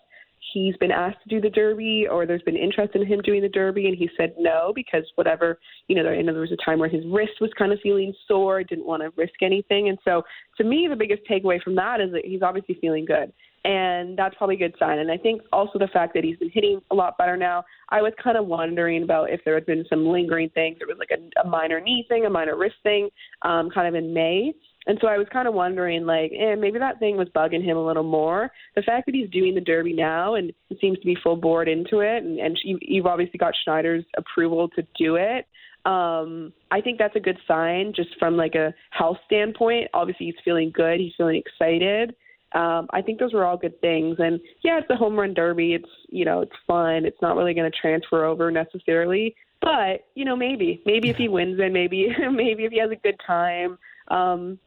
he's 0.64 0.78
been 0.78 0.92
asked 0.92 1.18
to 1.24 1.30
do 1.30 1.42
the 1.42 1.50
Derby 1.50 2.08
or 2.10 2.26
there's 2.26 2.42
been 2.44 2.56
interest 2.56 2.96
in 2.96 3.06
him 3.06 3.22
doing 3.22 3.42
the 3.42 3.50
Derby, 3.50 3.88
and 3.88 3.98
he 3.98 4.10
said 4.18 4.34
no 4.40 4.72
because 4.74 5.04
whatever, 5.16 5.60
you 5.88 5.96
know, 5.96 6.04
there, 6.04 6.24
there 6.24 6.34
was 6.34 6.52
a 6.52 6.66
time 6.66 6.80
where 6.80 6.90
his 6.90 7.04
wrist 7.12 7.34
was 7.42 7.52
kind 7.58 7.72
of 7.72 7.80
feeling 7.82 8.14
sore, 8.28 8.64
didn't 8.64 8.86
want 8.86 9.04
to 9.04 9.12
risk 9.18 9.34
anything. 9.42 9.90
And 9.90 9.98
so 10.06 10.24
to 10.58 10.64
me, 10.64 10.88
the 10.90 10.96
biggest 10.96 11.24
takeaway 11.30 11.62
from 11.62 11.76
that 11.76 12.00
is 12.00 12.12
that 12.14 12.26
he's 12.26 12.42
obviously 12.42 12.78
feeling 12.80 13.06
good. 13.06 13.34
And 13.66 14.16
that's 14.16 14.36
probably 14.36 14.56
a 14.56 14.60
good 14.60 14.76
sign. 14.78 15.00
And 15.00 15.12
I 15.12 15.18
think 15.18 15.42
also 15.52 15.80
the 15.80 15.88
fact 15.88 16.14
that 16.14 16.24
he's 16.24 16.38
been 16.38 16.52
hitting 16.52 16.80
a 16.92 16.96
lot 16.96 17.18
better 17.18 17.36
now. 17.36 17.66
I 17.90 18.02
was 18.02 18.14
kind 18.24 18.38
of 18.38 18.46
wondering 18.46 19.02
about 19.02 19.32
if 19.32 19.42
there 19.44 19.56
had 19.56 19.66
been 19.66 19.84
some 19.90 20.06
lingering 20.06 20.50
things. 20.50 20.78
There 20.78 20.88
was 20.88 21.00
like 21.00 21.10
a, 21.12 21.42
a 21.42 21.50
minor 21.50 21.82
knee 21.82 22.06
thing, 22.08 22.26
a 22.26 22.30
minor 22.30 22.56
wrist 22.56 22.76
thing, 22.84 23.10
um, 23.42 23.72
kind 23.72 23.88
of 23.88 23.96
in 23.96 24.14
May. 24.14 24.54
And 24.88 24.98
so 25.02 25.08
I 25.08 25.18
was 25.18 25.28
kind 25.34 25.48
of 25.48 25.54
wondering, 25.54 26.06
like, 26.06 26.32
eh, 26.38 26.56
maybe 26.56 26.80
that 26.80 27.00
thing 27.00 27.18
was 27.18 27.28
bugging 27.30 27.64
him 27.64 27.78
a 27.78 27.86
little 27.86 28.04
more. 28.04 28.52
The 28.76 28.84
fact 28.84 29.08
that 29.08 29.16
he's 29.16 29.30
doing 29.30 29.56
the 29.56 29.62
Derby 29.62 29.94
now 29.94 30.36
and 30.36 30.54
seems 30.80 31.00
to 31.00 31.06
be 31.06 31.18
full 31.24 31.38
board 31.38 31.68
into 31.68 32.00
it, 32.00 32.24
and, 32.24 32.40
and 32.40 32.58
you've 32.64 33.08
obviously 33.08 33.40
got 33.40 33.54
Schneider's 33.64 34.06
approval 34.18 34.70
to 34.76 34.84
do 34.98 35.16
it. 35.16 35.48
Um, 35.86 36.52
I 36.72 36.82
think 36.82 36.98
that's 36.98 37.16
a 37.16 37.20
good 37.20 37.38
sign, 37.48 37.94
just 37.96 38.10
from 38.20 38.38
like 38.38 38.56
a 38.56 38.74
health 38.92 39.18
standpoint. 39.26 39.90
Obviously, 39.94 40.28
he's 40.28 40.36
feeling 40.44 40.72
good. 40.74 41.00
He's 41.00 41.14
feeling 41.18 41.42
excited. 41.44 42.16
Um, 42.54 42.88
I 42.92 43.02
think 43.02 43.20
those 43.20 43.34
were 43.34 43.46
all 43.46 43.58
good 43.58 43.80
things. 43.82 44.16
And 44.20 44.40
yeah, 44.64 44.80
it's 44.80 44.90
a 44.90 44.96
home 44.96 45.18
run 45.18 45.34
derby. 45.34 45.74
It's 45.74 45.90
you 46.10 46.26
know, 46.26 46.42
it's 46.42 46.56
fun. 46.66 47.06
It's 47.06 47.22
not 47.22 47.36
really 47.36 47.54
going 47.54 47.70
to 47.70 47.78
transfer 47.78 48.26
over 48.26 48.50
necessarily, 48.50 49.36
but 49.62 50.06
you 50.16 50.26
know, 50.26 50.36
maybe, 50.36 50.82
maybe 50.86 51.10
if 51.10 51.18
he 51.18 51.28
wins, 51.28 51.58
then 51.58 51.74
maybe, 51.74 52.08
maybe 52.32 52.66
if 52.66 52.72
he 52.72 52.80
has 52.80 52.92
a 52.92 52.96
good 52.96 53.20
time. 53.26 53.78
Um, 54.08 54.60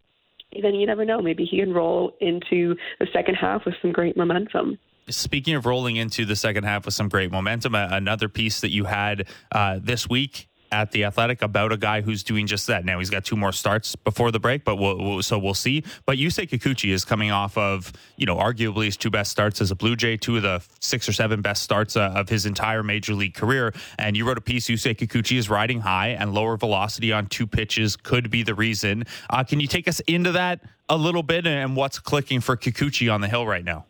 then 0.62 0.74
you 0.74 0.86
never 0.86 1.04
know. 1.04 1.20
Maybe 1.20 1.44
he 1.44 1.58
can 1.58 1.72
roll 1.72 2.14
into 2.20 2.76
the 2.98 3.06
second 3.12 3.34
half 3.34 3.64
with 3.64 3.74
some 3.80 3.92
great 3.92 4.16
momentum. 4.16 4.78
Speaking 5.08 5.54
of 5.54 5.64
rolling 5.64 5.96
into 5.96 6.24
the 6.26 6.36
second 6.36 6.64
half 6.64 6.84
with 6.84 6.94
some 6.94 7.08
great 7.08 7.30
momentum, 7.30 7.74
another 7.74 8.28
piece 8.28 8.60
that 8.60 8.70
you 8.70 8.84
had 8.84 9.26
uh, 9.52 9.78
this 9.82 10.08
week 10.08 10.47
at 10.70 10.92
the 10.92 11.04
Athletic 11.04 11.42
about 11.42 11.72
a 11.72 11.76
guy 11.76 12.00
who's 12.00 12.22
doing 12.22 12.46
just 12.46 12.66
that. 12.66 12.84
Now 12.84 12.98
he's 12.98 13.10
got 13.10 13.24
two 13.24 13.36
more 13.36 13.52
starts 13.52 13.96
before 13.96 14.30
the 14.30 14.40
break, 14.40 14.64
but 14.64 14.76
we'll, 14.76 14.98
we'll, 14.98 15.22
so 15.22 15.38
we'll 15.38 15.54
see. 15.54 15.84
But 16.06 16.18
Yusei 16.18 16.48
Kikuchi 16.48 16.92
is 16.92 17.04
coming 17.04 17.30
off 17.30 17.56
of 17.56 17.92
you 18.16 18.26
know 18.26 18.36
arguably 18.36 18.86
his 18.86 18.96
two 18.96 19.10
best 19.10 19.30
starts 19.30 19.60
as 19.60 19.70
a 19.70 19.74
Blue 19.74 19.96
Jay, 19.96 20.16
two 20.16 20.36
of 20.36 20.42
the 20.42 20.62
six 20.80 21.08
or 21.08 21.12
seven 21.12 21.42
best 21.42 21.62
starts 21.62 21.96
uh, 21.96 22.12
of 22.14 22.28
his 22.28 22.46
entire 22.46 22.82
major 22.82 23.14
league 23.14 23.34
career. 23.34 23.72
And 23.98 24.16
you 24.16 24.26
wrote 24.26 24.38
a 24.38 24.42
piece. 24.42 24.68
Yusei 24.68 24.96
Kikuchi 24.96 25.38
is 25.38 25.48
riding 25.48 25.80
high, 25.80 26.08
and 26.08 26.34
lower 26.34 26.56
velocity 26.56 27.12
on 27.12 27.26
two 27.26 27.46
pitches 27.46 27.96
could 27.96 28.30
be 28.30 28.42
the 28.42 28.54
reason. 28.54 29.04
Uh, 29.30 29.44
can 29.44 29.60
you 29.60 29.66
take 29.66 29.88
us 29.88 30.00
into 30.00 30.32
that 30.32 30.60
a 30.88 30.96
little 30.96 31.22
bit 31.22 31.46
and 31.46 31.76
what's 31.76 31.98
clicking 31.98 32.40
for 32.40 32.56
Kikuchi 32.56 33.12
on 33.12 33.20
the 33.20 33.28
hill 33.28 33.46
right 33.46 33.64
now? 33.64 33.86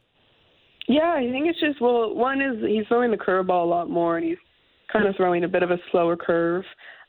Yeah, 0.88 1.12
I 1.12 1.30
think 1.30 1.46
it's 1.46 1.60
just 1.60 1.80
well, 1.80 2.14
one 2.14 2.40
is 2.40 2.64
he's 2.66 2.86
throwing 2.86 3.10
the 3.10 3.18
curveball 3.18 3.64
a 3.64 3.68
lot 3.68 3.90
more, 3.90 4.16
and 4.16 4.26
he's 4.26 4.38
kind 4.92 5.06
of 5.06 5.16
throwing 5.16 5.44
a 5.44 5.48
bit 5.48 5.62
of 5.62 5.70
a 5.70 5.78
slower 5.90 6.16
curve. 6.16 6.64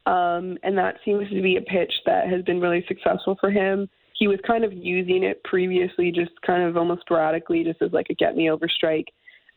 Um, 0.05 0.57
and 0.63 0.77
that 0.77 0.95
seems 1.05 1.29
to 1.29 1.41
be 1.41 1.57
a 1.57 1.61
pitch 1.61 1.93
that 2.05 2.29
has 2.29 2.43
been 2.43 2.59
really 2.59 2.83
successful 2.87 3.37
for 3.39 3.51
him. 3.51 3.89
He 4.17 4.27
was 4.27 4.39
kind 4.45 4.63
of 4.63 4.73
using 4.73 5.23
it 5.23 5.43
previously, 5.43 6.11
just 6.11 6.31
kind 6.45 6.63
of 6.63 6.75
almost 6.77 7.01
sporadically, 7.01 7.63
just 7.63 7.81
as 7.81 7.91
like 7.93 8.07
a 8.09 8.13
get 8.13 8.35
me 8.35 8.49
over 8.49 8.67
strike. 8.67 9.07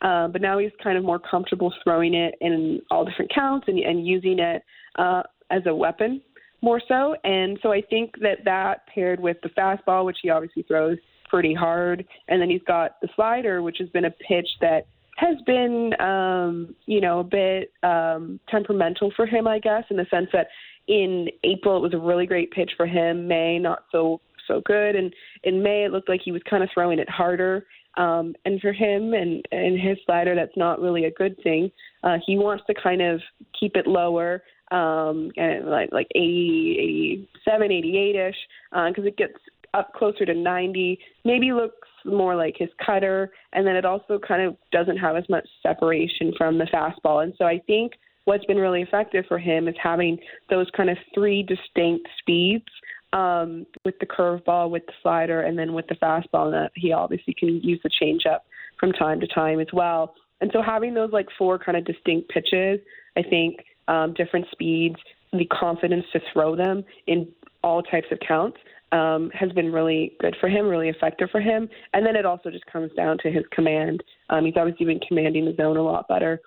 Uh, 0.01 0.27
but 0.27 0.41
now 0.41 0.57
he's 0.57 0.71
kind 0.81 0.97
of 0.97 1.03
more 1.03 1.19
comfortable 1.19 1.73
throwing 1.83 2.13
it 2.13 2.35
in 2.41 2.81
all 2.91 3.05
different 3.05 3.33
counts 3.33 3.67
and, 3.67 3.79
and 3.79 4.05
using 4.05 4.39
it 4.39 4.61
uh, 4.97 5.23
as 5.49 5.61
a 5.65 5.73
weapon 5.73 6.21
more 6.63 6.81
so. 6.87 7.15
And 7.25 7.59
so 7.61 7.71
I 7.71 7.81
think 7.81 8.13
that 8.21 8.39
that 8.45 8.87
paired 8.87 9.19
with 9.19 9.37
the 9.43 9.49
fastball, 9.49 10.05
which 10.05 10.17
he 10.23 10.29
obviously 10.29 10.63
throws 10.63 10.97
pretty 11.29 11.53
hard, 11.53 12.05
and 12.29 12.41
then 12.41 12.49
he's 12.49 12.61
got 12.65 13.01
the 13.01 13.09
slider, 13.15 13.61
which 13.61 13.77
has 13.79 13.89
been 13.89 14.05
a 14.05 14.11
pitch 14.11 14.47
that 14.61 14.87
has 15.17 15.37
been, 15.45 15.99
um, 15.99 16.75
you 16.85 17.01
know, 17.01 17.19
a 17.19 17.23
bit 17.23 17.71
um, 17.83 18.39
temperamental 18.49 19.11
for 19.15 19.25
him, 19.25 19.47
I 19.47 19.59
guess, 19.59 19.83
in 19.89 19.97
the 19.97 20.05
sense 20.09 20.27
that 20.33 20.47
in 20.87 21.27
April 21.43 21.77
it 21.77 21.81
was 21.81 21.93
a 21.93 21.97
really 21.97 22.25
great 22.25 22.51
pitch 22.51 22.71
for 22.75 22.85
him. 22.85 23.27
May 23.27 23.59
not 23.59 23.85
so 23.91 24.21
so 24.47 24.61
good, 24.65 24.95
and 24.95 25.13
in 25.43 25.63
May 25.63 25.85
it 25.85 25.91
looked 25.91 26.09
like 26.09 26.21
he 26.23 26.31
was 26.31 26.41
kind 26.49 26.63
of 26.63 26.69
throwing 26.73 26.99
it 26.99 27.09
harder. 27.09 27.65
Um, 27.95 28.33
and 28.45 28.59
for 28.59 28.73
him 28.73 29.13
and 29.13 29.45
and 29.51 29.79
his 29.79 29.97
slider, 30.05 30.35
that's 30.35 30.57
not 30.57 30.81
really 30.81 31.05
a 31.05 31.11
good 31.11 31.41
thing. 31.43 31.71
Uh, 32.03 32.17
he 32.25 32.37
wants 32.37 32.63
to 32.67 32.73
kind 32.73 33.01
of 33.01 33.21
keep 33.57 33.75
it 33.75 33.87
lower, 33.87 34.43
um, 34.71 35.31
and 35.37 35.69
like 35.69 35.89
like 35.91 36.07
80, 36.15 37.27
87, 37.45 37.71
88 37.71 38.15
ish, 38.15 38.35
because 38.71 39.05
uh, 39.05 39.07
it 39.07 39.17
gets 39.17 39.33
up 39.73 39.93
closer 39.93 40.25
to 40.25 40.33
90. 40.33 40.99
Maybe 41.25 41.51
looks 41.51 41.87
more 42.05 42.35
like 42.35 42.55
his 42.57 42.69
cutter, 42.85 43.31
and 43.53 43.65
then 43.65 43.75
it 43.75 43.85
also 43.85 44.19
kind 44.19 44.41
of 44.41 44.55
doesn't 44.71 44.97
have 44.97 45.15
as 45.15 45.27
much 45.29 45.47
separation 45.61 46.33
from 46.37 46.57
the 46.57 46.65
fastball. 46.65 47.23
And 47.23 47.33
so 47.37 47.45
I 47.45 47.59
think 47.65 47.93
what's 48.25 48.45
been 48.45 48.57
really 48.57 48.81
effective 48.81 49.25
for 49.27 49.37
him 49.37 49.67
is 49.67 49.75
having 49.81 50.17
those 50.49 50.67
kind 50.75 50.89
of 50.89 50.97
three 51.13 51.43
distinct 51.43 52.07
speeds 52.19 52.65
um, 53.13 53.65
with 53.85 53.95
the 53.99 54.05
curveball, 54.05 54.69
with 54.69 54.85
the 54.85 54.93
slider, 55.01 55.41
and 55.41 55.57
then 55.57 55.73
with 55.73 55.87
the 55.87 55.95
fastball. 55.95 56.53
And 56.53 56.69
he 56.75 56.91
obviously 56.91 57.33
can 57.33 57.61
use 57.61 57.79
the 57.83 57.89
changeup 58.01 58.39
from 58.79 58.91
time 58.91 59.19
to 59.19 59.27
time 59.27 59.59
as 59.59 59.67
well. 59.71 60.15
And 60.41 60.51
so 60.53 60.61
having 60.61 60.93
those 60.93 61.11
like 61.11 61.27
four 61.37 61.57
kind 61.57 61.77
of 61.77 61.85
distinct 61.85 62.29
pitches, 62.29 62.79
I 63.15 63.23
think 63.23 63.57
um, 63.87 64.13
different 64.13 64.47
speeds, 64.51 64.97
the 65.31 65.45
confidence 65.45 66.05
to 66.13 66.19
throw 66.31 66.55
them 66.55 66.83
in 67.07 67.27
all 67.63 67.81
types 67.81 68.07
of 68.11 68.19
counts 68.25 68.57
um, 68.93 69.31
has 69.33 69.51
been 69.51 69.71
really 69.71 70.13
good 70.21 70.35
for 70.39 70.47
him, 70.47 70.67
really 70.67 70.89
effective 70.89 71.29
for 71.31 71.41
him. 71.41 71.67
And 71.93 72.05
then 72.05 72.15
it 72.15 72.25
also 72.25 72.51
just 72.51 72.65
comes 72.67 72.91
down 72.95 73.17
to 73.23 73.31
his 73.31 73.43
command. 73.51 74.03
Um, 74.29 74.45
he's 74.45 74.53
obviously 74.55 74.85
been 74.85 74.99
commanding 75.07 75.45
the 75.45 75.55
zone 75.55 75.77
a 75.77 75.81
lot 75.81 76.07
better 76.07 76.39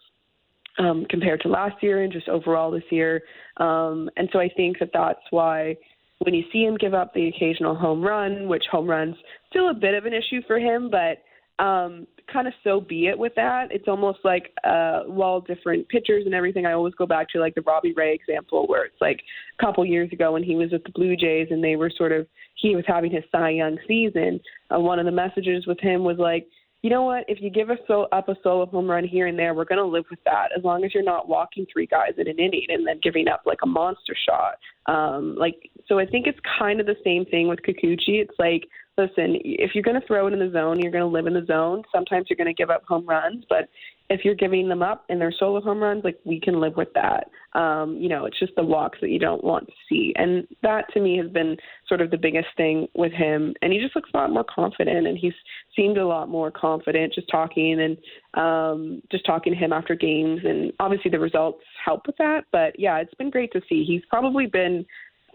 um, 0.78 1.04
compared 1.10 1.40
to 1.40 1.48
last 1.48 1.82
year 1.82 2.04
and 2.04 2.12
just 2.12 2.28
overall 2.28 2.70
this 2.70 2.84
year. 2.90 3.22
Um, 3.56 4.08
and 4.16 4.28
so 4.32 4.38
I 4.38 4.48
think 4.56 4.78
that 4.78 4.90
that's 4.94 5.20
why 5.30 5.76
when 6.20 6.34
you 6.34 6.44
see 6.52 6.62
him 6.62 6.76
give 6.76 6.94
up 6.94 7.12
the 7.12 7.28
occasional 7.28 7.74
home 7.74 8.02
run, 8.02 8.48
which 8.48 8.64
home 8.70 8.88
runs 8.88 9.16
still 9.50 9.70
a 9.70 9.74
bit 9.74 9.94
of 9.94 10.06
an 10.06 10.14
issue 10.14 10.40
for 10.46 10.58
him, 10.58 10.90
but 10.90 11.62
um, 11.62 12.06
kind 12.32 12.46
of 12.46 12.54
so 12.64 12.80
be 12.80 13.06
it 13.06 13.18
with 13.18 13.34
that. 13.36 13.68
It's 13.70 13.88
almost 13.88 14.18
like 14.24 14.52
uh, 14.64 15.02
while 15.04 15.40
different 15.40 15.88
pitchers 15.88 16.24
and 16.26 16.34
everything, 16.34 16.66
I 16.66 16.72
always 16.72 16.94
go 16.94 17.06
back 17.06 17.28
to 17.30 17.40
like 17.40 17.54
the 17.54 17.62
Robbie 17.62 17.94
Ray 17.94 18.14
example, 18.14 18.66
where 18.66 18.84
it's 18.84 19.00
like 19.00 19.20
a 19.58 19.64
couple 19.64 19.84
years 19.84 20.12
ago 20.12 20.32
when 20.32 20.42
he 20.42 20.56
was 20.56 20.70
with 20.72 20.84
the 20.84 20.92
Blue 20.92 21.16
Jays 21.16 21.48
and 21.50 21.62
they 21.62 21.76
were 21.76 21.90
sort 21.96 22.12
of 22.12 22.26
he 22.56 22.74
was 22.74 22.84
having 22.86 23.12
his 23.12 23.24
Cy 23.30 23.50
Young 23.50 23.78
season. 23.86 24.40
Uh, 24.74 24.80
one 24.80 24.98
of 24.98 25.06
the 25.06 25.12
messages 25.12 25.66
with 25.66 25.78
him 25.80 26.04
was 26.04 26.16
like, 26.18 26.46
you 26.82 26.90
know 26.90 27.02
what? 27.02 27.24
If 27.26 27.40
you 27.40 27.50
give 27.50 27.70
us 27.70 27.78
so 27.88 28.06
up 28.12 28.28
a 28.28 28.36
solo 28.42 28.66
home 28.66 28.88
run 28.88 29.04
here 29.04 29.26
and 29.26 29.38
there, 29.38 29.54
we're 29.54 29.64
going 29.64 29.78
to 29.78 29.84
live 29.84 30.04
with 30.10 30.22
that 30.24 30.48
as 30.56 30.62
long 30.62 30.84
as 30.84 30.94
you're 30.94 31.02
not 31.02 31.28
walking 31.28 31.66
three 31.72 31.86
guys 31.86 32.12
in 32.18 32.28
an 32.28 32.38
inning 32.38 32.66
and 32.68 32.86
then 32.86 33.00
giving 33.02 33.28
up 33.28 33.42
like 33.44 33.58
a 33.62 33.66
monster 33.66 34.14
shot. 34.28 34.54
Um, 34.86 35.36
like 35.36 35.70
so, 35.88 35.98
I 35.98 36.06
think 36.06 36.26
it's 36.26 36.38
kind 36.58 36.80
of 36.80 36.86
the 36.86 36.96
same 37.02 37.24
thing 37.24 37.48
with 37.48 37.60
Kikuchi. 37.66 38.20
It's 38.22 38.38
like 38.38 38.68
listen, 38.98 39.36
if 39.44 39.74
you're 39.74 39.84
going 39.84 40.00
to 40.00 40.06
throw 40.06 40.26
it 40.26 40.32
in 40.32 40.38
the 40.38 40.50
zone, 40.50 40.80
you're 40.80 40.92
going 40.92 41.02
to 41.02 41.06
live 41.06 41.26
in 41.26 41.34
the 41.34 41.44
zone. 41.46 41.82
Sometimes 41.92 42.26
you're 42.28 42.36
going 42.36 42.46
to 42.46 42.54
give 42.54 42.70
up 42.70 42.84
home 42.86 43.06
runs, 43.06 43.44
but 43.48 43.68
if 44.08 44.24
you're 44.24 44.34
giving 44.34 44.68
them 44.68 44.82
up 44.82 45.04
and 45.08 45.20
they're 45.20 45.34
solo 45.36 45.60
home 45.60 45.80
runs, 45.80 46.04
like 46.04 46.18
we 46.24 46.40
can 46.40 46.60
live 46.60 46.76
with 46.76 46.88
that. 46.94 47.28
Um, 47.58 47.96
you 47.96 48.08
know, 48.08 48.26
it's 48.26 48.38
just 48.38 48.54
the 48.54 48.62
walks 48.62 48.98
that 49.00 49.10
you 49.10 49.18
don't 49.18 49.42
want 49.42 49.66
to 49.66 49.72
see. 49.88 50.12
And 50.16 50.46
that 50.62 50.84
to 50.94 51.00
me 51.00 51.18
has 51.18 51.28
been 51.28 51.56
sort 51.88 52.00
of 52.00 52.10
the 52.10 52.16
biggest 52.16 52.48
thing 52.56 52.86
with 52.94 53.12
him. 53.12 53.54
And 53.62 53.72
he 53.72 53.80
just 53.80 53.96
looks 53.96 54.10
a 54.14 54.16
lot 54.16 54.30
more 54.30 54.44
confident 54.44 55.06
and 55.06 55.18
he's 55.18 55.32
seemed 55.74 55.98
a 55.98 56.06
lot 56.06 56.28
more 56.28 56.50
confident 56.50 57.14
just 57.14 57.28
talking 57.28 57.80
and 57.80 57.96
um, 58.34 59.02
just 59.10 59.26
talking 59.26 59.52
to 59.52 59.58
him 59.58 59.72
after 59.72 59.94
games. 59.94 60.40
And 60.44 60.72
obviously 60.78 61.10
the 61.10 61.18
results 61.18 61.62
help 61.84 62.06
with 62.06 62.16
that. 62.18 62.44
But 62.52 62.78
yeah, 62.78 62.98
it's 62.98 63.14
been 63.14 63.30
great 63.30 63.52
to 63.52 63.62
see. 63.68 63.84
He's 63.84 64.02
probably 64.08 64.46
been 64.46 64.86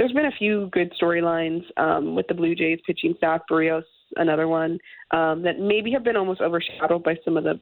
there's 0.01 0.13
been 0.13 0.25
a 0.25 0.31
few 0.31 0.67
good 0.71 0.91
storylines 0.99 1.61
um, 1.77 2.15
with 2.15 2.27
the 2.27 2.33
Blue 2.33 2.55
Jays 2.55 2.79
pitching 2.87 3.13
staff. 3.17 3.41
Berrios, 3.47 3.83
another 4.15 4.47
one 4.47 4.79
um, 5.11 5.43
that 5.43 5.59
maybe 5.59 5.91
have 5.91 6.03
been 6.03 6.15
almost 6.15 6.41
overshadowed 6.41 7.03
by 7.03 7.15
some 7.23 7.37
of 7.37 7.43
the 7.43 7.59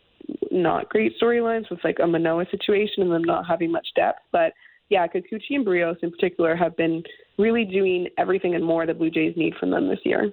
not 0.50 0.88
great 0.88 1.20
storylines 1.22 1.70
with 1.70 1.84
like 1.84 1.98
a 2.02 2.08
Manoah 2.08 2.46
situation 2.50 3.04
and 3.04 3.12
them 3.12 3.26
not 3.26 3.46
having 3.46 3.74
much 3.74 3.90
depth. 3.94 4.22
But 4.32 4.54
yeah, 4.88 5.06
Kikuchi 5.06 5.52
and 5.56 5.66
Berrios 5.66 5.98
in 6.02 6.12
particular 6.12 6.56
have 6.56 6.78
been 6.78 7.04
really 7.38 7.66
doing 7.66 8.08
everything 8.18 8.56
and 8.56 8.64
more 8.64 8.86
the 8.86 8.94
Blue 8.94 9.12
Jays 9.12 9.34
need 9.36 9.56
from 9.60 9.72
them 9.72 9.90
this 9.90 10.00
year 10.06 10.32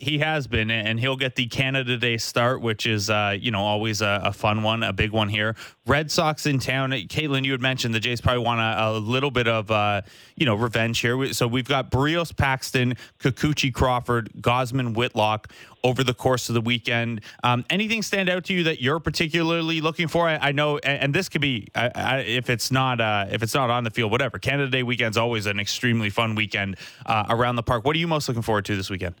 he 0.00 0.18
has 0.20 0.46
been, 0.46 0.70
and 0.70 0.98
he'll 0.98 1.16
get 1.16 1.36
the 1.36 1.46
Canada 1.46 1.98
Day 1.98 2.16
start, 2.16 2.62
which 2.62 2.86
is 2.86 3.10
uh, 3.10 3.36
you 3.38 3.50
know 3.50 3.60
always 3.60 4.00
a, 4.00 4.22
a, 4.24 4.32
fun 4.32 4.62
one, 4.62 4.82
a 4.82 4.94
big 4.94 5.10
one 5.12 5.28
here. 5.28 5.54
Red 5.86 6.10
Sox 6.10 6.46
in 6.46 6.58
town. 6.58 6.90
Kaitlyn, 6.90 7.44
you 7.44 7.52
had 7.52 7.60
mentioned 7.60 7.94
the 7.94 8.00
Jays 8.00 8.22
probably 8.22 8.42
want 8.42 8.60
a, 8.60 8.88
a 8.88 8.98
little 8.98 9.30
bit 9.30 9.46
of 9.46 9.70
uh, 9.70 10.00
you 10.36 10.46
know 10.46 10.54
revenge 10.54 11.00
here. 11.00 11.32
So 11.34 11.46
we've 11.46 11.68
got 11.68 11.90
Berrios, 11.90 12.34
Paxton, 12.34 12.96
Kikuchi, 13.18 13.72
Crawford, 13.72 14.32
Gausman, 14.40 14.94
Whitlock 14.94 15.52
over 15.84 16.02
the 16.02 16.14
course 16.14 16.48
of 16.48 16.54
the 16.54 16.60
weekend. 16.62 17.20
Um, 17.42 17.66
anything 17.68 18.02
stand 18.02 18.30
out 18.30 18.44
to 18.44 18.54
you 18.54 18.64
that 18.64 18.80
you're 18.80 19.00
particularly 19.00 19.82
looking 19.82 20.08
for? 20.08 20.28
I, 20.28 20.36
I 20.36 20.52
know, 20.52 20.78
and, 20.78 21.02
and, 21.04 21.14
this 21.14 21.28
could 21.28 21.40
be 21.42 21.68
I, 21.74 21.90
I, 21.94 22.18
if 22.20 22.48
it's 22.48 22.70
not 22.70 23.02
uh, 23.02 23.26
if 23.30 23.42
it's 23.42 23.54
not 23.54 23.68
on 23.68 23.84
the 23.84 23.90
field, 23.90 24.10
whatever. 24.10 24.38
Canada 24.38 24.70
Day 24.70 24.82
weekend's 24.82 25.18
always 25.18 25.44
an 25.44 25.60
extremely 25.60 26.08
fun 26.08 26.34
weekend 26.34 26.78
uh, 27.04 27.26
around 27.28 27.56
the 27.56 27.62
park. 27.62 27.84
What 27.84 27.94
are 27.96 27.98
you 27.98 28.08
most 28.08 28.28
looking 28.28 28.42
forward 28.42 28.64
to 28.64 28.76
this 28.76 28.88
weekend? 28.88 29.14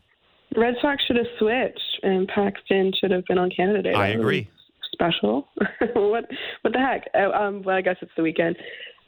Red 0.56 0.74
Sox 0.80 1.02
should 1.06 1.16
have 1.16 1.26
switched, 1.38 2.00
and 2.02 2.26
Paxton 2.28 2.92
should 2.98 3.10
have 3.10 3.24
been 3.26 3.38
on 3.38 3.50
Canada 3.50 3.82
Day. 3.82 3.94
I 3.94 4.08
agree. 4.08 4.48
special. 4.92 5.48
what 5.94 6.24
what 6.62 6.72
the 6.72 6.78
heck? 6.78 7.08
Uh, 7.14 7.30
um, 7.30 7.62
well, 7.62 7.76
I 7.76 7.80
guess 7.80 7.96
it's 8.00 8.12
the 8.16 8.22
weekend. 8.22 8.56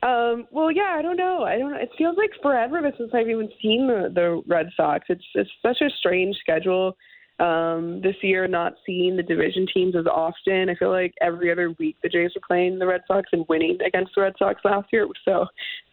Um, 0.03 0.49
well, 0.51 0.73
yeah, 0.73 0.97
I 0.99 1.03
don't 1.03 1.17
know. 1.17 1.45
I 1.45 1.59
don't. 1.59 1.71
know. 1.71 1.79
It 1.79 1.91
feels 1.97 2.17
like 2.17 2.31
forever 2.43 2.81
since 2.99 3.11
I've 3.15 3.29
even 3.29 3.49
seen 3.61 3.87
the 3.87 4.11
the 4.13 4.43
Red 4.47 4.69
Sox. 4.77 5.07
It's 5.09 5.25
it's 5.35 5.51
such 5.63 5.81
a 5.81 5.91
strange 5.99 6.37
schedule 6.41 6.97
um, 7.39 8.01
this 8.03 8.17
year. 8.23 8.49
Not 8.49 8.75
seeing 8.85 9.17
the 9.17 9.23
division 9.23 9.67
teams 9.73 9.95
as 9.97 10.07
often. 10.07 10.69
I 10.69 10.75
feel 10.75 10.91
like 10.91 11.15
every 11.21 11.53
other 11.53 11.75
week 11.79 11.97
the 12.03 12.09
Jays 12.09 12.33
were 12.35 12.43
playing 12.47 12.79
the 12.79 12.87
Red 12.87 13.03
Sox 13.07 13.29
and 13.33 13.45
winning 13.49 13.79
against 13.87 14.13
the 14.15 14.23
Red 14.23 14.35
Sox 14.39 14.61
last 14.65 14.89
year. 14.93 15.03
It 15.03 15.09
was 15.09 15.17
so 15.25 15.47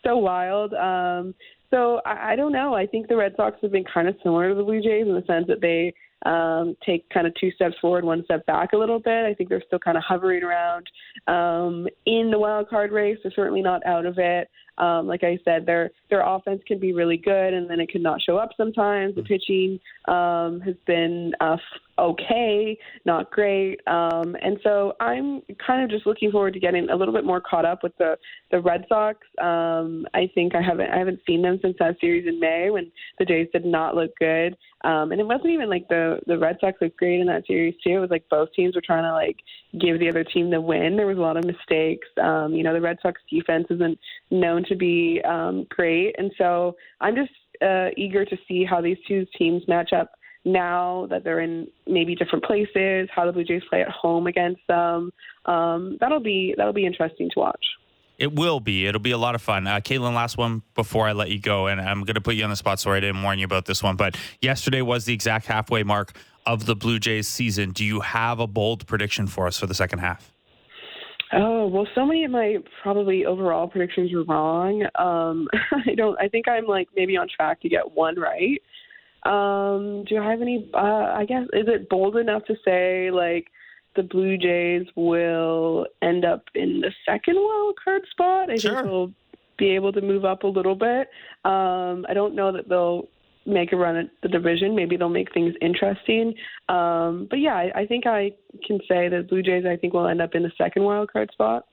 so 0.03 0.17
wild. 0.17 0.73
Um, 0.73 1.35
so 1.71 2.01
I, 2.05 2.33
I 2.33 2.35
don't 2.35 2.51
know. 2.51 2.73
I 2.73 2.85
think 2.85 3.07
the 3.07 3.17
Red 3.17 3.33
Sox 3.35 3.57
have 3.61 3.71
been 3.71 3.85
kind 3.91 4.07
of 4.07 4.15
similar 4.23 4.49
to 4.49 4.55
the 4.55 4.63
Blue 4.63 4.81
Jays 4.81 5.07
in 5.07 5.13
the 5.13 5.23
sense 5.27 5.47
that 5.47 5.61
they 5.61 5.93
um, 6.25 6.75
take 6.85 7.09
kind 7.09 7.27
of 7.27 7.33
two 7.39 7.51
steps 7.51 7.75
forward, 7.79 8.03
one 8.03 8.23
step 8.25 8.45
back 8.45 8.73
a 8.73 8.77
little 8.77 8.99
bit. 8.99 9.25
I 9.25 9.33
think 9.33 9.49
they're 9.49 9.63
still 9.65 9.79
kind 9.79 9.97
of 9.97 10.03
hovering 10.05 10.43
around 10.43 10.87
um, 11.27 11.87
in 12.05 12.29
the 12.31 12.39
wild 12.39 12.69
card 12.69 12.91
race. 12.91 13.17
They're 13.23 13.31
certainly 13.35 13.61
not 13.61 13.85
out 13.85 14.05
of 14.05 14.17
it. 14.17 14.49
Um, 14.80 15.07
like 15.07 15.23
I 15.23 15.38
said, 15.43 15.65
their 15.65 15.91
their 16.10 16.22
offense 16.26 16.61
can 16.68 16.80
be 16.80 16.93
really 16.93 17.18
good, 17.18 17.53
and 17.53 17.69
then 17.69 17.80
it 17.80 17.89
can 17.89 18.01
not 18.01 18.22
show 18.22 18.38
up 18.38 18.49
sometimes. 18.57 19.15
The 19.15 19.23
pitching 19.23 19.80
um, 20.07 20.61
has 20.61 20.76
been 20.88 21.34
uh, 21.39 21.57
okay, 21.97 22.77
not 23.06 23.30
great, 23.31 23.80
um, 23.88 24.35
and 24.41 24.57
so 24.64 24.93
I'm 24.99 25.41
kind 25.65 25.84
of 25.84 25.89
just 25.89 26.06
looking 26.06 26.31
forward 26.31 26.53
to 26.53 26.60
getting 26.60 26.89
a 26.89 26.95
little 26.95 27.14
bit 27.14 27.26
more 27.26 27.41
caught 27.41 27.65
up 27.65 27.84
with 27.84 27.97
the 27.97 28.18
the 28.51 28.61
Red 28.61 28.85
Sox. 28.88 29.19
Um, 29.41 30.07
I 30.14 30.30
think 30.34 30.56
I 30.56 30.61
haven't 30.61 30.89
I 30.89 30.97
haven't 30.97 31.19
seen 31.27 31.41
them 31.41 31.60
since 31.61 31.76
that 31.80 31.99
series 31.99 32.27
in 32.27 32.39
May 32.39 32.69
when 32.69 32.91
the 33.18 33.26
Jays 33.26 33.47
did 33.51 33.65
not 33.65 33.95
look 33.95 34.11
good, 34.18 34.56
um, 34.85 35.11
and 35.11 35.19
it 35.19 35.27
wasn't 35.27 35.49
even 35.49 35.69
like 35.69 35.88
the 35.89 36.19
the 36.26 36.38
Red 36.38 36.57
Sox 36.61 36.77
looked 36.81 36.97
great 36.97 37.19
in 37.19 37.27
that 37.27 37.45
series 37.47 37.76
too. 37.84 37.97
It 37.97 37.99
was 37.99 38.10
like 38.10 38.23
both 38.30 38.49
teams 38.56 38.76
were 38.76 38.81
trying 38.81 39.03
to 39.03 39.11
like 39.11 39.38
give 39.77 39.99
the 39.99 40.09
other 40.09 40.23
team 40.23 40.49
the 40.49 40.59
win. 40.59 40.97
There 40.97 41.05
was 41.05 41.17
a 41.17 41.21
lot 41.21 41.37
of 41.37 41.45
mistakes. 41.45 42.07
Um, 42.21 42.53
you 42.53 42.63
know, 42.63 42.73
the 42.73 42.81
Red 42.81 42.97
Sox 43.01 43.21
defense 43.29 43.67
isn't 43.69 43.99
known 44.31 44.63
to 44.65 44.75
be 44.75 45.21
um, 45.27 45.67
great. 45.69 46.15
And 46.17 46.31
so 46.37 46.75
I'm 47.01 47.15
just 47.15 47.31
uh, 47.61 47.89
eager 47.95 48.25
to 48.25 48.37
see 48.47 48.65
how 48.65 48.81
these 48.81 48.97
two 49.07 49.25
teams 49.37 49.67
match 49.67 49.93
up 49.93 50.11
now 50.45 51.07
that 51.09 51.23
they're 51.23 51.41
in 51.41 51.67
maybe 51.85 52.15
different 52.15 52.43
places, 52.43 53.09
how 53.13 53.25
the 53.25 53.31
Blue 53.31 53.43
Jays 53.43 53.61
play 53.69 53.81
at 53.81 53.89
home 53.89 54.27
against 54.27 54.61
them. 54.67 55.11
Um, 55.45 55.97
that'll 55.99 56.21
be 56.21 56.53
that'll 56.57 56.73
be 56.73 56.85
interesting 56.85 57.29
to 57.33 57.39
watch. 57.39 57.65
It 58.17 58.35
will 58.35 58.59
be. 58.59 58.85
It'll 58.85 58.99
be 58.99 59.11
a 59.11 59.17
lot 59.17 59.33
of 59.33 59.41
fun. 59.41 59.65
Uh, 59.65 59.79
Kaitlyn, 59.79 60.13
last 60.13 60.37
one 60.37 60.61
before 60.75 61.07
I 61.07 61.13
let 61.13 61.29
you 61.29 61.39
go, 61.39 61.67
and 61.67 61.79
I'm 61.79 62.03
going 62.03 62.15
to 62.15 62.21
put 62.21 62.35
you 62.35 62.43
on 62.43 62.49
the 62.49 62.57
spot. 62.57 62.79
Sorry 62.79 62.97
I 62.97 62.99
didn't 62.99 63.23
warn 63.23 63.39
you 63.39 63.45
about 63.45 63.65
this 63.65 63.81
one, 63.81 63.95
but 63.95 64.17
yesterday 64.41 64.81
was 64.81 65.05
the 65.05 65.13
exact 65.13 65.45
halfway 65.45 65.83
mark 65.83 66.11
of 66.45 66.65
the 66.65 66.75
Blue 66.75 66.99
Jays 66.99 67.27
season. 67.27 67.71
Do 67.71 67.85
you 67.85 68.01
have 68.01 68.39
a 68.39 68.47
bold 68.47 68.87
prediction 68.87 69.27
for 69.27 69.47
us 69.47 69.57
for 69.57 69.67
the 69.67 69.73
second 69.73 69.99
half? 69.99 70.31
Oh 71.31 71.67
well, 71.67 71.87
so 71.93 72.05
many 72.05 72.23
of 72.23 72.31
my 72.31 72.57
probably 72.81 73.25
overall 73.25 73.67
predictions 73.67 74.11
were 74.11 74.23
wrong. 74.23 74.83
Um, 74.97 75.47
I 75.87 75.93
don't. 75.95 76.19
I 76.19 76.27
think 76.27 76.47
I'm 76.47 76.65
like 76.65 76.87
maybe 76.95 77.17
on 77.17 77.27
track 77.33 77.61
to 77.61 77.69
get 77.69 77.91
one 77.91 78.15
right. 78.19 78.61
Um, 79.23 80.05
do 80.05 80.17
I 80.17 80.31
have 80.31 80.41
any? 80.41 80.69
Uh, 80.73 81.13
I 81.15 81.25
guess 81.27 81.43
is 81.53 81.67
it 81.67 81.89
bold 81.89 82.17
enough 82.17 82.45
to 82.45 82.55
say 82.65 83.11
like 83.11 83.47
the 83.95 84.03
Blue 84.03 84.37
Jays 84.37 84.87
will 84.95 85.85
end 86.01 86.25
up 86.25 86.45
in 86.55 86.81
the 86.81 86.91
second 87.05 87.35
wild 87.35 87.75
card 87.83 88.03
spot? 88.09 88.49
I 88.49 88.55
sure. 88.55 88.75
think 88.75 88.85
they'll 88.85 89.13
be 89.57 89.75
able 89.75 89.91
to 89.91 90.01
move 90.01 90.25
up 90.25 90.43
a 90.43 90.47
little 90.47 90.75
bit. 90.75 91.09
Um, 91.45 92.05
I 92.09 92.13
don't 92.13 92.33
know 92.33 92.51
that 92.53 92.69
they'll 92.69 93.07
make 93.49 93.71
a 93.73 93.76
run 93.76 93.95
at 93.95 94.09
the 94.21 94.30
division. 94.30 94.76
Maybe 94.76 94.97
they'll 94.97 95.09
make 95.09 95.34
things 95.34 95.55
interesting. 95.61 96.34
Um, 96.67 97.27
but 97.30 97.39
yeah, 97.39 97.55
I, 97.55 97.71
I 97.76 97.85
think 97.85 98.05
I 98.07 98.31
can 98.65 98.80
say 98.88 99.09
that 99.09 99.27
Blue 99.30 99.41
Jays 99.41 99.65
I 99.65 99.76
think 99.76 99.93
will 99.93 100.07
end 100.07 100.21
up 100.21 100.35
in 100.35 100.43
the 100.43 100.51
second 100.57 100.84
wild 100.84 101.11
card 101.11 101.31
spot. 101.31 101.65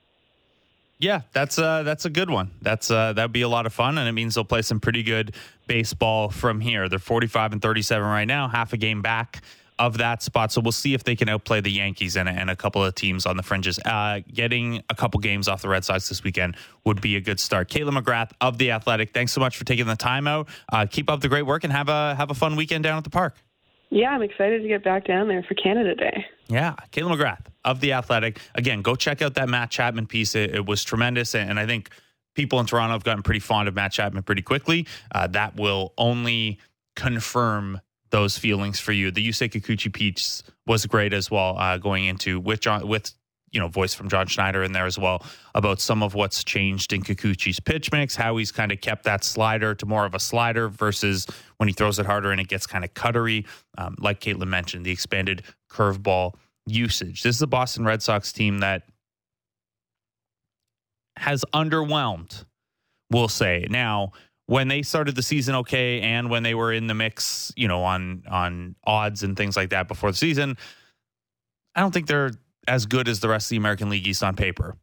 Yeah, 0.99 1.21
that's 1.31 1.59
uh 1.59 1.83
that's 1.83 2.05
a 2.05 2.09
good 2.09 2.29
one. 2.29 2.51
That's 2.61 2.89
uh 2.89 3.13
that'd 3.13 3.31
be 3.31 3.43
a 3.43 3.49
lot 3.49 3.65
of 3.65 3.73
fun 3.73 3.97
and 3.97 4.09
it 4.09 4.13
means 4.13 4.35
they'll 4.35 4.43
play 4.43 4.63
some 4.63 4.79
pretty 4.79 5.03
good 5.03 5.35
baseball 5.67 6.29
from 6.29 6.59
here. 6.59 6.89
They're 6.89 6.97
45 6.97 7.53
and 7.53 7.61
37 7.61 8.07
right 8.07 8.25
now, 8.25 8.47
half 8.47 8.73
a 8.73 8.77
game 8.77 9.01
back 9.01 9.43
of 9.79 9.97
that 9.97 10.23
spot. 10.23 10.51
So 10.51 10.61
we'll 10.61 10.71
see 10.71 10.93
if 10.93 11.03
they 11.03 11.15
can 11.15 11.29
outplay 11.29 11.61
the 11.61 11.71
Yankees 11.71 12.15
and, 12.17 12.27
and 12.27 12.49
a 12.49 12.55
couple 12.55 12.83
of 12.83 12.95
teams 12.95 13.25
on 13.25 13.37
the 13.37 13.43
fringes. 13.43 13.79
Uh, 13.79 14.21
getting 14.33 14.83
a 14.89 14.95
couple 14.95 15.19
games 15.19 15.47
off 15.47 15.61
the 15.61 15.69
Red 15.69 15.85
Sox 15.85 16.09
this 16.09 16.23
weekend 16.23 16.55
would 16.85 17.01
be 17.01 17.15
a 17.15 17.21
good 17.21 17.39
start. 17.39 17.69
Kaitlyn 17.69 18.01
McGrath 18.01 18.31
of 18.41 18.57
the 18.57 18.71
Athletic, 18.71 19.13
thanks 19.13 19.31
so 19.31 19.39
much 19.39 19.57
for 19.57 19.65
taking 19.65 19.85
the 19.85 19.95
time 19.95 20.27
out. 20.27 20.47
Uh, 20.71 20.85
keep 20.89 21.09
up 21.09 21.21
the 21.21 21.29
great 21.29 21.45
work 21.45 21.63
and 21.63 21.73
have 21.73 21.89
a 21.89 22.15
have 22.15 22.31
a 22.31 22.33
fun 22.33 22.55
weekend 22.55 22.83
down 22.83 22.97
at 22.97 23.03
the 23.03 23.09
park. 23.09 23.35
Yeah, 23.89 24.09
I'm 24.09 24.21
excited 24.21 24.61
to 24.61 24.67
get 24.67 24.83
back 24.83 25.05
down 25.05 25.29
there 25.29 25.43
for 25.43 25.53
Canada 25.53 25.95
Day. 25.95 26.25
Yeah, 26.47 26.75
Kaitlyn 26.91 27.17
McGrath 27.17 27.45
of 27.63 27.79
the 27.79 27.93
Athletic. 27.93 28.41
Again, 28.55 28.81
go 28.81 28.95
check 28.95 29.21
out 29.21 29.35
that 29.35 29.47
Matt 29.47 29.69
Chapman 29.69 30.07
piece. 30.07 30.35
It, 30.35 30.55
it 30.55 30.65
was 30.65 30.83
tremendous, 30.83 31.35
and, 31.35 31.49
and 31.51 31.59
I 31.59 31.65
think 31.65 31.89
people 32.35 32.59
in 32.59 32.65
Toronto 32.65 32.93
have 32.93 33.03
gotten 33.03 33.23
pretty 33.23 33.39
fond 33.39 33.67
of 33.67 33.75
Matt 33.75 33.93
Chapman 33.93 34.23
pretty 34.23 34.41
quickly. 34.41 34.87
Uh, 35.13 35.27
that 35.27 35.55
will 35.55 35.93
only 35.97 36.59
confirm 36.95 37.79
those 38.09 38.37
feelings 38.37 38.79
for 38.79 38.91
you. 38.91 39.11
The 39.11 39.27
Yusei 39.27 39.49
Kikuchi 39.49 39.91
piece 39.91 40.43
was 40.65 40.85
great 40.85 41.13
as 41.13 41.29
well, 41.29 41.57
uh, 41.57 41.77
going 41.77 42.05
into 42.05 42.39
with 42.39 42.61
John 42.61 42.87
with 42.87 43.13
you 43.51 43.59
know 43.59 43.67
voice 43.67 43.93
from 43.93 44.09
John 44.09 44.27
Schneider 44.27 44.63
in 44.63 44.71
there 44.71 44.85
as 44.85 44.97
well 44.97 45.25
about 45.55 45.79
some 45.79 46.03
of 46.03 46.13
what's 46.13 46.43
changed 46.43 46.93
in 46.93 47.01
Kikuchi's 47.01 47.59
pitch 47.59 47.91
mix, 47.91 48.15
how 48.15 48.37
he's 48.37 48.51
kind 48.51 48.71
of 48.71 48.81
kept 48.81 49.03
that 49.05 49.23
slider 49.23 49.73
to 49.75 49.85
more 49.85 50.05
of 50.05 50.13
a 50.13 50.19
slider 50.19 50.69
versus 50.69 51.25
when 51.57 51.67
he 51.67 51.73
throws 51.73 51.99
it 51.99 52.05
harder 52.05 52.31
and 52.31 52.41
it 52.41 52.47
gets 52.47 52.67
kind 52.67 52.83
of 52.83 52.93
cuttery. 52.93 53.45
Um, 53.77 53.95
like 53.99 54.19
Kaitlyn 54.19 54.47
mentioned, 54.47 54.85
the 54.85 54.91
expanded 54.91 55.43
curveball 55.69 56.33
usage. 56.65 57.23
This 57.23 57.35
is 57.35 57.41
a 57.41 57.47
Boston 57.47 57.85
Red 57.85 58.01
Sox 58.01 58.31
team 58.31 58.59
that 58.59 58.83
has 61.17 61.43
underwhelmed. 61.53 62.45
We'll 63.09 63.29
say 63.29 63.65
now 63.69 64.11
when 64.47 64.69
they 64.69 64.81
started 64.81 65.15
the 65.15 65.21
season 65.21 65.55
okay 65.55 66.01
and 66.01 66.29
when 66.29 66.41
they 66.41 66.55
were 66.55 66.73
in 66.73 66.87
the 66.87 66.93
mix, 66.93 67.53
you 67.55 67.67
know, 67.67 67.83
on 67.83 68.23
on 68.29 68.75
odds 68.85 69.23
and 69.23 69.37
things 69.37 69.55
like 69.55 69.69
that 69.69 69.87
before 69.87 70.11
the 70.11 70.17
season, 70.17 70.57
I 71.75 71.81
don't 71.81 71.93
think 71.93 72.07
they're 72.07 72.31
as 72.67 72.85
good 72.85 73.07
as 73.07 73.19
the 73.19 73.29
rest 73.29 73.47
of 73.47 73.49
the 73.51 73.57
American 73.57 73.89
League 73.89 74.07
East 74.07 74.23
on 74.23 74.35
paper. 74.35 74.75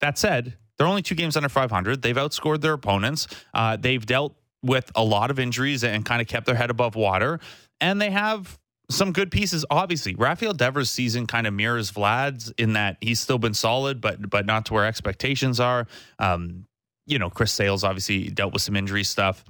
That 0.00 0.18
said, 0.18 0.56
they're 0.76 0.86
only 0.86 1.02
two 1.02 1.14
games 1.14 1.36
under 1.36 1.48
500. 1.48 2.02
They've 2.02 2.14
outscored 2.14 2.60
their 2.60 2.74
opponents. 2.74 3.26
Uh, 3.52 3.76
they've 3.76 4.04
dealt 4.04 4.36
with 4.62 4.90
a 4.94 5.02
lot 5.02 5.30
of 5.30 5.38
injuries 5.38 5.84
and 5.84 6.04
kind 6.04 6.20
of 6.20 6.28
kept 6.28 6.46
their 6.46 6.54
head 6.54 6.70
above 6.70 6.94
water. 6.94 7.40
And 7.80 8.00
they 8.00 8.10
have 8.10 8.58
some 8.90 9.12
good 9.12 9.30
pieces. 9.30 9.64
Obviously, 9.70 10.14
Rafael 10.14 10.52
Devers' 10.52 10.90
season 10.90 11.26
kind 11.26 11.46
of 11.46 11.54
mirrors 11.54 11.90
Vlad's 11.90 12.52
in 12.58 12.72
that 12.74 12.96
he's 13.00 13.20
still 13.20 13.38
been 13.38 13.54
solid, 13.54 14.00
but 14.00 14.28
but 14.30 14.46
not 14.46 14.66
to 14.66 14.74
where 14.74 14.86
expectations 14.86 15.60
are. 15.60 15.86
Um, 16.18 16.66
you 17.08 17.18
know, 17.18 17.30
Chris 17.30 17.52
Sale's 17.52 17.84
obviously 17.84 18.28
dealt 18.28 18.52
with 18.52 18.62
some 18.62 18.76
injury 18.76 19.02
stuff. 19.02 19.44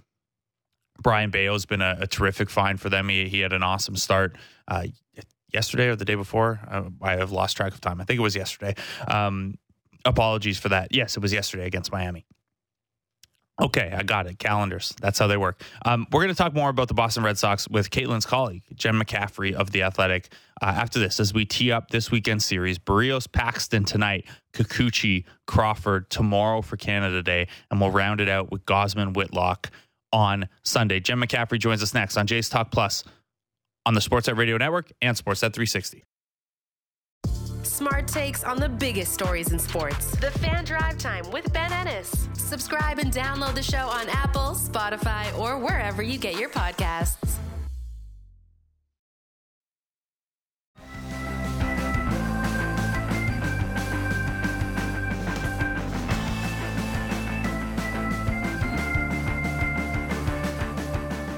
Brayan 1.02 1.30
Bello's 1.30 1.66
been 1.66 1.82
a, 1.82 1.96
a 2.00 2.06
terrific 2.06 2.50
find 2.50 2.80
for 2.80 2.88
them. 2.88 3.08
He, 3.08 3.28
he 3.28 3.40
had 3.40 3.52
an 3.52 3.62
awesome 3.62 3.96
start 3.96 4.36
uh, 4.66 4.84
yesterday 5.52 5.88
or 5.88 5.96
the 5.96 6.04
day 6.04 6.14
before. 6.14 6.60
I, 6.66 7.12
I, 7.12 7.16
have 7.16 7.30
lost 7.32 7.56
track 7.56 7.72
of 7.72 7.80
time. 7.80 8.00
I 8.00 8.04
think 8.04 8.18
it 8.18 8.22
was 8.22 8.36
yesterday. 8.36 8.74
Um, 9.06 9.58
apologies 10.04 10.58
for 10.58 10.70
that. 10.70 10.94
Yes, 10.94 11.16
it 11.16 11.20
was 11.20 11.32
yesterday 11.32 11.66
against 11.66 11.92
Miami. 11.92 12.26
Okay, 13.60 13.92
I 13.92 14.04
got 14.04 14.28
it. 14.28 14.38
Calendars. 14.38 14.94
That's 15.00 15.18
how 15.18 15.26
they 15.26 15.36
work. 15.36 15.62
Um, 15.84 16.06
we're 16.12 16.20
going 16.22 16.32
to 16.32 16.38
talk 16.38 16.54
more 16.54 16.70
about 16.70 16.86
the 16.86 16.94
Boston 16.94 17.24
Red 17.24 17.38
Sox 17.38 17.68
with 17.68 17.90
Kaitlyn's 17.90 18.24
colleague, 18.24 18.62
Jen 18.74 18.94
McCaffrey 18.94 19.52
of 19.52 19.72
The 19.72 19.82
Athletic, 19.82 20.32
uh, 20.62 20.66
after 20.66 21.00
this, 21.00 21.18
as 21.18 21.34
we 21.34 21.44
tee 21.44 21.72
up 21.72 21.90
this 21.90 22.10
weekend 22.12 22.40
series. 22.42 22.78
Berrios 22.78 23.30
Paxton 23.30 23.84
tonight, 23.84 24.26
Kikuchi 24.52 25.24
Crawford 25.46 26.08
tomorrow 26.08 26.62
for 26.62 26.76
Canada 26.76 27.20
Day, 27.20 27.48
and 27.70 27.80
we'll 27.80 27.90
round 27.90 28.20
it 28.20 28.28
out 28.28 28.52
with 28.52 28.64
Gausman 28.64 29.14
Whitlock 29.14 29.70
on 30.12 30.48
Sunday. 30.62 31.00
Jen 31.00 31.18
McCaffrey 31.18 31.58
joins 31.58 31.82
us 31.82 31.92
next 31.92 32.16
on 32.16 32.28
Jays 32.28 32.48
Talk 32.48 32.70
Plus 32.70 33.02
on 33.84 33.94
the 33.94 34.00
Sportsnet 34.00 34.36
Radio 34.36 34.56
Network 34.56 34.92
and 35.02 35.16
Sportsnet 35.16 35.52
360 35.52 36.04
smart 37.78 38.08
takes 38.08 38.42
on 38.42 38.58
the 38.58 38.68
biggest 38.68 39.14
stories 39.14 39.52
in 39.52 39.58
sports. 39.58 40.10
The 40.16 40.32
Fan 40.32 40.64
Drive 40.64 40.98
Time 40.98 41.30
with 41.30 41.52
Ben 41.52 41.72
Ennis. 41.72 42.28
Subscribe 42.32 42.98
and 42.98 43.12
download 43.12 43.54
the 43.54 43.62
show 43.62 43.86
on 43.86 44.08
Apple, 44.08 44.56
Spotify, 44.56 45.38
or 45.38 45.56
wherever 45.58 46.02
you 46.02 46.18
get 46.18 46.36
your 46.40 46.48
podcasts. 46.48 47.36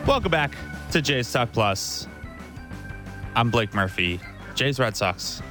Welcome 0.07 0.31
back 0.31 0.57
to 0.93 1.03
Jays 1.03 1.31
Talk 1.31 1.53
Plus. 1.53 2.09
I'm 3.37 3.51
Blake 3.51 3.75
Murphy. 3.75 4.19
Jays 4.55 4.81
Red 4.81 4.97
Sox 4.97 5.43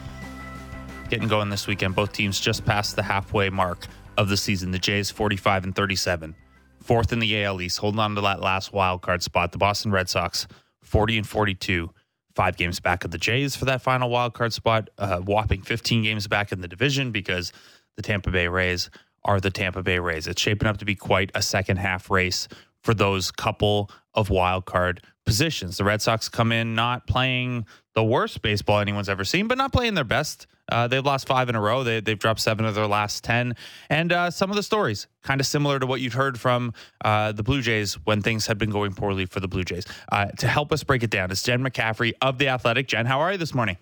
getting 1.10 1.28
going 1.28 1.50
this 1.50 1.68
weekend. 1.68 1.96
Both 1.96 2.14
teams 2.14 2.40
just 2.40 2.66
passed 2.66 2.96
the 2.96 3.04
halfway 3.04 3.50
mark 3.50 3.88
of 4.18 4.30
the 4.30 4.38
season. 4.38 4.72
The 4.72 4.80
Jays 4.80 5.10
45 5.10 5.66
and 5.66 5.76
37, 5.76 6.36
fourth 6.82 7.12
in 7.12 7.20
the 7.20 7.44
AL 7.44 7.62
East, 7.62 7.80
holding 7.80 8.00
on 8.00 8.16
to 8.16 8.22
that 8.22 8.42
last 8.42 8.72
wild 8.74 9.02
card 9.02 9.24
spot. 9.24 9.52
The 9.52 9.58
Boston 9.58 9.92
Red 9.92 10.10
Sox 10.10 10.48
40 10.84 11.18
and 11.18 11.28
42, 11.28 11.90
five 12.36 12.58
games 12.58 12.80
back 12.80 13.04
of 13.04 13.12
the 13.12 13.18
Jays 13.18 13.56
for 13.56 13.66
that 13.66 13.82
final 13.82 14.10
wild 14.10 14.34
card 14.34 14.54
spot, 14.54 14.90
uh, 14.98 15.20
whopping 15.20 15.62
15 15.62 16.04
games 16.04 16.28
back 16.28 16.52
in 16.52 16.62
the 16.62 16.68
division 16.68 17.12
because 17.12 17.52
the 17.96 18.02
Tampa 18.02 18.32
Bay 18.32 18.48
Rays 18.48 18.90
are 19.26 19.40
the 19.40 19.52
Tampa 19.52 19.84
Bay 19.84 20.00
Rays. 20.00 20.28
It's 20.28 20.42
shaping 20.42 20.68
up 20.68 20.78
to 20.78 20.86
be 20.86 20.96
quite 20.96 21.32
a 21.36 21.42
second 21.42 21.78
half 21.78 22.10
race 22.10 22.48
for 22.82 22.94
those 22.94 23.32
couple 23.32 23.90
of 24.14 24.30
wild 24.30 24.66
card 24.66 25.02
positions. 25.26 25.78
The 25.78 25.84
Red 25.84 26.02
Sox 26.02 26.30
come 26.30 26.52
in 26.52 26.76
not 26.76 27.08
playing 27.08 27.66
the 27.94 28.04
worst 28.04 28.42
baseball 28.42 28.80
anyone's 28.80 29.10
ever 29.10 29.26
seen, 29.26 29.48
but 29.48 29.58
not 29.58 29.74
playing 29.74 29.96
their 29.96 30.04
best. 30.04 30.48
Uh, 30.72 30.88
they've 30.88 31.06
lost 31.06 31.28
five 31.28 31.50
in 31.50 31.56
a 31.56 31.62
row. 31.62 31.84
They, 31.84 31.96
have 31.96 32.20
dropped 32.20 32.40
seven 32.40 32.66
of 32.66 32.76
their 32.76 32.88
last 32.88 33.24
10. 33.24 33.56
And 33.90 34.12
uh, 34.12 34.32
some 34.32 34.50
of 34.50 34.56
the 34.56 34.64
stories 34.64 35.08
kind 35.24 35.42
of 35.42 35.48
similar 35.48 35.80
to 35.80 35.86
what 35.86 36.02
you'd 36.02 36.14
heard 36.14 36.40
from 36.40 36.74
uh, 37.04 37.32
the 37.32 37.44
Blue 37.44 37.62
Jays 37.62 37.96
when 38.06 38.22
things 38.22 38.48
had 38.48 38.58
been 38.58 38.70
going 38.70 38.94
poorly 38.94 39.26
for 39.26 39.40
the 39.40 39.48
Blue 39.48 39.64
Jays. 39.64 39.86
Uh, 40.12 40.28
to 40.38 40.48
help 40.48 40.72
us 40.72 40.84
break 40.84 41.04
it 41.04 41.10
down 41.10 41.32
is 41.32 41.44
Jen 41.44 41.64
McCaffrey 41.64 42.14
of 42.22 42.38
The 42.38 42.48
Athletic. 42.48 42.88
Jen, 42.88 43.06
how 43.06 43.20
are 43.20 43.32
you 43.32 43.38
this 43.38 43.54
morning? 43.54 43.78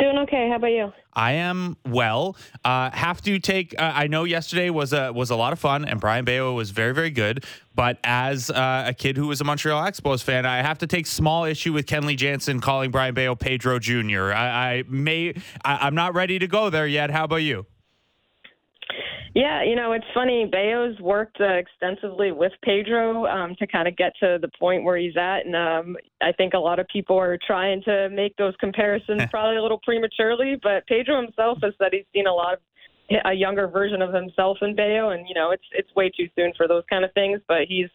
Doing 0.00 0.18
okay. 0.18 0.48
How 0.48 0.56
about 0.56 0.68
you? 0.68 0.92
I 1.12 1.32
am 1.32 1.76
well. 1.84 2.36
Uh, 2.64 2.90
have 2.90 3.20
to 3.22 3.38
take. 3.38 3.74
Uh, 3.78 3.92
I 3.94 4.06
know 4.06 4.24
yesterday 4.24 4.70
was 4.70 4.94
a 4.94 5.12
was 5.12 5.28
a 5.28 5.36
lot 5.36 5.52
of 5.52 5.58
fun, 5.58 5.84
and 5.84 6.00
Brayan 6.00 6.24
Bello 6.24 6.54
was 6.54 6.70
very 6.70 6.94
very 6.94 7.10
good. 7.10 7.44
But 7.74 7.98
as 8.02 8.50
uh, 8.50 8.84
a 8.86 8.94
kid 8.94 9.18
who 9.18 9.26
was 9.26 9.40
a 9.42 9.44
Montreal 9.44 9.82
Expos 9.84 10.22
fan, 10.22 10.46
I 10.46 10.62
have 10.62 10.78
to 10.78 10.86
take 10.86 11.06
small 11.06 11.44
issue 11.44 11.74
with 11.74 11.86
Kenley 11.86 12.16
Jansen 12.16 12.60
calling 12.60 12.90
Brayan 12.90 13.14
Bello 13.14 13.34
Pedro 13.34 13.78
Jr. 13.78 14.32
I, 14.32 14.78
I 14.78 14.84
may. 14.88 15.34
I, 15.64 15.78
I'm 15.86 15.94
not 15.94 16.14
ready 16.14 16.38
to 16.38 16.46
go 16.46 16.70
there 16.70 16.86
yet. 16.86 17.10
How 17.10 17.24
about 17.24 17.36
you? 17.36 17.66
Yeah, 19.34 19.62
you 19.62 19.76
know, 19.76 19.92
it's 19.92 20.06
funny. 20.12 20.44
Bello's 20.50 20.98
worked 21.00 21.40
uh, 21.40 21.54
extensively 21.54 22.32
with 22.32 22.52
Pedro 22.64 23.26
um, 23.26 23.54
to 23.60 23.66
kind 23.66 23.86
of 23.86 23.96
get 23.96 24.12
to 24.20 24.38
the 24.40 24.50
point 24.58 24.82
where 24.82 24.96
he's 24.96 25.16
at. 25.16 25.46
And 25.46 25.54
um, 25.54 25.96
I 26.20 26.32
think 26.32 26.54
a 26.54 26.58
lot 26.58 26.80
of 26.80 26.88
people 26.88 27.16
are 27.16 27.38
trying 27.46 27.80
to 27.84 28.08
make 28.10 28.36
those 28.36 28.54
comparisons 28.58 29.22
probably 29.30 29.56
a 29.56 29.62
little 29.62 29.80
prematurely. 29.84 30.56
But 30.60 30.86
Pedro 30.88 31.22
himself 31.22 31.58
has 31.62 31.74
said 31.78 31.90
he's 31.92 32.06
seen 32.12 32.26
a 32.26 32.32
lot 32.32 32.54
of 32.54 32.60
a 33.24 33.32
younger 33.32 33.68
version 33.68 34.02
of 34.02 34.12
himself 34.12 34.58
in 34.62 34.74
Bello. 34.74 35.10
And, 35.10 35.28
you 35.28 35.34
know, 35.34 35.52
it's 35.52 35.66
it's 35.72 35.94
way 35.94 36.10
too 36.10 36.28
soon 36.36 36.52
for 36.56 36.66
those 36.66 36.84
kind 36.90 37.04
of 37.04 37.12
things. 37.12 37.40
But 37.46 37.62
he's 37.68 37.88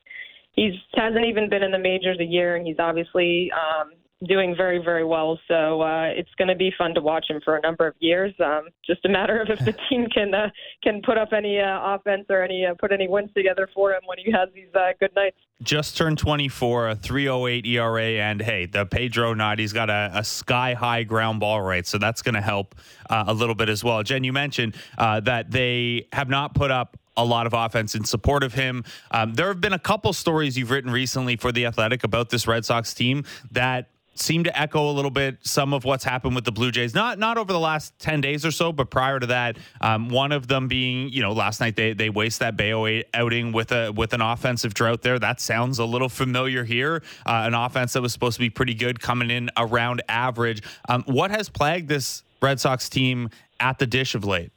he's 0.53 0.73
hasn't 0.93 1.25
even 1.25 1.49
been 1.49 1.63
in 1.63 1.71
the 1.71 1.79
majors 1.79 2.17
a 2.21 2.25
year, 2.25 2.55
and 2.55 2.65
he's 2.65 2.79
obviously 2.79 3.51
um, 3.51 3.91
doing 4.23 4.55
very, 4.55 4.79
very 4.83 5.03
well. 5.03 5.37
So 5.47 5.81
uh, 5.81 6.05
it's 6.05 6.29
going 6.37 6.47
to 6.47 6.55
be 6.55 6.71
fun 6.77 6.93
to 6.95 7.01
watch 7.01 7.25
him 7.29 7.41
for 7.43 7.57
a 7.57 7.61
number 7.61 7.85
of 7.87 7.95
years. 7.99 8.33
Um, 8.43 8.69
just 8.85 9.03
a 9.05 9.09
matter 9.09 9.41
of 9.41 9.49
if 9.49 9.59
the 9.59 9.75
team 9.89 10.07
can 10.13 10.33
uh, 10.33 10.49
can 10.83 11.01
put 11.01 11.17
up 11.17 11.33
any 11.33 11.59
uh, 11.59 11.95
offense 11.95 12.25
or 12.29 12.41
any 12.41 12.65
uh, 12.65 12.75
put 12.79 12.91
any 12.91 13.07
wins 13.07 13.31
together 13.35 13.69
for 13.73 13.91
him 13.91 14.01
when 14.05 14.17
he 14.17 14.31
has 14.31 14.49
these 14.53 14.73
uh, 14.73 14.91
good 14.99 15.13
nights. 15.15 15.37
Just 15.61 15.97
turned 15.97 16.17
24, 16.17 16.89
a 16.89 16.95
308 16.95 17.65
ERA, 17.65 18.03
and 18.03 18.41
hey, 18.41 18.65
the 18.65 18.85
Pedro 18.85 19.33
nod, 19.33 19.59
he's 19.59 19.73
got 19.73 19.89
a, 19.89 20.11
a 20.13 20.23
sky 20.23 20.73
high 20.73 21.03
ground 21.03 21.39
ball 21.39 21.61
rate, 21.61 21.87
so 21.87 21.97
that's 21.97 22.21
going 22.21 22.35
to 22.35 22.41
help 22.41 22.75
uh, 23.09 23.25
a 23.27 23.33
little 23.33 23.55
bit 23.55 23.69
as 23.69 23.83
well. 23.83 24.03
Jen, 24.03 24.23
you 24.23 24.33
mentioned 24.33 24.75
that 24.97 25.51
they 25.51 26.07
have 26.11 26.29
not 26.29 26.55
put 26.55 26.71
up 26.71 26.97
a 27.17 27.23
lot 27.23 27.47
of 27.47 27.53
offense 27.53 27.95
in 27.95 28.03
support 28.03 28.43
of 28.43 28.53
him. 28.53 28.83
Um, 29.11 29.33
there 29.33 29.47
have 29.47 29.61
been 29.61 29.73
a 29.73 29.79
couple 29.79 30.11
stories 30.13 30.57
you've 30.57 30.71
written 30.71 30.91
recently 30.91 31.37
for 31.37 31.51
The 31.51 31.65
Athletic 31.65 32.03
about 32.03 32.29
this 32.29 32.47
Red 32.47 32.65
Sox 32.65 32.93
team 32.93 33.23
that 33.51 33.89
seem 34.15 34.45
to 34.45 34.59
echo 34.59 34.89
a 34.89 34.93
little 34.93 35.11
bit 35.11 35.37
some 35.41 35.73
of 35.73 35.83
what's 35.83 36.03
happened 36.03 36.35
with 36.35 36.45
the 36.45 36.51
Blue 36.51 36.71
Jays. 36.71 36.95
Not 36.95 37.19
not 37.19 37.37
over 37.37 37.51
the 37.51 37.59
last 37.59 37.97
ten 37.99 38.21
days 38.21 38.45
or 38.45 38.51
so, 38.51 38.71
but 38.71 38.89
prior 38.89 39.19
to 39.19 39.27
that, 39.27 39.57
um, 39.81 40.09
one 40.09 40.31
of 40.31 40.47
them 40.47 40.67
being 40.67 41.09
you 41.09 41.21
know 41.21 41.33
last 41.33 41.59
night 41.59 41.75
they 41.75 41.93
they 41.93 42.09
waste 42.09 42.39
that 42.39 42.57
Bello 42.57 43.01
outing 43.13 43.51
with 43.51 43.71
a 43.71 43.91
with 43.91 44.13
an 44.13 44.21
offensive 44.21 44.73
drought 44.73 45.01
there. 45.01 45.19
That 45.19 45.39
sounds 45.39 45.79
a 45.79 45.85
little 45.85 46.09
familiar 46.09 46.63
here. 46.63 47.03
Uh, 47.25 47.43
an 47.45 47.53
offense 47.53 47.93
that 47.93 48.01
was 48.01 48.13
supposed 48.13 48.35
to 48.35 48.41
be 48.41 48.49
pretty 48.49 48.73
good, 48.73 48.99
coming 48.99 49.29
in 49.29 49.49
around 49.57 50.01
average. 50.09 50.63
Um, 50.89 51.03
what 51.07 51.31
has 51.31 51.49
plagued 51.49 51.89
this 51.89 52.23
Red 52.41 52.59
Sox 52.59 52.89
team 52.89 53.29
at 53.59 53.79
the 53.79 53.87
dish 53.87 54.15
of 54.15 54.23
late? 54.23 54.51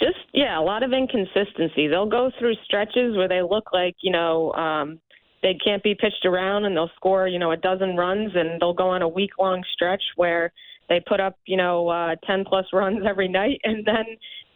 Just 0.00 0.18
yeah, 0.32 0.58
a 0.58 0.62
lot 0.62 0.82
of 0.82 0.92
inconsistency. 0.92 1.88
They'll 1.88 2.08
go 2.08 2.30
through 2.38 2.54
stretches 2.64 3.16
where 3.16 3.28
they 3.28 3.42
look 3.42 3.72
like 3.72 3.96
you 4.02 4.12
know. 4.12 4.52
Um, 4.52 5.00
they 5.42 5.54
can't 5.54 5.82
be 5.82 5.94
pitched 5.94 6.24
around 6.24 6.64
and 6.64 6.76
they'll 6.76 6.90
score, 6.96 7.26
you 7.26 7.38
know, 7.38 7.52
a 7.52 7.56
dozen 7.56 7.96
runs 7.96 8.32
and 8.34 8.60
they'll 8.60 8.74
go 8.74 8.88
on 8.88 9.02
a 9.02 9.08
week 9.08 9.30
long 9.38 9.62
stretch 9.72 10.02
where 10.16 10.52
they 10.88 11.00
put 11.06 11.20
up, 11.20 11.36
you 11.46 11.56
know, 11.56 11.88
uh, 11.88 12.14
10 12.26 12.44
plus 12.46 12.66
runs 12.72 13.04
every 13.08 13.28
night 13.28 13.60
and 13.64 13.84
then 13.84 14.04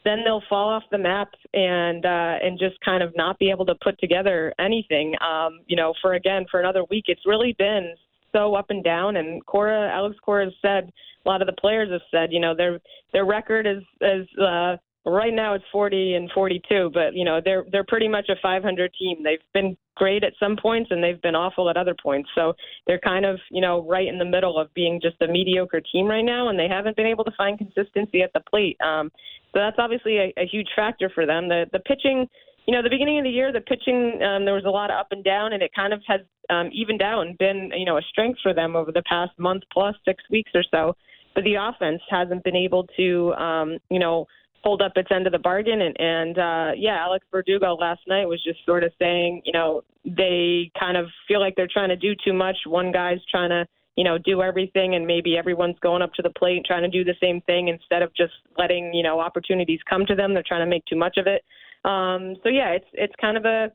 then 0.05 0.19
they'll 0.23 0.43
fall 0.51 0.69
off 0.69 0.83
the 0.91 0.99
map 0.99 1.31
and 1.55 2.05
uh, 2.05 2.35
and 2.43 2.59
just 2.59 2.79
kind 2.85 3.03
of 3.03 3.11
not 3.17 3.39
be 3.39 3.51
able 3.51 3.65
to 3.65 3.75
put 3.83 3.99
together 3.99 4.53
anything. 4.59 5.15
Um, 5.27 5.61
you 5.67 5.77
know, 5.77 5.95
for 6.03 6.13
again 6.13 6.45
for 6.51 6.61
another 6.61 6.85
week, 6.91 7.05
it's 7.07 7.23
really 7.25 7.55
been 7.59 7.95
so 8.31 8.55
up 8.55 8.67
and 8.69 8.85
down. 8.85 9.17
And 9.17 9.45
Cora, 9.47 9.91
Alex 9.91 10.17
Cora 10.23 10.45
has 10.45 10.53
said, 10.61 10.93
a 11.25 11.29
lot 11.29 11.41
of 11.41 11.47
the 11.47 11.59
players 11.59 11.89
have 11.91 12.03
said, 12.11 12.35
you 12.35 12.41
know, 12.41 12.55
their 12.55 12.81
their 13.15 13.25
record 13.25 13.67
is 13.67 13.83
is 14.03 14.29
uh, 14.39 14.77
Right 15.07 15.35
now 15.35 15.53
it's 15.53 15.65
40 15.71 16.15
and 16.15 16.31
42, 16.33 16.91
but 16.95 17.15
you 17.15 17.27
know 17.27 17.39
they're 17.45 17.65
they're 17.71 17.85
pretty 17.85 18.09
much 18.09 18.31
a 18.31 18.37
500 18.41 18.91
team. 18.99 19.23
They've 19.23 19.39
been 19.53 19.77
great 19.95 20.25
at 20.25 20.33
some 20.41 20.57
points 20.57 20.91
and 20.91 21.03
they've 21.03 21.21
been 21.23 21.35
awful 21.35 21.71
at 21.71 21.77
other 21.77 21.95
points. 22.01 22.29
So 22.35 22.55
they're 22.87 23.01
kind 23.01 23.25
of 23.25 23.39
you 23.51 23.61
know 23.61 23.87
right 23.87 24.07
in 24.07 24.19
the 24.19 24.25
middle 24.25 24.59
of 24.59 24.73
being 24.75 25.01
just 25.01 25.21
a 25.23 25.29
mediocre 25.29 25.81
team 25.81 26.07
right 26.07 26.25
now, 26.25 26.49
and 26.49 26.59
they 26.59 26.69
haven't 26.69 26.97
been 26.97 27.07
able 27.07 27.25
to 27.25 27.33
find 27.37 27.59
consistency 27.59 28.23
at 28.23 28.33
the 28.33 28.41
plate. 28.41 28.77
Um, 28.81 29.11
so 29.53 29.61
that's 29.61 29.77
obviously 29.79 30.19
a, 30.19 30.33
a 30.37 30.47
huge 30.47 30.69
factor 30.75 31.11
for 31.15 31.27
them. 31.27 31.49
The 31.49 31.67
the 31.73 31.79
pitching, 31.81 32.29
you 32.67 32.75
know, 32.75 32.83
the 32.83 32.91
beginning 32.91 33.19
of 33.19 33.25
the 33.25 33.31
year, 33.31 33.53
the 33.53 33.61
pitching 33.61 34.21
um, 34.23 34.45
there 34.45 34.55
was 34.55 34.65
a 34.67 34.71
lot 34.71 34.91
of 34.91 34.99
up 34.99 35.09
and 35.13 35.25
down, 35.25 35.53
and 35.53 35.63
it 35.63 35.71
kind 35.75 35.93
of 35.93 36.01
has 36.07 36.21
um, 36.51 36.71
evened 36.73 37.03
out 37.03 37.27
and 37.27 37.39
been 37.39 37.71
you 37.77 37.85
know 37.85 37.97
a 37.97 38.03
strength 38.03 38.41
for 38.43 38.53
them 38.53 38.77
over 38.77 38.93
the 38.93 39.03
past 39.09 39.33
month 39.39 39.63
plus 39.73 39.95
six 40.05 40.23
weeks 40.31 40.51
or 40.55 40.65
so. 40.71 40.97
But 41.35 41.45
the 41.45 41.55
offense 41.55 42.01
hasn't 42.11 42.45
been 42.45 42.57
able 42.57 42.87
to 42.97 43.33
um, 43.35 43.79
you 43.91 43.99
know 43.99 44.27
hold 44.65 44.81
up 44.81 44.93
its 44.97 45.11
end 45.13 45.27
of 45.27 45.33
the 45.33 45.39
bargain. 45.39 45.83
And, 45.83 46.01
and 46.01 46.39
uh, 46.39 46.71
yeah, 46.77 46.97
Alex 46.99 47.27
Verdugo 47.31 47.75
last 47.75 48.01
night 48.09 48.25
was 48.25 48.43
just 48.43 48.65
sort 48.65 48.83
of 48.83 48.91
saying, 48.99 49.43
you 49.45 49.53
know, 49.53 49.83
they 50.05 50.73
kind 50.81 50.97
of 50.97 51.07
feel 51.29 51.39
like 51.39 51.55
they're 51.55 51.69
trying 51.73 51.91
to 51.91 51.97
do 51.97 52.15
too 52.25 52.33
much. 52.33 52.57
One 52.67 52.91
guy's 52.91 53.21
trying 53.31 53.51
to, 53.51 53.67
you 53.97 54.05
know, 54.05 54.17
do 54.17 54.43
everything, 54.43 54.95
and 54.95 55.07
maybe 55.07 55.37
everyone's 55.37 55.79
going 55.81 56.03
up 56.03 56.15
to 56.15 56.23
the 56.23 56.31
plate 56.31 56.63
trying 56.67 56.83
to 56.83 56.89
do 56.89 57.05
the 57.05 57.15
same 57.23 57.43
thing 57.43 57.69
instead 57.69 58.03
of 58.03 58.11
just 58.17 58.33
letting, 58.59 58.93
you 58.95 59.03
know, 59.03 59.21
opportunities 59.21 59.81
come 59.89 60.07
to 60.07 60.15
them. 60.15 60.33
They're 60.33 60.43
trying 60.47 60.67
to 60.67 60.71
make 60.71 60.85
too 60.87 60.97
much 60.97 61.19
of 61.19 61.27
it. 61.27 61.45
Um, 61.85 62.37
so 62.43 62.49
yeah, 62.49 62.71
it's 62.71 62.87
it's 62.95 63.13
kind 63.21 63.37
of 63.37 63.45
a 63.45 63.71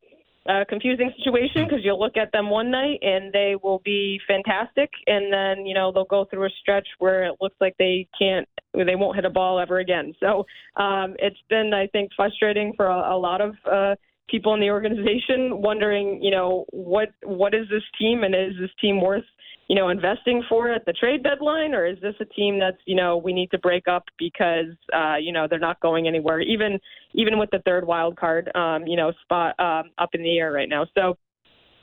confusing 0.67 1.11
situation 1.17 1.65
because 1.65 1.79
you'll 1.83 1.99
look 1.99 2.17
at 2.17 2.31
them 2.31 2.49
one 2.49 2.71
night 2.71 2.99
and 3.01 3.31
they 3.33 3.55
will 3.61 3.81
be 3.83 4.19
fantastic, 4.27 4.89
and 5.07 5.31
then 5.31 5.65
you 5.65 5.73
know 5.73 5.91
they'll 5.91 6.05
go 6.05 6.25
through 6.25 6.45
a 6.45 6.49
stretch 6.61 6.87
where 6.99 7.23
it 7.23 7.35
looks 7.41 7.55
like 7.61 7.75
they 7.77 8.07
can't, 8.17 8.47
they 8.73 8.95
won't 8.95 9.15
hit 9.15 9.25
a 9.25 9.29
ball 9.29 9.59
ever 9.59 9.79
again. 9.79 10.13
So 10.19 10.45
um, 10.75 11.15
it's 11.19 11.39
been, 11.49 11.73
I 11.73 11.87
think, 11.87 12.11
frustrating 12.15 12.73
for 12.75 12.87
a, 12.87 13.15
a 13.15 13.17
lot 13.17 13.41
of 13.41 13.55
uh, 13.69 13.95
people 14.29 14.53
in 14.53 14.59
the 14.59 14.69
organization, 14.69 15.61
wondering, 15.61 16.21
you 16.21 16.31
know, 16.31 16.65
what 16.71 17.09
what 17.23 17.53
is 17.53 17.67
this 17.69 17.83
team 17.99 18.23
and 18.23 18.35
is 18.35 18.53
this 18.59 18.71
team 18.81 19.01
worth 19.01 19.25
you 19.69 19.75
know, 19.75 19.89
investing 19.89 20.43
for 20.49 20.73
at 20.73 20.83
the 20.85 20.93
trade 20.93 21.21
deadline, 21.21 21.75
or 21.75 21.85
is 21.85 21.97
this 22.01 22.15
a 22.19 22.25
team 22.25 22.59
that's, 22.59 22.79
you 22.85 22.95
know, 22.95 23.17
we 23.17 23.31
need 23.31 23.51
to 23.51 23.59
break 23.59 23.87
up 23.87 24.03
because, 24.17 24.73
uh, 24.95 25.15
you 25.15 25.31
know, 25.31 25.45
they're 25.47 25.59
not 25.59 25.79
going 25.79 26.07
anywhere, 26.07 26.41
even 26.41 26.79
even 27.13 27.37
with 27.37 27.51
the 27.51 27.59
third 27.65 27.85
wild 27.85 28.17
card, 28.17 28.51
um, 28.55 28.87
you 28.87 28.97
know, 28.97 29.13
spot 29.21 29.57
um, 29.59 29.91
up 29.99 30.09
in 30.13 30.23
the 30.23 30.39
air 30.39 30.51
right 30.51 30.67
now. 30.67 30.87
So, 30.97 31.17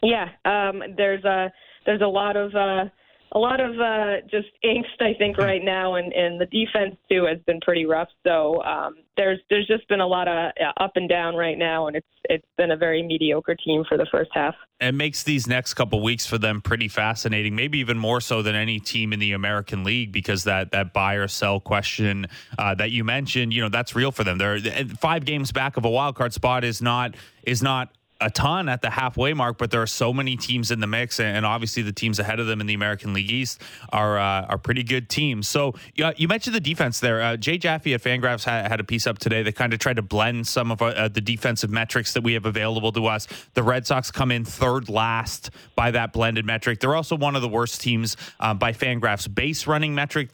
yeah, 0.03 0.27
um, 0.45 0.83
there's 0.97 1.25
a 1.25 1.53
there's 1.87 2.03
a 2.03 2.07
lot 2.07 2.37
of 2.37 2.53
uh, 2.57 2.91
a 3.37 3.39
lot 3.39 3.61
of 3.61 3.79
uh, 3.79 4.27
just 4.31 4.49
angst, 4.65 4.99
I 4.99 5.13
think, 5.19 5.37
right 5.37 5.63
now, 5.63 5.97
and, 5.97 6.11
and 6.15 6.41
the 6.41 6.47
defense 6.47 6.97
too 7.11 7.27
has 7.27 7.39
been 7.47 7.61
pretty 7.61 7.85
rough. 7.85 8.09
So 8.27 8.63
um, 8.63 8.95
there's 9.19 9.39
there's 9.51 9.67
just 9.67 9.87
been 9.89 10.01
a 10.01 10.07
lot 10.07 10.27
of 10.27 10.53
uh, 10.59 10.83
up 10.83 10.93
and 10.95 11.07
down 11.07 11.37
right 11.37 11.59
now, 11.59 11.87
and 11.87 11.97
it's 11.97 12.07
it's 12.31 12.47
been 12.57 12.71
a 12.71 12.79
very 12.79 13.03
mediocre 13.03 13.55
team 13.55 13.85
for 13.87 13.99
the 13.99 14.07
first 14.11 14.31
half. 14.33 14.55
It 14.81 14.95
makes 14.95 15.23
these 15.23 15.47
next 15.47 15.75
couple 15.75 16.03
weeks 16.03 16.25
for 16.25 16.39
them 16.39 16.63
pretty 16.63 16.89
fascinating, 16.89 17.55
maybe 17.55 17.79
even 17.79 17.99
more 17.99 18.23
so 18.23 18.41
than 18.41 18.55
any 18.55 18.81
team 18.81 19.13
in 19.13 19.21
the 19.21 19.33
American 19.33 19.85
League, 19.85 20.13
because 20.13 20.45
that 20.45 20.71
that 20.71 20.95
buy 20.95 21.17
or 21.17 21.29
sell 21.29 21.61
question 21.61 22.29
uh, 22.59 22.75
that 22.77 22.91
you 22.91 23.05
mentioned, 23.05 23.53
you 23.53 23.61
know, 23.61 23.69
that's 23.69 23.95
real 23.95 24.13
for 24.13 24.25
them. 24.25 24.39
They're 24.39 24.61
five 24.99 25.27
games 25.27 25.53
back 25.53 25.77
of 25.77 25.85
a 25.85 25.91
wild 25.91 26.15
card 26.15 26.33
spot 26.33 26.65
is 26.65 26.81
not 26.81 27.15
is 27.43 27.63
not 27.63 27.91
a 28.21 28.31
ton 28.31 28.69
at 28.69 28.83
the 28.83 28.91
halfway 28.91 29.35
mark, 29.35 29.59
but 29.59 29.71
there 29.71 29.83
are 29.83 29.87
so 29.87 30.13
many 30.13 30.37
teams 30.37 30.71
in 30.71 30.81
the 30.81 30.87
mix, 30.87 31.21
and 31.21 31.45
obviously 31.45 31.83
the 31.83 31.93
teams 31.93 32.19
ahead 32.19 32.41
of 32.41 32.47
them 32.47 32.61
in 32.61 32.67
the 32.67 32.75
American 32.75 33.13
League 33.13 33.31
East 33.31 33.61
are 33.93 34.19
uh, 34.19 34.47
are 34.47 34.59
pretty 34.59 34.83
good 34.83 35.09
teams. 35.09 35.49
So 35.49 35.75
uh, 36.03 36.13
you 36.17 36.29
mentioned 36.29 36.55
the 36.57 36.61
defense 36.61 37.01
there. 37.01 37.23
Uh, 37.23 37.37
Jay 37.37 37.59
Jaffe 37.59 37.93
at 37.93 38.03
Fangraphs 38.03 38.45
had, 38.45 38.69
had, 38.69 38.81
a 38.81 38.85
piece 38.85 39.07
up 39.07 39.19
today 39.19 39.43
that 39.43 39.55
kind 39.55 39.73
of 39.73 39.79
tried 39.79 39.97
to 39.97 40.03
blend 40.03 40.47
some 40.47 40.71
of 40.71 40.81
uh, 40.81 41.09
the 41.09 41.21
defensive 41.21 41.71
metrics 41.71 42.13
that 42.15 42.23
we 42.23 42.35
have 42.35 42.47
available 42.47 42.93
to 42.93 43.07
us. 43.07 43.27
The 43.55 43.63
Red 43.63 43.87
Sox 43.87 44.11
come 44.11 44.31
in 44.31 44.45
third 44.45 44.89
last 44.89 45.51
by 45.75 45.91
that 45.91 46.13
blended 46.13 46.45
metric. 46.45 46.81
They're 46.81 46.95
also 46.95 47.17
one 47.17 47.37
of 47.37 47.43
the 47.43 47.49
worst 47.49 47.81
teams 47.81 48.17
uh, 48.41 48.55
by 48.55 48.73
Fangraphs 48.73 49.33
base 49.33 49.67
running 49.67 49.95
metric 49.95 50.31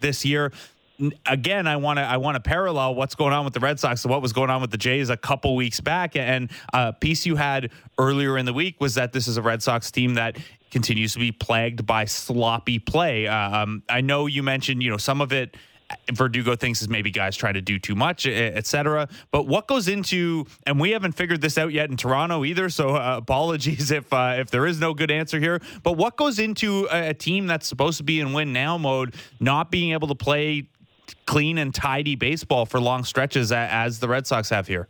this 0.00 0.24
year 0.24 0.52
again, 1.26 1.66
I 1.66 1.76
want 1.76 1.98
to 1.98 2.02
I 2.02 2.16
want 2.16 2.36
to 2.36 2.40
parallel 2.40 2.94
what's 2.94 3.14
going 3.14 3.32
on 3.32 3.44
with 3.44 3.54
the 3.54 3.60
Red 3.60 3.80
Sox 3.80 4.02
to 4.02 4.08
what 4.08 4.22
was 4.22 4.32
going 4.32 4.50
on 4.50 4.60
with 4.60 4.70
the 4.70 4.78
Jays 4.78 5.10
a 5.10 5.16
couple 5.16 5.56
weeks 5.56 5.80
back. 5.80 6.16
And 6.16 6.50
a 6.72 6.76
uh, 6.76 6.92
piece 6.92 7.26
you 7.26 7.36
had 7.36 7.70
earlier 7.98 8.38
in 8.38 8.46
the 8.46 8.52
week 8.52 8.80
was 8.80 8.94
that 8.94 9.12
this 9.12 9.28
is 9.28 9.36
a 9.36 9.42
Red 9.42 9.62
Sox 9.62 9.90
team 9.90 10.14
that 10.14 10.38
continues 10.70 11.12
to 11.12 11.18
be 11.18 11.32
plagued 11.32 11.86
by 11.86 12.04
sloppy 12.04 12.78
play. 12.78 13.26
Uh, 13.26 13.62
um, 13.62 13.82
I 13.88 14.00
know 14.00 14.26
you 14.26 14.42
mentioned 14.42 14.82
you 14.82 14.90
know 14.90 14.96
some 14.96 15.20
of 15.20 15.32
it 15.32 15.56
Verdugo 16.12 16.56
thinks 16.56 16.82
is 16.82 16.88
maybe 16.88 17.10
guys 17.10 17.36
trying 17.36 17.54
to 17.54 17.60
do 17.60 17.78
too 17.78 17.94
much, 17.94 18.26
etc. 18.26 19.08
But 19.30 19.46
what 19.46 19.66
goes 19.66 19.88
into, 19.88 20.46
and 20.66 20.80
we 20.80 20.90
haven't 20.90 21.12
figured 21.12 21.40
this 21.40 21.58
out 21.58 21.72
yet 21.72 21.90
in 21.90 21.96
Toronto 21.96 22.44
either. 22.44 22.68
So 22.68 22.96
uh, 22.96 23.16
apologies 23.18 23.90
if 23.90 24.12
uh, 24.12 24.36
if 24.38 24.50
there 24.50 24.66
is 24.66 24.80
no 24.80 24.94
good 24.94 25.10
answer 25.10 25.38
here. 25.38 25.60
But 25.82 25.92
what 25.92 26.16
goes 26.16 26.38
into 26.38 26.88
a, 26.90 27.10
a 27.10 27.14
team 27.14 27.46
that's 27.46 27.66
supposed 27.66 27.98
to 27.98 28.04
be 28.04 28.20
in 28.20 28.32
win 28.32 28.52
now 28.52 28.78
mode, 28.78 29.14
not 29.40 29.70
being 29.70 29.92
able 29.92 30.08
to 30.08 30.14
play 30.14 30.68
clean 31.26 31.58
and 31.58 31.74
tidy 31.74 32.14
baseball 32.14 32.66
for 32.66 32.80
long 32.80 33.04
stretches 33.04 33.52
as 33.52 34.00
the 34.00 34.08
Red 34.08 34.26
Sox 34.26 34.50
have 34.50 34.66
here? 34.66 34.88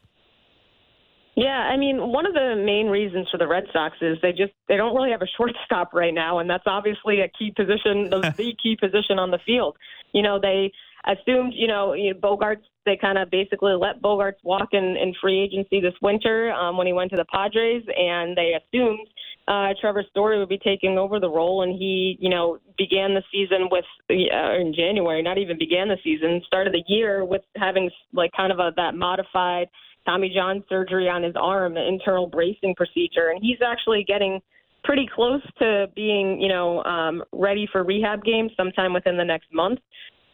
Yeah, 1.35 1.49
I 1.49 1.79
mean, 1.79 1.97
one 2.13 2.27
of 2.27 2.35
the 2.35 2.63
main 2.63 2.89
reasons 2.89 3.27
for 3.31 3.39
the 3.39 3.49
Red 3.49 3.65
Sox 3.73 3.97
is 4.03 4.19
they 4.21 4.33
just 4.33 4.53
they 4.69 4.77
don't 4.77 4.95
really 4.95 5.11
have 5.11 5.23
a 5.23 5.27
shortstop 5.37 5.95
right 5.95 6.13
now, 6.13 6.39
and 6.39 6.49
that's 6.49 6.65
obviously 6.67 7.21
a 7.21 7.29
key 7.29 7.53
position, 7.57 8.11
the, 8.11 8.21
the 8.37 8.55
key 8.63 8.77
position 8.79 9.19
on 9.19 9.31
the 9.31 9.39
field. 9.47 9.77
You 10.13 10.23
know, 10.23 10.39
they 10.39 10.73
assumed, 11.07 11.55
you 11.57 11.69
know, 11.69 11.95
you 11.95 12.13
know 12.13 12.21
Bogaerts, 12.21 12.65
they 12.85 12.99
kind 13.01 13.17
of 13.17 13.31
basically 13.31 13.73
let 13.73 14.03
Bogaerts 14.03 14.43
walk 14.45 14.69
in, 14.73 14.97
in 14.97 15.15
free 15.21 15.41
agency 15.41 15.81
this 15.81 15.95
winter 16.03 16.53
um, 16.53 16.77
when 16.77 16.87
he 16.87 16.93
went 16.93 17.11
to 17.13 17.17
the 17.17 17.25
Padres, 17.33 17.83
and 17.97 18.37
they 18.37 18.53
assumed 18.53 19.09
uh, 19.49 19.69
Trevor 19.81 20.05
Story 20.11 20.39
would 20.39 20.49
be 20.49 20.59
taking 20.59 20.99
over 20.99 21.19
the 21.19 21.29
role, 21.29 21.63
and 21.63 21.77
he, 21.77 22.17
you 22.21 22.31
know, 22.31 22.59
began 22.79 23.15
the 23.15 23.23
season 23.33 23.69
with 23.71 23.85
uh, 24.11 24.55
in 24.55 24.73
January, 24.75 25.23
not 25.23 25.39
even 25.39 25.59
began 25.59 25.89
the 25.89 25.99
season, 26.05 26.41
started 26.47 26.73
the 26.73 26.85
year 26.87 27.25
with 27.25 27.43
having 27.57 27.91
like 28.13 28.31
kind 28.37 28.53
of 28.53 28.59
a 28.59 28.71
that 28.77 28.95
modified 28.95 29.69
Tommy 30.07 30.33
John 30.35 30.63
surgery 30.69 31.09
on 31.09 31.23
his 31.23 31.35
arm, 31.37 31.77
internal 31.77 32.27
bracing 32.27 32.75
procedure, 32.77 33.31
and 33.31 33.43
he's 33.43 33.59
actually 33.65 34.05
getting 34.07 34.41
pretty 34.85 35.09
close 35.13 35.43
to 35.59 35.87
being, 35.95 36.41
you 36.41 36.49
know, 36.49 36.83
um, 36.85 37.23
ready 37.33 37.69
for 37.71 37.85
rehab 37.85 38.25
games 38.25 38.51
sometime 38.57 38.93
within 38.93 39.17
the 39.17 39.25
next 39.25 39.47
month 39.53 39.79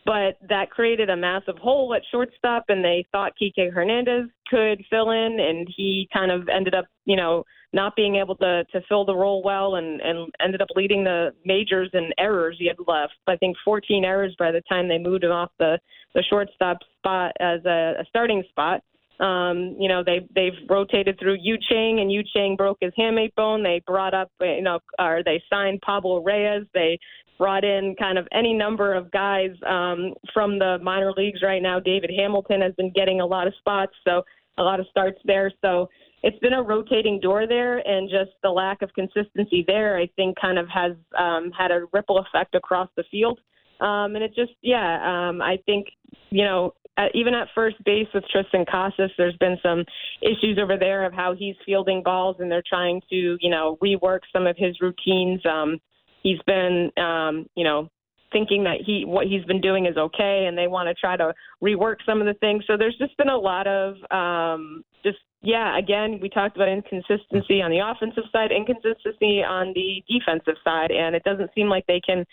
but 0.04 0.38
that 0.48 0.70
created 0.70 1.10
a 1.10 1.16
massive 1.16 1.58
hole 1.58 1.94
at 1.94 2.02
shortstop, 2.10 2.64
and 2.68 2.84
they 2.84 3.04
thought 3.12 3.32
Kike 3.40 3.72
Hernandez 3.72 4.28
could 4.48 4.82
fill 4.88 5.10
in, 5.10 5.38
and 5.40 5.68
he 5.76 6.08
kind 6.12 6.30
of 6.30 6.48
ended 6.48 6.74
up, 6.74 6.86
you 7.04 7.16
know, 7.16 7.44
not 7.72 7.94
being 7.96 8.16
able 8.16 8.34
to 8.36 8.64
to 8.72 8.80
fill 8.88 9.04
the 9.04 9.14
role 9.14 9.42
well, 9.42 9.74
and 9.76 10.00
and 10.00 10.32
ended 10.42 10.62
up 10.62 10.68
leading 10.74 11.04
the 11.04 11.32
majors 11.44 11.90
in 11.92 12.10
errors. 12.18 12.56
He 12.58 12.66
had 12.66 12.76
left, 12.86 13.14
I 13.26 13.36
think, 13.36 13.56
14 13.64 14.04
errors 14.04 14.34
by 14.38 14.50
the 14.50 14.62
time 14.68 14.88
they 14.88 14.98
moved 14.98 15.24
him 15.24 15.32
off 15.32 15.50
the 15.58 15.78
the 16.14 16.22
shortstop 16.30 16.78
spot 16.98 17.32
as 17.40 17.60
a, 17.66 17.94
a 18.00 18.04
starting 18.08 18.42
spot. 18.48 18.82
Um, 19.20 19.76
you 19.78 19.88
know, 19.88 20.02
they 20.04 20.26
they've 20.34 20.58
rotated 20.68 21.18
through 21.18 21.38
Yu 21.40 21.58
Chang, 21.68 22.00
and 22.00 22.10
Yu 22.10 22.22
Chang 22.34 22.56
broke 22.56 22.78
his 22.80 22.92
hamate 22.98 23.34
bone. 23.34 23.62
They 23.62 23.82
brought 23.86 24.14
up, 24.14 24.30
you 24.40 24.62
know, 24.62 24.78
or 24.98 25.22
they 25.24 25.42
signed 25.50 25.80
Pablo 25.82 26.22
Reyes. 26.22 26.64
They 26.72 26.98
brought 27.38 27.64
in 27.64 27.94
kind 27.98 28.18
of 28.18 28.26
any 28.32 28.52
number 28.52 28.94
of 28.94 29.10
guys 29.12 29.50
um, 29.66 30.12
from 30.34 30.58
the 30.58 30.78
minor 30.82 31.12
leagues 31.16 31.40
right 31.42 31.62
now. 31.62 31.78
David 31.78 32.10
Hamilton 32.16 32.60
has 32.60 32.74
been 32.74 32.92
getting 32.92 33.20
a 33.20 33.26
lot 33.26 33.46
of 33.46 33.54
spots, 33.58 33.92
so 34.06 34.22
a 34.58 34.62
lot 34.62 34.80
of 34.80 34.86
starts 34.90 35.20
there. 35.24 35.52
So 35.62 35.88
it's 36.22 36.38
been 36.40 36.54
a 36.54 36.62
rotating 36.62 37.20
door 37.20 37.46
there, 37.46 37.78
and 37.78 38.10
just 38.10 38.32
the 38.42 38.50
lack 38.50 38.82
of 38.82 38.92
consistency 38.94 39.64
there, 39.66 39.96
I 39.96 40.10
think, 40.16 40.36
kind 40.40 40.58
of 40.58 40.68
has 40.68 40.92
um, 41.16 41.52
had 41.56 41.70
a 41.70 41.86
ripple 41.92 42.18
effect 42.18 42.56
across 42.56 42.88
the 42.96 43.04
field. 43.10 43.38
Um, 43.80 44.16
and 44.16 44.24
it 44.24 44.34
just, 44.34 44.52
yeah, 44.60 45.28
um, 45.28 45.40
I 45.40 45.58
think, 45.64 45.86
you 46.30 46.44
know, 46.44 46.74
at, 46.96 47.14
even 47.14 47.34
at 47.34 47.46
first 47.54 47.76
base 47.84 48.08
with 48.12 48.24
Triston 48.34 48.68
Casas, 48.68 49.12
there's 49.16 49.36
been 49.36 49.56
some 49.62 49.84
issues 50.20 50.58
over 50.60 50.76
there 50.76 51.06
of 51.06 51.12
how 51.12 51.34
he's 51.38 51.54
fielding 51.64 52.02
balls, 52.02 52.36
and 52.40 52.50
they're 52.50 52.64
trying 52.68 53.00
to, 53.10 53.36
you 53.40 53.48
know, 53.48 53.78
rework 53.80 54.20
some 54.32 54.48
of 54.48 54.56
his 54.58 54.76
routines. 54.80 55.40
Um, 55.46 55.78
he's 56.22 56.38
been, 56.46 56.90
um, 56.96 57.46
you 57.54 57.64
know, 57.64 57.88
thinking 58.32 58.64
that 58.64 58.78
he 58.84 59.04
what 59.06 59.26
he's 59.26 59.44
been 59.44 59.60
doing 59.60 59.86
is 59.86 59.96
okay, 59.96 60.46
and 60.46 60.56
they 60.56 60.66
want 60.66 60.88
to 60.88 60.94
try 60.94 61.16
to 61.16 61.32
rework 61.62 61.96
some 62.04 62.20
of 62.20 62.26
the 62.26 62.34
things. 62.34 62.64
So 62.66 62.76
there's 62.76 62.96
just 62.98 63.16
been 63.16 63.28
a 63.28 63.36
lot 63.36 63.66
of 63.66 63.94
um, 64.10 64.84
just 65.02 65.18
yeah. 65.42 65.78
Again, 65.78 66.18
we 66.20 66.28
talked 66.28 66.56
about 66.56 66.68
inconsistency 66.68 67.62
on 67.62 67.70
the 67.70 67.80
offensive 67.84 68.24
side, 68.32 68.50
inconsistency 68.52 69.42
on 69.42 69.72
the 69.74 70.02
defensive 70.08 70.60
side, 70.64 70.90
and 70.90 71.14
it 71.14 71.22
doesn't 71.24 71.50
seem 71.54 71.68
like 71.68 71.86
they 71.86 72.00
can 72.04 72.24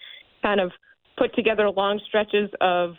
kind 0.41 0.59
of 0.59 0.71
put 1.17 1.33
together 1.35 1.69
long 1.69 1.99
stretches 2.07 2.49
of 2.61 2.95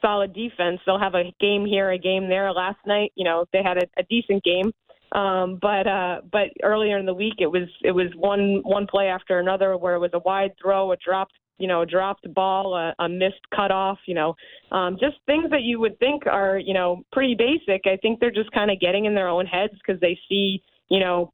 solid 0.00 0.34
defense. 0.34 0.80
They'll 0.84 0.98
have 0.98 1.14
a 1.14 1.32
game 1.40 1.64
here, 1.64 1.90
a 1.90 1.98
game 1.98 2.28
there. 2.28 2.52
Last 2.52 2.78
night, 2.86 3.12
you 3.14 3.24
know, 3.24 3.44
they 3.52 3.62
had 3.62 3.78
a, 3.78 3.86
a 3.98 4.02
decent 4.10 4.42
game 4.42 4.72
um, 5.12 5.58
but 5.60 5.86
uh, 5.86 6.20
but 6.30 6.48
earlier 6.62 6.98
in 6.98 7.06
the 7.06 7.14
week, 7.14 7.34
it 7.38 7.46
was 7.46 7.68
it 7.82 7.92
was 7.92 8.08
one 8.16 8.60
one 8.64 8.86
play 8.86 9.08
after 9.08 9.38
another 9.38 9.76
where 9.76 9.94
it 9.94 9.98
was 9.98 10.10
a 10.14 10.20
wide 10.20 10.52
throw, 10.60 10.92
a 10.92 10.96
dropped 10.96 11.34
you 11.58 11.68
know 11.68 11.82
a 11.82 11.86
dropped 11.86 12.32
ball, 12.34 12.74
a, 12.74 12.94
a 13.02 13.08
missed 13.08 13.48
cutoff. 13.54 13.98
You 14.06 14.14
know, 14.14 14.34
um, 14.70 14.96
just 14.98 15.16
things 15.26 15.50
that 15.50 15.62
you 15.62 15.78
would 15.80 15.98
think 15.98 16.26
are 16.26 16.58
you 16.58 16.72
know 16.72 17.02
pretty 17.12 17.34
basic. 17.34 17.82
I 17.86 17.96
think 18.00 18.20
they're 18.20 18.30
just 18.30 18.50
kind 18.52 18.70
of 18.70 18.80
getting 18.80 19.04
in 19.04 19.14
their 19.14 19.28
own 19.28 19.44
heads 19.44 19.74
because 19.86 20.00
they 20.00 20.18
see 20.28 20.62
you 20.88 21.00
know 21.00 21.32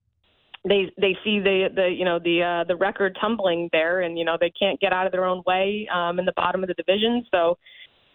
they 0.67 0.91
they 1.01 1.17
see 1.23 1.39
the 1.39 1.69
the 1.73 1.89
you 1.89 2.05
know 2.05 2.19
the 2.19 2.43
uh, 2.43 2.65
the 2.65 2.75
record 2.75 3.17
tumbling 3.21 3.69
there, 3.71 4.01
and 4.01 4.19
you 4.19 4.25
know 4.25 4.37
they 4.41 4.51
can't 4.51 4.81
get 4.81 4.93
out 4.93 5.07
of 5.07 5.13
their 5.13 5.25
own 5.25 5.43
way 5.47 5.89
um, 5.95 6.19
in 6.19 6.25
the 6.25 6.33
bottom 6.35 6.65
of 6.65 6.69
the 6.69 6.75
division. 6.75 7.25
So 7.31 7.59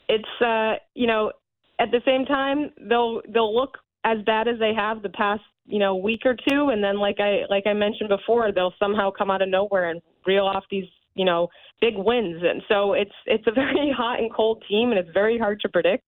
it's 0.10 0.42
uh, 0.42 0.74
you 0.94 1.08
know 1.08 1.32
at 1.80 1.90
the 1.92 2.02
same 2.06 2.26
time 2.26 2.72
they'll 2.90 3.22
they'll 3.34 3.56
look 3.56 3.78
as 4.04 4.18
bad 4.26 4.50
as 4.50 4.60
they 4.60 4.74
have 4.74 5.02
the 5.02 5.10
past 5.10 5.42
you 5.66 5.80
know 5.80 5.96
week 5.96 6.22
or 6.26 6.36
two, 6.36 6.70
and 6.70 6.84
then 6.84 7.00
like 7.00 7.20
I 7.20 7.44
like 7.50 7.66
I 7.68 7.74
mentioned 7.74 8.10
before, 8.10 8.52
they'll 8.52 8.74
somehow 8.80 9.12
come 9.12 9.32
out 9.32 9.42
of 9.42 9.50
nowhere 9.50 9.90
and 9.90 10.02
reel 10.26 10.46
off 10.46 10.64
these 10.70 10.86
you 11.16 11.26
know 11.26 11.50
big 11.82 11.96
wins. 11.98 12.42
And 12.44 12.62
so 12.68 12.94
it's 12.94 13.12
it's 13.26 13.46
a 13.48 13.52
very 13.56 13.94
hot 13.96 14.20
and 14.20 14.34
cold 14.34 14.64
team, 14.70 14.92
and 14.92 15.00
it's 15.00 15.10
very 15.14 15.38
hard 15.38 15.60
to 15.62 15.70
predict. 15.70 16.06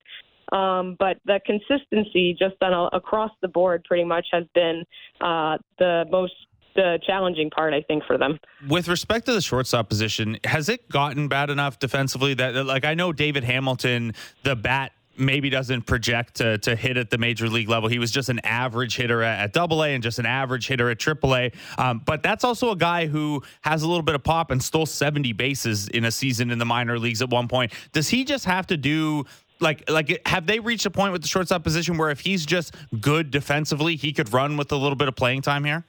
Um, 0.51 0.95
but 0.99 1.17
the 1.25 1.39
consistency 1.45 2.35
just 2.37 2.55
on 2.61 2.71
a, 2.71 2.95
across 2.95 3.31
the 3.41 3.47
board 3.47 3.83
pretty 3.83 4.03
much 4.03 4.27
has 4.31 4.43
been 4.53 4.83
uh, 5.19 5.57
the 5.79 6.05
most 6.11 6.33
the 6.75 6.99
challenging 7.05 7.49
part, 7.49 7.73
I 7.73 7.81
think, 7.81 8.03
for 8.05 8.17
them. 8.17 8.37
With 8.67 8.87
respect 8.87 9.25
to 9.27 9.33
the 9.33 9.41
shortstop 9.41 9.89
position, 9.89 10.37
has 10.43 10.69
it 10.69 10.89
gotten 10.89 11.27
bad 11.27 11.49
enough 11.49 11.79
defensively 11.79 12.33
that, 12.35 12.65
like, 12.65 12.83
I 12.83 12.93
know 12.93 13.13
David 13.13 13.45
Hamilton, 13.45 14.13
the 14.43 14.55
bat 14.55 14.91
maybe 15.17 15.49
doesn't 15.49 15.83
project 15.83 16.35
to, 16.35 16.57
to 16.59 16.75
hit 16.75 16.97
at 16.97 17.09
the 17.09 17.17
major 17.17 17.49
league 17.49 17.69
level. 17.69 17.89
He 17.89 17.99
was 17.99 18.11
just 18.11 18.29
an 18.29 18.39
average 18.43 18.95
hitter 18.95 19.21
at, 19.21 19.53
Double 19.53 19.83
A 19.83 19.89
and 19.89 20.03
just 20.03 20.19
an 20.19 20.25
average 20.25 20.67
hitter 20.67 20.89
at 20.89 20.99
Triple 20.99 21.35
A. 21.35 21.51
Um, 21.77 22.01
but 22.05 22.23
that's 22.23 22.43
also 22.43 22.71
a 22.71 22.75
guy 22.75 23.07
who 23.07 23.41
has 23.61 23.83
a 23.83 23.87
little 23.87 24.03
bit 24.03 24.15
of 24.15 24.23
pop 24.23 24.51
and 24.51 24.61
stole 24.61 24.85
70 24.85 25.33
bases 25.33 25.87
in 25.87 26.05
a 26.05 26.11
season 26.11 26.51
in 26.51 26.59
the 26.59 26.65
minor 26.65 26.99
leagues 26.99 27.21
at 27.21 27.29
one 27.29 27.47
point. 27.47 27.71
Does 27.93 28.09
he 28.09 28.23
just 28.23 28.45
have 28.45 28.67
to 28.67 28.77
do 28.77 29.25
like 29.61 29.89
like 29.89 30.27
have 30.27 30.47
they 30.47 30.59
reached 30.59 30.85
a 30.85 30.91
point 30.91 31.13
with 31.13 31.21
the 31.21 31.27
shortstop 31.27 31.63
position 31.63 31.97
where 31.97 32.09
if 32.09 32.19
he's 32.19 32.45
just 32.45 32.75
good 32.99 33.31
defensively, 33.31 33.95
he 33.95 34.11
could 34.11 34.33
run 34.33 34.57
with 34.57 34.71
a 34.71 34.75
little 34.75 34.97
bit 34.97 35.07
of 35.07 35.15
playing 35.15 35.41
time 35.41 35.63
here? 35.63 35.85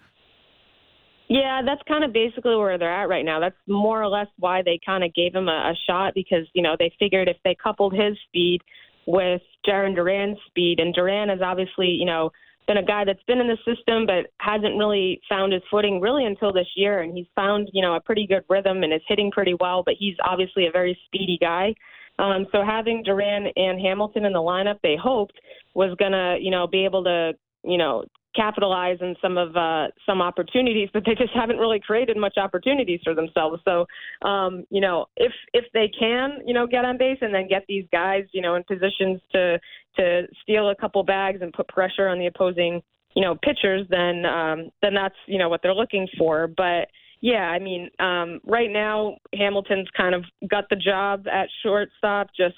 Yeah, 1.28 1.62
that's 1.64 1.82
kind 1.88 2.04
of 2.04 2.12
basically 2.12 2.54
where 2.54 2.78
they're 2.78 2.92
at 2.92 3.08
right 3.08 3.24
now. 3.24 3.40
That's 3.40 3.56
more 3.66 4.00
or 4.00 4.06
less 4.08 4.28
why 4.38 4.62
they 4.62 4.78
kind 4.84 5.02
of 5.02 5.12
gave 5.12 5.34
him 5.34 5.48
a, 5.48 5.72
a 5.72 5.74
shot 5.88 6.14
because 6.14 6.46
you 6.52 6.62
know 6.62 6.76
they 6.78 6.92
figured 6.98 7.28
if 7.28 7.36
they 7.44 7.56
coupled 7.60 7.92
his 7.94 8.16
speed 8.28 8.60
with 9.06 9.42
Jarren 9.66 9.94
Duran's 9.94 10.38
speed. 10.46 10.80
And 10.80 10.94
Duran 10.94 11.28
has 11.28 11.40
obviously, 11.42 11.88
you 11.88 12.04
know, 12.04 12.30
been 12.66 12.78
a 12.78 12.82
guy 12.82 13.04
that's 13.04 13.22
been 13.28 13.38
in 13.38 13.46
the 13.46 13.56
system 13.58 14.06
but 14.06 14.30
hasn't 14.38 14.76
really 14.76 15.20
found 15.28 15.52
his 15.52 15.62
footing 15.70 16.00
really 16.00 16.24
until 16.24 16.52
this 16.52 16.66
year. 16.74 17.02
And 17.02 17.16
he's 17.16 17.26
found, 17.34 17.70
you 17.72 17.82
know, 17.82 17.94
a 17.94 18.00
pretty 18.00 18.26
good 18.26 18.42
rhythm 18.48 18.82
and 18.82 18.92
is 18.92 19.02
hitting 19.08 19.30
pretty 19.30 19.54
well, 19.60 19.82
but 19.84 19.94
he's 19.98 20.16
obviously 20.24 20.66
a 20.66 20.72
very 20.72 20.98
speedy 21.06 21.38
guy. 21.40 21.74
Um, 22.18 22.46
so 22.50 22.64
having 22.64 23.02
Duran 23.04 23.46
and 23.56 23.80
Hamilton 23.80 24.24
in 24.24 24.32
the 24.32 24.38
lineup, 24.38 24.78
they 24.82 24.96
hoped 25.00 25.38
was 25.74 25.94
going 25.98 26.12
to, 26.12 26.38
you 26.40 26.50
know, 26.50 26.66
be 26.66 26.84
able 26.84 27.04
to, 27.04 27.32
you 27.62 27.78
know, 27.78 28.04
capitalize 28.36 28.98
on 29.00 29.16
some 29.22 29.38
of 29.38 29.56
uh, 29.56 29.86
some 30.04 30.20
opportunities, 30.20 30.88
but 30.92 31.02
they 31.06 31.14
just 31.14 31.32
haven't 31.34 31.56
really 31.56 31.80
created 31.80 32.16
much 32.16 32.34
opportunities 32.36 33.00
for 33.02 33.14
themselves. 33.14 33.62
So, 33.64 33.86
um, 34.26 34.64
you 34.70 34.80
know, 34.80 35.06
if 35.16 35.32
if 35.52 35.64
they 35.72 35.90
can, 35.98 36.38
you 36.46 36.54
know, 36.54 36.66
get 36.66 36.84
on 36.84 36.98
base 36.98 37.18
and 37.20 37.34
then 37.34 37.48
get 37.48 37.64
these 37.68 37.86
guys, 37.92 38.24
you 38.32 38.42
know, 38.42 38.54
in 38.54 38.64
positions 38.64 39.20
to 39.32 39.58
to 39.96 40.22
steal 40.42 40.70
a 40.70 40.76
couple 40.76 41.02
bags 41.02 41.40
and 41.40 41.52
put 41.52 41.68
pressure 41.68 42.08
on 42.08 42.18
the 42.18 42.26
opposing, 42.26 42.82
you 43.14 43.22
know, 43.22 43.36
pitchers, 43.42 43.86
then 43.88 44.26
um, 44.26 44.70
then 44.82 44.94
that's 44.94 45.16
you 45.26 45.38
know 45.38 45.48
what 45.48 45.60
they're 45.62 45.74
looking 45.74 46.06
for. 46.18 46.46
But 46.46 46.88
yeah, 47.20 47.48
I 47.50 47.58
mean, 47.58 47.90
um, 47.98 48.40
right 48.44 48.70
now 48.70 49.16
Hamilton's 49.34 49.88
kind 49.96 50.14
of 50.14 50.24
got 50.48 50.64
the 50.68 50.76
job 50.76 51.26
at 51.26 51.48
shortstop 51.62 52.28
just 52.36 52.56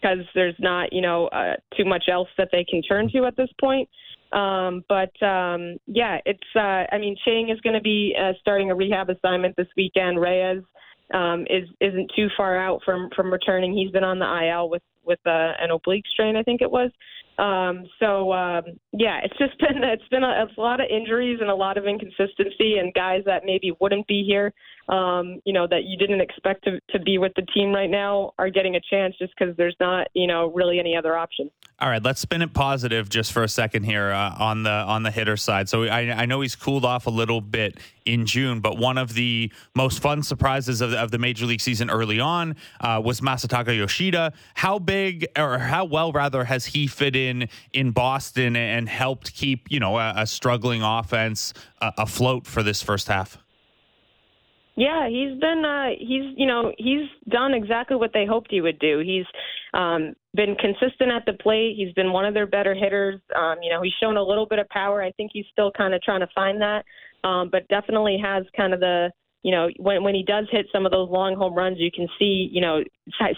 because 0.00 0.18
there's 0.34 0.54
not, 0.58 0.92
you 0.92 1.00
know, 1.00 1.26
uh, 1.28 1.54
too 1.76 1.84
much 1.84 2.04
else 2.10 2.28
that 2.36 2.48
they 2.52 2.64
can 2.64 2.82
turn 2.82 3.10
to 3.12 3.24
at 3.24 3.36
this 3.36 3.48
point. 3.60 3.88
Um, 4.32 4.84
but 4.88 5.10
um, 5.26 5.76
yeah, 5.86 6.18
it's. 6.26 6.40
Uh, 6.54 6.84
I 6.92 6.98
mean, 6.98 7.16
Chang 7.24 7.48
is 7.50 7.60
going 7.60 7.74
to 7.74 7.80
be 7.80 8.14
uh, 8.20 8.32
starting 8.40 8.70
a 8.70 8.74
rehab 8.74 9.08
assignment 9.08 9.56
this 9.56 9.68
weekend. 9.76 10.20
Reyes 10.20 10.62
um, 11.14 11.46
is 11.48 11.68
isn't 11.80 12.10
too 12.14 12.28
far 12.36 12.58
out 12.58 12.82
from 12.84 13.08
from 13.16 13.32
returning. 13.32 13.74
He's 13.74 13.90
been 13.90 14.04
on 14.04 14.18
the 14.18 14.48
IL 14.48 14.68
with 14.68 14.82
with 15.04 15.18
uh, 15.26 15.52
an 15.58 15.70
oblique 15.70 16.04
strain, 16.12 16.36
I 16.36 16.42
think 16.42 16.60
it 16.60 16.70
was. 16.70 16.90
Um, 17.38 17.86
so 18.00 18.32
um, 18.32 18.64
yeah, 18.92 19.20
it's 19.24 19.36
just 19.38 19.58
been 19.60 19.82
it's 19.82 20.06
been 20.10 20.24
a, 20.24 20.44
it's 20.44 20.58
a 20.58 20.60
lot 20.60 20.80
of 20.80 20.86
injuries 20.90 21.38
and 21.40 21.50
a 21.50 21.54
lot 21.54 21.78
of 21.78 21.86
inconsistency, 21.86 22.78
and 22.78 22.92
guys 22.94 23.22
that 23.26 23.42
maybe 23.44 23.72
wouldn't 23.80 24.06
be 24.06 24.24
here, 24.24 24.52
um, 24.88 25.40
you 25.44 25.52
know, 25.52 25.66
that 25.68 25.84
you 25.84 25.96
didn't 25.96 26.20
expect 26.20 26.64
to 26.64 26.80
to 26.90 26.98
be 26.98 27.18
with 27.18 27.32
the 27.36 27.46
team 27.54 27.72
right 27.72 27.90
now 27.90 28.32
are 28.38 28.50
getting 28.50 28.76
a 28.76 28.80
chance 28.90 29.14
just 29.18 29.32
because 29.38 29.56
there's 29.56 29.76
not 29.80 30.08
you 30.14 30.26
know 30.26 30.52
really 30.52 30.78
any 30.78 30.96
other 30.96 31.16
option. 31.16 31.50
All 31.80 31.88
right, 31.88 32.02
let's 32.02 32.20
spin 32.20 32.42
it 32.42 32.52
positive 32.52 33.08
just 33.08 33.32
for 33.32 33.44
a 33.44 33.48
second 33.48 33.84
here 33.84 34.10
uh, 34.10 34.34
on 34.36 34.64
the 34.64 34.70
on 34.70 35.04
the 35.04 35.12
hitter 35.12 35.36
side. 35.36 35.68
So 35.68 35.84
I, 35.84 36.10
I 36.10 36.26
know 36.26 36.40
he's 36.40 36.56
cooled 36.56 36.84
off 36.84 37.06
a 37.06 37.10
little 37.10 37.40
bit 37.40 37.78
in 38.04 38.26
June, 38.26 38.58
but 38.58 38.78
one 38.78 38.98
of 38.98 39.14
the 39.14 39.52
most 39.76 40.02
fun 40.02 40.24
surprises 40.24 40.80
of 40.80 40.90
the, 40.90 40.98
of 40.98 41.12
the 41.12 41.18
major 41.18 41.46
league 41.46 41.60
season 41.60 41.88
early 41.88 42.18
on 42.18 42.56
uh, 42.80 43.00
was 43.04 43.20
Masataka 43.20 43.76
Yoshida. 43.76 44.32
How 44.54 44.80
big 44.80 45.28
or 45.36 45.58
how 45.58 45.84
well 45.84 46.10
rather 46.10 46.42
has 46.42 46.66
he 46.66 46.88
fit 46.88 47.14
in 47.14 47.48
in 47.72 47.92
Boston 47.92 48.56
and 48.56 48.88
helped 48.88 49.32
keep 49.34 49.70
you 49.70 49.78
know 49.78 49.98
a, 49.98 50.14
a 50.16 50.26
struggling 50.26 50.82
offense 50.82 51.54
uh, 51.80 51.92
afloat 51.96 52.44
for 52.44 52.64
this 52.64 52.82
first 52.82 53.06
half? 53.06 53.38
Yeah, 54.78 55.08
he's 55.08 55.38
been 55.40 55.64
uh 55.64 55.90
he's 55.98 56.34
you 56.36 56.46
know, 56.46 56.72
he's 56.78 57.08
done 57.28 57.54
exactly 57.54 57.96
what 57.96 58.12
they 58.12 58.26
hoped 58.26 58.50
he 58.50 58.60
would 58.60 58.78
do. 58.80 59.00
He's 59.00 59.26
um 59.74 60.14
been 60.38 60.54
consistent 60.54 61.10
at 61.10 61.26
the 61.26 61.32
plate. 61.32 61.74
He's 61.76 61.92
been 61.94 62.12
one 62.12 62.24
of 62.24 62.32
their 62.32 62.46
better 62.46 62.72
hitters. 62.72 63.20
Um, 63.36 63.56
you 63.60 63.70
know, 63.70 63.82
he's 63.82 63.92
shown 64.00 64.16
a 64.16 64.22
little 64.22 64.46
bit 64.46 64.60
of 64.60 64.68
power. 64.68 65.02
I 65.02 65.10
think 65.12 65.32
he's 65.34 65.44
still 65.50 65.72
kind 65.72 65.92
of 65.94 66.00
trying 66.02 66.20
to 66.20 66.28
find 66.32 66.62
that. 66.62 66.84
Um, 67.24 67.48
but 67.50 67.66
definitely 67.66 68.16
has 68.22 68.44
kind 68.56 68.72
of 68.72 68.78
the 68.78 69.10
you 69.42 69.52
know, 69.52 69.68
when 69.78 70.02
when 70.02 70.14
he 70.14 70.24
does 70.24 70.46
hit 70.50 70.66
some 70.72 70.86
of 70.86 70.92
those 70.92 71.08
long 71.10 71.36
home 71.36 71.54
runs, 71.54 71.78
you 71.78 71.90
can 71.94 72.08
see, 72.18 72.48
you 72.52 72.60
know, 72.60 72.82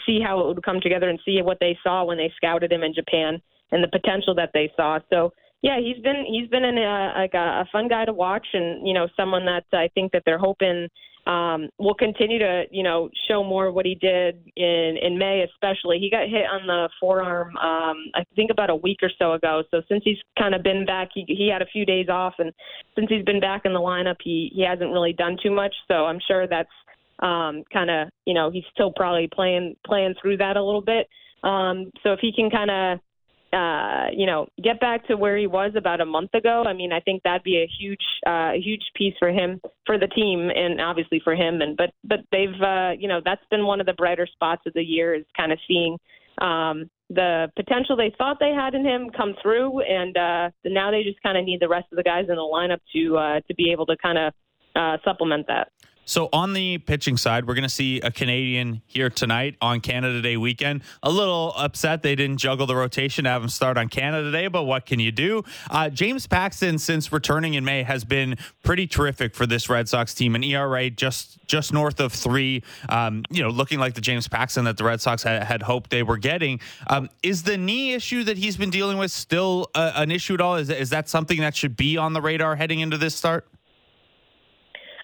see 0.06 0.20
how 0.20 0.40
it 0.40 0.46
would 0.46 0.62
come 0.62 0.80
together 0.80 1.08
and 1.08 1.18
see 1.24 1.40
what 1.42 1.58
they 1.60 1.78
saw 1.82 2.04
when 2.04 2.16
they 2.16 2.32
scouted 2.36 2.72
him 2.72 2.82
in 2.82 2.94
Japan 2.94 3.40
and 3.72 3.82
the 3.84 3.88
potential 3.88 4.34
that 4.34 4.50
they 4.54 4.72
saw. 4.76 4.98
So 5.10 5.32
yeah, 5.62 5.78
he's 5.78 6.02
been 6.02 6.24
he's 6.26 6.48
been 6.48 6.64
in 6.64 6.78
a, 6.78 7.12
like 7.16 7.34
a, 7.34 7.62
a 7.62 7.68
fun 7.70 7.88
guy 7.88 8.06
to 8.06 8.12
watch, 8.12 8.46
and 8.54 8.86
you 8.86 8.94
know, 8.94 9.08
someone 9.16 9.44
that 9.44 9.64
I 9.72 9.88
think 9.94 10.12
that 10.12 10.22
they're 10.24 10.38
hoping 10.38 10.88
um, 11.26 11.68
will 11.78 11.94
continue 11.94 12.38
to, 12.38 12.64
you 12.70 12.82
know, 12.82 13.10
show 13.28 13.44
more 13.44 13.66
of 13.66 13.74
what 13.74 13.86
he 13.86 13.94
did 13.94 14.50
in 14.56 14.96
in 15.00 15.18
May, 15.18 15.42
especially. 15.42 15.98
He 15.98 16.10
got 16.10 16.28
hit 16.28 16.46
on 16.46 16.66
the 16.66 16.88
forearm, 16.98 17.56
um, 17.56 17.96
I 18.14 18.24
think 18.34 18.50
about 18.50 18.70
a 18.70 18.76
week 18.76 18.98
or 19.02 19.10
so 19.18 19.32
ago. 19.32 19.62
So 19.70 19.82
since 19.88 20.02
he's 20.04 20.18
kind 20.38 20.54
of 20.54 20.62
been 20.62 20.86
back, 20.86 21.08
he 21.14 21.24
he 21.28 21.48
had 21.52 21.62
a 21.62 21.66
few 21.66 21.84
days 21.84 22.08
off, 22.08 22.34
and 22.38 22.52
since 22.94 23.08
he's 23.08 23.24
been 23.24 23.40
back 23.40 23.62
in 23.64 23.72
the 23.72 23.80
lineup, 23.80 24.16
he 24.22 24.50
he 24.54 24.62
hasn't 24.62 24.90
really 24.90 25.12
done 25.12 25.36
too 25.42 25.50
much. 25.50 25.74
So 25.88 26.06
I'm 26.06 26.20
sure 26.26 26.46
that's 26.46 26.68
um, 27.20 27.64
kind 27.72 27.90
of, 27.90 28.08
you 28.24 28.34
know, 28.34 28.50
he's 28.50 28.64
still 28.72 28.92
probably 28.94 29.28
playing 29.32 29.76
playing 29.86 30.14
through 30.20 30.38
that 30.38 30.56
a 30.56 30.64
little 30.64 30.82
bit. 30.82 31.08
Um, 31.42 31.90
so 32.02 32.12
if 32.12 32.20
he 32.20 32.32
can 32.34 32.50
kind 32.50 32.70
of 32.70 33.00
uh, 33.52 34.06
you 34.12 34.26
know, 34.26 34.46
get 34.62 34.80
back 34.80 35.06
to 35.08 35.16
where 35.16 35.36
he 35.36 35.46
was 35.46 35.72
about 35.76 36.00
a 36.00 36.06
month 36.06 36.34
ago. 36.34 36.64
I 36.66 36.72
mean, 36.72 36.92
I 36.92 37.00
think 37.00 37.22
that'd 37.22 37.42
be 37.42 37.58
a 37.58 37.68
huge, 37.80 38.04
uh, 38.26 38.52
huge 38.52 38.82
piece 38.94 39.14
for 39.18 39.30
him, 39.30 39.60
for 39.86 39.98
the 39.98 40.06
team, 40.06 40.50
and 40.54 40.80
obviously 40.80 41.20
for 41.22 41.34
him. 41.34 41.60
And 41.60 41.76
but, 41.76 41.90
but 42.04 42.20
they've, 42.30 42.60
uh, 42.62 42.92
you 42.98 43.08
know, 43.08 43.20
that's 43.24 43.44
been 43.50 43.66
one 43.66 43.80
of 43.80 43.86
the 43.86 43.92
brighter 43.92 44.26
spots 44.26 44.62
of 44.66 44.72
the 44.74 44.82
year 44.82 45.14
is 45.14 45.24
kind 45.36 45.52
of 45.52 45.58
seeing 45.66 45.98
um, 46.40 46.88
the 47.08 47.50
potential 47.56 47.96
they 47.96 48.14
thought 48.16 48.38
they 48.38 48.52
had 48.52 48.74
in 48.74 48.84
him 48.84 49.10
come 49.16 49.34
through, 49.42 49.80
and 49.80 50.16
uh, 50.16 50.50
now 50.64 50.90
they 50.90 51.02
just 51.02 51.20
kind 51.22 51.36
of 51.36 51.44
need 51.44 51.60
the 51.60 51.68
rest 51.68 51.86
of 51.90 51.96
the 51.96 52.02
guys 52.02 52.26
in 52.28 52.36
the 52.36 52.40
lineup 52.40 52.78
to 52.94 53.16
uh, 53.16 53.40
to 53.48 53.54
be 53.54 53.72
able 53.72 53.86
to 53.86 53.96
kind 53.96 54.16
of 54.16 54.32
uh, 54.76 54.96
supplement 55.04 55.46
that. 55.48 55.72
So 56.10 56.28
on 56.32 56.54
the 56.54 56.78
pitching 56.78 57.16
side, 57.16 57.46
we're 57.46 57.54
going 57.54 57.62
to 57.62 57.68
see 57.68 58.00
a 58.00 58.10
Canadian 58.10 58.82
here 58.88 59.10
tonight 59.10 59.54
on 59.60 59.78
Canada 59.78 60.20
Day 60.20 60.36
weekend. 60.36 60.82
A 61.04 61.10
little 61.10 61.52
upset 61.56 62.02
they 62.02 62.16
didn't 62.16 62.38
juggle 62.38 62.66
the 62.66 62.74
rotation 62.74 63.22
to 63.24 63.30
have 63.30 63.44
him 63.44 63.48
start 63.48 63.78
on 63.78 63.88
Canada 63.88 64.32
Day, 64.32 64.48
but 64.48 64.64
what 64.64 64.86
can 64.86 64.98
you 64.98 65.12
do? 65.12 65.44
Uh, 65.70 65.88
James 65.88 66.26
Paxton, 66.26 66.80
since 66.80 67.12
returning 67.12 67.54
in 67.54 67.64
May, 67.64 67.84
has 67.84 68.02
been 68.02 68.34
pretty 68.64 68.88
terrific 68.88 69.36
for 69.36 69.46
this 69.46 69.70
Red 69.70 69.88
Sox 69.88 70.12
team. 70.12 70.34
An 70.34 70.42
ERA 70.42 70.90
just 70.90 71.38
just 71.46 71.72
north 71.72 72.00
of 72.00 72.12
three. 72.12 72.64
Um, 72.88 73.22
you 73.30 73.40
know, 73.40 73.50
looking 73.50 73.78
like 73.78 73.94
the 73.94 74.00
James 74.00 74.26
Paxton 74.26 74.64
that 74.64 74.78
the 74.78 74.84
Red 74.84 75.00
Sox 75.00 75.22
had, 75.22 75.44
had 75.44 75.62
hoped 75.62 75.90
they 75.90 76.02
were 76.02 76.18
getting. 76.18 76.58
Um, 76.88 77.08
is 77.22 77.44
the 77.44 77.56
knee 77.56 77.92
issue 77.92 78.24
that 78.24 78.36
he's 78.36 78.56
been 78.56 78.70
dealing 78.70 78.98
with 78.98 79.12
still 79.12 79.70
uh, 79.76 79.92
an 79.94 80.10
issue 80.10 80.34
at 80.34 80.40
all? 80.40 80.56
Is 80.56 80.70
is 80.70 80.90
that 80.90 81.08
something 81.08 81.38
that 81.38 81.54
should 81.54 81.76
be 81.76 81.96
on 81.96 82.14
the 82.14 82.20
radar 82.20 82.56
heading 82.56 82.80
into 82.80 82.98
this 82.98 83.14
start? 83.14 83.46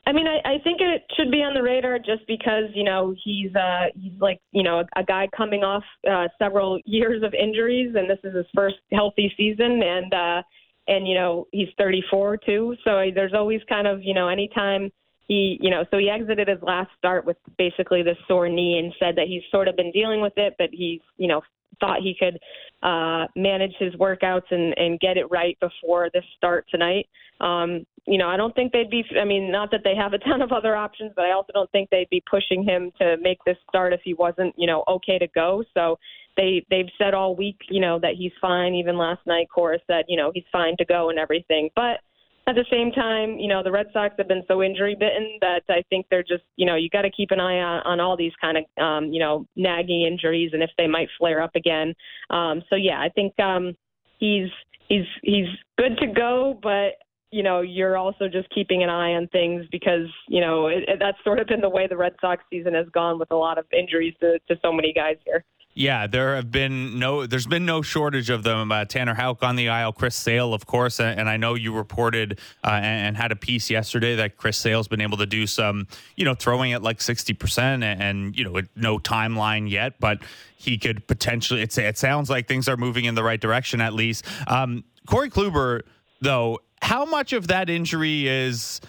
I 0.06 0.12
mean, 0.12 0.28
I, 0.28 0.38
I 0.48 0.58
think 0.62 0.80
it 0.80 1.02
should 1.16 1.32
be 1.32 1.38
on 1.38 1.52
the 1.52 1.62
radar 1.62 1.98
just 1.98 2.26
because 2.28 2.70
you 2.74 2.84
know 2.84 3.14
he's 3.24 3.54
uh, 3.56 3.86
he's 3.94 4.18
like 4.20 4.40
you 4.52 4.62
know 4.62 4.80
a, 4.80 5.00
a 5.00 5.04
guy 5.04 5.28
coming 5.36 5.64
off 5.64 5.82
uh, 6.08 6.28
several 6.38 6.78
years 6.84 7.22
of 7.24 7.34
injuries, 7.34 7.94
and 7.96 8.08
this 8.08 8.20
is 8.22 8.34
his 8.34 8.46
first 8.54 8.76
healthy 8.92 9.32
season, 9.36 9.82
and 9.82 10.14
uh, 10.14 10.42
and 10.86 11.08
you 11.08 11.14
know 11.14 11.48
he's 11.50 11.68
34 11.76 12.36
too, 12.38 12.76
so 12.84 13.02
there's 13.14 13.34
always 13.34 13.60
kind 13.68 13.88
of 13.88 14.02
you 14.02 14.14
know 14.14 14.28
anytime 14.28 14.92
he 15.26 15.58
you 15.60 15.70
know 15.70 15.84
so 15.90 15.98
he 15.98 16.08
exited 16.08 16.46
his 16.46 16.62
last 16.62 16.90
start 16.96 17.26
with 17.26 17.36
basically 17.58 18.02
this 18.02 18.16
sore 18.28 18.48
knee 18.48 18.78
and 18.78 18.92
said 19.00 19.16
that 19.16 19.26
he's 19.26 19.42
sort 19.50 19.66
of 19.66 19.76
been 19.76 19.90
dealing 19.90 20.20
with 20.20 20.34
it, 20.36 20.54
but 20.56 20.68
he's 20.72 21.00
you 21.16 21.26
know 21.26 21.42
thought 21.80 22.00
he 22.00 22.14
could 22.18 22.38
uh, 22.82 23.26
manage 23.36 23.72
his 23.78 23.94
workouts 23.94 24.50
and, 24.50 24.74
and 24.76 25.00
get 25.00 25.16
it 25.16 25.26
right 25.30 25.58
before 25.60 26.10
this 26.12 26.24
start 26.36 26.66
tonight. 26.70 27.06
Um, 27.40 27.84
you 28.06 28.18
know, 28.18 28.28
I 28.28 28.36
don't 28.36 28.54
think 28.54 28.72
they'd 28.72 28.88
be. 28.90 29.04
I 29.20 29.24
mean, 29.24 29.50
not 29.50 29.70
that 29.72 29.80
they 29.84 29.94
have 29.96 30.12
a 30.12 30.18
ton 30.18 30.40
of 30.40 30.52
other 30.52 30.76
options, 30.76 31.12
but 31.16 31.24
I 31.24 31.32
also 31.32 31.52
don't 31.52 31.70
think 31.72 31.90
they'd 31.90 32.08
be 32.10 32.22
pushing 32.30 32.62
him 32.62 32.92
to 32.98 33.16
make 33.20 33.38
this 33.44 33.56
start 33.68 33.92
if 33.92 34.00
he 34.04 34.14
wasn't, 34.14 34.54
you 34.56 34.66
know, 34.66 34.84
okay 34.88 35.18
to 35.18 35.26
go. 35.34 35.64
So 35.74 35.98
they 36.36 36.64
they've 36.70 36.88
said 36.98 37.14
all 37.14 37.34
week, 37.34 37.58
you 37.68 37.80
know, 37.80 37.98
that 38.00 38.14
he's 38.16 38.32
fine. 38.40 38.74
Even 38.74 38.96
last 38.96 39.26
night, 39.26 39.48
Cora 39.52 39.78
said, 39.86 40.04
you 40.08 40.16
know, 40.16 40.30
he's 40.32 40.44
fine 40.52 40.76
to 40.78 40.84
go 40.84 41.10
and 41.10 41.18
everything. 41.18 41.70
But 41.74 42.00
at 42.48 42.54
the 42.54 42.64
same 42.70 42.92
time, 42.92 43.38
you 43.38 43.48
know, 43.48 43.62
the 43.62 43.72
Red 43.72 43.86
Sox 43.92 44.14
have 44.18 44.28
been 44.28 44.44
so 44.46 44.62
injury 44.62 44.94
bitten 44.98 45.38
that 45.40 45.62
I 45.68 45.82
think 45.90 46.06
they're 46.10 46.22
just, 46.22 46.44
you 46.56 46.64
know, 46.64 46.76
you 46.76 46.88
got 46.88 47.02
to 47.02 47.10
keep 47.10 47.32
an 47.32 47.40
eye 47.40 47.58
on, 47.58 47.82
on 47.84 48.00
all 48.00 48.16
these 48.16 48.32
kind 48.40 48.58
of, 48.58 48.64
um, 48.82 49.12
you 49.12 49.18
know, 49.18 49.46
nagging 49.56 50.02
injuries 50.02 50.50
and 50.52 50.62
if 50.62 50.70
they 50.78 50.86
might 50.86 51.08
flare 51.18 51.42
up 51.42 51.56
again. 51.56 51.92
Um, 52.30 52.62
so 52.70 52.76
yeah, 52.76 53.00
I 53.00 53.08
think 53.08 53.38
um, 53.40 53.74
he's 54.18 54.48
he's 54.88 55.06
he's 55.22 55.46
good 55.76 55.98
to 55.98 56.06
go, 56.06 56.58
but 56.62 56.94
you 57.32 57.42
know, 57.42 57.60
you're 57.60 57.96
also 57.96 58.28
just 58.28 58.48
keeping 58.50 58.84
an 58.84 58.88
eye 58.88 59.14
on 59.14 59.26
things 59.28 59.66
because, 59.72 60.06
you 60.28 60.40
know, 60.40 60.68
it, 60.68 60.84
it, 60.88 60.98
that's 61.00 61.18
sort 61.24 61.40
of 61.40 61.48
been 61.48 61.60
the 61.60 61.68
way 61.68 61.86
the 61.88 61.96
Red 61.96 62.14
Sox 62.20 62.44
season 62.48 62.74
has 62.74 62.86
gone 62.94 63.18
with 63.18 63.30
a 63.32 63.36
lot 63.36 63.58
of 63.58 63.66
injuries 63.76 64.14
to, 64.20 64.38
to 64.48 64.56
so 64.62 64.72
many 64.72 64.92
guys 64.92 65.16
here. 65.26 65.44
Yeah, 65.78 66.06
there 66.06 66.36
have 66.36 66.50
been 66.50 66.98
no, 66.98 67.26
there's 67.26 67.46
been 67.46 67.66
no 67.66 67.82
shortage 67.82 68.30
of 68.30 68.42
them. 68.44 68.72
Uh, 68.72 68.86
Tanner 68.86 69.12
Houck 69.12 69.42
on 69.42 69.56
the 69.56 69.66
IL, 69.66 69.92
Chris 69.92 70.16
Sale, 70.16 70.54
of 70.54 70.64
course, 70.64 70.98
and, 71.00 71.20
and 71.20 71.28
I 71.28 71.36
know 71.36 71.52
you 71.52 71.74
reported 71.74 72.40
uh, 72.64 72.70
and, 72.70 73.08
and, 73.08 73.16
had 73.18 73.30
a 73.30 73.36
piece 73.36 73.68
yesterday 73.68 74.16
that 74.16 74.38
Chris 74.38 74.56
Sale's 74.56 74.88
been 74.88 75.02
able 75.02 75.18
to 75.18 75.26
do 75.26 75.46
some, 75.46 75.86
you 76.16 76.24
know, 76.24 76.32
throwing 76.32 76.72
at 76.72 76.82
like 76.82 77.02
sixty 77.02 77.34
percent, 77.34 77.84
and, 77.84 78.34
you 78.34 78.42
know, 78.42 78.62
no 78.74 78.98
timeline 78.98 79.68
yet, 79.68 80.00
but 80.00 80.20
he 80.56 80.78
could 80.78 81.06
potentially. 81.06 81.60
It's 81.60 81.76
it 81.76 81.98
sounds 81.98 82.30
like 82.30 82.48
things 82.48 82.70
are 82.70 82.78
moving 82.78 83.04
in 83.04 83.14
the 83.14 83.22
right 83.22 83.40
direction 83.40 83.82
at 83.82 83.92
least. 83.92 84.24
Um, 84.46 84.82
Corey 85.06 85.28
Kluber, 85.28 85.82
though, 86.22 86.60
how 86.80 87.04
much 87.04 87.34
of 87.34 87.48
that 87.48 87.68
injury 87.68 88.26
is? 88.26 88.80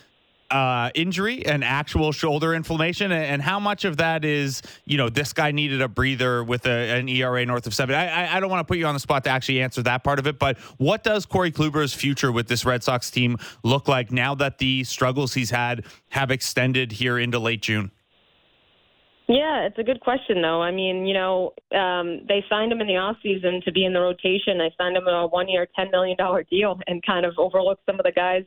Uh, 0.49 0.89
injury 0.95 1.45
and 1.45 1.63
actual 1.63 2.11
shoulder 2.11 2.53
inflammation, 2.53 3.11
and 3.11 3.41
how 3.41 3.59
much 3.59 3.85
of 3.85 3.97
that 3.97 4.23
is 4.25 4.61
you 4.85 4.97
know 4.97 5.09
this 5.09 5.33
guy 5.33 5.51
needed 5.51 5.81
a 5.81 5.87
breather 5.87 6.43
with 6.43 6.65
a, 6.65 6.97
an 6.97 7.09
ERA 7.09 7.45
north 7.45 7.67
of 7.67 7.73
seven. 7.73 7.95
I, 7.95 8.07
I, 8.07 8.37
I 8.37 8.39
don't 8.39 8.49
want 8.49 8.65
to 8.65 8.71
put 8.71 8.77
you 8.77 8.85
on 8.85 8.93
the 8.93 8.99
spot 8.99 9.23
to 9.25 9.29
actually 9.29 9.61
answer 9.61 9.81
that 9.83 10.03
part 10.03 10.19
of 10.19 10.27
it, 10.27 10.39
but 10.39 10.57
what 10.77 11.03
does 11.03 11.25
Corey 11.25 11.51
Kluber's 11.51 11.93
future 11.93 12.31
with 12.31 12.47
this 12.47 12.65
Red 12.65 12.83
Sox 12.83 13.11
team 13.11 13.37
look 13.63 13.87
like 13.87 14.11
now 14.11 14.35
that 14.35 14.57
the 14.57 14.83
struggles 14.83 15.33
he's 15.33 15.49
had 15.49 15.85
have 16.09 16.31
extended 16.31 16.93
here 16.93 17.17
into 17.17 17.39
late 17.39 17.61
June? 17.61 17.91
Yeah, 19.27 19.65
it's 19.65 19.77
a 19.77 19.83
good 19.83 19.99
question 19.99 20.41
though. 20.41 20.61
I 20.61 20.71
mean, 20.71 21.05
you 21.05 21.13
know, 21.13 21.51
um, 21.75 22.21
they 22.29 22.45
signed 22.49 22.71
him 22.71 22.79
in 22.79 22.87
the 22.87 22.95
off 22.95 23.17
season 23.21 23.61
to 23.65 23.73
be 23.73 23.83
in 23.83 23.91
the 23.91 23.99
rotation. 23.99 24.57
They 24.57 24.73
signed 24.77 24.95
him 24.95 25.05
a 25.05 25.27
one 25.27 25.49
year, 25.49 25.67
ten 25.75 25.91
million 25.91 26.15
dollar 26.15 26.43
deal, 26.43 26.79
and 26.87 27.05
kind 27.05 27.25
of 27.25 27.33
overlooked 27.37 27.85
some 27.85 27.99
of 27.99 28.05
the 28.05 28.13
guys 28.13 28.45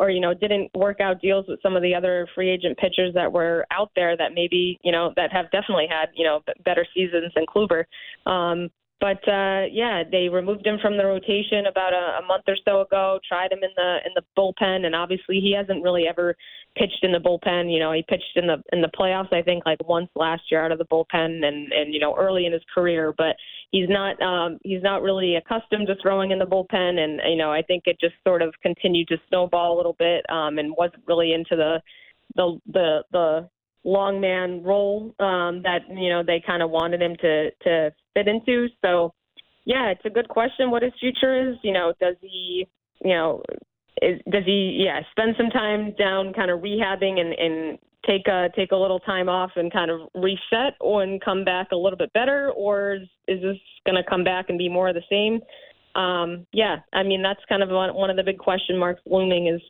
or 0.00 0.08
you 0.08 0.18
know 0.18 0.32
didn't 0.32 0.70
work 0.74 0.98
out 1.00 1.20
deals 1.20 1.44
with 1.46 1.60
some 1.62 1.76
of 1.76 1.82
the 1.82 1.94
other 1.94 2.26
free 2.34 2.48
agent 2.48 2.78
pitchers 2.78 3.12
that 3.14 3.30
were 3.30 3.66
out 3.70 3.90
there 3.94 4.16
that 4.16 4.32
maybe 4.34 4.78
you 4.82 4.90
know 4.90 5.12
that 5.14 5.30
have 5.30 5.50
definitely 5.50 5.86
had 5.88 6.06
you 6.14 6.24
know 6.24 6.40
better 6.64 6.86
seasons 6.94 7.30
than 7.34 7.44
Kluber. 7.44 7.84
Um, 8.24 8.70
but 9.00 9.26
uh, 9.26 9.64
yeah, 9.72 10.02
they 10.10 10.28
removed 10.28 10.66
him 10.66 10.78
from 10.80 10.98
the 10.98 11.06
rotation 11.06 11.66
about 11.66 11.94
a, 11.94 12.22
a 12.22 12.26
month 12.26 12.44
or 12.46 12.56
so 12.64 12.82
ago. 12.82 13.18
Tried 13.26 13.50
him 13.50 13.60
in 13.62 13.70
the 13.74 13.98
in 14.04 14.12
the 14.14 14.22
bullpen, 14.36 14.84
and 14.84 14.94
obviously 14.94 15.40
he 15.40 15.54
hasn't 15.56 15.82
really 15.82 16.06
ever 16.06 16.36
pitched 16.76 17.02
in 17.02 17.12
the 17.12 17.18
bullpen. 17.18 17.72
You 17.72 17.78
know, 17.78 17.92
he 17.92 18.04
pitched 18.06 18.36
in 18.36 18.46
the 18.46 18.62
in 18.72 18.82
the 18.82 18.90
playoffs, 18.98 19.32
I 19.32 19.42
think, 19.42 19.64
like 19.64 19.78
once 19.88 20.08
last 20.14 20.42
year 20.50 20.62
out 20.62 20.70
of 20.70 20.78
the 20.78 20.84
bullpen, 20.84 21.44
and 21.44 21.72
and 21.72 21.94
you 21.94 21.98
know 21.98 22.14
early 22.16 22.44
in 22.44 22.52
his 22.52 22.62
career. 22.74 23.14
But 23.16 23.36
he's 23.70 23.88
not 23.88 24.20
um, 24.20 24.58
he's 24.64 24.82
not 24.82 25.02
really 25.02 25.36
accustomed 25.36 25.86
to 25.86 25.94
throwing 26.02 26.30
in 26.30 26.38
the 26.38 26.44
bullpen, 26.44 26.98
and 26.98 27.20
you 27.26 27.36
know 27.36 27.50
I 27.50 27.62
think 27.62 27.84
it 27.86 27.98
just 28.00 28.14
sort 28.26 28.42
of 28.42 28.54
continued 28.62 29.08
to 29.08 29.16
snowball 29.28 29.74
a 29.74 29.78
little 29.78 29.96
bit, 29.98 30.28
um, 30.28 30.58
and 30.58 30.74
wasn't 30.76 31.04
really 31.06 31.32
into 31.32 31.56
the 31.56 31.80
the 32.36 32.58
the 32.66 33.04
the 33.12 33.48
long 33.84 34.20
man 34.20 34.62
role 34.62 35.14
um, 35.18 35.62
that 35.62 35.80
you 35.88 36.08
know 36.08 36.22
they 36.22 36.42
kind 36.44 36.62
of 36.62 36.70
wanted 36.70 37.02
him 37.02 37.16
to 37.20 37.50
to 37.62 37.90
fit 38.14 38.28
into. 38.28 38.68
So 38.82 39.14
yeah, 39.64 39.88
it's 39.90 40.04
a 40.04 40.10
good 40.10 40.28
question 40.28 40.70
what 40.70 40.82
his 40.82 40.92
future 41.00 41.50
is. 41.50 41.56
You 41.62 41.72
know, 41.72 41.92
does 42.00 42.16
he 42.20 42.66
you 43.02 43.14
know 43.14 43.42
is, 44.02 44.20
does 44.30 44.44
he 44.44 44.82
yeah 44.84 45.00
spend 45.10 45.34
some 45.36 45.50
time 45.50 45.94
down 45.98 46.32
kind 46.32 46.50
of 46.50 46.60
rehabbing 46.60 47.20
and 47.20 47.32
and 47.34 47.78
take 48.06 48.26
a 48.28 48.48
take 48.56 48.72
a 48.72 48.76
little 48.76 49.00
time 49.00 49.28
off 49.28 49.50
and 49.56 49.72
kind 49.72 49.90
of 49.90 50.00
reset 50.14 50.74
and 50.80 51.22
come 51.22 51.44
back 51.44 51.68
a 51.72 51.76
little 51.76 51.98
bit 51.98 52.12
better 52.12 52.50
or 52.56 52.94
is, 52.94 53.08
is 53.28 53.42
this 53.42 53.56
going 53.84 53.96
to 53.96 54.08
come 54.08 54.24
back 54.24 54.46
and 54.48 54.58
be 54.58 54.68
more 54.68 54.88
of 54.88 54.94
the 54.94 55.02
same 55.10 55.40
um, 56.00 56.46
yeah 56.52 56.76
i 56.92 57.02
mean 57.02 57.22
that's 57.22 57.40
kind 57.48 57.62
of 57.62 57.68
one, 57.68 57.94
one 57.94 58.10
of 58.10 58.16
the 58.16 58.22
big 58.22 58.38
question 58.38 58.78
marks 58.78 59.02
looming 59.06 59.48
is 59.48 59.60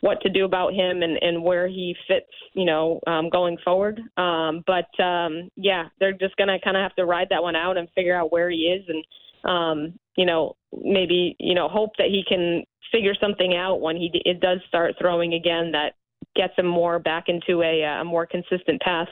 what 0.00 0.20
to 0.22 0.28
do 0.28 0.44
about 0.44 0.72
him 0.72 1.02
and, 1.02 1.18
and 1.22 1.42
where 1.42 1.66
he 1.66 1.94
fits, 2.06 2.30
you 2.54 2.64
know, 2.64 3.00
um, 3.06 3.28
going 3.28 3.56
forward. 3.64 4.00
Um, 4.16 4.62
but 4.66 4.88
um, 5.02 5.50
yeah, 5.56 5.84
they're 5.98 6.12
just 6.12 6.36
gonna 6.36 6.58
kind 6.62 6.76
of 6.76 6.82
have 6.82 6.94
to 6.96 7.04
ride 7.04 7.28
that 7.30 7.42
one 7.42 7.56
out 7.56 7.76
and 7.76 7.88
figure 7.94 8.16
out 8.16 8.32
where 8.32 8.50
he 8.50 8.58
is, 8.58 8.84
and 8.88 9.04
um, 9.50 9.98
you 10.16 10.26
know, 10.26 10.56
maybe 10.82 11.36
you 11.38 11.54
know, 11.54 11.68
hope 11.68 11.90
that 11.98 12.08
he 12.08 12.24
can 12.28 12.64
figure 12.92 13.14
something 13.20 13.54
out 13.54 13.80
when 13.80 13.96
he 13.96 14.10
it 14.24 14.40
does 14.40 14.60
start 14.68 14.94
throwing 14.98 15.34
again 15.34 15.72
that 15.72 15.94
gets 16.34 16.54
him 16.56 16.66
more 16.66 16.98
back 16.98 17.24
into 17.28 17.62
a, 17.62 17.82
a 17.82 18.04
more 18.04 18.26
consistent 18.26 18.80
path 18.80 19.08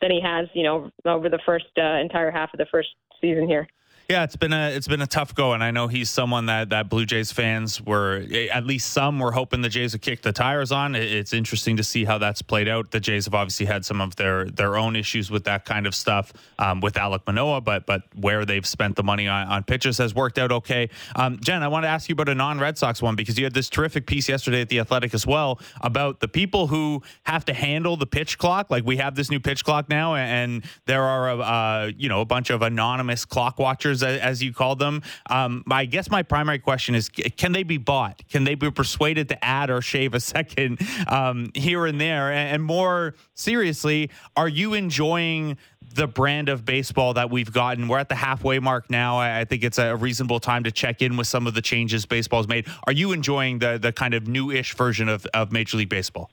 than 0.00 0.10
he 0.10 0.20
has, 0.20 0.46
you 0.52 0.62
know, 0.62 0.90
over 1.04 1.28
the 1.28 1.40
first 1.46 1.66
uh, 1.78 1.96
entire 1.96 2.30
half 2.30 2.52
of 2.52 2.58
the 2.58 2.66
first 2.70 2.88
season 3.20 3.48
here. 3.48 3.66
Yeah, 4.08 4.22
it's 4.22 4.36
been 4.36 4.52
a 4.52 4.68
it's 4.68 4.86
been 4.86 5.02
a 5.02 5.06
tough 5.06 5.34
go, 5.34 5.52
and 5.52 5.64
I 5.64 5.72
know 5.72 5.88
he's 5.88 6.10
someone 6.10 6.46
that 6.46 6.70
that 6.70 6.88
Blue 6.88 7.04
Jays 7.04 7.32
fans 7.32 7.82
were 7.82 8.24
at 8.52 8.64
least 8.64 8.92
some 8.92 9.18
were 9.18 9.32
hoping 9.32 9.62
the 9.62 9.68
Jays 9.68 9.94
would 9.94 10.02
kick 10.02 10.22
the 10.22 10.32
tires 10.32 10.70
on. 10.70 10.94
It's 10.94 11.32
interesting 11.32 11.76
to 11.78 11.82
see 11.82 12.04
how 12.04 12.18
that's 12.18 12.40
played 12.40 12.68
out. 12.68 12.92
The 12.92 13.00
Jays 13.00 13.24
have 13.24 13.34
obviously 13.34 13.66
had 13.66 13.84
some 13.84 14.00
of 14.00 14.14
their 14.14 14.44
their 14.44 14.76
own 14.76 14.94
issues 14.94 15.28
with 15.28 15.42
that 15.44 15.64
kind 15.64 15.88
of 15.88 15.94
stuff 15.94 16.32
um, 16.60 16.80
with 16.80 16.94
Alek 16.94 17.26
Manoah, 17.26 17.60
but 17.62 17.84
but 17.84 18.02
where 18.14 18.44
they've 18.44 18.64
spent 18.64 18.94
the 18.94 19.02
money 19.02 19.26
on, 19.26 19.48
on 19.48 19.64
pitchers 19.64 19.98
has 19.98 20.14
worked 20.14 20.38
out 20.38 20.52
okay. 20.52 20.88
Um, 21.16 21.40
Jen, 21.40 21.64
I 21.64 21.68
want 21.68 21.82
to 21.82 21.88
ask 21.88 22.08
you 22.08 22.12
about 22.12 22.28
a 22.28 22.34
non 22.36 22.60
Red 22.60 22.78
Sox 22.78 23.02
one 23.02 23.16
because 23.16 23.36
you 23.36 23.42
had 23.44 23.54
this 23.54 23.68
terrific 23.68 24.06
piece 24.06 24.28
yesterday 24.28 24.60
at 24.60 24.68
the 24.68 24.78
Athletic 24.78 25.14
as 25.14 25.26
well 25.26 25.58
about 25.80 26.20
the 26.20 26.28
people 26.28 26.68
who 26.68 27.02
have 27.24 27.44
to 27.46 27.52
handle 27.52 27.96
the 27.96 28.06
pitch 28.06 28.38
clock. 28.38 28.70
Like 28.70 28.84
we 28.84 28.98
have 28.98 29.16
this 29.16 29.32
new 29.32 29.40
pitch 29.40 29.64
clock 29.64 29.88
now, 29.88 30.14
and 30.14 30.64
there 30.84 31.02
are 31.02 31.40
uh, 31.40 31.86
you 31.96 32.08
know 32.08 32.20
a 32.20 32.24
bunch 32.24 32.50
of 32.50 32.62
anonymous 32.62 33.24
clock 33.24 33.58
watchers 33.58 33.95
as 34.02 34.42
you 34.42 34.52
call 34.52 34.76
them. 34.76 35.02
Um, 35.30 35.64
I 35.70 35.84
guess 35.84 36.10
my 36.10 36.22
primary 36.22 36.58
question 36.58 36.94
is: 36.94 37.08
Can 37.08 37.52
they 37.52 37.62
be 37.62 37.78
bought? 37.78 38.22
Can 38.28 38.44
they 38.44 38.54
be 38.54 38.70
persuaded 38.70 39.28
to 39.30 39.44
add 39.44 39.70
or 39.70 39.80
shave 39.80 40.14
a 40.14 40.20
second 40.36 40.80
um, 41.08 41.50
here 41.54 41.86
and 41.86 42.00
there? 42.00 42.32
And 42.32 42.62
more 42.62 43.14
seriously, 43.34 44.10
are 44.36 44.48
you 44.48 44.74
enjoying? 44.74 45.56
the 45.94 46.06
brand 46.06 46.48
of 46.48 46.64
baseball 46.64 47.14
that 47.14 47.30
we've 47.30 47.52
gotten. 47.52 47.88
We're 47.88 47.98
at 47.98 48.08
the 48.08 48.14
halfway 48.14 48.58
mark 48.58 48.90
now. 48.90 49.18
I 49.18 49.44
think 49.44 49.64
it's 49.64 49.78
a 49.78 49.96
reasonable 49.96 50.40
time 50.40 50.64
to 50.64 50.72
check 50.72 51.00
in 51.00 51.16
with 51.16 51.26
some 51.26 51.46
of 51.46 51.54
the 51.54 51.62
changes 51.62 52.06
baseball's 52.06 52.48
made. 52.48 52.66
Are 52.86 52.92
you 52.92 53.12
enjoying 53.12 53.60
the 53.60 53.78
the 53.78 53.92
kind 53.92 54.12
of 54.12 54.26
new-ish 54.26 54.74
version 54.74 55.08
of, 55.08 55.26
of 55.26 55.52
Major 55.52 55.76
League 55.78 55.88
Baseball? 55.88 56.30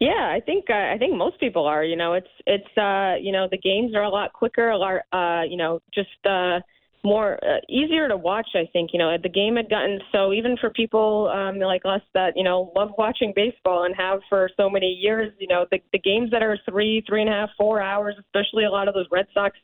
Yeah, 0.00 0.30
I 0.34 0.40
think 0.44 0.66
uh, 0.68 0.74
I 0.74 0.96
think 0.98 1.16
most 1.16 1.40
people 1.40 1.64
are. 1.66 1.82
You 1.82 1.96
know, 1.96 2.12
it's 2.12 2.28
it's 2.46 2.76
uh, 2.76 3.14
you 3.20 3.32
know 3.32 3.48
the 3.50 3.58
games 3.58 3.94
are 3.94 4.02
a 4.02 4.10
lot 4.10 4.32
quicker, 4.32 4.70
a 4.70 4.76
lot 4.76 5.00
uh, 5.12 5.42
you 5.48 5.56
know 5.56 5.80
just 5.94 6.08
uh, 6.28 6.60
more 7.02 7.38
uh, 7.42 7.60
easier 7.68 8.06
to 8.08 8.16
watch. 8.16 8.48
I 8.54 8.68
think 8.72 8.90
you 8.92 8.98
know 8.98 9.16
the 9.22 9.30
game 9.30 9.56
had 9.56 9.70
gotten 9.70 9.98
so 10.12 10.34
even 10.34 10.56
for 10.58 10.68
people 10.70 11.32
um, 11.34 11.58
like 11.60 11.82
us 11.86 12.02
that 12.12 12.34
you 12.36 12.44
know 12.44 12.72
love 12.76 12.90
watching 12.98 13.32
baseball 13.34 13.84
and 13.84 13.94
have 13.96 14.20
for 14.28 14.50
so 14.56 14.68
many 14.68 14.88
years. 14.88 15.32
You 15.38 15.48
know 15.48 15.64
the 15.70 15.78
the 15.92 15.98
games 15.98 16.30
that 16.30 16.42
are 16.42 16.58
three, 16.68 17.02
three 17.08 17.22
and 17.22 17.30
a 17.30 17.32
half, 17.32 17.50
four 17.56 17.80
hours, 17.80 18.16
especially 18.20 18.64
a 18.64 18.70
lot 18.70 18.88
of 18.88 18.94
those 18.94 19.06
Red 19.10 19.26
Sox 19.32 19.56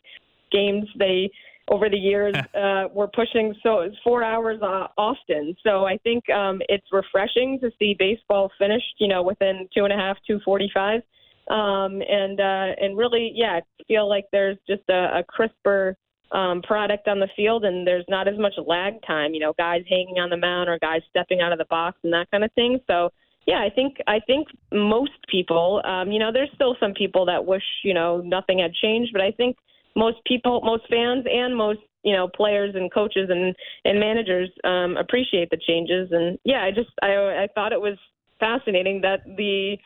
games, 0.51 0.87
they 0.99 1.31
over 1.69 1.89
the 1.89 1.97
years 1.97 2.35
uh, 2.55 2.85
we're 2.93 3.09
pushing 3.09 3.55
so 3.63 3.81
it's 3.81 3.97
four 4.03 4.25
hours 4.25 4.61
uh, 4.63 4.89
often. 4.99 5.55
So 5.65 5.85
I 5.85 5.99
think 5.99 6.29
um, 6.31 6.61
it's 6.69 6.87
refreshing 6.93 7.59
to 7.61 7.71
see 7.79 7.95
baseball 7.99 8.51
finished, 8.59 8.95
you 8.99 9.09
know, 9.09 9.23
within 9.23 9.69
two 9.77 9.85
and 9.85 9.93
a 9.93 9.97
half, 9.97 10.17
two 10.27 10.41
forty-five, 10.45 11.03
um, 11.49 12.03
and 12.09 12.41
uh, 12.41 12.75
and 12.81 12.97
really, 12.97 13.33
yeah, 13.35 13.61
feel 13.89 14.09
like 14.09 14.27
there's 14.33 14.59
just 14.69 14.83
a, 14.89 15.19
a 15.19 15.25
crisper 15.29 15.97
um, 16.33 16.63
product 16.63 17.09
on 17.09 17.21
the 17.21 17.29
field, 17.37 17.65
and 17.65 17.87
there's 17.87 18.07
not 18.09 18.29
as 18.29 18.39
much 18.39 18.55
lag 18.67 18.95
time. 19.07 19.35
You 19.35 19.41
know, 19.41 19.55
guys 19.59 19.83
hanging 19.89 20.19
on 20.19 20.31
the 20.31 20.37
mound 20.37 20.69
or 20.69 20.79
guys 20.79 21.03
stepping 21.11 21.41
out 21.41 21.53
of 21.53 21.59
the 21.59 21.67
box 21.67 21.99
and 22.05 22.13
that 22.13 22.31
kind 22.31 22.45
of 22.45 22.53
thing. 22.53 22.81
So. 22.87 23.11
Yeah, 23.45 23.59
I 23.59 23.71
think 23.75 23.97
I 24.07 24.21
think 24.21 24.47
most 24.71 25.11
people, 25.29 25.83
um, 25.85 26.13
you 26.13 26.21
know, 26.21 26.31
there's 26.33 26.51
still 26.55 26.77
some 26.79 26.95
people 26.95 27.27
that 27.27 27.45
wish, 27.45 27.65
you 27.83 27.93
know, 27.93 28.19
nothing 28.19 28.61
had 28.61 28.73
changed, 28.73 29.13
but 29.13 29.21
I 29.21 29.33
think 29.33 29.57
most 29.97 30.19
people, 30.27 30.61
most 30.63 30.85
fans, 30.89 31.25
and 31.31 31.57
most 31.57 31.81
you 32.03 32.15
know 32.15 32.29
players 32.29 32.75
and 32.75 32.93
coaches 32.93 33.29
and 33.31 33.55
and 33.85 34.01
managers 34.01 34.51
um, 34.65 34.97
appreciate 34.97 35.51
the 35.51 35.59
changes. 35.67 36.09
And 36.13 36.39
yeah, 36.45 36.63
I 36.63 36.71
just 36.71 36.91
I 37.03 37.15
I 37.45 37.49
thought 37.55 37.73
it 37.73 37.81
was 37.81 37.99
fascinating 38.41 39.01
that 39.03 39.21
the 39.37 39.77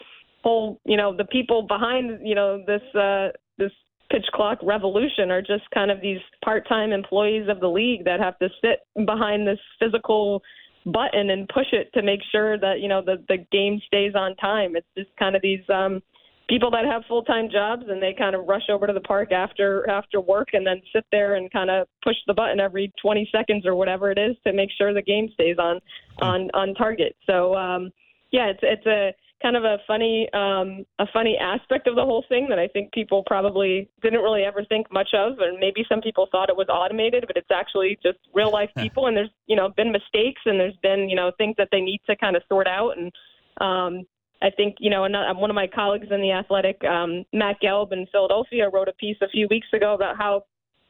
whole 0.42 0.80
you 0.84 0.96
know 0.96 1.16
the 1.16 1.24
people 1.24 1.62
behind 1.62 2.26
you 2.26 2.34
know 2.34 2.62
this 2.66 2.82
uh, 2.94 3.28
this 3.58 3.72
pitch 4.10 4.26
clock 4.32 4.58
revolution 4.62 5.30
are 5.30 5.42
just 5.42 5.68
kind 5.74 5.90
of 5.90 6.00
these 6.00 6.20
part-time 6.44 6.92
employees 6.92 7.48
of 7.48 7.58
the 7.58 7.68
league 7.68 8.04
that 8.04 8.20
have 8.20 8.38
to 8.38 8.48
sit 8.62 8.80
behind 9.04 9.46
this 9.46 9.58
physical 9.80 10.40
button 10.86 11.30
and 11.30 11.48
push 11.48 11.66
it 11.72 11.92
to 11.92 12.02
make 12.02 12.20
sure 12.30 12.56
that 12.58 12.80
you 12.80 12.88
know 12.88 13.02
the 13.02 13.16
the 13.28 13.38
game 13.50 13.80
stays 13.86 14.14
on 14.14 14.36
time. 14.36 14.76
It's 14.76 14.86
just 14.96 15.10
kind 15.18 15.34
of 15.36 15.42
these 15.42 15.68
um 15.68 16.02
people 16.48 16.70
that 16.70 16.84
have 16.84 17.02
full 17.08 17.22
time 17.22 17.48
jobs 17.50 17.84
and 17.88 18.00
they 18.00 18.14
kind 18.16 18.34
of 18.34 18.46
rush 18.46 18.68
over 18.70 18.86
to 18.86 18.92
the 18.92 19.00
park 19.00 19.32
after 19.32 19.88
after 19.90 20.20
work 20.20 20.48
and 20.52 20.66
then 20.66 20.80
sit 20.94 21.04
there 21.10 21.34
and 21.34 21.50
kind 21.52 21.70
of 21.70 21.88
push 22.02 22.16
the 22.26 22.34
button 22.34 22.60
every 22.60 22.92
20 23.02 23.28
seconds 23.32 23.66
or 23.66 23.74
whatever 23.74 24.10
it 24.10 24.18
is 24.18 24.36
to 24.46 24.52
make 24.52 24.70
sure 24.76 24.94
the 24.94 25.02
game 25.02 25.28
stays 25.34 25.56
on 25.58 25.80
on 26.20 26.50
on 26.54 26.74
target. 26.74 27.16
So 27.26 27.54
um, 27.54 27.90
yeah, 28.30 28.46
it's 28.46 28.60
it's 28.62 28.86
a 28.86 29.12
kind 29.42 29.56
of 29.56 29.64
a 29.64 29.78
funny 29.86 30.28
um, 30.32 30.84
a 30.98 31.06
funny 31.12 31.36
aspect 31.36 31.86
of 31.86 31.96
the 31.96 32.04
whole 32.04 32.24
thing 32.28 32.46
that 32.48 32.58
I 32.58 32.68
think 32.68 32.92
people 32.92 33.22
probably 33.26 33.88
didn't 34.02 34.20
really 34.20 34.42
ever 34.42 34.64
think 34.64 34.90
much 34.92 35.10
of, 35.14 35.38
and 35.40 35.58
maybe 35.58 35.84
some 35.88 36.00
people 36.00 36.28
thought 36.30 36.48
it 36.48 36.56
was 36.56 36.68
automated, 36.68 37.24
but 37.26 37.36
it's 37.36 37.50
actually 37.52 37.98
just 38.02 38.18
real 38.34 38.52
life 38.52 38.70
people, 38.78 39.06
and 39.06 39.16
there's 39.16 39.30
you 39.46 39.56
know 39.56 39.68
been 39.76 39.92
mistakes 39.92 40.42
and 40.46 40.60
there's 40.60 40.76
been 40.82 41.08
you 41.08 41.16
know 41.16 41.32
things 41.38 41.54
that 41.58 41.68
they 41.72 41.80
need 41.80 42.00
to 42.06 42.16
kind 42.16 42.36
of 42.36 42.42
sort 42.48 42.66
out 42.66 42.96
and 42.96 43.12
um, 43.60 44.06
I 44.42 44.50
think 44.50 44.76
you 44.80 44.90
know 44.90 45.04
another, 45.04 45.38
one 45.38 45.50
of 45.50 45.56
my 45.56 45.66
colleagues 45.66 46.08
in 46.10 46.20
the 46.20 46.32
Athletic, 46.32 46.82
um, 46.84 47.24
Matt 47.32 47.56
Gelb 47.62 47.92
in 47.92 48.06
Philadelphia, 48.12 48.68
wrote 48.68 48.88
a 48.88 48.92
piece 48.92 49.16
a 49.22 49.28
few 49.28 49.46
weeks 49.50 49.68
ago 49.72 49.94
about 49.94 50.16
how 50.16 50.44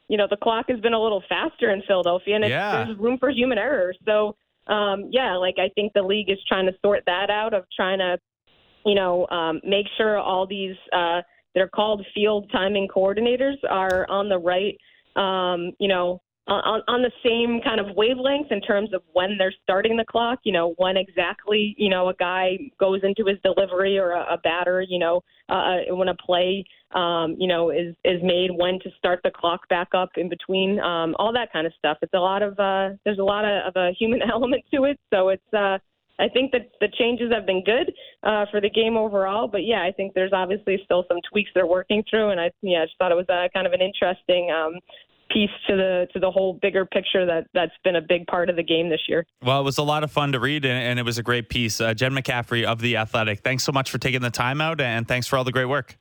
you 0.09 0.17
know 0.17 0.27
the 0.29 0.37
clock 0.37 0.67
has 0.69 0.81
been 0.81 0.95
a 0.95 1.01
little 1.01 1.23
faster 1.29 1.71
in 1.71 1.83
Philadelphia, 1.87 2.37
and 2.37 2.45
yeah. 2.45 2.85
there's 2.85 2.99
room 2.99 3.19
for 3.19 3.31
human 3.31 3.59
error. 3.59 3.95
So 4.05 4.37
um, 4.67 5.09
yeah, 5.13 5.37
like 5.37 5.57
I 5.59 5.69
think 5.75 5.93
the 5.93 6.03
league 6.03 6.31
is 6.31 6.39
trying 6.49 6.67
to 6.67 6.73
sort 6.85 7.05
that 7.07 7.31
out 7.31 7.55
of 7.55 7.65
trying 7.75 7.99
to 7.99 8.19
you 8.85 8.95
know 8.95 9.27
um, 9.29 9.61
make 9.65 9.87
sure 9.97 10.19
all 10.19 10.47
these 10.47 10.77
uh, 10.93 11.23
they're 11.55 11.69
called 11.69 12.05
field 12.15 12.51
timing 12.53 12.89
coordinators 12.89 13.57
are 13.69 14.09
on 14.09 14.29
the 14.29 14.39
right 14.39 14.77
um, 15.17 15.73
you 15.79 15.89
know 15.89 16.21
on, 16.49 16.83
on 16.87 17.03
the 17.03 17.11
same 17.25 17.61
kind 17.63 17.81
of 17.81 17.97
wavelength 17.97 18.53
in 18.53 18.61
terms 18.61 18.95
of 18.95 19.03
when 19.13 19.37
they're 19.39 19.55
starting 19.63 19.97
the 19.97 20.05
clock. 20.05 20.41
You 20.45 20.53
know, 20.53 20.75
when 20.77 20.97
exactly 20.97 21.75
you 21.77 21.91
know 21.91 22.09
a 22.09 22.15
guy 22.15 22.59
goes 22.79 23.01
into 23.03 23.25
his 23.29 23.39
delivery 23.43 23.99
or 23.99 24.13
a, 24.13 24.35
a 24.35 24.39
batter. 24.39 24.85
You 24.87 24.99
know, 24.99 25.23
uh, 25.49 25.79
when 25.91 26.09
a 26.09 26.15
play 26.15 26.65
um, 26.95 27.37
you 27.39 27.49
know 27.49 27.71
is 27.71 27.95
is 28.05 28.23
made, 28.23 28.51
when 28.53 28.79
to 28.81 28.91
start 28.99 29.21
the 29.25 29.31
clock 29.31 29.69
back 29.69 29.89
up 29.95 30.11
in 30.17 30.29
between. 30.29 30.79
Um, 30.81 31.17
all 31.19 31.33
that 31.33 31.53
kind 31.53 31.67
of 31.67 31.73
stuff. 31.79 31.99
It's 32.03 32.15
a 32.15 32.19
lot 32.19 32.43
of 32.43 32.59
uh, 32.59 32.91
there's 33.05 33.19
a 33.19 33.25
lot 33.25 33.45
of, 33.45 33.69
of 33.69 33.77
a 33.77 33.93
human 33.99 34.21
element 34.33 34.65
to 34.75 34.85
it. 34.85 34.99
So 35.13 35.31
it's. 35.31 35.55
Uh, 35.55 35.79
I 36.19 36.29
think 36.29 36.53
that 36.53 36.71
the 36.81 36.89
changes 36.99 37.31
have 37.31 37.45
been 37.45 37.63
good 37.63 37.93
uh, 38.23 38.47
for 38.51 38.61
the 38.61 38.71
game 38.71 38.97
overall, 38.97 39.49
but 39.49 39.65
yeah, 39.65 39.83
I 39.83 39.93
think 39.93 40.15
there's 40.15 40.33
obviously 40.33 40.79
still 40.83 41.05
some 41.09 41.19
tweaks 41.31 41.51
they're 41.55 41.67
working 41.67 42.03
through, 42.09 42.31
and 42.31 42.41
I 42.41 42.51
yeah, 42.63 42.83
I 42.83 42.85
just 42.87 42.97
thought 42.99 43.13
it 43.13 43.17
was 43.17 43.29
uh, 43.29 43.49
kind 43.53 43.67
of 43.67 43.75
an 43.75 43.83
interesting 43.83 44.51
um, 44.51 44.81
piece 45.31 45.51
to 45.69 45.77
the 45.77 46.07
to 46.13 46.21
the 46.21 46.31
whole 46.31 46.55
bigger 46.55 46.85
picture 46.85 47.27
that 47.27 47.47
that's 47.53 47.73
been 47.85 47.97
a 47.97 48.01
big 48.01 48.27
part 48.27 48.49
of 48.49 48.57
the 48.57 48.63
game 48.63 48.89
this 48.89 49.03
year. 49.09 49.27
Well, 49.43 49.61
it 49.61 49.65
was 49.65 49.79
a 49.79 49.83
lot 49.83 50.05
of 50.05 50.13
fun 50.13 50.33
to 50.33 50.41
read, 50.41 50.65
and, 50.65 50.79
and 50.79 50.99
it 50.99 51.05
was 51.05 51.19
a 51.19 51.23
great 51.23 51.49
piece. 51.49 51.81
Uh, 51.81 51.95
Jen 51.95 52.13
McCaffrey 52.13 52.65
of 52.65 52.81
the 52.81 52.97
Athletic, 52.97 53.41
thanks 53.41 53.65
so 53.65 53.73
much 53.73 53.91
for 53.91 53.99
taking 53.99 54.21
the 54.21 54.31
time 54.31 54.61
out, 54.61 54.81
and 54.81 55.07
thanks 55.07 55.27
for 55.27 55.37
all 55.37 55.45
the 55.45 55.53
great 55.53 55.67
work. 55.67 55.97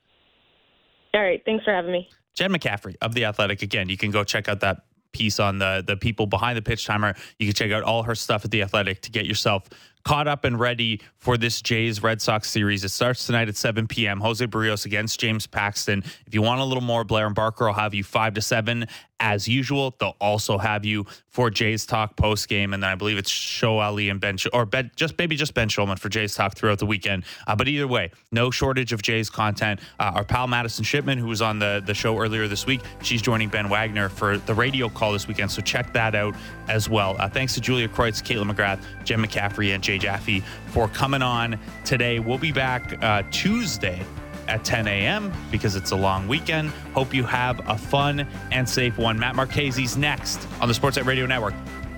All 1.14 1.22
right, 1.22 1.42
thanks 1.46 1.64
for 1.64 1.74
having 1.74 1.92
me. 1.92 2.10
Jen 2.34 2.52
McCaffrey 2.52 2.96
of 3.02 3.14
the 3.14 3.26
Athletic. 3.26 3.62
Again, 3.62 3.90
you 3.90 3.98
can 3.98 4.12
go 4.12 4.24
check 4.24 4.50
out 4.50 4.60
that 4.60 4.84
piece 5.12 5.40
on 5.40 5.60
the 5.60 5.82
the 5.86 5.96
people 5.96 6.28
behind 6.28 6.58
the 6.58 6.62
pitch 6.62 6.86
timer. 6.86 7.16
You 7.40 7.48
can 7.48 7.56
check 7.56 7.72
out 7.72 7.84
all 7.84 8.04
her 8.04 8.16
stuff 8.16 8.44
at 8.46 8.52
the 8.52 8.62
Athletic 8.62 9.02
to 9.02 9.12
get 9.12 9.26
yourself 9.26 9.70
caught 10.06 10.28
up 10.28 10.46
and 10.46 10.60
ready 10.60 11.02
for 11.18 11.36
this 11.36 11.62
Jays 11.62 12.02
Red 12.02 12.22
Sox 12.22 12.50
series. 12.50 12.84
It 12.84 12.90
starts 12.90 13.26
tonight 13.26 13.50
at 13.50 13.58
7 13.58 13.88
p.m. 13.88 14.22
Jose 14.22 14.46
Berrios 14.46 14.86
against 14.86 15.20
James 15.20 15.48
Paxton. 15.48 16.04
If 16.28 16.34
you 16.34 16.44
want 16.44 16.62
a 16.62 16.64
little 16.64 16.84
more, 16.84 17.04
Blair 17.04 17.26
and 17.26 17.36
Barker 17.36 17.66
will 17.66 17.74
have 17.74 17.96
you 17.96 18.04
5 18.04 18.36
to 18.36 18.42
7 18.42 18.88
as 19.20 19.48
usual. 19.48 19.96
They'll 20.00 20.16
also 20.20 20.58
have 20.58 20.86
you 20.86 21.06
for 21.30 21.50
Jays 21.50 21.86
Talk 21.86 22.16
post 22.16 22.48
game, 22.48 22.74
and 22.74 22.82
then 22.82 22.90
I 22.90 22.96
believe 22.96 23.18
it's 23.18 23.30
Show 23.30 23.80
Ali 23.80 24.10
and 24.10 24.20
Ben, 24.20 24.38
or 24.54 24.66
ben, 24.66 24.92
just 24.96 25.18
maybe 25.18 25.36
just 25.36 25.54
Ben 25.54 25.68
Shulman 25.68 26.00
for 26.00 26.10
Jays 26.10 26.36
Talk 26.36 26.56
throughout 26.56 26.80
the 26.80 26.86
weekend. 26.86 27.24
Uh, 27.48 27.56
but 27.56 27.68
either 27.68 27.88
way, 27.88 28.12
no 28.32 28.52
shortage 28.52 28.94
of 28.94 29.02
Jays 29.02 29.30
content. 29.30 29.80
Uh, 30.00 30.14
our 30.16 30.24
pal 30.24 30.48
Madison 30.48 30.84
Shipman, 30.84 31.18
who 31.18 31.28
was 31.28 31.42
on 31.42 31.60
the 31.60 31.82
the 31.86 31.94
show 31.94 32.18
earlier 32.18 32.48
this 32.48 32.66
week, 32.66 32.82
she's 33.02 33.22
joining 33.22 33.50
Ben 33.50 33.70
Wagner 33.70 34.10
for 34.10 34.38
the 34.38 34.54
radio 34.54 34.90
call 34.90 35.14
this 35.14 35.28
weekend. 35.28 35.52
So 35.52 35.62
check 35.62 35.92
that 35.94 36.16
out 36.16 36.36
as 36.68 36.90
well. 36.90 37.16
Uh, 37.20 37.30
thanks 37.30 37.54
to 37.56 37.62
Julia 37.62 37.88
Kreuz, 37.88 38.22
Kaitlyn 38.22 38.52
McGrath, 38.52 38.80
Jen 39.04 39.20
McCaffrey, 39.20 39.74
and 39.74 39.84
Jaffe 39.98 40.44
for 40.68 40.88
coming 40.88 41.22
on 41.22 41.60
today. 41.84 42.20
We'll 42.20 42.38
be 42.38 42.52
back 42.52 43.02
uh, 43.04 43.24
Tuesday 43.32 44.04
at 44.48 44.64
10 44.64 44.88
a.m. 44.88 45.34
because 45.52 45.76
it's 45.76 45.92
a 45.92 45.96
long 45.96 46.28
weekend. 46.28 46.70
Hope 46.94 47.14
you 47.14 47.24
have 47.24 47.68
a 47.68 47.78
fun 47.78 48.28
and 48.52 48.68
safe 48.68 48.98
one. 48.98 49.18
Matt 49.18 49.36
Marchese's 49.36 49.98
next 49.98 50.48
on 50.62 50.68
the 50.68 50.74
Sportsnet 50.74 51.06
Radio 51.06 51.26
Network 51.26 51.54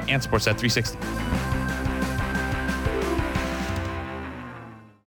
and 0.07 0.21
Sportsnet 0.21 0.57
360. 0.57 0.97